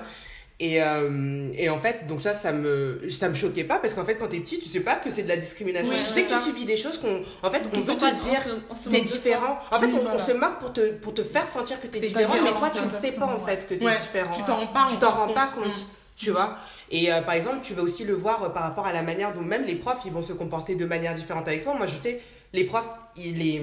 Et, 0.62 0.82
euh, 0.82 1.50
et 1.56 1.70
en 1.70 1.78
fait, 1.78 2.04
donc 2.06 2.20
ça, 2.20 2.34
ça 2.34 2.52
me, 2.52 3.08
ça 3.08 3.30
me 3.30 3.34
choquait 3.34 3.64
pas 3.64 3.78
parce 3.78 3.94
qu'en 3.94 4.04
fait, 4.04 4.16
quand 4.16 4.28
t'es 4.28 4.40
petit, 4.40 4.58
tu 4.58 4.68
sais 4.68 4.80
pas 4.80 4.96
que 4.96 5.08
c'est 5.10 5.22
de 5.22 5.28
la 5.28 5.38
discrimination. 5.38 5.90
Ouais, 5.90 6.02
tu 6.02 6.10
sais 6.10 6.24
que 6.24 6.34
tu 6.34 6.38
subis 6.38 6.66
des 6.66 6.76
choses 6.76 6.98
qu'on. 6.98 7.22
En 7.42 7.50
fait, 7.50 7.62
on 7.74 7.80
veut 7.80 7.94
te 7.94 7.98
pas- 8.00 8.10
dire. 8.12 8.42
T'es 8.90 9.00
différent. 9.00 9.58
En 9.72 9.80
fait, 9.80 9.88
on, 9.94 10.18
se 10.18 10.32
moque 10.32 10.58
pour 10.58 10.72
te, 10.74 10.92
pour 10.92 11.14
te 11.14 11.22
faire 11.22 11.46
sentir 11.46 11.80
que 11.80 11.86
t'es 11.86 11.98
différent, 11.98 12.34
mais 12.44 12.52
toi, 12.52 12.68
tu 12.74 12.84
ne 12.84 12.90
sais 12.90 13.12
pas 13.12 13.24
en 13.24 13.38
fait 13.40 13.66
que 13.66 13.72
t'es 13.72 13.86
Ouais. 13.86 13.92
différent. 13.92 14.30
Tu 14.34 14.42
t'en 14.42 14.56
rends 14.58 14.66
pas 14.66 14.86
tu 14.90 14.96
t'en 14.98 15.10
rends 15.10 15.28
pas 15.32 15.46
compte. 15.46 15.64
compte, 15.64 15.86
tu 16.14 16.30
vois. 16.30 16.56
Et 16.90 17.10
euh, 17.10 17.22
par 17.22 17.34
exemple, 17.36 17.60
tu 17.62 17.72
vas 17.72 17.82
aussi 17.82 18.04
le 18.04 18.14
voir 18.14 18.42
euh, 18.44 18.48
par 18.50 18.64
rapport 18.64 18.86
à 18.86 18.92
la 18.92 19.02
manière 19.02 19.32
dont 19.32 19.40
même 19.40 19.64
les 19.64 19.76
profs, 19.76 20.00
ils 20.04 20.12
vont 20.12 20.20
se 20.20 20.34
comporter 20.34 20.74
de 20.74 20.84
manière 20.84 21.14
différente 21.14 21.48
avec 21.48 21.62
toi. 21.62 21.72
Moi, 21.74 21.86
je 21.86 21.96
sais, 21.96 22.20
les 22.52 22.64
profs, 22.64 22.88
ils, 23.16 23.38
les... 23.38 23.62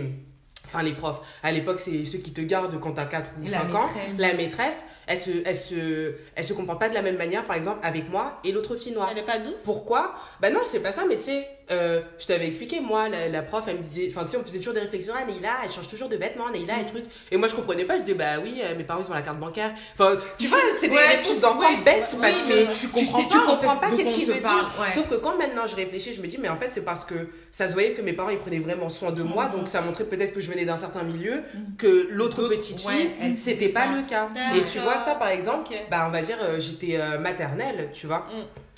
Enfin, 0.66 0.82
les 0.82 0.94
profs, 0.94 1.22
à 1.44 1.52
l'époque, 1.52 1.80
c'est 1.80 2.04
ceux 2.06 2.18
qui 2.18 2.34
te 2.34 2.42
gardent 2.42 2.80
quand 2.80 2.94
t'as 2.94 3.06
4 3.06 3.32
ou 3.40 3.46
La 3.50 3.60
5 3.62 3.76
ans. 3.76 3.90
La 4.18 4.34
maîtresse, 4.34 4.78
elle 5.08 5.18
se, 5.18 5.32
elle, 5.46 5.56
se, 5.56 6.14
elle 6.36 6.44
se 6.44 6.54
comporte 6.54 6.80
pas 6.80 6.90
de 6.90 6.94
la 6.94 7.02
même 7.02 7.18
manière, 7.18 7.46
par 7.46 7.56
exemple, 7.56 7.80
avec 7.82 8.10
moi 8.10 8.40
et 8.44 8.52
l'autre 8.52 8.76
fille 8.76 8.92
noire. 8.92 9.10
Elle 9.12 9.20
est 9.20 9.26
pas 9.26 9.40
douce? 9.40 9.62
Pourquoi? 9.64 10.14
Bah 10.42 10.50
non, 10.50 10.60
c'est 10.66 10.82
pas 10.82 10.92
ça, 10.92 11.06
mais 11.08 11.16
tu 11.16 11.24
sais, 11.24 11.48
euh, 11.72 12.02
je 12.20 12.26
t'avais 12.28 12.48
expliqué, 12.48 12.80
moi, 12.80 13.10
la, 13.10 13.28
la 13.30 13.42
prof, 13.42 13.64
elle 13.68 13.78
me 13.78 13.84
disait, 13.84 14.08
enfin, 14.10 14.24
tu 14.24 14.32
sais, 14.32 14.38
on 14.38 14.44
faisait 14.44 14.60
toujours 14.60 14.74
des 14.74 14.80
réflexions, 14.80 15.14
ah, 15.18 15.26
Neila, 15.26 15.50
elle 15.64 15.72
change 15.72 15.88
toujours 15.88 16.08
de 16.10 16.16
vêtements, 16.16 16.50
Neila, 16.50 16.80
et 16.82 16.86
trucs. 16.86 17.06
Et 17.32 17.38
moi, 17.38 17.48
je 17.48 17.56
comprenais 17.56 17.84
pas, 17.86 17.98
je 17.98 18.04
disais, 18.04 18.14
bah 18.14 18.40
oui, 18.42 18.62
euh, 18.64 18.76
mes 18.76 18.84
parents, 18.84 19.02
ils 19.06 19.12
ont 19.12 19.14
la 19.16 19.22
carte 19.22 19.40
bancaire. 19.40 19.72
Enfin, 19.94 20.18
tu 20.38 20.48
vois, 20.48 20.60
c'est 20.80 20.88
des 20.88 20.96
Ouais, 20.96 21.08
réponses 21.18 21.40
d'enfants 21.40 21.60
ouais, 21.60 21.78
bêtes, 21.84 22.14
ouais, 22.14 22.20
parce 22.22 22.42
que 22.42 22.48
mais 22.48 22.68
tu 22.74 22.80
tu, 22.80 22.88
comprends 22.88 23.20
tu 23.24 23.28
pas, 23.38 23.44
en 23.44 23.46
comprends 23.58 23.76
fait, 23.76 23.82
pas 23.82 23.90
qu'est-ce 23.96 24.02
quoi 24.04 24.12
on 24.12 24.14
qu'il 24.16 24.28
te 24.28 24.32
veut 24.32 24.40
dire. 24.40 24.72
Sauf 24.92 25.08
que 25.10 25.16
quand 25.16 25.38
maintenant 25.38 25.68
je 25.68 25.76
réfléchis, 25.76 26.14
je 26.14 26.22
me 26.22 26.28
dis, 26.28 26.38
mais 26.38 26.50
en 26.50 26.56
fait, 26.56 26.70
c'est 26.74 26.82
parce 26.86 27.04
que 27.06 27.16
ça 27.52 27.68
se 27.68 27.74
voyait 27.74 27.92
que 27.94 28.02
mes 28.02 28.14
parents, 28.14 28.30
ils 28.30 28.38
prenaient 28.40 28.60
vraiment 28.60 28.90
soin 28.90 29.12
de 29.12 29.24
moi, 29.24 29.48
donc 29.48 29.68
ça 29.68 29.82
montrait 29.82 30.06
peut-être 30.06 30.34
que 30.34 30.40
je 30.42 30.50
venais 30.50 30.66
d'un 30.66 30.78
certain 30.78 31.04
milieu, 31.04 31.44
que 31.78 32.08
l'autre 32.12 32.48
petite 32.48 32.80
fille, 32.82 33.12
c'était 33.38 33.70
pas 33.70 33.88
le 33.88 34.04
cas. 34.04 34.30
Et 34.56 34.64
tu 34.64 34.80
vois, 34.80 35.04
ça, 35.04 35.16
par 35.16 35.30
exemple, 35.30 35.74
bah, 35.92 36.06
on 36.08 36.12
va 36.12 36.22
dire, 36.22 36.38
euh, 36.42 36.60
j'étais 36.60 36.98
maternelle, 37.20 37.90
tu 37.94 38.08
vois. 38.08 38.26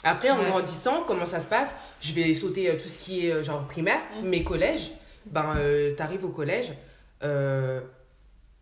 Après, 0.03 0.29
en 0.31 0.39
Ouais. 0.39 0.49
grandissant, 0.49 1.03
comment 1.05 1.25
ça 1.25 1.39
se 1.41 1.45
passe? 1.45 1.75
Je 2.01 2.13
vais 2.13 2.33
sauter 2.33 2.69
euh, 2.69 2.73
tout 2.81 2.87
ce 2.87 2.97
qui 2.99 3.27
est 3.27 3.31
euh, 3.33 3.43
genre 3.43 3.65
primaire, 3.67 4.01
Mm. 4.21 4.27
mes 4.27 4.43
collèges. 4.43 4.91
Ben, 5.25 5.53
euh, 5.57 5.93
t'arrives 5.95 6.23
au 6.25 6.29
collège, 6.29 6.73
euh, 7.23 7.81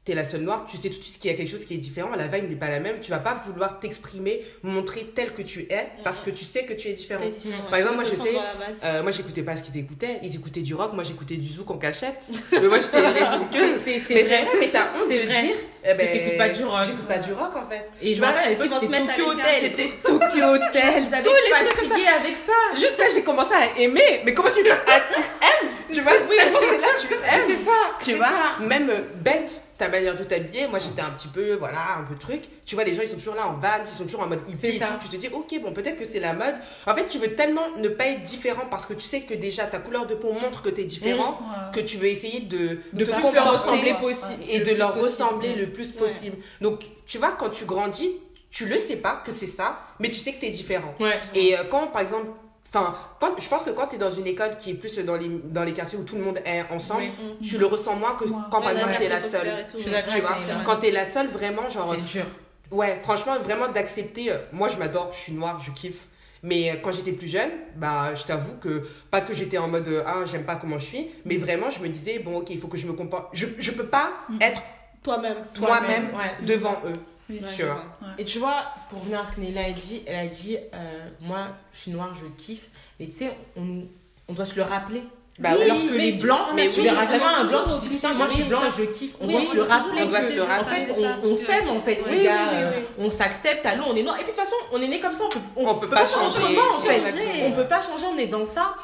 t'es 0.07 0.15
la 0.15 0.23
seule 0.23 0.41
noire, 0.41 0.65
tu 0.69 0.77
sais 0.77 0.89
tout 0.89 0.97
de 0.99 1.03
suite 1.03 1.19
qu'il 1.19 1.29
y 1.29 1.33
a 1.33 1.37
quelque 1.37 1.49
chose 1.51 1.65
qui 1.65 1.73
est 1.73 1.77
différent, 1.77 2.11
la 2.15 2.27
vibe 2.27 2.49
n'est 2.49 2.55
pas 2.55 2.69
la 2.69 2.79
même, 2.79 3.01
tu 3.01 3.11
vas 3.11 3.19
pas 3.19 3.37
vouloir 3.45 3.77
t'exprimer, 3.81 4.41
montrer 4.63 5.03
tel 5.13 5.33
que 5.33 5.41
tu 5.41 5.67
es, 5.69 5.89
parce 6.05 6.21
que 6.21 6.29
tu 6.29 6.45
sais 6.45 6.63
que 6.63 6.71
tu 6.73 6.87
es 6.87 6.93
différent. 6.93 7.25
Par 7.69 7.77
exemple, 7.77 7.95
moi, 7.95 8.05
je 8.05 8.15
sais. 8.15 8.85
Euh, 8.85 9.03
moi, 9.03 9.11
j'écoutais 9.11 9.43
pas 9.43 9.57
ce 9.57 9.63
qu'ils 9.63 9.77
écoutaient, 9.77 10.19
ils 10.23 10.33
écoutaient 10.33 10.61
du 10.61 10.73
rock, 10.73 10.93
moi 10.93 11.03
j'écoutais 11.03 11.35
du 11.35 11.47
zouk 11.47 11.69
en 11.71 11.77
cachette. 11.77 12.23
mais 12.53 12.61
moi, 12.69 12.79
j'étais 12.79 12.99
résiqueuse. 13.05 13.81
C'est- 14.07 14.23
vrai. 14.23 14.47
mais 14.59 14.69
t'as 14.69 14.93
honte 14.95 15.09
de 15.09 15.13
dire. 15.13 15.55
eh 15.83 15.93
ben, 15.93 16.07
t'écoutes 16.07 16.37
pas 16.37 16.49
du 16.49 16.63
rock. 16.63 16.83
J'écoute 16.85 17.07
pas 17.07 17.17
du 17.17 17.33
rock 17.33 17.55
en 17.55 17.69
fait. 17.69 17.89
Et 18.01 18.15
je 18.15 18.21
me 18.21 18.27
c'était 18.27 18.87
Tokyo. 18.87 19.31
Hotel. 19.31 19.61
C'était 19.61 19.91
Tokyo 20.03 20.43
Hotel, 20.45 21.03
ça. 21.03 21.17
fatigué 21.17 22.07
avec 22.07 22.37
ça. 22.45 22.79
Jusqu'à 22.79 23.09
j'ai 23.13 23.23
commencé 23.23 23.53
à 23.53 23.77
aimer. 23.79 24.21
Mais 24.23 24.33
comment 24.33 24.51
tu 24.51 24.59
aimes? 24.65 25.69
Tu 25.91 26.01
vois, 26.01 26.13
c'est 26.19 26.35
là 26.51 26.87
tu 26.99 27.13
aimes. 27.13 27.41
C'est 27.47 27.65
ça. 27.65 27.71
Tu 27.99 28.13
vois, 28.15 28.65
même 28.67 28.91
bête, 29.15 29.61
ta 29.77 29.89
manière 29.89 30.15
de 30.15 30.23
t'habiller. 30.23 30.67
Moi, 30.67 30.79
j'étais 30.79 31.01
un 31.01 31.09
petit 31.11 31.27
peu, 31.27 31.53
voilà, 31.55 31.79
un 31.99 32.03
peu 32.03 32.15
truc. 32.15 32.41
Tu 32.65 32.75
vois, 32.75 32.83
les 32.83 32.93
gens, 32.95 33.01
ils 33.03 33.07
sont 33.09 33.15
toujours 33.17 33.35
là 33.35 33.47
en 33.47 33.53
van, 33.57 33.67
ils 33.79 33.85
sont 33.87 34.03
toujours 34.03 34.21
en 34.21 34.27
mode 34.27 34.47
hippie 34.49 34.67
et 34.67 34.79
ça. 34.79 34.87
tout. 34.87 35.07
Tu 35.07 35.09
te 35.09 35.15
dis, 35.17 35.27
ok, 35.27 35.61
bon, 35.61 35.71
peut-être 35.73 35.97
que 35.97 36.05
c'est 36.05 36.19
la 36.19 36.33
mode. 36.33 36.55
En 36.85 36.95
fait, 36.95 37.05
tu 37.07 37.17
veux 37.19 37.35
tellement 37.35 37.69
ne 37.77 37.87
pas 37.89 38.05
être 38.07 38.23
différent 38.23 38.65
parce 38.69 38.85
que 38.85 38.93
tu 38.93 39.01
sais 39.07 39.21
que 39.21 39.33
déjà 39.33 39.65
ta 39.65 39.79
couleur 39.79 40.05
de 40.07 40.15
peau 40.15 40.31
montre 40.33 40.61
que 40.61 40.69
t'es 40.69 40.83
différent, 40.85 41.39
Ouais. 41.41 41.71
que 41.73 41.79
tu 41.79 41.97
veux 41.97 42.07
essayer 42.07 42.41
de, 42.41 42.79
De 42.93 43.05
te 43.05 43.11
plus 43.11 43.21
comporter 43.21 43.93
possible. 44.01 44.43
et 44.49 44.59
de 44.59 44.73
leur 44.75 44.93
possible. 44.93 45.05
ressembler 45.05 45.53
le 45.55 45.67
plus 45.71 45.89
possible. 45.89 46.37
Donc, 46.61 46.81
tu 47.05 47.17
vois, 47.17 47.33
quand 47.33 47.49
tu 47.49 47.65
grandis, 47.65 48.11
tu 48.49 48.65
le 48.65 48.77
sais 48.77 48.95
pas 48.95 49.21
que 49.25 49.31
c'est 49.31 49.47
ça, 49.47 49.79
mais 49.99 50.07
tu 50.09 50.15
sais 50.15 50.33
que 50.33 50.41
t'es 50.41 50.49
différent. 50.49 50.95
Ouais. 50.99 51.19
Et 51.35 51.55
euh, 51.57 51.63
quand, 51.69 51.87
par 51.87 52.01
exemple, 52.01 52.27
enfin, 52.73 52.95
quand, 53.19 53.31
je 53.39 53.47
pense 53.47 53.63
que 53.63 53.69
quand 53.71 53.87
tu 53.87 53.95
es 53.95 53.99
dans 53.99 54.11
une 54.11 54.27
école 54.27 54.55
qui 54.57 54.71
est 54.71 54.73
plus 54.73 54.97
dans 54.99 55.15
les, 55.15 55.27
dans 55.27 55.63
les 55.63 55.73
quartiers 55.73 55.97
où 55.97 56.03
tout 56.03 56.15
le 56.15 56.23
monde 56.23 56.39
est 56.45 56.63
ensemble, 56.71 57.03
Oui. 57.19 57.37
tu 57.47 57.57
le 57.57 57.65
ressens 57.65 57.95
moins 57.95 58.15
que 58.15 58.25
quand, 58.25 58.61
par 58.61 58.71
exemple, 58.71 58.91
la 58.91 58.97
tu 58.97 59.03
es 59.03 59.09
la 59.09 59.19
seule. 59.19 59.47
et 59.47 59.65
tout, 59.67 59.77
Je 59.77 59.83
suis 59.83 59.85
ouais. 59.91 60.01
d'accord 60.01 60.37
Tu 60.39 60.45
vois, 60.53 60.63
quand 60.65 60.77
tu 60.77 60.87
es 60.87 60.91
la 60.91 61.05
seule, 61.09 61.27
vraiment, 61.27 61.69
genre, 61.69 61.95
C'est 61.95 62.19
dur. 62.19 62.25
ouais, 62.71 62.99
franchement, 63.03 63.37
vraiment 63.39 63.67
d'accepter. 63.69 64.31
euh, 64.31 64.37
moi, 64.51 64.69
je 64.69 64.77
m'adore, 64.77 65.09
je 65.13 65.17
suis 65.17 65.33
noire, 65.33 65.59
je 65.59 65.71
kiffe. 65.71 66.05
Mais 66.43 66.69
euh, 66.69 66.75
quand 66.83 66.91
j'étais 66.91 67.13
plus 67.13 67.27
jeune, 67.27 67.49
bah, 67.75 68.13
je 68.13 68.23
t'avoue 68.23 68.53
que, 68.61 68.87
pas 69.09 69.21
que 69.21 69.33
j'étais 69.33 69.57
en 69.57 69.67
mode, 69.67 69.87
euh, 69.87 70.03
ah, 70.05 70.23
j'aime 70.25 70.43
pas 70.45 70.55
comment 70.55 70.77
je 70.77 70.85
suis, 70.85 71.07
mais 71.25 71.37
vraiment, 71.37 71.69
je 71.71 71.79
me 71.79 71.87
disais, 71.89 72.19
bon, 72.19 72.37
ok, 72.37 72.51
il 72.51 72.59
faut 72.59 72.67
que 72.67 72.77
je 72.77 72.85
me 72.85 72.93
comporte. 72.93 73.29
Je, 73.33 73.47
je 73.57 73.71
peux 73.71 73.87
pas 73.87 74.11
être 74.39 74.61
Toi-même. 75.03 75.37
moi-même 75.59 76.05
ouais. 76.15 76.45
devant 76.45 76.75
eux. 76.85 76.93
Oui. 77.29 77.39
Ouais, 77.43 77.49
Tu 77.55 77.63
vois. 77.63 77.83
Et 78.17 78.23
tu 78.23 78.39
vois, 78.39 78.65
pour 78.89 78.99
revenir 79.01 79.19
à 79.21 79.25
ce 79.25 79.33
que 79.33 79.41
Néla 79.41 79.65
a 79.65 79.71
dit, 79.71 80.03
elle 80.07 80.15
a 80.15 80.27
dit 80.27 80.57
euh, 80.73 81.07
Moi, 81.21 81.47
je 81.73 81.79
suis 81.79 81.91
noire, 81.91 82.13
je 82.15 82.25
kiffe. 82.41 82.69
Mais 82.99 83.07
tu 83.07 83.17
sais, 83.17 83.31
on, 83.57 83.83
on 84.29 84.33
doit 84.33 84.45
se 84.45 84.55
le 84.55 84.63
rappeler. 84.63 85.03
Bah 85.39 85.49
Oui, 85.55 85.65
Alors 85.65 85.77
que 85.77 85.91
mais 85.91 85.97
les 85.99 86.15
tu- 86.17 86.23
blancs, 86.23 86.39
on 86.49 86.55
mais 86.55 86.67
tu 86.69 86.81
verras 86.81 87.01
on 87.01 87.03
a 87.03 87.11
jamais 87.11 87.23
un 87.23 87.43
blanc 87.43 87.63
qui 87.77 87.89
dit 87.89 88.01
moi 88.15 88.27
je 88.27 88.33
suis 88.33 88.43
blanc 88.45 88.61
et 88.65 88.71
je 88.75 88.83
kiffe. 88.85 89.11
On 89.21 89.27
Oui, 89.27 89.33
doit 89.33 89.41
on 89.41 89.45
se 89.45 89.55
le 89.55 89.61
rappeler. 89.61 90.01
On 90.01 90.05
doit 90.07 90.21
se 90.21 90.33
le 90.33 90.41
En 90.41 90.45
rappeler. 90.47 90.75
fait, 90.77 90.85
de 90.87 90.93
ça, 90.99 91.17
on, 91.23 91.27
on 91.29 91.35
s'aime 91.35 91.69
en 91.69 91.79
fait, 91.79 91.99
Oui, 92.09 92.17
les 92.17 92.23
gars. 92.23 92.49
oui, 92.53 92.57
oui, 92.57 92.83
oui. 92.97 93.05
On 93.05 93.11
s'accepte, 93.11 93.63
allô, 93.67 93.83
on 93.87 93.95
est 93.95 94.01
noir. 94.01 94.15
Et 94.19 94.23
puis 94.23 94.31
de 94.31 94.35
toute 94.35 94.43
façon, 94.45 94.55
on 94.71 94.81
est 94.81 94.87
né 94.87 94.99
comme 94.99 95.13
ça. 95.15 95.25
On 95.25 95.29
peut, 95.29 95.39
On 95.57 95.75
peut 95.75 95.89
pas 95.89 96.07
changer. 96.07 96.39
autrement, 96.43 96.69
en 96.71 96.73
fait. 96.73 97.01
Changer. 97.11 97.43
On 97.45 97.51
peut 97.51 97.67
pas 97.67 97.81
changer, 97.83 98.05
on 98.11 98.17
est 98.17 98.25
dans 98.25 98.45
ça. 98.45 98.75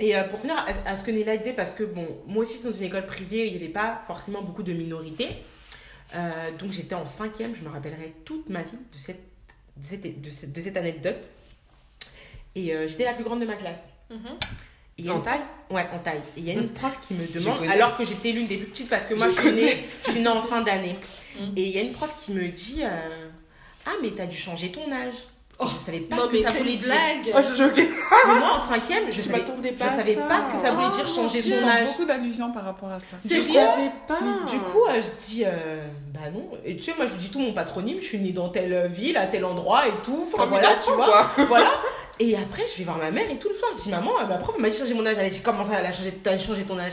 Et 0.00 0.14
euh, 0.14 0.24
pour 0.24 0.40
venir 0.40 0.54
à, 0.86 0.90
à 0.90 0.96
ce 0.98 1.02
que 1.04 1.10
Néla 1.12 1.38
disait, 1.38 1.54
parce 1.54 1.70
que 1.70 1.84
bon, 1.84 2.06
moi 2.26 2.42
aussi, 2.42 2.62
dans 2.62 2.72
une 2.72 2.84
école 2.84 3.06
privée, 3.06 3.46
il 3.46 3.52
n'y 3.52 3.56
avait 3.56 3.72
pas 3.72 4.02
forcément 4.06 4.42
beaucoup 4.42 4.62
de 4.62 4.74
minorités. 4.74 5.28
Euh, 6.14 6.50
donc 6.58 6.72
j'étais 6.72 6.94
en 6.94 7.06
cinquième, 7.06 7.54
je 7.56 7.62
me 7.62 7.68
rappellerai 7.70 8.14
toute 8.24 8.48
ma 8.50 8.62
vie 8.62 8.72
de 8.72 8.98
cette, 8.98 9.20
de 9.76 9.82
cette, 9.84 10.20
de 10.20 10.30
cette, 10.30 10.52
de 10.52 10.60
cette 10.60 10.76
anecdote. 10.76 11.26
Et 12.54 12.74
euh, 12.74 12.86
j'étais 12.86 13.04
la 13.04 13.14
plus 13.14 13.24
grande 13.24 13.40
de 13.40 13.46
ma 13.46 13.56
classe. 13.56 13.90
Mhm. 14.10 14.18
Et 14.98 15.02
il 15.02 15.06
y 15.06 15.08
a 15.08 15.14
En 15.14 15.16
une- 15.18 15.22
taille? 15.22 15.40
Ouais, 15.70 15.86
en 15.92 15.98
taille. 16.00 16.20
Et 16.36 16.40
il 16.40 16.44
y 16.44 16.50
a 16.50 16.54
une 16.54 16.68
prof 16.72 16.98
qui 17.06 17.14
me 17.14 17.26
demande, 17.26 17.64
alors 17.68 17.96
que 17.96 18.04
j'étais 18.04 18.32
l'une 18.32 18.46
des 18.46 18.58
plus 18.58 18.66
petites, 18.66 18.90
parce 18.90 19.06
que 19.06 19.14
moi 19.14 19.30
Je 19.30 19.36
je, 19.36 19.40
suis 19.40 19.52
née, 19.52 19.86
je 20.06 20.10
suis 20.10 20.20
née 20.20 20.28
en 20.28 20.42
fin 20.42 20.60
d'année. 20.60 20.98
Mm. 21.40 21.44
Et 21.56 21.62
il 21.66 21.70
y 21.74 21.78
a 21.78 21.82
une 21.82 21.92
prof 21.92 22.14
qui 22.22 22.32
me 22.32 22.46
dit 22.48 22.80
euh, 22.82 23.28
Ah, 23.86 23.92
mais 24.02 24.10
t'as 24.10 24.26
dû 24.26 24.36
changer 24.36 24.70
ton 24.70 24.92
âge. 24.92 25.14
Oh, 25.64 25.68
je 25.78 25.84
savais 25.84 26.00
pas 26.00 26.16
Non, 26.16 26.22
ce 26.24 26.28
que 26.28 26.32
mais 26.36 26.42
ça 26.42 26.50
voulait 26.50 26.76
dire. 26.76 26.88
blague. 26.88 27.34
Oh, 27.36 27.40
je. 27.56 27.62
Mais 28.26 28.38
moi 28.38 28.52
en 28.56 28.60
cinquième, 28.68 29.04
je, 29.10 29.16
Je 29.16 29.22
savais, 29.22 29.38
m'attendais 29.38 29.74
je 29.76 29.78
pas 29.84 29.90
à 29.90 29.96
savais 29.96 30.14
ça. 30.14 30.20
pas 30.22 30.42
ce 30.42 30.48
que 30.48 30.58
ça 30.58 30.70
voulait 30.72 30.86
Oh, 30.90 30.94
dire 30.96 31.06
changer 31.08 31.42
son 31.42 31.48
Ils 31.48 31.64
ont 31.64 31.68
âge. 31.68 31.86
beaucoup 31.88 32.04
d'allusions 32.04 32.52
par 32.52 32.64
rapport 32.64 32.90
à 32.90 32.98
ça. 33.00 33.16
Je 33.24 33.28
bien. 33.28 33.66
savais 33.66 33.90
pas. 34.08 34.18
Du 34.48 34.58
coup, 34.58 34.84
euh, 34.88 35.00
je 35.00 35.24
dis 35.26 35.44
euh, 35.46 35.86
Bah 36.12 36.20
non. 36.32 36.48
Et 36.64 36.76
tu 36.76 36.82
sais, 36.82 36.94
moi 36.96 37.06
je 37.06 37.14
dis 37.14 37.30
tout 37.30 37.38
mon 37.40 37.52
patronyme, 37.52 37.98
je 38.00 38.06
suis 38.06 38.18
née 38.18 38.32
dans 38.32 38.48
telle 38.48 38.86
ville, 38.88 39.16
à 39.16 39.26
tel 39.26 39.44
endroit 39.44 39.86
et 39.86 39.92
tout. 40.04 40.28
Enfin 40.34 40.46
voilà, 40.46 40.70
tu 40.84 40.90
vois. 40.92 41.06
quoi. 41.34 41.44
voilà. 41.48 41.70
Et 42.20 42.36
après, 42.36 42.62
je 42.70 42.78
vais 42.78 42.84
voir 42.84 42.98
ma 42.98 43.10
mère 43.10 43.28
et 43.30 43.36
tout 43.36 43.48
le 43.48 43.54
soir, 43.54 43.70
je 43.76 43.82
dis 43.84 43.90
maman, 43.90 44.12
euh, 44.20 44.26
ma 44.26 44.36
prof 44.36 44.54
elle 44.56 44.62
m'a 44.62 44.70
dit 44.70 44.76
changer 44.78 44.94
mon 44.94 45.04
âge. 45.06 45.16
Elle 45.18 45.26
a 45.26 45.30
dit 45.30 45.40
comment 45.40 45.64
ça, 45.64 45.78
elle 45.80 45.86
a 45.86 45.92
changé, 45.92 46.12
t'as 46.22 46.38
changé 46.38 46.62
ton 46.62 46.78
âge? 46.78 46.92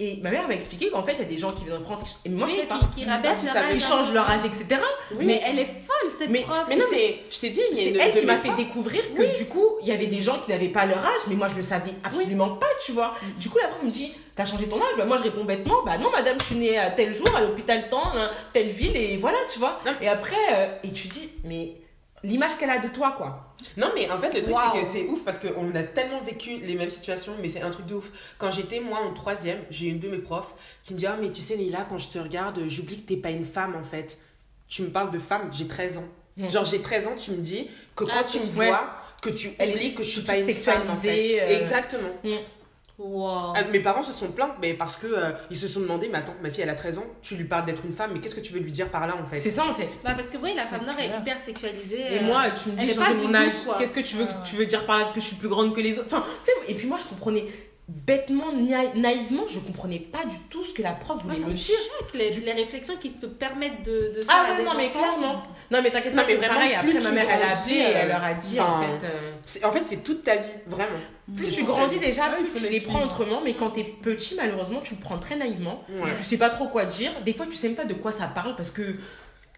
Et 0.00 0.18
ma 0.22 0.30
mère 0.30 0.48
m'a 0.48 0.54
expliqué 0.54 0.90
qu'en 0.90 1.04
fait, 1.04 1.12
il 1.12 1.18
y 1.20 1.22
a 1.22 1.24
des 1.26 1.38
gens 1.38 1.52
qui 1.52 1.64
viennent 1.64 1.76
en 1.76 1.80
France. 1.84 2.20
Et 2.24 2.28
moi, 2.28 2.48
Oui, 2.48 2.54
je 2.56 2.60
sais 2.62 2.66
pas. 2.66 2.80
qui, 2.92 3.00
qui 3.02 3.04
rabaissent 3.08 3.44
leur 3.44 3.56
âge. 3.56 3.72
Qui 3.74 3.78
changent 3.80 4.12
leur 4.12 4.28
âge, 4.28 4.44
etc. 4.44 4.66
Oui. 5.16 5.24
Mais 5.24 5.40
elle 5.46 5.60
est 5.60 5.64
folle, 5.64 6.10
cette 6.10 6.30
Mais- 6.30 6.40
prof. 6.40 6.64
Mais 6.68 6.74
non, 6.76 6.84
mais 6.90 7.20
je 7.30 7.38
t'ai 7.38 7.50
dit, 7.50 7.60
il 7.70 7.76
y 7.76 7.80
a 7.80 7.82
C'est 7.84 7.90
une 7.90 8.00
elle 8.00 8.20
qui 8.20 8.26
m'a 8.26 8.38
fait 8.38 8.54
découvrir 8.56 9.02
que 9.14 9.38
du 9.38 9.46
coup, 9.46 9.76
il 9.82 9.88
y 9.88 9.92
avait 9.92 10.08
des 10.08 10.20
gens 10.20 10.40
qui 10.40 10.50
n'avaient 10.50 10.68
pas 10.68 10.84
leur 10.84 10.98
âge, 10.98 11.20
mais 11.28 11.36
moi 11.36 11.46
je 11.48 11.54
le 11.54 11.62
savais 11.62 11.92
absolument 12.02 12.56
pas, 12.56 12.66
tu 12.84 12.90
vois. 12.90 13.14
Du 13.38 13.48
coup, 13.48 13.58
la 13.62 13.68
prof 13.68 13.82
me 13.84 13.90
dit 13.90 14.12
T'as 14.34 14.44
changé 14.44 14.66
ton 14.66 14.78
âge 14.78 14.96
Bah, 14.98 15.04
Moi 15.04 15.16
je 15.18 15.22
réponds 15.22 15.44
bêtement 15.44 15.84
Bah 15.86 15.96
non, 15.96 16.10
madame, 16.10 16.36
je 16.40 16.44
suis 16.46 16.56
née 16.56 16.76
à 16.76 16.90
tel 16.90 17.14
jour, 17.14 17.28
à 17.36 17.40
l'hôpital 17.40 17.88
temps, 17.88 18.02
hein, 18.16 18.32
telle 18.52 18.66
ville, 18.70 18.96
et 18.96 19.16
voilà, 19.16 19.38
tu 19.52 19.60
vois. 19.60 19.78
Non. 19.86 19.92
Et 20.02 20.08
après, 20.08 20.34
euh, 20.54 20.66
et 20.82 20.90
tu 20.90 21.06
dis 21.06 21.28
Mais 21.44 21.74
l'image 22.24 22.56
qu'elle 22.58 22.70
a 22.70 22.78
de 22.78 22.88
toi, 22.88 23.14
quoi. 23.16 23.54
Non, 23.76 23.90
mais 23.94 24.10
en 24.10 24.18
fait, 24.18 24.34
le 24.34 24.42
truc, 24.42 24.54
c'est 24.74 24.80
que 24.80 24.86
c'est 24.92 25.06
ouf 25.08 25.24
parce 25.24 25.38
qu'on 25.38 25.74
a 25.74 25.82
tellement 25.82 26.20
vécu 26.22 26.56
les 26.58 26.74
mêmes 26.74 26.90
situations, 26.90 27.34
mais 27.40 27.48
c'est 27.48 27.62
un 27.62 27.70
truc 27.70 27.86
de 27.86 27.94
ouf. 27.94 28.10
Quand 28.38 28.50
j'étais, 28.50 28.80
moi, 28.80 28.98
en 28.98 29.12
troisième, 29.12 29.60
j'ai 29.70 29.86
une 29.86 30.00
de 30.00 30.08
mes 30.08 30.18
profs 30.18 30.54
qui 30.82 30.94
me 30.94 30.98
dit 30.98 31.06
Ah, 31.06 31.16
mais 31.20 31.30
tu 31.30 31.40
sais, 31.42 31.56
Leïla, 31.56 31.86
quand 31.88 31.98
je 31.98 32.08
te 32.08 32.18
regarde, 32.18 32.60
j'oublie 32.66 32.96
que 33.02 33.06
t'es 33.08 33.16
pas 33.16 33.30
une 33.30 33.44
femme, 33.44 33.76
en 33.76 33.84
fait. 33.84 34.18
Tu 34.68 34.82
me 34.82 34.88
parles 34.88 35.10
de 35.10 35.18
femme, 35.18 35.50
j'ai 35.52 35.66
13 35.68 35.98
ans. 35.98 36.04
Mm. 36.36 36.48
Genre, 36.50 36.64
j'ai 36.64 36.82
13 36.82 37.06
ans, 37.06 37.14
tu 37.16 37.30
me 37.30 37.36
dis 37.36 37.68
que 37.94 38.04
quand 38.04 38.10
Ah, 38.20 38.24
tu 38.24 38.38
me 38.40 38.44
ouais. 38.58 38.68
vois, 38.68 38.90
que 39.22 39.30
tu 39.30 39.48
oublies 39.60 39.94
que 39.94 40.02
je 40.02 40.08
suis 40.10 40.20
pas 40.22 40.36
une 40.36 40.42
femme, 40.54 40.82
en 40.88 40.94
fait. 40.96 41.08
sexualisée, 41.08 41.42
euh. 41.42 41.60
Exactement. 41.60 42.08
Wow. 42.96 43.54
Ah, 43.56 43.62
Mes 43.72 43.80
parents 43.80 44.04
se 44.04 44.12
sont 44.12 44.28
plaints, 44.28 44.54
mais 44.62 44.72
parce 44.74 44.96
que 44.96 45.08
euh, 45.08 45.32
ils 45.50 45.56
se 45.56 45.66
sont 45.66 45.80
demandé, 45.80 46.08
mais 46.10 46.18
attends, 46.18 46.34
ma 46.42 46.48
fille 46.50 46.62
elle 46.62 46.70
a 46.70 46.76
13 46.76 46.98
ans, 46.98 47.04
tu 47.22 47.34
lui 47.34 47.42
parles 47.44 47.64
d'être 47.64 47.84
une 47.84 47.92
femme, 47.92 48.10
mais 48.12 48.20
qu'est-ce 48.20 48.36
que 48.36 48.40
tu 48.40 48.52
veux 48.52 48.60
lui 48.60 48.70
dire 48.70 48.88
par 48.88 49.06
là 49.08 49.16
en 49.20 49.26
fait? 49.26 49.40
C'est 49.40 49.50
ça 49.50 49.64
en 49.66 49.74
fait. 49.74 49.88
Bah 50.04 50.12
parce 50.14 50.28
que 50.28 50.36
oui, 50.36 50.52
la 50.54 50.62
femme 50.62 50.84
noire 50.84 50.98
est 51.00 51.08
hyper 51.20 51.40
sexualisée. 51.40 51.98
Et 51.98 52.18
euh, 52.20 52.22
moi, 52.22 52.44
tu 52.52 52.68
me 52.70 52.76
dis 52.76 52.94
changer 52.94 53.14
mon 53.14 53.34
âge. 53.34 53.50
Qu'est-ce 53.78 53.92
que 53.92 53.98
tu 54.00 54.14
veux, 54.16 54.24
Ouais, 54.24 54.30
ouais. 54.30 54.36
tu 54.44 54.54
veux 54.56 54.66
dire 54.66 54.86
par 54.86 54.98
là? 54.98 55.02
Parce 55.04 55.14
que 55.14 55.20
je 55.20 55.26
suis 55.26 55.36
plus 55.36 55.48
grande 55.48 55.74
que 55.74 55.80
les 55.80 55.98
autres. 55.98 56.06
Enfin, 56.16 56.24
tu 56.44 56.50
sais, 56.52 56.70
et 56.72 56.74
puis 56.76 56.86
moi, 56.86 56.96
je 57.02 57.08
comprenais 57.08 57.46
bêtement, 57.88 58.50
na- 58.52 58.94
naïvement, 58.94 59.44
je 59.48 59.58
comprenais 59.58 59.98
pas 59.98 60.24
du 60.24 60.36
tout 60.50 60.64
ce 60.64 60.72
que 60.72 60.82
la 60.82 60.92
prof 60.92 61.22
voulait 61.22 61.36
ça 61.36 61.46
me 61.46 61.52
dire. 61.52 61.76
les, 62.14 62.30
les 62.30 62.52
réflexions 62.52 62.94
qui 62.96 63.10
se 63.10 63.26
permettent 63.26 63.84
de, 63.84 64.12
de 64.14 64.22
faire 64.22 64.24
Ah 64.28 64.44
à 64.46 64.50
ouais, 64.52 64.56
des 64.58 64.64
non, 64.64 64.70
mais 64.76 64.86
enfants. 64.86 64.98
clairement. 65.00 65.42
Non, 65.70 65.80
mais 65.82 65.90
t'inquiète 65.90 66.14
Non, 66.14 66.22
pas, 66.22 66.28
mais 66.28 66.34
vraiment, 66.36 66.54
pareil, 66.54 66.76
plus 66.80 66.96
après, 66.96 67.02
ma 67.02 67.10
mère, 67.12 67.26
elle 67.30 67.42
a 67.42 67.52
appelé 67.52 67.74
et 67.74 67.78
elle 67.80 68.06
euh, 68.06 68.08
leur 68.12 68.24
a 68.24 68.34
dit, 68.34 68.60
enfin, 68.60 68.72
en 68.72 68.82
fait. 68.82 69.06
euh, 69.06 69.32
C'est- 69.44 69.64
En 69.64 69.70
fait, 69.72 69.84
c'est 69.84 70.02
toute 70.04 70.24
ta 70.24 70.36
vie, 70.36 70.48
vraiment. 70.66 70.88
plus 71.36 71.50
tu 71.50 71.64
grandis 71.64 71.98
déjà, 71.98 72.28
plus 72.30 72.46
faut 72.46 72.66
tu 72.66 72.72
les 72.72 72.80
prends 72.80 73.02
autrement, 73.02 73.40
mais 73.44 73.54
quand 73.54 73.70
t'es 73.70 73.84
petit, 73.84 74.34
malheureusement, 74.36 74.80
tu 74.82 74.94
le 74.94 75.00
prends 75.00 75.18
très 75.18 75.36
naïvement. 75.36 75.84
Ouais. 75.90 76.14
Tu 76.16 76.22
sais 76.22 76.36
pas 76.38 76.50
trop 76.50 76.68
quoi 76.68 76.84
dire. 76.86 77.10
Des 77.24 77.32
fois, 77.34 77.46
tu 77.46 77.54
sais 77.56 77.66
même 77.68 77.76
pas 77.76 77.84
de 77.86 77.94
quoi 77.94 78.12
ça 78.12 78.26
parle 78.28 78.56
parce 78.56 78.70
que 78.70 78.82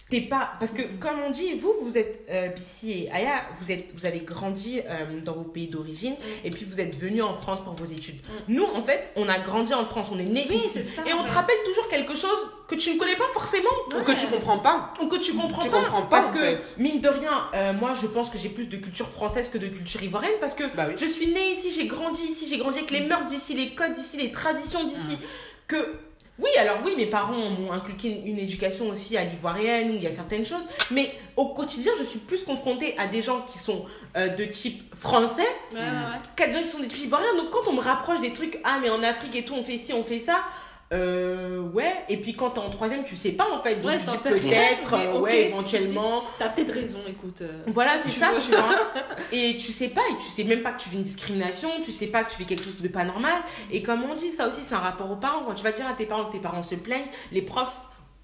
t'es 0.09 0.21
pas. 0.21 0.53
Parce 0.61 0.73
que, 0.73 0.83
comme 1.01 1.19
on 1.27 1.31
dit, 1.31 1.55
vous, 1.55 1.73
vous 1.83 1.99
êtes, 1.99 2.21
euh, 2.31 2.49
Bissi 2.49 2.93
et 2.93 3.11
Aya, 3.11 3.43
vous, 3.59 3.71
êtes, 3.73 3.87
vous 3.95 4.07
avez 4.07 4.21
grandi 4.21 4.81
euh, 4.89 5.21
dans 5.25 5.33
vos 5.33 5.43
pays 5.43 5.67
d'origine 5.69 6.15
et 6.45 6.51
puis 6.51 6.65
vous 6.65 6.81
êtes 6.81 6.95
venus 6.97 7.23
en 7.25 7.35
France 7.35 7.61
pour 7.65 7.73
vos 7.75 7.85
études. 7.87 8.21
Nous, 8.49 8.65
en 8.65 8.83
fait, 8.83 9.11
on 9.17 9.29
a 9.29 9.39
grandi 9.41 9.75
en 9.75 9.85
France, 9.85 10.09
on 10.13 10.19
est 10.19 10.25
Oui, 10.27 10.57
ici. 10.65 10.81
ça, 10.95 11.03
et 11.07 11.13
on 11.13 11.23
ouais. 11.23 11.27
te 11.29 11.33
rappelle 11.33 11.57
toujours 11.65 11.89
quelque 11.89 12.15
chose 12.15 12.39
que 12.69 12.75
tu 12.77 12.95
ne 12.95 12.99
connais 12.99 13.17
pas 13.17 13.29
forcément 13.33 13.71
Ou 13.97 14.03
que 14.03 14.13
tu 14.13 14.27
comprends 14.29 14.59
pas. 14.59 14.93
ou 15.03 15.07
que 15.07 15.17
tu 15.17 15.33
comprends 15.35 15.63
Tu 15.63 15.71
pas. 15.71 15.79
comprends 15.81 16.03
pas, 16.03 16.21
Parce 16.23 16.35
que, 16.37 16.41
fait. 16.41 16.59
mine 16.79 17.01
de 17.01 17.09
rien, 17.09 17.49
euh, 17.55 17.73
moi, 17.73 17.95
je 18.01 18.07
pense 18.07 18.31
que 18.31 18.39
j'ai 18.39 18.49
plus 18.49 18.67
de 18.69 18.77
culture 18.77 19.09
française 19.09 19.49
que 19.49 19.59
de 19.59 19.67
culture 19.69 20.03
ivoirienne 20.03 20.35
parce 20.41 20.55
que 20.55 20.65
Bah 20.77 20.87
oui. 20.89 20.95
je 20.99 21.07
suis 21.07 21.29
née 21.29 21.51
ici, 21.53 21.71
j'ai 21.73 21.87
grandi 21.87 22.23
ici, 22.23 22.47
j'ai 22.49 22.59
grandi 22.59 22.79
avec 22.79 22.91
les 22.93 23.01
mœurs 23.03 23.27
d'ici, 23.27 23.55
les 23.55 23.75
codes 23.75 23.93
d'ici, 23.93 24.17
les 24.19 24.31
traditions 24.33 24.85
d'ici. 24.85 25.19
Que 25.69 25.77
oui, 26.39 26.51
alors 26.59 26.79
oui, 26.85 26.95
mes 26.97 27.07
parents 27.07 27.33
m'ont 27.51 27.73
inculqué 27.73 28.09
une, 28.11 28.27
une 28.27 28.39
éducation 28.39 28.89
aussi 28.89 29.17
à 29.17 29.25
l'ivoirienne 29.25 29.91
où 29.91 29.95
il 29.95 30.03
y 30.03 30.07
a 30.07 30.13
certaines 30.13 30.45
choses, 30.45 30.65
mais 30.91 31.13
au 31.37 31.47
quotidien, 31.47 31.93
je 31.99 32.05
suis 32.05 32.19
plus 32.19 32.43
confrontée 32.45 32.95
à 32.99 33.07
des 33.07 33.23
gens 33.23 33.41
qui 33.43 33.59
sont 33.59 33.85
euh, 34.17 34.29
de 34.29 34.45
type 34.45 34.95
français 34.95 35.47
Ouais, 35.73 35.79
ouais, 35.79 35.85
ouais. 35.85 36.21
qu'à 36.37 36.47
des 36.47 36.53
gens 36.55 36.63
qui 36.63 36.69
sont 36.69 36.81
de 36.81 36.87
type 36.87 37.05
ivoirien. 37.05 37.35
Donc 37.37 37.51
quand 37.51 37.69
on 37.69 37.73
me 37.73 37.81
rapproche 37.81 38.21
des 38.21 38.33
trucs, 38.33 38.59
ah 38.65 38.79
mais 38.83 38.91
en 38.91 39.03
Afrique 39.03 39.35
et 39.37 39.45
tout, 39.45 39.55
on 39.55 39.63
fait 39.63 39.79
ci, 39.79 39.93
on 39.93 40.05
fait 40.05 40.21
ça. 40.21 40.45
Euh, 40.93 41.61
ouais, 41.73 41.93
et 42.09 42.17
puis 42.17 42.35
quand 42.35 42.51
t'es 42.51 42.61
en 42.61 42.71
troisième, 42.71 43.03
tu 43.05 43.17
sais 43.17 43.33
pas 43.33 43.47
en 43.53 43.61
fait, 43.61 43.77
donc 43.77 43.87
Ouais, 43.87 43.99
tu 43.99 44.07
dis 44.07 44.17
peut-être, 44.19 44.95
euh, 44.95 45.19
ouais, 45.21 45.31
si 45.33 45.37
éventuellement. 45.39 46.23
T'as 46.39 46.49
peut-être 46.51 46.73
raison, 46.73 46.99
écoute. 47.09 47.43
euh. 47.43 47.65
Voilà, 47.67 47.99
c'est 47.99 48.09
ça, 48.09 48.31
tu 48.45 48.53
vois. 48.53 48.71
Et 49.33 49.57
tu 49.57 49.73
sais 49.73 49.89
pas, 49.89 50.03
et 50.13 50.17
tu 50.17 50.29
sais 50.29 50.45
même 50.45 50.63
pas 50.63 50.71
que 50.73 50.81
tu 50.83 50.91
vis 50.91 50.99
une 50.99 51.03
discrimination, 51.03 51.69
tu 51.83 51.91
sais 51.91 52.07
pas 52.07 52.23
que 52.23 52.31
tu 52.31 52.37
fais 52.37 52.45
quelque 52.45 52.63
chose 52.65 52.81
de 52.81 52.87
pas 52.89 53.05
normal. 53.05 53.43
Et 53.73 53.83
comme 53.83 54.05
on 54.05 54.15
dit, 54.15 54.31
ça 54.31 54.47
aussi, 54.47 54.61
c'est 54.63 54.75
un 54.77 54.79
rapport 54.79 55.11
aux 55.11 55.17
parents. 55.17 55.43
Quand 55.45 55.55
tu 55.55 55.65
vas 55.65 55.73
dire 55.73 55.89
à 55.89 55.95
tes 55.95 56.07
parents 56.07 56.27
que 56.27 56.33
tes 56.33 56.39
parents 56.39 56.63
se 56.63 56.77
plaignent, 56.77 57.09
les 57.33 57.43
profs 57.43 57.79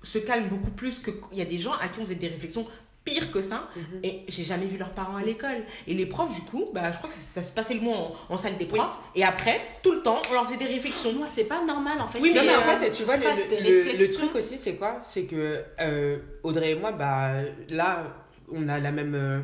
se 0.04 0.18
calment 0.18 0.48
beaucoup 0.48 0.70
plus 0.70 1.00
que. 1.00 1.10
Il 1.32 1.38
y 1.38 1.42
a 1.42 1.46
des 1.46 1.58
gens 1.58 1.72
à 1.72 1.88
qui 1.88 1.98
on 2.00 2.04
faisait 2.04 2.14
des 2.14 2.28
réflexions 2.28 2.66
pires 3.04 3.32
que 3.32 3.42
ça. 3.42 3.68
Mhm. 3.76 4.00
Et 4.04 4.20
j'ai 4.28 4.44
jamais 4.44 4.66
vu 4.66 4.76
leurs 4.78 4.90
parents 4.92 5.16
à 5.16 5.22
l'école. 5.22 5.62
Et 5.86 5.94
les 5.94 6.06
profs, 6.06 6.34
du 6.34 6.42
coup, 6.42 6.66
bah, 6.72 6.92
je 6.92 6.98
crois 6.98 7.08
que 7.08 7.14
ça, 7.16 7.40
ça 7.40 7.42
se 7.46 7.52
passait 7.52 7.74
le 7.74 7.80
mot 7.80 7.92
en, 7.92 8.14
en 8.28 8.38
salle 8.38 8.56
des 8.58 8.66
profs. 8.66 8.96
Et 9.14 9.24
après, 9.24 9.60
tout 9.82 9.92
le 9.92 10.02
temps, 10.02 10.22
on 10.30 10.34
leur 10.34 10.46
faisait 10.46 10.56
des 10.58 10.66
réflexions. 10.66 11.12
Moi, 11.12 11.26
c'est 11.26 11.44
pas 11.44 11.64
normal 11.64 12.00
en 12.00 12.06
fait. 12.06 12.20
Oui, 12.20 12.32
Non, 12.34 12.42
mais 12.44 12.54
en 12.54 12.60
euh, 12.60 12.76
fait, 12.76 12.92
tu 12.92 13.02
vois, 13.04 13.16
le, 13.16 13.98
le- 13.98 14.12
truc 14.14 14.34
aussi, 14.36 14.56
c'est 14.58 14.76
quoi? 14.76 15.00
C'est 15.02 15.24
que 15.24 15.62
euh, 15.80 16.18
Audrey 16.42 16.70
et 16.72 16.74
moi, 16.74 16.92
bah, 16.92 17.32
là, 17.70 18.04
on 18.52 18.68
a 18.68 18.78
la 18.78 18.92
même. 18.92 19.14
euh, 19.14 19.40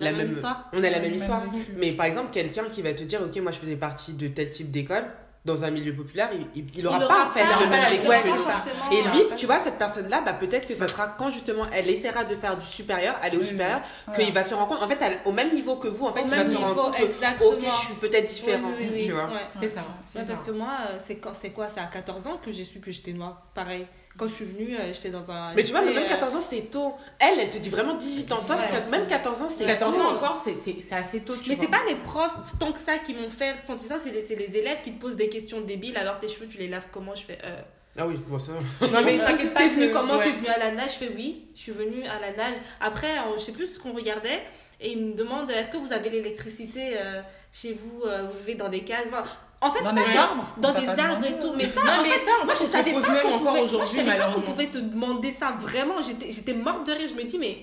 La 0.00 0.12
même 0.12 0.28
histoire. 0.30 0.68
On 0.72 0.78
a 0.78 0.90
la 0.90 1.00
même 1.00 1.02
Même 1.10 1.14
histoire. 1.14 1.42
Mais 1.76 1.92
par 1.92 2.06
exemple, 2.06 2.30
quelqu'un 2.30 2.64
qui 2.64 2.82
va 2.82 2.92
te 2.92 3.04
dire, 3.04 3.20
ok, 3.22 3.36
moi 3.42 3.52
je 3.52 3.58
faisais 3.58 3.76
partie 3.76 4.12
de 4.12 4.28
tel 4.28 4.50
type 4.50 4.70
d'école, 4.70 5.04
dans 5.48 5.64
un 5.64 5.70
milieu 5.70 5.94
populaire, 5.94 6.30
il, 6.32 6.46
il, 6.54 6.78
il 6.78 6.86
aura 6.86 6.98
Il 7.00 7.06
pas 7.08 7.30
fait 7.34 7.40
pas 7.40 7.60
le 7.64 7.66
même 7.68 7.88
vécu 7.88 8.06
ouais, 8.06 8.22
que 8.22 8.28
nous. 8.28 8.44
ça. 8.44 8.64
Et 8.92 9.02
lui, 9.02 9.24
tu 9.36 9.46
vois, 9.46 9.58
cette 9.58 9.78
personne-là, 9.78 10.20
bah, 10.20 10.34
peut-être 10.34 10.68
que 10.68 10.74
ça 10.74 10.86
sera 10.86 11.08
quand 11.18 11.30
justement 11.30 11.64
elle 11.72 11.88
essaiera 11.90 12.24
de 12.24 12.36
faire 12.36 12.56
du 12.56 12.64
supérieur, 12.66 13.16
aller 13.22 13.36
au 13.36 13.40
Oui, 13.40 13.46
supérieur, 13.46 13.80
qu'il 14.14 14.32
va 14.32 14.42
se 14.44 14.54
rendre 14.54 14.68
compte, 14.68 14.82
en 14.82 14.88
fait, 14.88 14.98
elle- 15.00 15.18
au 15.24 15.32
même 15.32 15.52
niveau 15.52 15.76
que 15.76 15.88
vous, 15.88 16.06
en 16.06 16.12
fait, 16.12 16.20
Au 16.20 16.24
il 16.24 16.30
va 16.30 16.36
même 16.36 16.50
se 16.50 16.56
rendre 16.56 16.68
niveau, 16.68 16.82
compte 16.82 16.96
que, 16.96 17.02
exactement. 17.04 17.50
ok, 17.50 17.60
je 17.60 17.84
suis 17.86 17.94
peut-être 17.94 18.26
différent, 18.28 18.68
Oui, 18.68 18.74
oui, 18.86 18.90
oui, 18.94 19.06
tu 19.06 19.12
vois. 19.12 19.24
ouais. 19.26 19.46
C'est 19.60 19.68
ça. 19.68 19.80
Ouais, 19.80 19.86
c'est 20.06 20.26
parce 20.26 20.38
ça. 20.40 20.44
que 20.46 20.50
moi, 20.52 20.70
euh, 20.90 20.98
c'est 21.02 21.16
quand 21.16 21.34
c'est 21.34 21.50
quoi? 21.50 21.68
C'est 21.68 21.80
à 21.80 21.86
14 21.86 22.26
ans 22.26 22.38
que 22.44 22.52
j'ai 22.52 22.64
su 22.64 22.78
que 22.80 22.90
j'étais 22.90 23.12
noire. 23.12 23.42
Pareil. 23.54 23.86
Quand 24.18 24.26
je 24.28 24.34
suis 24.34 24.44
venue, 24.44 24.76
euh, 24.76 24.92
j'étais 24.92 25.10
dans 25.10 25.30
un. 25.30 25.54
Mais 25.54 25.62
tu 25.62 25.70
vois, 25.70 25.80
mais 25.82 25.94
même 25.94 26.04
euh, 26.04 26.08
14 26.08 26.34
ans, 26.36 26.40
c'est 26.40 26.70
tôt. 26.70 26.94
Elle, 27.20 27.38
elle 27.38 27.50
te 27.50 27.58
dit 27.58 27.70
vraiment 27.70 27.94
18 27.94 28.32
ans. 28.32 28.38
Toi, 28.44 28.56
même 28.90 29.06
14 29.06 29.42
ans, 29.42 29.48
c'est 29.48 29.64
14 29.64 29.94
tôt. 29.94 30.00
ans 30.00 30.14
encore, 30.16 30.42
c'est- 30.44 30.56
c'est 30.56 30.76
c'est 30.86 30.94
assez 30.96 31.20
tôt, 31.20 31.36
tu 31.36 31.50
Mais 31.50 31.56
c'est 31.56 31.68
pas 31.68 31.82
les 31.88 31.94
profs 31.94 32.32
tant 32.58 32.72
que 32.72 32.80
ça 32.80 32.98
qui 32.98 33.14
m'ont 33.14 33.30
fait 33.30 33.52
ressentir 33.52 33.86
ça, 33.86 33.98
c'est 34.02 34.10
les, 34.10 34.20
c'est 34.20 34.34
les 34.34 34.56
élèves 34.56 34.80
qui 34.82 34.92
te 34.92 35.00
posent 35.00 35.16
des 35.16 35.28
questions 35.28 35.60
débiles. 35.60 35.96
Alors 35.96 36.18
tes 36.18 36.28
cheveux, 36.28 36.46
tu 36.48 36.58
les 36.58 36.68
laves 36.68 36.86
comment? 36.92 37.14
Je 37.14 37.22
fais. 37.22 37.38
Euh, 37.44 37.60
Ah 37.96 38.06
oui, 38.06 38.16
bon, 38.26 38.38
ça. 38.40 38.52
Non, 38.92 39.02
mais 39.04 39.18
t'inquiète 39.24 39.54
pas. 39.54 39.60
T'es 39.60 39.68
venu 39.68 39.88
que- 39.88 39.92
comment? 39.92 40.18
ouais. 40.18 40.24
T'es 40.24 40.32
venu 40.32 40.48
à 40.48 40.58
la 40.58 40.72
nage? 40.72 40.94
Je 40.94 40.98
fais 41.06 41.12
oui, 41.14 41.46
je 41.54 41.60
suis 41.60 41.72
venue 41.72 42.04
à 42.06 42.18
la 42.18 42.32
nage. 42.32 42.56
Après, 42.80 43.18
on- 43.20 43.36
je 43.38 43.42
sais 43.42 43.52
plus 43.52 43.66
ce 43.68 43.78
qu'on 43.78 43.92
regardait. 43.92 44.42
Et 44.80 44.92
il 44.92 45.04
me 45.06 45.14
demande 45.14 45.50
est-ce 45.50 45.70
que 45.72 45.76
vous 45.76 45.92
avez 45.92 46.08
l'électricité 46.10 46.92
euh, 46.98 47.20
chez 47.52 47.72
vous 47.72 48.02
euh, 48.06 48.22
Vous 48.24 48.38
vivez 48.38 48.54
dans 48.54 48.68
des 48.68 48.80
cases? 48.82 49.06
Enfin, 49.08 49.24
En 49.60 49.72
fait, 49.72 49.82
Dans 49.82 49.90
ça, 49.90 49.96
des 49.96 50.12
c'est- 50.12 50.18
arbres 50.18 50.48
dans 50.58 50.72
des 50.72 50.86
arbres 50.88 50.98
demandé. 51.16 51.28
et 51.30 51.38
tout. 51.40 51.52
Mais 51.56 51.68
ça, 51.68 51.80
Non, 51.82 51.92
en 51.94 52.02
mais 52.04 52.10
fait, 52.10 52.24
ça, 52.24 52.30
en 52.40 52.44
moi, 52.44 52.54
fait, 52.54 52.64
je 52.64 52.70
savais 52.70 52.92
pose 52.92 53.02
pas 53.02 53.12
même 53.12 53.22
qu'on 53.22 53.28
encore 53.28 53.38
pouvait, 53.56 53.58
moi, 53.76 53.84
je 53.84 53.86
savais 53.96 54.18
pas 54.18 54.26
qu'on 54.30 54.40
pouvait 54.40 54.66
te 54.68 54.78
demander 54.78 55.32
ça. 55.32 55.56
Vraiment, 55.58 56.00
j'étais 56.00 56.30
j'étais 56.30 56.54
morte 56.54 56.86
de 56.86 56.92
rire. 56.92 57.08
Je 57.08 57.14
me 57.14 57.24
dis, 57.24 57.38
mais 57.38 57.58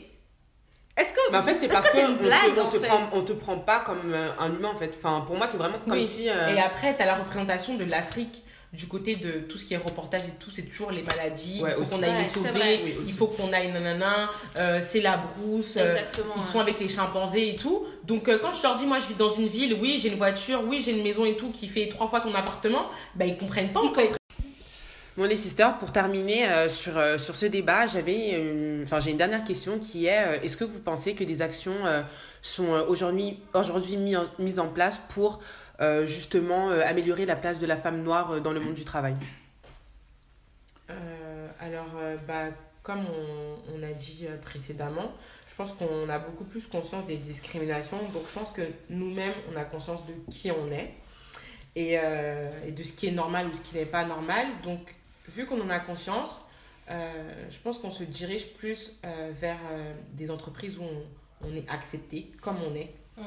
est-ce 0.98 1.14
que. 1.14 1.20
Mais 1.32 1.38
en 1.38 1.44
fait, 1.44 1.58
c'est 1.58 1.68
parce 1.70 1.90
qu'on 1.90 2.14
te, 2.16 2.24
blague, 2.24 2.42
on 2.58 2.62
en 2.62 2.70
te 2.70 2.80
fait 2.80 2.88
prend, 2.88 3.00
on 3.14 3.22
te 3.22 3.32
prend 3.34 3.58
pas 3.60 3.80
comme 3.80 4.12
euh, 4.14 4.28
un 4.40 4.50
humain, 4.54 4.72
en 4.74 4.78
fait. 4.78 4.94
Enfin, 4.98 5.24
pour 5.26 5.38
moi, 5.38 5.48
c'est 5.50 5.58
vraiment 5.58 5.78
comme 5.88 5.94
Oui. 5.98 6.06
si. 6.06 6.30
euh, 6.30 6.48
Et 6.48 6.60
après, 6.60 6.96
tu 6.98 7.02
as 7.02 7.06
la 7.06 7.16
représentation 7.16 7.76
de 7.76 7.86
l'Afrique 7.86 8.42
du 8.74 8.88
côté 8.88 9.16
de 9.16 9.40
tout 9.48 9.58
ce 9.58 9.64
qui 9.64 9.74
est 9.74 9.78
reportage 9.78 10.24
et 10.28 10.32
tout, 10.38 10.52
c'est 10.52 10.64
toujours 10.64 10.92
les 10.92 11.02
maladies. 11.02 11.62
Ouais, 11.64 11.74
il 11.80 11.86
faut 11.86 11.96
qu'on 11.96 12.04
aille 12.04 12.10
Ouais, 12.12 12.22
les 12.24 12.28
sauver. 12.28 12.82
Oui, 12.84 12.96
il 13.08 13.14
faut 13.14 13.28
qu'on 13.28 13.54
aille 13.54 13.72
nanana, 13.72 14.30
euh, 14.60 14.82
c'est 14.86 15.00
la 15.00 15.16
brousse. 15.16 15.78
euh, 15.78 15.96
Exactement. 15.96 16.34
ils 16.36 16.42
ouais. 16.42 16.46
sont 16.52 16.60
avec 16.60 16.80
les 16.82 16.90
chimpanzés 16.90 17.52
et 17.52 17.56
tout. 17.56 17.86
Donc, 18.06 18.30
euh, 18.30 18.38
quand 18.40 18.54
je 18.54 18.62
leur 18.62 18.76
dis, 18.76 18.86
moi, 18.86 19.00
je 19.00 19.08
vis 19.08 19.16
dans 19.16 19.32
une 19.32 19.48
ville, 19.48 19.78
oui, 19.82 19.98
j'ai 20.00 20.10
une 20.10 20.18
voiture, 20.18 20.62
oui, 20.68 20.82
j'ai 20.84 20.96
une 20.96 21.04
maison 21.04 21.26
et 21.26 21.36
tout 21.36 21.50
qui 21.52 21.68
fait 21.68 21.88
trois 21.90 22.08
fois 22.08 22.22
ton 22.22 22.34
appartement, 22.36 22.86
bah, 23.16 23.26
ils 23.26 23.38
comprennent 23.38 23.74
pas. 23.74 23.82
Bon 25.18 25.24
les 25.24 25.38
sisters, 25.38 25.78
pour 25.78 25.94
terminer 25.94 26.46
euh, 26.50 26.68
sur, 26.68 26.98
euh, 26.98 27.18
sur 27.18 27.38
ce 27.38 27.46
débat, 27.46 27.88
j'avais, 27.88 28.82
enfin 28.84 29.00
j'ai 29.00 29.12
une 29.12 29.18
dernière 29.18 29.46
question 29.46 29.80
qui 29.80 30.08
est 30.08 30.42
est-ce 30.44 30.58
que 30.58 30.66
vous 30.66 30.82
pensez 30.82 31.16
que 31.16 31.24
des 31.24 31.42
actions 31.42 31.78
sont 32.42 32.68
aujourd'hui 32.90 33.40
aujourd'hui 33.54 33.96
mis 33.96 34.18
en- 34.18 34.28
mises 34.40 34.60
en 34.60 34.68
place 34.68 35.00
pour 35.08 35.40
justement 36.06 36.70
améliorer 36.70 37.26
la 37.26 37.38
place 37.38 37.60
de 37.60 37.66
la 37.66 37.78
femme 37.78 38.04
noire 38.04 38.42
dans 38.42 38.52
le 38.52 38.60
monde 38.60 38.74
du 38.74 38.84
travail? 38.84 39.16
Alors, 40.90 41.88
bah, 42.28 42.50
comme 42.84 43.06
on, 43.06 43.78
on 43.80 43.84
a 43.84 43.94
dit 43.94 44.28
précédemment, 44.44 45.14
je 45.56 45.64
pense 45.64 45.72
qu'on 45.72 46.10
a 46.10 46.20
beaucoup 46.20 46.44
plus 46.44 46.68
conscience 46.68 47.06
des 47.06 47.16
discriminations. 47.16 47.98
Donc, 48.14 48.24
je 48.28 48.34
pense 48.34 48.52
que 48.52 48.62
nous-mêmes, 48.90 49.34
on 49.54 49.56
a 49.56 49.64
conscience 49.64 50.02
de 50.06 50.14
qui 50.30 50.52
on 50.52 50.70
est 50.70 50.94
et, 51.78 51.98
euh, 51.98 52.72
de 52.72 52.84
ce 52.84 52.92
qui 52.92 53.08
est 53.08 53.14
normal 53.14 53.48
ou 53.48 53.54
ce 53.54 53.62
qui 53.62 53.76
n'est 53.76 53.86
pas 53.86 54.04
normal. 54.04 54.48
Donc, 54.64 54.94
vu 55.30 55.46
qu'on 55.46 55.62
en 55.62 55.70
a 55.70 55.80
conscience, 55.80 56.42
euh, 56.90 57.46
je 57.50 57.58
pense 57.60 57.80
qu'on 57.80 57.90
se 57.90 58.04
dirige 58.04 58.54
plus 58.56 59.00
euh, 59.06 59.32
vers 59.34 59.60
des 60.12 60.30
entreprises 60.30 60.78
où 60.78 60.84
on, 60.84 61.48
on 61.48 61.56
est 61.56 61.70
accepté 61.70 62.34
comme 62.42 62.58
on 62.62 62.76
est. 62.76 62.94
Mm. 63.16 63.24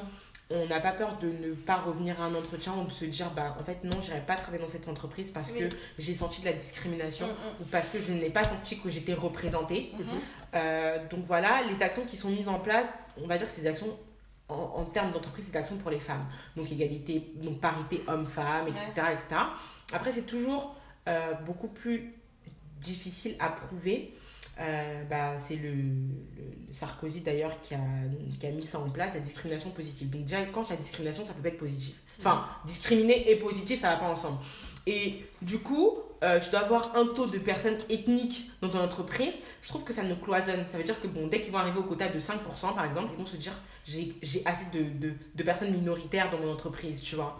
On 0.51 0.65
n'a 0.65 0.79
pas 0.79 0.91
peur 0.93 1.17
de 1.19 1.27
ne 1.27 1.53
pas 1.53 1.75
revenir 1.77 2.19
à 2.19 2.25
un 2.25 2.33
entretien 2.33 2.73
ou 2.75 2.85
de 2.85 2.91
se 2.91 3.05
dire, 3.05 3.29
bah, 3.35 3.55
en 3.59 3.63
fait, 3.63 3.83
non, 3.83 4.01
j'irai 4.01 4.21
pas 4.21 4.35
travailler 4.35 4.63
dans 4.63 4.69
cette 4.69 4.87
entreprise 4.87 5.29
parce 5.31 5.51
Oui. 5.51 5.59
que 5.59 5.75
j'ai 5.99 6.15
senti 6.15 6.41
de 6.41 6.45
la 6.47 6.53
discrimination 6.53 7.27
Mm, 7.27 7.61
ou 7.61 7.65
parce 7.71 7.89
que 7.89 7.99
je 8.01 8.13
n'ai 8.13 8.31
pas 8.31 8.43
senti 8.43 8.79
que 8.79 8.89
j'étais 8.89 9.13
représentée. 9.13 9.91
mm. 9.93 10.03
Euh, 10.55 11.07
donc 11.09 11.23
voilà, 11.25 11.61
les 11.69 11.83
actions 11.83 12.03
qui 12.05 12.17
sont 12.17 12.29
mises 12.29 12.47
en 12.47 12.57
place, 12.59 12.91
on 13.21 13.27
va 13.27 13.37
dire 13.37 13.45
que 13.45 13.53
c'est 13.53 13.61
des 13.61 13.67
actions 13.67 13.95
en, 14.47 14.55
en 14.55 14.85
termes 14.85 15.11
d'entreprise, 15.11 15.45
c'est 15.45 15.51
des 15.51 15.59
actions 15.59 15.77
pour 15.77 15.91
les 15.91 15.99
femmes. 15.99 16.25
Donc 16.55 16.71
égalité, 16.71 17.31
donc 17.35 17.59
parité 17.59 18.01
homme-femme, 18.07 18.67
etc., 18.67 18.89
etc. 19.13 19.41
Après, 19.93 20.11
c'est 20.11 20.25
toujours 20.25 20.75
euh, 21.07 21.33
beaucoup 21.45 21.67
plus 21.67 22.15
difficile 22.81 23.35
à 23.39 23.49
prouver. 23.49 24.15
Euh, 24.59 25.03
bah, 25.09 25.37
c'est 25.37 25.55
le, 25.55 25.71
le- 25.71 26.71
Sarkozy 26.71 27.21
d'ailleurs 27.21 27.59
qui 27.61 27.73
a, 27.73 27.79
qui 28.39 28.45
a 28.45 28.51
mis 28.51 28.65
ça 28.65 28.79
en 28.79 28.89
place, 28.89 29.13
la 29.13 29.21
discrimination 29.21 29.71
positive. 29.71 30.09
Donc 30.09 30.25
déjà, 30.25 30.45
quand 30.47 30.63
il 30.65 30.69
y 30.71 30.73
a 30.73 30.75
discrimination, 30.75 31.23
ça 31.25 31.33
peut 31.33 31.41
pas 31.41 31.47
être 31.49 31.57
positif. 31.57 31.95
Enfin, 32.19 32.45
discriminer 32.65 33.31
et 33.31 33.37
positif, 33.37 33.79
ça 33.79 33.91
va 33.91 33.97
pas 33.97 34.09
ensemble. 34.09 34.39
Et 34.85 35.23
du 35.41 35.59
coup, 35.59 35.97
euh, 36.23 36.39
tu 36.41 36.49
dois 36.49 36.59
avoir 36.59 36.95
un 36.95 37.05
taux 37.07 37.25
de 37.27 37.37
personnes 37.39 37.77
ethniques 37.89 38.51
dans 38.61 38.67
ton 38.69 38.79
entreprise. 38.79 39.33
Je 39.61 39.69
trouve 39.69 39.83
que 39.85 39.93
ça 39.93 40.03
nous 40.03 40.17
cloisonne. 40.17 40.65
Ça 40.67 40.77
veut 40.77 40.83
dire 40.83 40.99
que 40.99 41.07
bon, 41.07 41.27
dès 41.27 41.41
qu'ils 41.41 41.51
vont 41.53 41.59
arriver 41.59 41.79
au 41.79 41.83
quota 41.83 42.09
de 42.09 42.19
5%, 42.19 42.75
par 42.75 42.83
exemple, 42.85 43.09
ils 43.13 43.17
vont 43.19 43.25
se 43.25 43.37
dire 43.37 43.53
j'ai 43.85 44.13
j'ai 44.21 44.41
assez 44.45 44.65
de, 44.73 44.83
de, 45.07 45.13
de 45.33 45.43
personnes 45.43 45.71
minoritaires 45.71 46.29
dans 46.29 46.37
mon 46.39 46.51
entreprise, 46.51 47.01
tu 47.01 47.15
vois. 47.15 47.39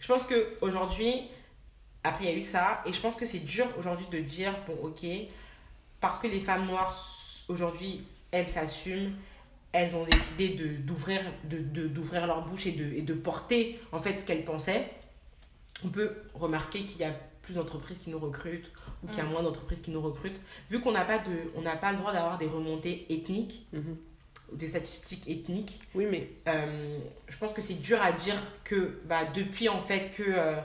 Je 0.00 0.08
pense 0.08 0.22
qu'aujourd'hui, 0.24 1.22
après 2.04 2.24
il 2.24 2.30
y 2.30 2.32
a 2.34 2.36
eu 2.36 2.42
ça, 2.42 2.82
et 2.86 2.92
je 2.92 3.00
pense 3.00 3.16
que 3.16 3.26
c'est 3.26 3.40
dur 3.40 3.66
aujourd'hui 3.78 4.06
de 4.10 4.18
dire 4.20 4.52
bon, 4.66 4.76
ok, 4.88 5.06
parce 6.06 6.18
que 6.20 6.26
les 6.28 6.40
femmes 6.40 6.66
noires 6.66 6.94
aujourd'hui, 7.48 8.02
elles 8.30 8.48
s'assument, 8.48 9.12
elles 9.72 9.94
ont 9.94 10.04
décidé 10.04 10.48
de- 10.50 10.76
d'ouvrir 10.76 11.20
de, 11.44 11.58
de, 11.58 11.88
d'ouvrir 11.88 12.26
leur 12.26 12.46
bouche 12.46 12.66
et 12.66 12.72
de, 12.72 12.84
et 12.94 13.02
de 13.02 13.14
porter 13.14 13.78
en 13.92 14.00
fait 14.00 14.18
ce 14.18 14.24
qu'elles 14.24 14.44
pensaient. 14.44 14.88
On 15.84 15.88
peut 15.88 16.12
remarquer 16.34 16.80
qu'il 16.80 17.00
y 17.00 17.04
a 17.04 17.12
plus 17.42 17.54
d'entreprises 17.54 17.98
qui 17.98 18.10
nous 18.10 18.18
recrutent 18.18 18.70
ou 19.02 19.08
qu'il 19.08 19.18
y 19.18 19.20
a 19.20 19.24
moins 19.24 19.42
d'entreprises 19.42 19.80
qui 19.80 19.90
nous 19.90 20.00
recrutent. 20.00 20.40
Vu 20.70 20.80
qu'on 20.80 20.92
n'a 20.92 21.04
pas, 21.04 21.18
de, 21.18 21.52
on 21.54 21.62
pas 21.62 21.92
le 21.92 21.98
droit 21.98 22.12
d'avoir 22.12 22.38
des 22.38 22.46
remontées 22.46 23.06
ethniques, 23.10 23.66
ou 24.52 24.56
des 24.56 24.68
statistiques 24.68 25.28
ethniques, 25.28 25.78
Oui, 25.94 26.06
mais 26.10 26.30
euh, 26.48 26.98
je 27.28 27.36
pense 27.36 27.52
que 27.52 27.60
c'est 27.60 27.74
dur 27.80 28.00
à 28.00 28.12
dire 28.12 28.36
que 28.64 29.00
bah, 29.04 29.24
depuis 29.34 29.68
en 29.68 29.82
fait 29.82 30.10
que 30.16 30.22
euh, 30.26 30.56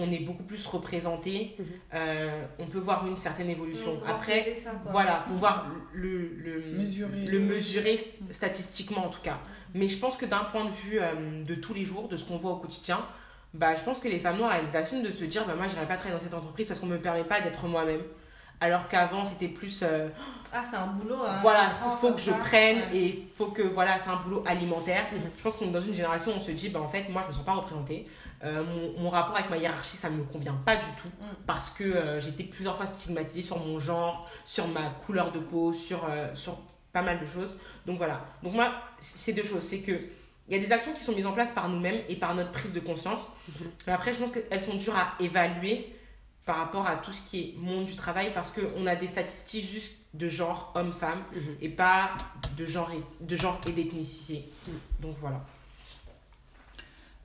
on 0.00 0.10
est 0.10 0.20
beaucoup 0.20 0.42
plus 0.42 0.66
représenté, 0.66 1.54
Mhm. 1.58 1.64
euh, 1.94 2.42
on 2.58 2.66
peut 2.66 2.78
voir 2.78 3.06
une 3.06 3.16
certaine 3.16 3.50
évolution. 3.50 4.00
Après, 4.06 4.54
ça, 4.56 4.70
voilà, 4.86 5.24
pouvoir 5.28 5.66
le, 5.92 6.28
le, 6.36 6.60
Mesurer. 6.78 7.24
le 7.26 7.40
mesurer 7.40 8.12
statistiquement 8.30 9.04
en 9.06 9.10
tout 9.10 9.20
cas. 9.22 9.38
Mais 9.74 9.88
je 9.88 9.98
pense 9.98 10.16
que 10.16 10.26
d'un 10.26 10.44
point 10.44 10.64
de 10.64 10.70
vue 10.70 10.98
euh, 11.00 11.44
de 11.44 11.54
tous 11.54 11.74
les 11.74 11.84
jours, 11.84 12.08
de 12.08 12.16
ce 12.16 12.24
qu'on 12.24 12.36
voit 12.36 12.52
au 12.52 12.56
quotidien, 12.56 12.98
bah, 13.54 13.74
je 13.74 13.82
pense 13.82 13.98
que 14.00 14.08
les 14.08 14.18
femmes 14.18 14.38
noires, 14.38 14.54
elles 14.54 14.76
assument 14.76 15.02
de 15.02 15.10
se 15.12 15.24
dire, 15.24 15.44
bah, 15.46 15.54
moi, 15.56 15.66
je 15.68 15.74
pas 15.74 15.84
travailler 15.96 16.12
dans 16.14 16.20
cette 16.20 16.34
entreprise 16.34 16.66
parce 16.68 16.80
qu'on 16.80 16.86
ne 16.86 16.92
me 16.94 16.98
permet 17.00 17.24
pas 17.24 17.40
d'être 17.40 17.66
moi-même. 17.66 18.00
Alors 18.62 18.88
qu'avant, 18.88 19.24
c'était 19.24 19.48
plus, 19.48 19.80
euh, 19.82 20.08
Ah, 20.52 20.62
c'est 20.68 20.76
un 20.76 20.88
boulot. 20.88 21.14
Hein, 21.26 21.38
voilà, 21.40 21.70
prends 21.70 21.92
faut 21.92 22.12
que 22.12 22.20
je 22.20 22.30
ça. 22.30 22.36
prenne 22.36 22.76
Ouais. 22.92 22.96
et 22.96 23.28
faut 23.36 23.46
que, 23.46 23.62
voilà, 23.62 23.98
c'est 23.98 24.10
un 24.10 24.16
boulot 24.16 24.42
alimentaire. 24.46 25.04
Mhm. 25.12 25.20
Je 25.38 25.42
pense 25.42 25.56
qu'on 25.56 25.64
est 25.66 25.70
dans 25.72 25.80
une 25.80 25.94
génération 25.94 26.32
où 26.32 26.36
on 26.36 26.40
se 26.40 26.50
dit, 26.50 26.68
bah, 26.68 26.80
en 26.80 26.88
fait, 26.88 27.08
moi, 27.08 27.22
je 27.24 27.28
me 27.28 27.32
sens 27.36 27.44
pas 27.44 27.52
représentée. 27.54 28.06
Euh, 28.42 28.64
mon, 28.64 29.02
mon 29.02 29.10
rapport 29.10 29.36
avec 29.36 29.50
ma 29.50 29.58
hiérarchie, 29.58 29.96
ça 29.98 30.08
me 30.08 30.24
convient 30.24 30.54
pas 30.64 30.76
du 30.76 30.86
tout. 31.02 31.08
Mhm. 31.20 31.28
Parce 31.46 31.70
que 31.70 31.84
euh, 31.84 32.20
j'ai 32.20 32.30
été 32.30 32.44
plusieurs 32.44 32.76
fois 32.76 32.86
stigmatisée 32.86 33.42
sur 33.42 33.58
mon 33.58 33.78
genre, 33.80 34.28
sur 34.46 34.66
ma 34.68 34.88
couleur 35.04 35.30
de 35.32 35.38
peau, 35.40 35.72
sur, 35.72 36.06
euh, 36.08 36.34
sur 36.34 36.56
pas 36.92 37.02
mal 37.02 37.20
de 37.20 37.26
choses. 37.26 37.54
Donc 37.86 37.98
voilà. 37.98 38.24
Donc 38.42 38.54
moi, 38.54 38.72
c'est 39.00 39.32
deux 39.34 39.44
choses. 39.44 39.62
C'est 39.62 39.80
que 39.80 39.92
il 40.48 40.56
y 40.56 40.58
a 40.58 40.66
des 40.66 40.72
actions 40.72 40.92
qui 40.92 41.02
sont 41.04 41.12
mises 41.14 41.26
en 41.26 41.32
place 41.32 41.52
par 41.52 41.68
nous-mêmes 41.68 42.00
et 42.08 42.16
par 42.16 42.34
notre 42.34 42.50
prise 42.50 42.72
de 42.72 42.80
conscience. 42.80 43.20
Mais 43.86 43.92
après, 43.92 44.12
je 44.12 44.18
pense 44.18 44.32
qu'elles 44.32 44.60
sont 44.60 44.74
dures 44.74 44.96
à 44.96 45.14
évaluer 45.20 45.94
par 46.44 46.56
rapport 46.56 46.86
à 46.88 46.96
tout 46.96 47.12
ce 47.12 47.22
qui 47.30 47.40
est 47.40 47.54
monde 47.58 47.84
du 47.86 47.94
travail 47.94 48.32
parce 48.34 48.50
qu'on 48.50 48.84
a 48.88 48.96
des 48.96 49.06
statistiques 49.06 49.70
juste 49.70 49.94
de 50.14 50.28
genre 50.28 50.72
homme-femme 50.74 51.22
Mhm. 51.32 51.56
et 51.60 51.68
pas 51.68 52.10
de 52.56 52.66
genre 52.66 52.90
et, 52.90 53.00
de 53.24 53.36
genre 53.36 53.60
et 53.68 53.70
d'ethnicité. 53.70 54.50
Mhm. 54.66 54.74
Donc 55.00 55.16
voilà. 55.20 55.40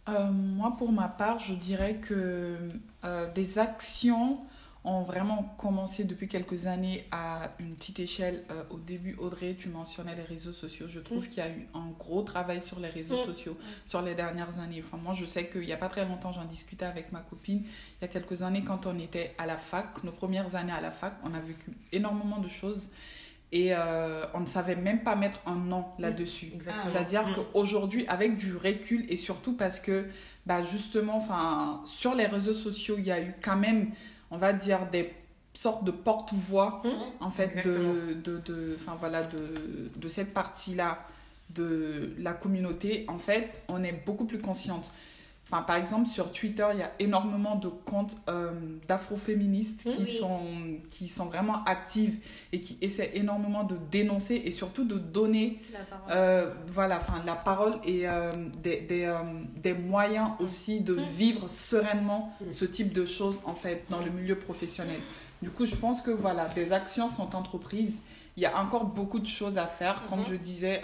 Euh, 0.07 0.31
moi, 0.31 0.75
pour 0.77 0.91
ma 0.91 1.07
part, 1.07 1.39
je 1.39 1.53
dirais 1.55 1.95
que 1.95 2.57
euh, 3.03 3.31
des 3.33 3.57
actions 3.59 4.37
ont 4.87 5.01
vraiment 5.01 5.55
commencé 5.57 6.03
depuis 6.03 6.27
quelques 6.27 6.67
années 6.67 7.05
à 7.11 7.49
une 7.59 7.73
petite 7.73 7.99
échelle. 7.99 8.43
Euh, 8.51 8.63
au 8.69 8.77
début, 8.77 9.15
Audrey, 9.15 9.55
tu 9.57 9.69
mentionnais 9.69 10.15
les 10.15 10.21
réseaux 10.21 10.51
sociaux. 10.53 10.87
Je 10.87 10.99
trouve 10.99 11.25
Mm. 11.25 11.27
qu'il 11.27 11.37
y 11.37 11.41
a 11.41 11.49
eu 11.49 11.67
un 11.73 11.87
gros 11.97 12.21
travail 12.21 12.61
sur 12.61 12.79
les 12.79 12.89
réseaux 12.89 13.19
Mm. 13.23 13.25
sociaux 13.25 13.57
sur 13.87 14.03
les 14.03 14.13
dernières 14.13 14.59
années. 14.59 14.83
Enfin, 14.85 15.01
moi, 15.01 15.13
je 15.13 15.25
sais 15.25 15.47
qu'il 15.49 15.61
n'y 15.61 15.73
a 15.73 15.77
pas 15.77 15.89
très 15.89 16.05
longtemps, 16.05 16.31
j'en 16.33 16.45
discutais 16.45 16.85
avec 16.85 17.11
ma 17.11 17.21
copine. 17.21 17.63
Il 17.63 18.01
y 18.03 18.05
a 18.05 18.07
quelques 18.07 18.43
années, 18.43 18.63
quand 18.63 18.85
on 18.85 18.99
était 18.99 19.33
à 19.39 19.47
la 19.47 19.57
fac, 19.57 20.03
nos 20.03 20.11
premières 20.11 20.53
années 20.55 20.71
à 20.71 20.81
la 20.81 20.91
fac, 20.91 21.15
on 21.23 21.33
a 21.33 21.39
vécu 21.39 21.71
énormément 21.91 22.37
de 22.37 22.47
choses. 22.49 22.91
Et 23.51 23.69
euh, 23.73 24.25
on 24.33 24.41
ne 24.41 24.45
savait 24.45 24.75
même 24.75 25.01
pas 25.03 25.15
mettre 25.15 25.39
un 25.45 25.55
nom 25.55 25.85
là-dessus. 25.99 26.51
C'est-à-dire 26.59 27.27
Mm. 27.27 27.35
qu'aujourd'hui, 27.35 28.05
avec 28.07 28.35
du 28.37 28.55
recul 28.57 29.05
et 29.07 29.17
surtout 29.17 29.53
parce 29.53 29.79
que, 29.79 30.05
bah 30.45 30.61
justement, 30.63 31.25
sur 31.85 32.15
les 32.15 32.25
réseaux 32.25 32.53
sociaux, 32.53 32.95
il 32.97 33.05
y 33.05 33.11
a 33.11 33.21
eu 33.21 33.33
quand 33.41 33.55
même, 33.55 33.91
on 34.31 34.37
va 34.37 34.51
dire, 34.51 34.87
des 34.91 35.13
sortes 35.53 35.83
de 35.85 35.91
porte-voix, 35.91 36.81
Mm. 36.83 37.23
en 37.23 37.29
fait, 37.29 37.43
Exactement. 37.57 37.93
de, 38.23 38.37
de, 38.39 38.77
voilà, 38.99 39.23
de, 39.23 39.89
de 39.95 40.07
cette 40.09 40.33
partie-là 40.33 41.05
de 41.51 42.13
la 42.17 42.33
communauté. 42.33 43.05
En 43.07 43.19
fait, 43.19 43.51
on 43.69 43.83
est 43.83 44.03
beaucoup 44.05 44.25
plus 44.25 44.39
consciente. 44.39 44.91
Enfin, 45.47 45.61
par 45.61 45.75
exemple, 45.75 46.07
sur 46.07 46.31
Twitter, 46.31 46.65
il 46.73 46.79
y 46.79 46.81
a 46.81 46.91
énormément 46.97 47.55
de 47.55 47.67
comptes 47.67 48.17
euh, 48.29 48.51
d'afroféministes 48.87 49.83
qui, 49.83 50.01
Oui. 50.01 50.17
sont, 50.19 50.39
qui 50.89 51.07
sont 51.07 51.25
vraiment 51.25 51.63
actives 51.65 52.17
et 52.51 52.61
qui 52.61 52.77
essaient 52.81 53.11
énormément 53.15 53.63
de 53.63 53.75
dénoncer 53.91 54.41
et 54.43 54.49
surtout 54.49 54.85
de 54.85 54.95
donner 54.97 55.61
La 55.71 55.79
parole. 55.81 56.07
euh, 56.11 56.53
voilà, 56.67 56.97
enfin, 56.97 57.21
la 57.25 57.35
parole 57.35 57.75
et 57.83 58.07
euh, 58.09 58.31
des, 58.63 58.81
des, 58.81 59.15
des 59.57 59.73
moyens 59.75 60.29
aussi 60.39 60.81
de 60.81 60.93
vivre 61.15 61.47
sereinement 61.49 62.33
Mm. 62.41 62.51
ce 62.51 62.65
type 62.65 62.91
de 62.91 63.05
choses, 63.05 63.41
en 63.45 63.53
fait, 63.53 63.85
dans 63.89 63.99
le 63.99 64.09
milieu 64.09 64.35
professionnel. 64.39 64.99
Du 65.43 65.51
coup, 65.51 65.65
je 65.67 65.75
pense 65.75 66.01
que, 66.01 66.11
voilà, 66.11 66.47
des 66.49 66.73
actions 66.73 67.07
sont 67.07 67.35
entreprises. 67.35 67.99
Il 68.35 68.41
y 68.43 68.45
a 68.47 68.59
encore 68.59 68.85
beaucoup 68.85 69.19
de 69.19 69.27
choses 69.27 69.57
à 69.59 69.67
faire. 69.67 70.03
Comme 70.09 70.19
Mhm. 70.19 70.25
je 70.29 70.35
disais 70.35 70.83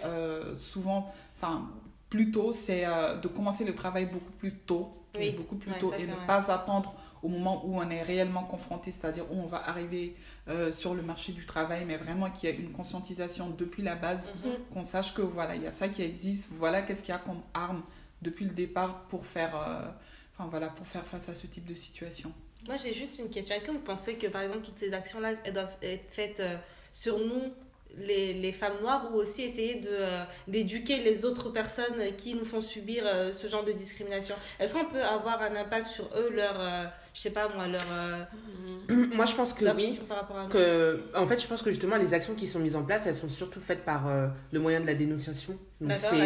souvent, 0.57 1.11
enfin, 1.35 1.67
plus 2.11 2.29
tôt, 2.29 2.51
c'est 2.53 2.85
euh, 2.85 3.15
de 3.17 3.27
commencer 3.27 3.63
le 3.63 3.73
travail 3.73 4.05
beaucoup 4.05 4.31
plus 4.33 4.53
tôt. 4.53 4.93
Oui. 5.17 5.31
Beaucoup 5.31 5.55
plus 5.55 5.71
Ouais, 5.71 5.79
tôt 5.79 5.89
ça, 5.91 5.97
et 5.97 6.05
ne 6.05 6.13
vrai. 6.13 6.27
pas 6.27 6.51
attendre 6.51 6.93
au 7.23 7.27
moment 7.27 7.65
où 7.65 7.77
on 7.77 7.89
est 7.89 8.01
réellement 8.01 8.43
confronté, 8.43 8.91
c'est-à-dire 8.91 9.25
où 9.31 9.35
on 9.39 9.45
va 9.47 9.67
arriver 9.67 10.15
euh, 10.47 10.71
sur 10.71 10.93
le 10.93 11.01
marché 11.01 11.31
du 11.33 11.45
travail, 11.45 11.83
mais 11.85 11.97
vraiment 11.97 12.29
qu'il 12.31 12.49
y 12.49 12.51
ait 12.51 12.55
une 12.55 12.71
conscientisation 12.71 13.49
depuis 13.49 13.81
la 13.83 13.95
base 13.95 14.35
Mhm. 14.43 14.51
qu'on 14.73 14.83
sache 14.83 15.13
que 15.13 15.21
voilà, 15.21 15.55
il 15.55 15.63
y 15.63 15.67
a 15.67 15.71
ça 15.71 15.87
qui 15.89 16.01
existe, 16.01 16.49
voilà 16.51 16.81
qu'est-ce 16.81 17.01
qu'il 17.01 17.13
y 17.13 17.15
a 17.15 17.19
comme 17.19 17.41
arme 17.53 17.83
depuis 18.21 18.45
le 18.45 18.51
départ 18.51 19.01
pour 19.09 19.25
faire, 19.25 19.55
euh, 19.55 19.85
enfin 20.37 20.49
voilà, 20.49 20.69
pour 20.69 20.87
faire 20.87 21.05
face 21.05 21.27
à 21.29 21.35
ce 21.35 21.45
type 21.47 21.65
de 21.65 21.75
situation. 21.75 22.31
Moi, 22.67 22.77
j'ai 22.77 22.93
juste 22.93 23.19
une 23.19 23.29
question. 23.29 23.55
Est-ce 23.55 23.65
que 23.65 23.71
vous 23.71 23.79
pensez 23.79 24.15
que, 24.15 24.27
par 24.27 24.41
exemple, 24.43 24.61
toutes 24.63 24.77
ces 24.79 24.93
actions-là, 24.93 25.33
elles 25.43 25.53
doivent 25.53 25.75
être 25.81 26.09
faites 26.11 26.39
euh, 26.39 26.55
sur 26.93 27.17
nous, 27.17 27.53
les, 27.97 28.33
les 28.33 28.51
femmes 28.51 28.79
noires, 28.81 29.09
ou 29.11 29.17
aussi 29.17 29.43
essayer 29.43 29.75
de, 29.75 29.89
euh, 29.89 30.23
d'éduquer 30.47 30.97
les 30.97 31.25
autres 31.25 31.49
personnes 31.49 32.15
qui 32.17 32.33
nous 32.33 32.45
font 32.45 32.61
subir 32.61 33.03
euh, 33.05 33.31
ce 33.31 33.47
genre 33.47 33.63
de 33.63 33.71
discrimination. 33.71 34.35
Est-ce 34.59 34.73
qu'on 34.73 34.85
peut 34.85 35.03
avoir 35.03 35.41
un 35.41 35.55
impact 35.55 35.87
sur 35.87 36.05
eux, 36.15 36.29
leur, 36.33 36.59
euh, 36.59 36.85
je 37.13 37.19
sais 37.21 37.29
pas 37.31 37.49
moi, 37.55 37.67
leur, 37.67 37.81
euh, 37.91 38.23
moi 39.15 39.25
je 39.25 39.35
pense 39.35 39.53
que 39.53 39.65
leur 39.65 39.75
oui. 39.75 39.87
vision 39.87 40.03
par 40.05 40.17
rapport 40.19 40.37
à 40.37 40.43
nous 40.43 40.49
Que, 40.49 41.01
en 41.15 41.25
fait, 41.27 41.41
je 41.41 41.47
pense 41.47 41.61
que 41.61 41.69
justement, 41.69 41.97
les 41.97 42.13
actions 42.13 42.33
qui 42.35 42.47
sont 42.47 42.59
mises 42.59 42.75
en 42.75 42.83
place, 42.83 43.05
elles 43.05 43.15
sont 43.15 43.29
surtout 43.29 43.59
faites 43.59 43.83
par 43.83 44.07
euh, 44.07 44.27
le 44.51 44.59
moyen 44.59 44.79
de 44.79 44.87
la 44.87 44.93
dénonciation. 44.93 45.57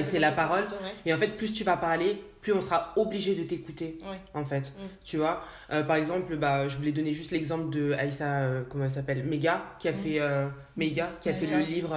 C'est 0.09 0.19
la 0.19 0.31
parole. 0.31 0.65
plutôt, 0.67 0.83
ouais. 0.83 0.91
Et 1.05 1.13
en 1.13 1.17
fait, 1.17 1.29
plus 1.29 1.51
tu 1.53 1.63
vas 1.63 1.77
parler, 1.77 2.21
plus 2.41 2.53
on 2.53 2.61
sera 2.61 2.93
obligé 2.97 3.33
de 3.35 3.43
t'écouter. 3.43 3.97
Ouais. 4.03 4.19
En 4.33 4.43
fait, 4.43 4.73
Mm. 4.77 4.87
tu 5.03 5.17
vois. 5.17 5.41
Euh, 5.71 5.83
par 5.83 5.95
exemple, 5.95 6.35
bah, 6.37 6.67
je 6.67 6.77
voulais 6.77 6.91
donner 6.91 7.13
juste 7.13 7.31
l'exemple 7.31 7.69
de 7.69 7.93
Aïssa, 7.93 8.49
comment 8.69 8.85
elle 8.85 8.91
s'appelle 8.91 9.23
Mega, 9.23 9.63
qui 9.79 9.87
a 9.87 9.91
Mm. 9.91 9.95
fait, 9.95 10.19
euh, 10.19 10.47
Mega, 10.77 11.09
qui 11.21 11.29
a 11.29 11.33
fait 11.33 11.47
le 11.47 11.59
livre 11.65 11.95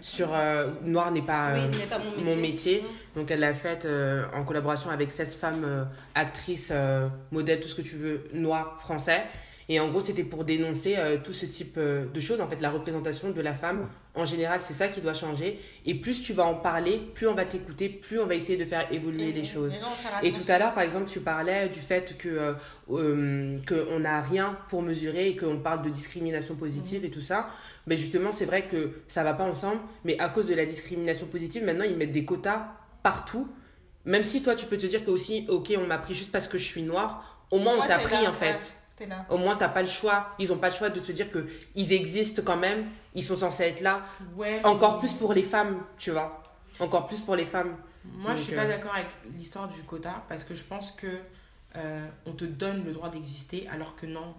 sur 0.00 0.28
euh, 0.32 0.68
Noir 0.84 1.10
n'est 1.10 1.22
pas 1.22 1.50
euh, 1.50 1.60
mon 1.60 1.68
métier. 1.68 2.36
mon 2.36 2.42
métier. 2.42 2.82
Mm. 2.82 3.18
Donc 3.18 3.30
elle 3.30 3.40
l'a 3.40 3.54
faite 3.54 3.84
euh, 3.84 4.24
en 4.34 4.44
collaboration 4.44 4.90
avec 4.90 5.10
16 5.10 5.36
femmes 5.36 5.64
euh, 5.64 5.84
actrices, 6.14 6.68
euh, 6.70 7.08
modèles, 7.32 7.60
tout 7.60 7.68
ce 7.68 7.74
que 7.74 7.82
tu 7.82 7.96
veux, 7.96 8.28
noirs, 8.32 8.78
français. 8.80 9.24
Et 9.68 9.80
en 9.80 9.88
gros, 9.88 10.00
c'était 10.00 10.22
pour 10.22 10.44
dénoncer 10.44 10.96
euh, 10.96 11.18
tout 11.22 11.32
ce 11.32 11.44
type 11.46 11.74
euh, 11.76 12.06
de 12.06 12.20
choses, 12.20 12.40
en 12.40 12.48
fait, 12.48 12.60
la 12.60 12.70
représentation 12.70 13.30
de 13.30 13.40
la 13.40 13.54
femme. 13.54 13.88
En 14.14 14.24
général, 14.24 14.60
c'est 14.62 14.74
ça 14.74 14.88
qui 14.88 15.02
doit 15.02 15.12
changer. 15.12 15.60
Et 15.84 15.94
plus 15.94 16.22
tu 16.22 16.32
vas 16.32 16.46
en 16.46 16.54
parler, 16.54 17.02
plus 17.14 17.28
on 17.28 17.34
va 17.34 17.44
t'écouter, 17.44 17.88
plus 17.88 18.18
on 18.18 18.26
va 18.26 18.34
essayer 18.34 18.56
de 18.56 18.64
faire 18.64 18.90
évoluer 18.90 19.32
les 19.32 19.44
choses. 19.44 19.74
Les 20.22 20.28
Et 20.28 20.32
tout 20.32 20.44
à 20.48 20.58
l'heure, 20.58 20.72
par 20.72 20.84
exemple, 20.84 21.06
tu 21.06 21.20
parlais 21.20 21.68
du 21.68 21.80
fait 21.80 22.16
que 22.16 22.28
euh, 22.28 22.52
euh, 22.90 23.58
qu'on 23.68 24.00
n'a 24.00 24.22
rien 24.22 24.56
pour 24.70 24.80
mesurer 24.82 25.28
et 25.28 25.36
qu'on 25.36 25.58
parle 25.58 25.82
de 25.82 25.90
discrimination 25.90 26.54
positive 26.54 27.04
et 27.04 27.10
tout 27.10 27.20
ça. 27.20 27.48
Mais 27.86 27.96
justement, 27.96 28.32
c'est 28.32 28.46
vrai 28.46 28.62
que 28.62 28.92
ça 29.06 29.22
va 29.22 29.34
pas 29.34 29.44
ensemble. 29.44 29.80
Mais 30.04 30.18
à 30.18 30.30
cause 30.30 30.46
de 30.46 30.54
la 30.54 30.64
discrimination 30.64 31.26
positive, 31.26 31.64
maintenant, 31.64 31.84
ils 31.84 31.96
mettent 31.96 32.12
des 32.12 32.24
quotas 32.24 32.68
partout. 33.02 33.48
Même 34.06 34.22
si 34.22 34.42
toi, 34.42 34.54
tu 34.54 34.64
peux 34.66 34.78
te 34.78 34.86
dire 34.86 35.04
que 35.04 35.10
aussi, 35.10 35.44
ok, 35.48 35.74
on 35.76 35.86
m'a 35.86 35.98
pris 35.98 36.14
juste 36.14 36.32
parce 36.32 36.48
que 36.48 36.56
je 36.56 36.64
suis 36.64 36.82
noire. 36.82 37.46
Au 37.50 37.58
moins, 37.58 37.74
on 37.76 37.86
t'a 37.86 37.98
pris, 37.98 38.22
là, 38.22 38.30
en 38.30 38.32
fait. 38.32 38.75
Là. 39.04 39.26
Au 39.28 39.36
moins, 39.36 39.56
t'as 39.56 39.68
pas 39.68 39.82
le 39.82 39.88
choix. 39.88 40.28
Ils 40.38 40.52
ont 40.52 40.58
pas 40.58 40.70
le 40.70 40.74
choix 40.74 40.88
de 40.88 41.00
se 41.00 41.12
dire 41.12 41.30
que 41.30 41.46
ils 41.74 41.92
existent 41.92 42.40
quand 42.44 42.56
même. 42.56 42.86
Ils 43.14 43.22
sont 43.24 43.36
censés 43.36 43.64
être 43.64 43.80
là. 43.82 44.02
Ouais. 44.36 44.60
Encore 44.64 44.98
plus 44.98 45.12
pour 45.12 45.34
les 45.34 45.42
femmes, 45.42 45.82
tu 45.98 46.12
vois. 46.12 46.42
Encore 46.80 47.06
plus 47.06 47.20
pour 47.20 47.36
les 47.36 47.46
femmes. 47.46 47.76
Moi, 48.04 48.32
je 48.32 48.36
Donc, 48.36 48.44
suis 48.46 48.54
euh, 48.54 48.56
pas 48.62 48.66
d'accord 48.66 48.94
avec 48.94 49.08
l'histoire 49.36 49.68
du 49.68 49.82
quota 49.82 50.24
parce 50.28 50.44
que 50.44 50.54
je 50.54 50.62
pense 50.62 50.92
que 50.92 51.08
euh, 51.76 52.06
on 52.24 52.32
te 52.32 52.44
donne 52.44 52.84
le 52.84 52.92
droit 52.92 53.08
d'exister 53.10 53.68
alors 53.70 53.96
que 53.96 54.06
non, 54.06 54.34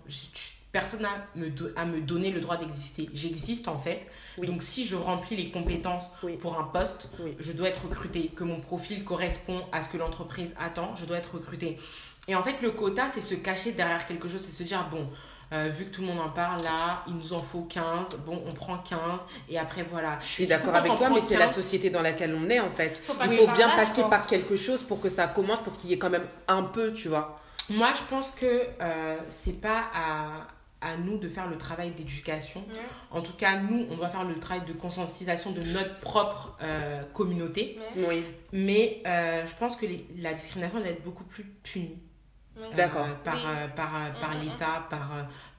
personne 0.71 1.01
n'a 1.01 1.27
me 1.35 1.49
do- 1.49 1.69
à 1.75 1.85
me 1.85 1.99
donner 1.99 2.31
le 2.31 2.39
droit 2.39 2.57
d'exister. 2.57 3.09
J'existe 3.13 3.67
en 3.67 3.77
fait. 3.77 4.07
Oui. 4.37 4.47
Donc 4.47 4.63
si 4.63 4.85
je 4.85 4.95
remplis 4.95 5.35
les 5.35 5.49
compétences 5.51 6.11
Oui. 6.23 6.37
pour 6.37 6.57
un 6.59 6.63
poste, 6.63 7.09
Oui. 7.19 7.35
je 7.39 7.51
dois 7.51 7.67
être 7.69 7.83
recruté, 7.85 8.29
que 8.29 8.43
mon 8.43 8.59
profil 8.59 9.03
correspond 9.03 9.61
à 9.71 9.81
ce 9.81 9.89
que 9.89 9.97
l'entreprise 9.97 10.55
attend, 10.59 10.95
je 10.95 11.05
dois 11.05 11.17
être 11.17 11.35
recruté. 11.35 11.77
Et 12.27 12.35
en 12.35 12.43
fait, 12.43 12.61
le 12.61 12.71
quota, 12.71 13.05
c'est 13.13 13.21
se 13.21 13.35
cacher 13.35 13.71
derrière 13.71 14.05
quelque 14.07 14.27
chose, 14.27 14.41
c'est 14.41 14.51
se 14.51 14.63
dire, 14.63 14.85
bon, 14.91 15.03
euh, 15.53 15.69
vu 15.69 15.85
que 15.85 15.91
tout 15.91 16.01
le 16.01 16.07
monde 16.07 16.19
en 16.19 16.29
parle, 16.29 16.61
là, 16.63 17.03
il 17.07 17.15
nous 17.15 17.31
en 17.31 17.39
faut 17.39 17.61
15, 17.61 18.17
bon, 18.25 18.43
on 18.45 18.51
prend 18.51 18.77
15, 18.79 18.99
et 19.49 19.57
après, 19.57 19.83
voilà. 19.89 20.19
Je 20.21 20.27
suis 20.27 20.47
d'accord 20.47 20.75
avec 20.75 20.91
toi, 20.97 21.09
mais 21.09 21.21
c'est 21.25 21.37
la 21.37 21.47
société 21.47 21.89
dans 21.89 22.01
laquelle 22.01 22.35
on 22.35 22.49
est 22.49 22.59
en 22.59 22.69
fait. 22.69 22.97
Faut 22.97 23.13
Il 23.23 23.29
faut 23.29 23.45
par 23.45 23.55
bien 23.55 23.67
là, 23.67 23.75
passer 23.77 24.01
par 24.09 24.25
quelque 24.25 24.57
chose 24.57 24.83
pour 24.83 24.99
que 24.99 25.07
ça 25.09 25.27
commence, 25.27 25.61
pour 25.61 25.77
qu'il 25.77 25.89
y 25.89 25.93
ait 25.93 25.97
quand 25.97 26.09
même 26.09 26.27
un 26.49 26.63
peu, 26.63 26.91
tu 26.91 27.07
vois. 27.07 27.39
Moi, 27.69 27.93
je 27.93 28.01
pense 28.09 28.31
que 28.31 28.45
euh, 28.81 29.17
c'est 29.29 29.59
pas 29.61 29.85
à, 29.93 30.47
à 30.81 30.97
nous 30.97 31.17
de 31.17 31.29
faire 31.29 31.47
le 31.47 31.57
travail 31.57 31.91
d'éducation. 31.91 32.61
Ouais. 32.69 32.81
En 33.11 33.21
tout 33.21 33.33
cas, 33.33 33.57
nous, 33.57 33.87
on 33.89 33.95
doit 33.95 34.09
faire 34.09 34.23
le 34.25 34.37
travail 34.39 34.65
de 34.65 34.73
conscientisation 34.73 35.51
de 35.51 35.61
notre 35.63 35.97
propre 36.01 36.57
euh, 36.61 37.01
communauté. 37.13 37.77
Ouais. 37.95 38.05
Oui. 38.09 38.23
Mais 38.51 39.01
euh, 39.07 39.45
je 39.47 39.53
pense 39.55 39.75
que 39.77 39.85
les- 39.85 40.05
la 40.17 40.33
discrimination 40.33 40.79
doit 40.79 40.89
être 40.89 41.03
beaucoup 41.05 41.23
plus 41.25 41.43
punie. 41.63 41.97
Ouais. 42.57 42.65
euh, 42.71 42.75
D'accord. 42.75 43.07
par, 43.23 43.33
Oui. 43.35 43.41
euh, 43.45 43.67
par, 43.75 43.95
euh, 43.95 44.21
par 44.21 44.31
Mhm. 44.31 44.41
l'État, 44.41 44.87
par, 44.89 45.09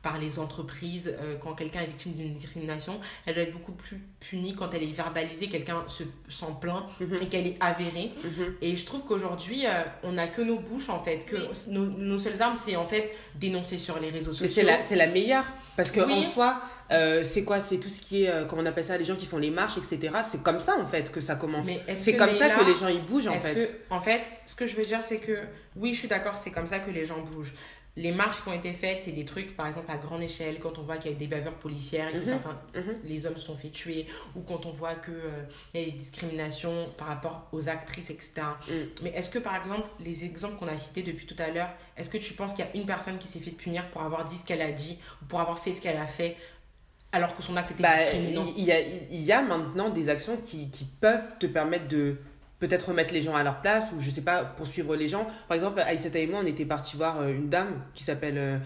par 0.08 0.18
les 0.18 0.38
entreprises. 0.38 1.14
euh, 1.20 1.36
quand 1.42 1.52
quelqu'un 1.54 1.80
est 1.80 1.86
victime 1.86 2.12
d'une 2.14 2.32
discrimination, 2.34 2.98
elle 3.26 3.34
doit 3.34 3.42
être 3.44 3.52
beaucoup 3.52 3.72
plus 3.72 3.98
punie 4.20 4.54
quand 4.54 4.72
elle 4.74 4.82
est 4.82 4.92
verbalisée, 4.92 5.48
quelqu'un 5.48 5.84
se 5.86 6.02
s'en 6.28 6.52
plaint 6.54 6.84
Mhm. 7.00 7.16
et 7.22 7.26
qu'elle 7.26 7.46
est 7.46 7.56
avérée. 7.60 8.10
Mhm. 8.24 8.54
Et 8.62 8.76
je 8.76 8.84
trouve 8.84 9.04
qu'aujourd'hui, 9.04 9.66
euh, 9.66 9.70
on 10.02 10.12
n'a 10.12 10.26
que 10.28 10.40
nos 10.42 10.58
bouches 10.58 10.88
en 10.88 11.02
fait, 11.02 11.18
que 11.26 11.36
Oui. 11.36 11.48
nos, 11.68 11.84
nos 11.86 12.18
seules 12.18 12.40
armes, 12.40 12.56
c'est 12.56 12.76
en 12.76 12.86
fait 12.86 13.10
dénoncer 13.34 13.76
sur 13.78 13.98
les 14.00 14.10
réseaux 14.10 14.32
sociaux. 14.32 14.48
c'est 14.54 14.62
la, 14.62 14.80
c'est 14.82 14.96
la 14.96 15.06
meilleure. 15.08 15.44
Parce 15.76 15.90
que 15.92 16.00
Oui. 16.00 16.24
soi, 16.24 16.60
euh, 16.90 17.22
c'est 17.24 17.44
quoi 17.44 17.60
C'est 17.60 17.78
tout 17.78 17.88
ce 17.88 18.00
qui 18.00 18.24
est, 18.24 18.28
euh, 18.30 18.44
comment 18.46 18.62
on 18.62 18.66
appelle 18.66 18.84
ça, 18.84 18.96
les 18.98 19.04
gens 19.04 19.14
qui 19.16 19.26
font 19.26 19.38
les 19.38 19.50
marches, 19.50 19.78
etc. 19.78 20.12
C'est 20.30 20.42
comme 20.42 20.58
ça 20.58 20.76
en 20.80 20.84
fait 20.84 21.12
que 21.12 21.20
ça 21.20 21.34
commence. 21.36 21.66
C'est 21.96 22.16
comme 22.16 22.32
ça 22.32 22.50
que 22.50 22.64
les 22.64 22.74
gens 22.74 22.88
ils 22.88 23.04
bougent 23.04 23.28
en 23.28 23.38
fait. 23.38 23.54
que, 23.54 23.94
en 23.94 24.00
fait, 24.00 24.22
ce 24.46 24.54
que 24.54 24.66
je 24.66 24.74
veux 24.76 24.84
dire, 24.84 25.00
c'est 25.02 25.18
que 25.18 25.36
oui, 25.76 25.92
je 25.94 25.98
suis 26.00 26.08
d'accord, 26.08 26.36
c'est 26.36 26.50
comme 26.50 26.66
ça 26.66 26.78
que 26.80 26.90
les 26.90 27.04
gens 27.06 27.20
bougent. 27.20 27.54
Les 28.00 28.12
marches 28.12 28.42
qui 28.42 28.48
ont 28.48 28.52
été 28.52 28.72
faites, 28.72 29.02
c'est 29.04 29.12
des 29.12 29.24
trucs, 29.24 29.56
par 29.56 29.66
exemple, 29.66 29.90
à 29.90 29.96
grande 29.98 30.22
échelle, 30.22 30.60
quand 30.60 30.78
on 30.78 30.82
voit 30.82 30.96
qu'il 30.98 31.10
y 31.10 31.14
a 31.14 31.16
eu 31.16 31.18
des 31.18 31.26
bavures 31.26 31.54
policières 31.54 32.08
et 32.08 32.12
que 32.12 32.18
Mhm, 32.18 32.24
certains, 32.24 32.58
mhm. 32.76 32.94
les 33.04 33.26
hommes 33.26 33.36
sont 33.36 33.56
fait 33.56 33.70
tuer, 33.70 34.06
ou 34.36 34.40
quand 34.42 34.66
on 34.66 34.70
voit 34.70 34.94
qu'il 34.94 35.14
y 35.74 35.82
a 35.82 35.84
des 35.86 35.90
discriminations 35.92 36.88
par 36.96 37.08
rapport 37.08 37.48
aux 37.52 37.68
actrices, 37.68 38.10
etc. 38.10 38.32
Mm. 38.68 38.72
Mais 39.02 39.10
est-ce 39.10 39.30
que, 39.30 39.38
par 39.40 39.56
exemple, 39.56 39.88
les 40.00 40.24
exemples 40.24 40.56
qu'on 40.58 40.68
a 40.68 40.76
cités 40.76 41.02
depuis 41.02 41.26
tout 41.26 41.36
à 41.38 41.48
l'heure, 41.50 41.70
est-ce 41.96 42.08
que 42.10 42.18
tu 42.18 42.34
penses 42.34 42.52
qu'il 42.54 42.64
y 42.64 42.68
a 42.68 42.76
une 42.76 42.86
personne 42.86 43.18
qui 43.18 43.26
s'est 43.28 43.40
fait 43.40 43.50
punir 43.50 43.88
pour 43.90 44.02
avoir 44.02 44.24
dit 44.26 44.36
ce 44.36 44.44
qu'elle 44.44 44.62
a 44.62 44.70
dit, 44.72 44.98
ou 45.22 45.24
pour 45.26 45.40
avoir 45.40 45.58
fait 45.58 45.74
ce 45.74 45.80
qu'elle 45.82 45.96
a 45.98 46.06
fait, 46.06 46.36
alors 47.10 47.34
que 47.36 47.42
son 47.42 47.56
acte 47.56 47.70
était 47.72 47.82
Bah, 47.82 47.96
discriminant? 48.00 48.46
il 48.56 48.64
y, 48.64 48.70
a, 48.72 48.80
il 48.80 49.22
y 49.22 49.32
a 49.32 49.42
maintenant 49.42 49.88
des 49.90 50.08
actions 50.08 50.36
qui, 50.46 50.70
qui 50.70 50.84
peuvent 50.84 51.38
te 51.40 51.46
permettre 51.46 51.88
de 51.88 52.16
peut-être 52.58 52.88
remettre 52.88 53.14
les 53.14 53.22
gens 53.22 53.34
à 53.34 53.42
leur 53.42 53.60
place 53.60 53.86
ou 53.96 54.00
je 54.00 54.10
sais 54.10 54.20
pas 54.22 54.44
poursuivre 54.44 54.96
les 54.96 55.08
gens 55.08 55.26
par 55.48 55.54
exemple 55.54 55.80
Aïssata 55.80 56.18
et 56.18 56.26
moi 56.26 56.40
on 56.42 56.46
était 56.46 56.64
partis 56.64 56.96
voir 56.96 57.20
euh, 57.20 57.28
une 57.32 57.48
dame 57.48 57.82
qui 57.94 58.04
s'appelle 58.04 58.38
euh, 58.38 58.58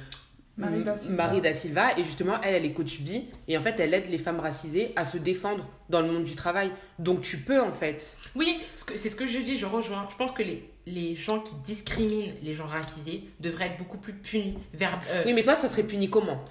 Marie 0.59 0.85
da 0.85 0.97
Silva. 0.97 1.15
Marie 1.27 1.41
da 1.41 1.53
Silva 1.53 1.99
et 1.99 2.05
justement 2.05 2.35
elle 2.43 2.55
elle 2.55 2.65
est 2.65 2.73
coach 2.73 3.01
vie 3.01 3.25
et 3.49 3.57
en 3.57 3.63
fait 3.63 3.79
elle 3.81 3.95
aide 3.95 4.09
les 4.09 4.19
femmes 4.19 4.41
racisées 4.41 4.93
à 4.97 5.05
se 5.05 5.17
défendre 5.19 5.67
dans 5.89 6.01
le 6.01 6.09
monde 6.11 6.25
du 6.25 6.35
travail 6.35 6.71
donc 6.99 7.23
tu 7.23 7.39
peux 7.39 7.61
en 7.61 7.73
fait 7.73 8.17
Oui, 8.35 8.61
c'est 8.77 9.09
ce 9.09 9.17
que 9.17 9.27
je 9.27 9.39
dis, 9.39 9.59
je 9.59 9.67
rejoins. 9.67 10.07
Je 10.11 10.17
pense 10.17 10.33
que 10.33 10.43
les, 10.43 10.69
les 10.87 11.15
gens 11.17 11.41
qui 11.41 11.55
discriminent 11.65 12.33
les 12.43 12.55
gens 12.55 12.67
racisés 12.67 13.25
devraient 13.41 13.67
être 13.67 13.79
beaucoup 13.79 13.99
plus 13.99 14.13
punis. 14.13 14.59
Vers, 14.75 15.01
euh, 15.11 15.23
oui 15.27 15.33
mais 15.33 15.43
toi 15.43 15.55
ça 15.55 15.69
serait 15.69 15.83
puni 15.85 16.09
comment? 16.11 16.45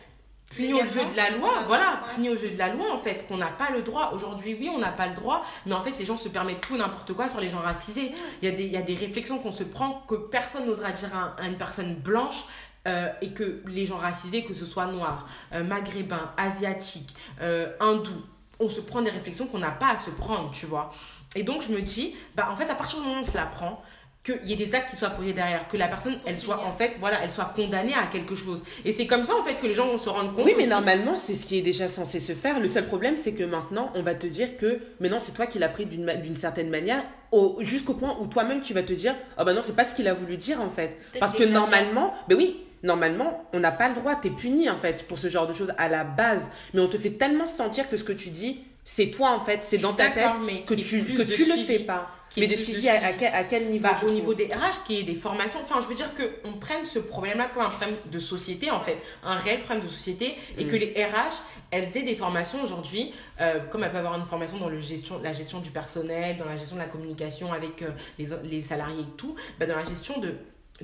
Punis 0.56 0.74
au 0.74 0.86
jeu 0.88 1.06
de 1.12 1.16
la 1.16 1.30
loi, 1.32 1.64
voilà, 1.68 2.02
Ouais. 2.06 2.14
punis 2.16 2.30
au 2.30 2.36
jeu 2.36 2.50
de 2.50 2.58
la 2.58 2.70
loi 2.74 2.94
en 2.94 2.98
fait, 2.98 3.26
qu'on 3.28 3.38
n'a 3.38 3.48
pas 3.48 3.70
le 3.72 3.82
droit. 3.82 4.12
Aujourd'hui, 4.14 4.56
oui, 4.60 4.70
on 4.74 4.80
n'a 4.80 4.92
pas 4.92 5.08
le 5.08 5.16
droit, 5.16 5.44
mais 5.66 5.74
en 5.74 5.82
fait, 5.84 5.98
les 5.98 6.06
gens 6.06 6.18
se 6.18 6.30
permettent 6.30 6.62
tout 6.62 6.78
n'importe 6.78 7.14
quoi 7.14 7.28
sur 7.30 7.40
les 7.40 7.50
gens 7.50 7.60
racisés. 7.60 8.12
Il 8.42 8.50
y 8.50 8.52
a 8.52 8.56
des, 8.56 8.66
il 8.66 8.72
y 8.72 8.78
a 8.78 8.82
des 8.82 8.96
réflexions 8.96 9.40
qu'on 9.40 9.52
se 9.52 9.64
prend 9.64 10.04
que 10.08 10.16
personne 10.16 10.66
n'osera 10.66 10.92
dire 10.92 11.10
à, 11.16 11.42
à 11.42 11.48
une 11.48 11.56
personne 11.58 11.96
blanche. 11.96 12.44
euh, 12.88 13.10
et 13.22 13.30
que 13.30 13.62
les 13.68 13.86
gens 13.86 13.98
racisés, 14.00 14.44
que 14.44 14.56
ce 14.56 14.66
soit 14.66 14.88
noirs, 14.88 15.28
euh, 15.54 15.64
maghrébins, 15.64 16.32
asiatiques, 16.36 17.14
euh, 17.40 17.72
hindous, 17.80 18.24
on 18.60 18.70
se 18.70 18.82
prend 18.82 19.04
des 19.04 19.12
réflexions 19.12 19.46
qu'on 19.46 19.60
n'a 19.60 19.70
pas 19.70 19.90
à 19.92 19.98
se 19.98 20.10
prendre, 20.10 20.50
tu 20.50 20.66
vois. 20.66 20.90
Et 21.36 21.44
donc, 21.44 21.62
je 21.62 21.72
me 21.72 21.82
dis, 21.84 22.16
bah, 22.36 22.50
en 22.52 22.56
fait, 22.56 22.68
à 22.72 22.74
partir 22.74 22.98
du 22.98 23.04
moment 23.06 23.18
où 23.18 23.22
on 23.22 23.24
se 23.24 23.38
la 23.38 23.46
prend, 23.46 23.84
qu'il 24.24 24.40
y 24.46 24.54
ait 24.54 24.56
des 24.68 24.76
actes 24.76 24.92
qui 24.92 24.96
soient 24.98 25.10
posés 25.10 25.34
derrière, 25.34 25.68
que 25.68 25.78
la 25.78 25.88
personne, 25.88 26.16
elle 26.28 26.38
soit, 26.38 26.64
en 26.64 26.72
fait, 26.72 26.94
voilà, 27.00 27.22
elle 27.24 27.32
soit 27.32 27.52
condamnée 27.56 27.94
à 27.96 28.06
quelque 28.06 28.36
chose. 28.36 28.64
Et 28.86 28.94
c'est 28.94 29.08
comme 29.08 29.24
ça, 29.24 29.34
en 29.36 29.44
fait, 29.44 29.56
que 29.56 29.66
les 29.66 29.74
gens 29.74 29.88
vont 29.88 29.98
se 29.98 30.10
rendre 30.10 30.36
compte. 30.36 30.46
Oui, 30.46 30.54
mais 30.56 30.64
aussi. 30.64 30.70
normalement, 30.70 31.16
c'est 31.16 31.34
ce 31.34 31.44
qui 31.46 31.58
est 31.58 31.62
déjà 31.64 31.88
censé 31.88 32.20
se 32.20 32.34
faire. 32.34 32.60
Le 32.60 32.68
seul 32.68 32.86
problème, 32.86 33.16
c'est 33.22 33.34
que 33.34 33.44
maintenant, 33.44 33.92
on 33.96 34.04
va 34.04 34.14
te 34.14 34.28
dire 34.28 34.58
que, 34.58 34.80
mais 35.00 35.10
non, 35.10 35.18
c'est 35.20 35.32
toi 35.34 35.48
qui 35.48 35.58
l'as 35.58 35.70
pris 35.70 35.88
d'une 35.88 36.36
certaine 36.36 36.70
manière, 36.70 37.04
au- 37.32 37.58
jusqu'au 37.62 37.96
point 37.96 38.16
où 38.22 38.28
toi-même, 38.28 38.62
tu 38.62 38.74
vas 38.76 38.84
te 38.84 38.94
dire, 38.94 39.16
ah 39.38 39.44
bah 39.44 39.54
non, 39.54 39.62
c'est 39.64 39.76
pas 39.76 39.86
ce 39.86 39.96
qu'il 39.96 40.08
a 40.08 40.14
voulu 40.14 40.38
dire, 40.38 40.62
en 40.62 40.70
fait. 40.70 40.98
Peut-être 41.12 41.20
Parce 41.20 41.34
que 41.34 41.44
normalement, 41.44 42.14
ben 42.28 42.38
oui, 42.38 42.58
normalement, 42.84 43.44
on 43.54 43.60
n'a 43.60 43.72
pas 43.72 43.90
le 43.90 43.96
droit, 43.96 44.14
t'es 44.16 44.30
puni, 44.30 44.70
en 44.70 44.78
fait, 44.78 45.08
pour 45.08 45.18
ce 45.18 45.30
genre 45.30 45.48
de 45.48 45.54
choses 45.54 45.74
à 45.80 45.88
la 45.88 46.04
base. 46.04 46.42
Mais 46.76 46.82
on 46.82 46.88
te 46.88 46.98
fait 46.98 47.12
tellement 47.12 47.48
sentir 47.48 47.90
que 47.90 47.98
ce 47.98 48.04
que 48.04 48.14
tu 48.14 48.30
dis, 48.30 48.60
c'est 48.86 49.08
toi, 49.08 49.32
en 49.32 49.40
fait, 49.40 49.60
c'est 49.64 49.78
Je 49.78 49.82
dans 49.84 49.94
ta 49.94 50.10
tête 50.12 50.26
que 50.68 50.74
tu, 50.76 51.04
que 51.04 51.22
tu 51.24 51.46
le 51.46 51.54
suivi, 51.54 51.66
fais 51.66 51.80
pas. 51.80 52.08
Mais 52.38 52.48
de 52.48 52.56
suivi 52.56 52.88
à, 52.88 52.94
à 53.06 53.44
quel, 53.44 53.70
niveau 53.70 53.84
Bah, 53.84 53.98
au 54.08 54.10
niveau 54.12 54.34
des 54.34 54.46
RH, 54.46 54.84
qu'il 54.86 54.96
y 54.96 55.00
ait 55.00 55.04
des 55.04 55.16
formations. 55.16 55.60
Enfin, 55.64 55.80
je 55.82 55.88
veux 55.88 55.96
dire 55.96 56.12
qu'on 56.16 56.54
prenne 56.54 56.86
ce 56.86 57.00
problème-là 57.00 57.50
comme 57.54 57.64
un 57.64 57.70
problème 57.70 57.96
de 58.12 58.20
société, 58.20 58.72
en 58.72 58.80
fait. 58.80 58.98
Un 59.24 59.36
réel 59.36 59.62
problème 59.62 59.84
de 59.86 59.90
société. 59.90 60.36
Et 60.58 60.64
Mm. 60.64 60.68
que 60.68 60.76
les 60.78 60.94
RH, 61.06 61.34
elles 61.72 61.98
aient 61.98 62.04
des 62.04 62.16
formations 62.16 62.64
aujourd'hui, 62.64 63.14
euh, 63.42 63.60
comme 63.70 63.84
elles 63.84 63.92
peuvent 63.92 64.06
avoir 64.06 64.18
une 64.20 64.26
formation 64.26 64.58
dans 64.58 64.70
le 64.70 64.80
gestion, 64.80 65.20
la 65.22 65.34
gestion 65.34 65.60
du 65.60 65.72
personnel, 65.72 66.38
dans 66.38 66.46
la 66.46 66.56
gestion 66.58 66.76
de 66.78 66.82
la 66.82 66.88
communication 66.88 67.52
avec 67.52 67.82
euh, 67.82 67.90
les, 68.18 68.28
les 68.44 68.62
salariés 68.62 69.02
et 69.02 69.18
tout, 69.18 69.36
bah, 69.60 69.66
dans 69.66 69.76
la 69.76 69.86
gestion 69.86 70.20
de. 70.20 70.36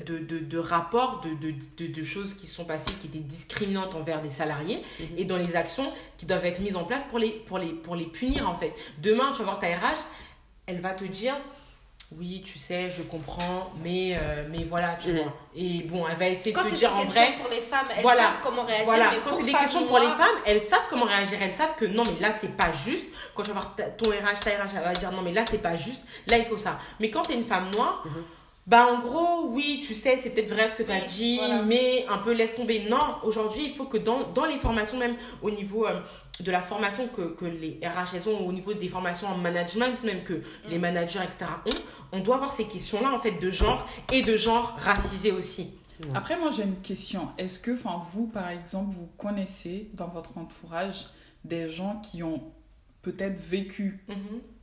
De, 0.06 0.20
de, 0.20 0.38
de 0.38 0.58
rapports, 0.60 1.22
de, 1.26 1.52
de, 1.52 1.88
de, 1.92 2.04
choses 2.04 2.36
qui 2.36 2.46
sont 2.46 2.66
passées, 2.66 2.92
qui 3.02 3.08
étaient 3.08 3.18
discriminantes 3.18 3.96
envers 3.96 4.22
des 4.22 4.30
salariés, 4.30 4.84
Mhm. 5.00 5.08
et 5.18 5.26
dans 5.26 5.38
les 5.38 5.56
actions 5.56 5.90
qui 6.20 6.28
doivent 6.28 6.46
être 6.46 6.60
mises 6.60 6.76
en 6.76 6.84
place 6.84 7.02
pour 7.10 7.18
les, 7.18 7.30
pour 7.32 7.58
les, 7.58 7.70
pour 7.70 7.96
les 7.96 8.06
punir, 8.06 8.48
en 8.48 8.56
fait. 8.56 8.74
Demain, 9.02 9.32
tu 9.32 9.40
vas 9.40 9.46
voir 9.46 9.60
ta 9.60 9.66
RH, 9.66 9.98
elle 10.68 10.82
va 10.82 10.92
te 10.94 11.06
dire 11.06 11.36
oui 12.18 12.42
tu 12.46 12.58
sais 12.58 12.90
je 12.90 13.02
comprends 13.02 13.70
mais 13.84 14.16
euh, 14.16 14.46
mais 14.50 14.64
voilà 14.64 14.96
tu 15.02 15.12
vois 15.12 15.34
et 15.56 15.82
bon 15.84 16.06
elle 16.10 16.16
va 16.18 16.30
essayer 16.30 16.54
Quand 16.54 16.64
de 16.64 16.70
c'est 16.70 16.76
te 16.76 16.76
des 16.76 16.80
dire 16.80 16.94
en 16.94 17.02
questions 17.02 17.14
vrai 17.22 17.34
pour 17.42 17.50
les 17.52 17.60
femmes, 17.60 17.86
elles 17.94 18.02
Voilà. 18.02 18.22
savent 18.22 18.40
comment 18.44 18.64
réagir. 18.64 18.86
voilà 18.86 19.12
mais 19.12 19.18
quand 19.26 19.36
c'est 19.38 19.44
des 19.44 19.52
questions 19.52 19.86
pour 19.88 20.00
les 20.00 20.06
femmes 20.08 20.38
elles 20.46 20.62
savent 20.62 20.86
comment 20.90 21.04
réagir 21.06 21.38
elles 21.42 21.52
savent 21.52 21.76
que 21.76 21.84
non 21.86 22.04
mais 22.06 22.20
là 22.22 22.32
c'est 22.32 22.56
pas 22.56 22.72
juste 22.72 23.08
quand 23.36 23.44
tu 23.44 23.50
vas 23.52 23.56
voir 23.60 23.76
ton 23.98 24.10
RH 24.12 24.40
ta 24.42 24.52
RH 24.52 24.76
elle 24.78 24.84
va 24.84 24.94
dire 24.94 25.12
non 25.12 25.22
mais 25.22 25.34
là 25.34 25.44
c'est 25.50 25.62
pas 25.62 25.76
juste 25.76 26.02
là 26.30 26.38
il 26.38 26.46
faut 26.46 26.58
ça 26.58 26.80
mais 27.02 27.10
quand 27.10 27.24
t'es 27.24 27.34
une 27.34 27.46
femme 27.46 27.72
noire 27.72 28.04
Mhm. 28.06 28.24
bah 28.68 28.86
en 28.90 29.00
gros 29.00 29.48
oui 29.50 29.84
tu 29.86 29.94
sais 29.94 30.18
c'est 30.24 30.30
peut-être 30.30 30.50
vrai 30.54 30.70
ce 30.70 30.76
que 30.78 30.84
tu 30.84 30.92
as 30.92 30.96
Oui, 30.96 31.02
dit 31.08 31.38
voilà. 31.40 31.62
mais 31.64 32.06
un 32.10 32.20
peu 32.20 32.32
laisse 32.32 32.56
tomber 32.56 32.86
non 32.90 33.16
aujourd'hui 33.24 33.66
il 33.66 33.76
faut 33.76 33.86
que 33.86 33.98
dans, 33.98 34.24
dans 34.34 34.46
les 34.46 34.60
formations 34.60 34.98
même 34.98 35.18
au 35.42 35.52
niveau 35.52 35.86
euh, 35.86 36.00
de 36.40 36.52
la 36.52 36.62
formation 36.62 37.08
que, 37.08 37.34
que 37.34 37.46
les 37.46 37.80
RH 37.84 38.16
elles 38.16 38.30
ont 38.30 38.48
au 38.48 38.52
niveau 38.52 38.74
des 38.74 38.90
formations 38.90 39.28
en 39.28 39.38
management 39.38 40.04
même 40.04 40.24
que 40.24 40.42
les 40.70 40.78
managers 40.78 41.20
etc 41.24 41.46
ont 41.66 41.70
on 42.12 42.20
doit 42.20 42.36
avoir 42.36 42.52
ces 42.52 42.66
questions 42.66 43.02
là 43.02 43.12
en 43.14 43.20
fait 43.20 43.40
de 43.40 43.50
genre 43.52 43.88
et 44.14 44.22
de 44.22 44.38
genre 44.38 44.76
racisé 44.80 45.32
aussi 45.32 45.72
Après, 46.14 46.38
moi, 46.40 46.52
j'ai 46.56 46.62
une 46.64 46.80
question. 46.82 47.30
Est-ce 47.40 47.58
que, 47.60 47.72
enfin, 47.72 48.04
vous, 48.12 48.28
par 48.28 48.50
exemple, 48.50 48.92
vous 48.92 49.10
connaissez 49.18 49.90
dans 49.96 50.08
votre 50.08 50.38
entourage 50.38 51.08
des 51.44 51.70
gens 51.70 52.00
qui 52.04 52.22
ont 52.22 52.44
peut-être 53.02 53.40
vécu 53.40 54.04
Mhm. 54.08 54.16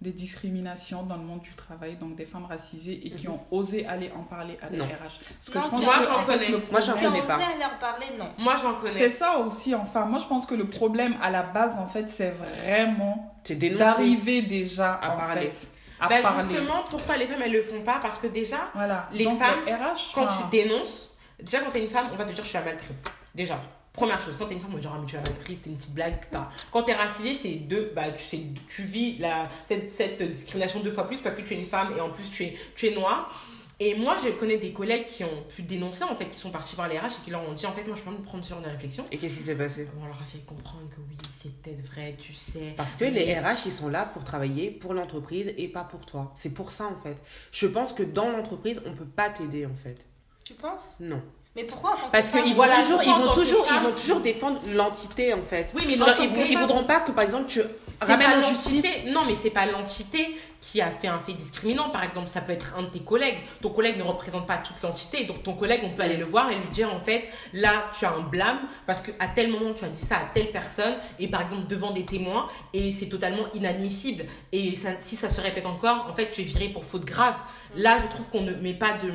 Des 0.04 0.12
discriminations 0.12 1.02
dans 1.02 1.16
le 1.16 1.22
monde 1.22 1.40
du 1.40 1.54
travail, 1.54 1.96
donc 1.96 2.14
des 2.14 2.26
femmes 2.26 2.44
racisées, 2.44 3.06
et 3.06 3.10
qui 3.12 3.26
Mhm. 3.26 3.34
ont 3.34 3.40
osé 3.50 3.86
aller 3.86 4.12
en 4.14 4.22
parler 4.22 4.56
à 4.62 4.68
des 4.68 4.76
Non. 4.76 4.84
RH 4.84 4.88
Parce 4.98 5.50
que 5.50 5.58
Non, 5.58 5.64
je 5.64 5.68
pense 5.70 5.82
moi, 5.84 5.94
j'en 6.02 6.24
connais. 6.24 6.50
Moi, 6.70 6.80
j'en 6.80 6.92
connais 6.94 7.22
pas. 7.22 7.34
ont 7.34 7.38
osé 7.38 7.44
aller 7.54 7.64
en 7.64 7.78
parler, 7.80 8.06
non. 8.18 8.28
moi 8.38 8.54
j'en 8.60 8.74
connais 8.74 8.92
C'est 8.92 9.10
ça 9.10 9.38
aussi, 9.38 9.74
enfin, 9.74 10.04
moi 10.04 10.18
je 10.18 10.26
pense 10.26 10.44
que 10.46 10.54
le 10.54 10.66
problème 10.68 11.16
à 11.22 11.30
la 11.30 11.42
base, 11.42 11.76
en 11.78 11.86
fait, 11.86 12.08
c'est 12.10 12.30
vraiment 12.30 13.34
d'arriver 13.78 14.42
déjà 14.42 14.92
À 14.94 15.14
en 15.14 15.16
parler. 15.16 15.52
fait, 15.54 15.68
à 16.00 16.08
parler. 16.08 16.48
justement 16.50 16.82
pourquoi 16.90 17.16
les 17.16 17.26
femmes 17.26 17.42
elles 17.42 17.52
le 17.52 17.62
font 17.62 17.80
pas? 17.82 17.98
Parce 18.02 18.18
que 18.18 18.26
déjà 18.26 18.58
Voilà. 18.74 19.08
les 19.12 19.24
Donc, 19.24 19.38
femmes, 19.38 19.60
RH, 19.66 20.12
quand 20.14 20.24
enfin, 20.26 20.44
tu 20.50 20.62
dénonces, 20.62 21.16
déjà 21.40 21.60
quand 21.60 21.70
t'es 21.70 21.82
une 21.82 21.88
femme, 21.90 22.08
on 22.12 22.16
va 22.16 22.24
te 22.24 22.32
dire 22.32 22.44
je 22.44 22.48
suis 22.48 22.58
la 22.58 22.64
mal 22.64 22.76
prise. 22.76 22.90
Déjà, 23.34 23.58
première 23.94 24.20
chose, 24.20 24.34
quand 24.38 24.46
t'es 24.46 24.54
une 24.54 24.60
femme, 24.60 24.74
on 24.74 24.78
dire 24.78 24.90
ah, 24.92 24.98
mais 25.00 25.06
tu 25.06 25.14
mal 25.14 25.24
prise, 25.42 25.56
c'était 25.56 25.70
une 25.70 25.76
petite 25.76 25.94
blague, 25.94 26.14
etc. 26.14 26.42
Quand 26.70 26.82
t'es 26.82 26.94
racisée, 26.94 27.34
c'est 27.34 27.54
deux, 27.54 27.92
bah 27.94 28.10
tu, 28.10 28.22
sais, 28.22 28.40
tu 28.68 28.82
vis 28.82 29.18
la, 29.18 29.48
cette, 29.68 29.90
cette 29.90 30.22
discrimination 30.22 30.80
deux 30.80 30.90
fois 30.90 31.06
plus 31.06 31.18
parce 31.18 31.34
que 31.34 31.42
tu 31.42 31.54
es 31.54 31.58
une 31.58 31.68
femme 31.68 31.94
et 31.96 32.00
en 32.00 32.10
plus 32.10 32.30
tu 32.30 32.42
es, 32.44 32.58
tu 32.74 32.88
es 32.88 32.94
noire. 32.94 33.32
Et 33.80 33.96
moi, 33.96 34.16
je 34.24 34.30
connais 34.30 34.56
des 34.56 34.72
collègues 34.72 35.06
qui 35.06 35.24
ont 35.24 35.42
pu 35.48 35.62
dénoncer, 35.62 36.04
en 36.04 36.14
fait, 36.14 36.26
qui 36.26 36.38
sont 36.38 36.52
partis 36.52 36.76
voir 36.76 36.88
les 36.88 36.96
RH 36.96 37.06
et 37.06 37.24
qui 37.24 37.30
leur 37.30 37.48
ont 37.48 37.52
dit, 37.52 37.66
en 37.66 37.72
fait, 37.72 37.84
moi, 37.84 37.96
je 37.96 38.02
peux 38.02 38.10
me 38.10 38.22
prendre 38.22 38.44
ce 38.44 38.50
genre 38.50 38.60
de 38.60 38.68
réflexion. 38.68 39.04
Et 39.10 39.18
qu'est-ce 39.18 39.36
qui 39.36 39.42
s'est 39.42 39.56
passé? 39.56 39.88
On 40.00 40.06
leur 40.06 40.20
a 40.20 40.24
fait 40.24 40.38
comprendre 40.46 40.88
que 40.90 41.00
oui, 41.00 41.16
c'est 41.32 41.52
peut-être 41.60 41.84
vrai, 41.86 42.14
tu 42.16 42.34
sais. 42.34 42.74
Parce 42.76 42.94
que 42.94 43.04
les 43.04 43.34
RH, 43.36 43.66
ils 43.66 43.72
sont 43.72 43.88
là 43.88 44.04
pour 44.04 44.22
travailler 44.22 44.70
pour 44.70 44.94
l'entreprise 44.94 45.52
et 45.58 45.66
pas 45.66 45.82
pour 45.82 46.06
toi. 46.06 46.32
C'est 46.36 46.54
pour 46.54 46.70
ça, 46.70 46.86
en 46.86 46.94
fait. 46.94 47.16
Je 47.50 47.66
pense 47.66 47.92
que 47.92 48.04
dans 48.04 48.30
l'entreprise, 48.30 48.80
on 48.86 48.92
peut 48.92 49.04
pas 49.04 49.28
t'aider, 49.28 49.66
en 49.66 49.74
fait. 49.74 50.06
Tu 50.44 50.54
penses? 50.54 50.94
Non. 51.00 51.20
Mais 51.56 51.64
pourquoi 51.64 51.92
en 51.92 51.96
tant 51.96 52.06
que 52.06 52.12
Parce 52.12 52.30
qu'ils 52.30 52.42
toujours, 52.42 53.02
ils, 53.02 53.08
vont 53.10 53.32
toujours, 53.32 53.66
ils 53.70 53.84
vont 53.84 53.92
toujours 53.92 54.20
défendre 54.20 54.60
l'entité, 54.72 55.32
en 55.32 55.42
fait. 55.42 55.72
Oui, 55.76 55.82
mais 55.86 55.96
Genre, 55.96 56.14
ils, 56.20 56.50
ils 56.52 56.58
voudront 56.58 56.84
pas 56.84 57.00
que, 57.00 57.12
par 57.12 57.24
exemple, 57.24 57.46
tu 57.46 57.60
en 58.02 58.40
justice. 58.40 59.06
Non, 59.06 59.24
mais 59.26 59.34
c'est 59.40 59.50
pas 59.50 59.66
l'entité 59.66 60.36
qui 60.60 60.80
a 60.80 60.90
fait 60.90 61.08
un 61.08 61.20
fait 61.20 61.32
discriminant. 61.32 61.90
Par 61.90 62.02
exemple, 62.02 62.28
ça 62.28 62.40
peut 62.40 62.52
être 62.52 62.74
un 62.76 62.82
de 62.82 62.88
tes 62.88 63.00
collègues. 63.00 63.36
Ton 63.60 63.70
collègue 63.70 63.98
ne 63.98 64.02
représente 64.02 64.46
pas 64.46 64.58
toute 64.58 64.80
l'entité. 64.82 65.24
Donc, 65.24 65.42
ton 65.42 65.52
collègue, 65.52 65.82
on 65.84 65.90
peut 65.90 66.02
aller 66.02 66.16
le 66.16 66.24
voir 66.24 66.50
et 66.50 66.54
lui 66.56 66.66
dire, 66.72 66.92
en 66.92 67.00
fait, 67.00 67.28
là, 67.52 67.84
tu 67.96 68.04
as 68.04 68.12
un 68.12 68.20
blâme 68.20 68.60
parce 68.86 69.00
qu'à 69.02 69.28
tel 69.34 69.50
moment, 69.50 69.74
tu 69.74 69.84
as 69.84 69.88
dit 69.88 70.04
ça 70.04 70.16
à 70.16 70.24
telle 70.32 70.50
personne 70.50 70.94
et, 71.18 71.28
par 71.28 71.42
exemple, 71.42 71.66
devant 71.68 71.92
des 71.92 72.04
témoins 72.04 72.48
et 72.72 72.92
c'est 72.98 73.08
totalement 73.08 73.44
inadmissible. 73.54 74.24
Et 74.52 74.74
ça- 74.76 75.00
si 75.00 75.16
ça 75.16 75.28
se 75.28 75.40
répète 75.40 75.66
encore, 75.66 76.06
en 76.10 76.14
fait, 76.14 76.30
tu 76.30 76.40
es 76.40 76.44
viré 76.44 76.68
pour 76.70 76.84
faute 76.84 77.04
grave. 77.04 77.34
Là, 77.76 77.98
je 77.98 78.06
trouve 78.08 78.26
qu'on 78.28 78.42
ne 78.42 78.54
met 78.54 78.74
pas 78.74 78.92
de. 78.94 79.12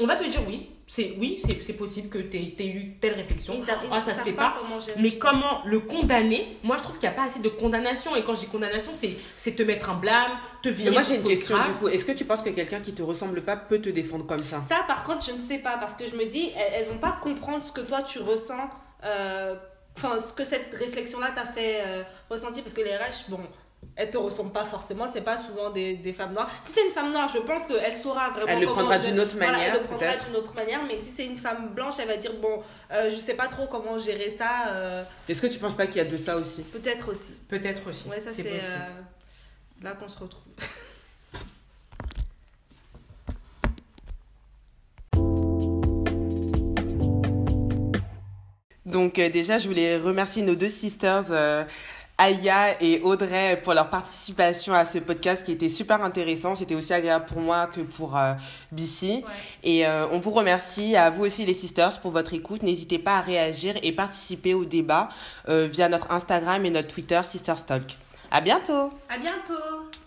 On 0.00 0.06
va 0.06 0.16
te 0.16 0.24
dire 0.24 0.40
oui, 0.48 0.70
c'est 0.86 1.14
oui, 1.18 1.40
c'est 1.46 1.62
c'est 1.62 1.74
possible 1.74 2.08
que 2.08 2.18
tu 2.18 2.36
aies, 2.38 2.66
eu 2.66 2.94
telle 3.00 3.12
réflexion. 3.14 3.62
Ah, 3.90 4.00
ça 4.00 4.14
se 4.14 4.24
fait 4.24 4.32
pas. 4.32 4.54
comment 4.58 4.80
Mais 4.98 5.18
comment 5.18 5.62
le 5.66 5.80
condamner? 5.80 6.56
Moi, 6.62 6.76
je 6.78 6.82
trouve 6.82 6.98
qu'il 6.98 7.08
n'y 7.08 7.14
a 7.14 7.18
pas 7.18 7.26
assez 7.26 7.40
de 7.40 7.48
condamnation. 7.50 8.16
Et 8.16 8.24
quand 8.24 8.34
je 8.34 8.40
dis 8.40 8.46
condamnation, 8.46 8.92
c'est 8.94 9.12
c'est 9.36 9.52
te 9.52 9.62
mettre 9.62 9.90
un 9.90 9.94
blâme, 9.94 10.32
te 10.62 10.70
Mais 10.70 10.74
virer. 10.74 10.90
moi, 10.92 11.02
j'ai 11.02 11.16
une 11.16 11.22
question, 11.24 11.56
grave. 11.56 11.68
du 11.68 11.74
coup. 11.74 11.88
Est-ce 11.88 12.06
que 12.06 12.12
tu 12.12 12.24
penses 12.24 12.40
que 12.42 12.48
quelqu'un 12.50 12.80
qui 12.80 12.94
te 12.94 13.02
ressemble 13.02 13.42
pas 13.42 13.56
peut 13.56 13.80
te 13.80 13.90
défendre 13.90 14.26
comme 14.26 14.42
ça? 14.42 14.62
Ça, 14.62 14.76
par 14.86 15.04
contre, 15.04 15.24
je 15.24 15.32
ne 15.32 15.40
sais 15.40 15.58
pas 15.58 15.76
parce 15.76 15.94
que 15.94 16.06
je 16.06 16.16
me 16.16 16.24
dis, 16.24 16.50
elles, 16.56 16.72
elles 16.82 16.88
vont 16.88 16.98
pas 16.98 17.18
comprendre 17.22 17.62
ce 17.62 17.70
que 17.72 17.82
toi 17.82 18.02
tu 18.02 18.18
ressens, 18.18 18.70
euh, 19.04 19.54
enfin, 19.96 20.18
ce 20.18 20.32
que 20.32 20.44
cette 20.44 20.74
réflexion-là 20.74 21.32
t'a 21.34 21.44
fait 21.44 21.80
euh, 21.84 22.02
ressentir 22.30 22.62
parce 22.62 22.74
que 22.74 22.80
les 22.80 22.96
RH, 22.96 23.28
bon, 23.28 23.40
elles 23.96 24.10
te 24.10 24.16
ressemblent 24.18 24.52
pas 24.52 24.64
forcément, 24.64 25.06
c'est 25.06 25.20
pas 25.22 25.36
souvent 25.36 25.70
des, 25.70 25.94
des 25.94 26.12
femmes 26.12 26.32
noires. 26.32 26.48
Si 26.64 26.72
c'est 26.72 26.86
une 26.86 26.92
femme 26.92 27.12
noire, 27.12 27.28
je 27.28 27.38
pense 27.38 27.66
qu'elle 27.66 27.94
saura 27.96 28.30
vraiment 28.30 28.46
Elle 28.52 28.60
le 28.60 28.66
comment 28.66 28.78
prendra 28.80 28.98
je- 28.98 29.08
d'une 29.08 29.20
autre 29.20 29.36
voilà, 29.36 29.52
manière, 29.52 29.74
elle 29.74 29.80
le 29.82 29.86
prendra 29.86 30.16
d'une 30.16 30.36
autre 30.36 30.54
manière, 30.54 30.80
mais 30.86 30.98
si 30.98 31.10
c'est 31.10 31.26
une 31.26 31.36
femme 31.36 31.70
blanche, 31.74 31.94
elle 31.98 32.08
va 32.08 32.16
dire, 32.16 32.32
bon, 32.40 32.62
euh, 32.90 33.10
je 33.10 33.16
sais 33.16 33.34
pas 33.34 33.48
trop 33.48 33.66
comment 33.66 33.98
gérer 33.98 34.30
ça, 34.30 34.68
euh, 34.68 35.04
Est-ce 35.28 35.42
que 35.42 35.46
tu 35.46 35.58
penses 35.58 35.74
pas 35.76 35.86
qu'il 35.86 35.96
y 35.96 36.00
a 36.00 36.04
de 36.04 36.16
ça 36.16 36.36
aussi? 36.36 36.62
peut-être 36.62 37.10
aussi. 37.10 37.32
Peut-être 37.48 37.88
aussi. 37.90 38.08
Ouais, 38.08 38.20
ça 38.20 38.30
c'est 38.30 38.46
euh, 38.50 38.60
là 39.82 39.92
qu'on 39.92 40.08
se 40.08 40.18
retrouve. 40.18 40.42
Donc 48.86 49.18
euh, 49.18 49.28
déjà, 49.30 49.58
je 49.58 49.68
voulais 49.68 49.96
remercier 49.96 50.42
nos 50.42 50.54
deux 50.54 50.68
sisters, 50.68 51.26
euh, 51.30 51.64
Aya 52.18 52.80
et 52.80 53.00
Audrey, 53.00 53.60
pour 53.62 53.74
leur 53.74 53.90
participation 53.90 54.74
à 54.74 54.84
ce 54.84 54.98
podcast 54.98 55.44
qui 55.44 55.52
était 55.52 55.68
super 55.68 56.04
intéressant. 56.04 56.54
C'était 56.54 56.74
aussi 56.74 56.92
agréable 56.92 57.24
pour 57.26 57.40
moi 57.40 57.66
que 57.66 57.80
pour 57.80 58.16
euh, 58.16 58.34
Bissy. 58.70 59.24
Et 59.62 59.86
euh, 59.86 60.06
on 60.12 60.18
vous 60.18 60.30
remercie, 60.30 60.96
à 60.96 61.10
vous 61.10 61.24
aussi 61.24 61.44
les 61.44 61.54
sisters, 61.54 62.00
pour 62.00 62.10
votre 62.10 62.34
écoute. 62.34 62.62
N'hésitez 62.62 62.98
pas 62.98 63.18
à 63.18 63.20
réagir 63.20 63.74
et 63.82 63.92
participer 63.92 64.54
au 64.54 64.64
débat 64.64 65.08
euh, 65.48 65.66
via 65.70 65.88
notre 65.88 66.10
Instagram 66.12 66.64
et 66.64 66.70
notre 66.70 66.88
Twitter 66.88 67.20
Sisters 67.24 67.64
Talk. 67.64 67.98
À 68.30 68.40
bientôt 68.40 68.90
À 69.08 69.18
bientôt! 69.18 70.01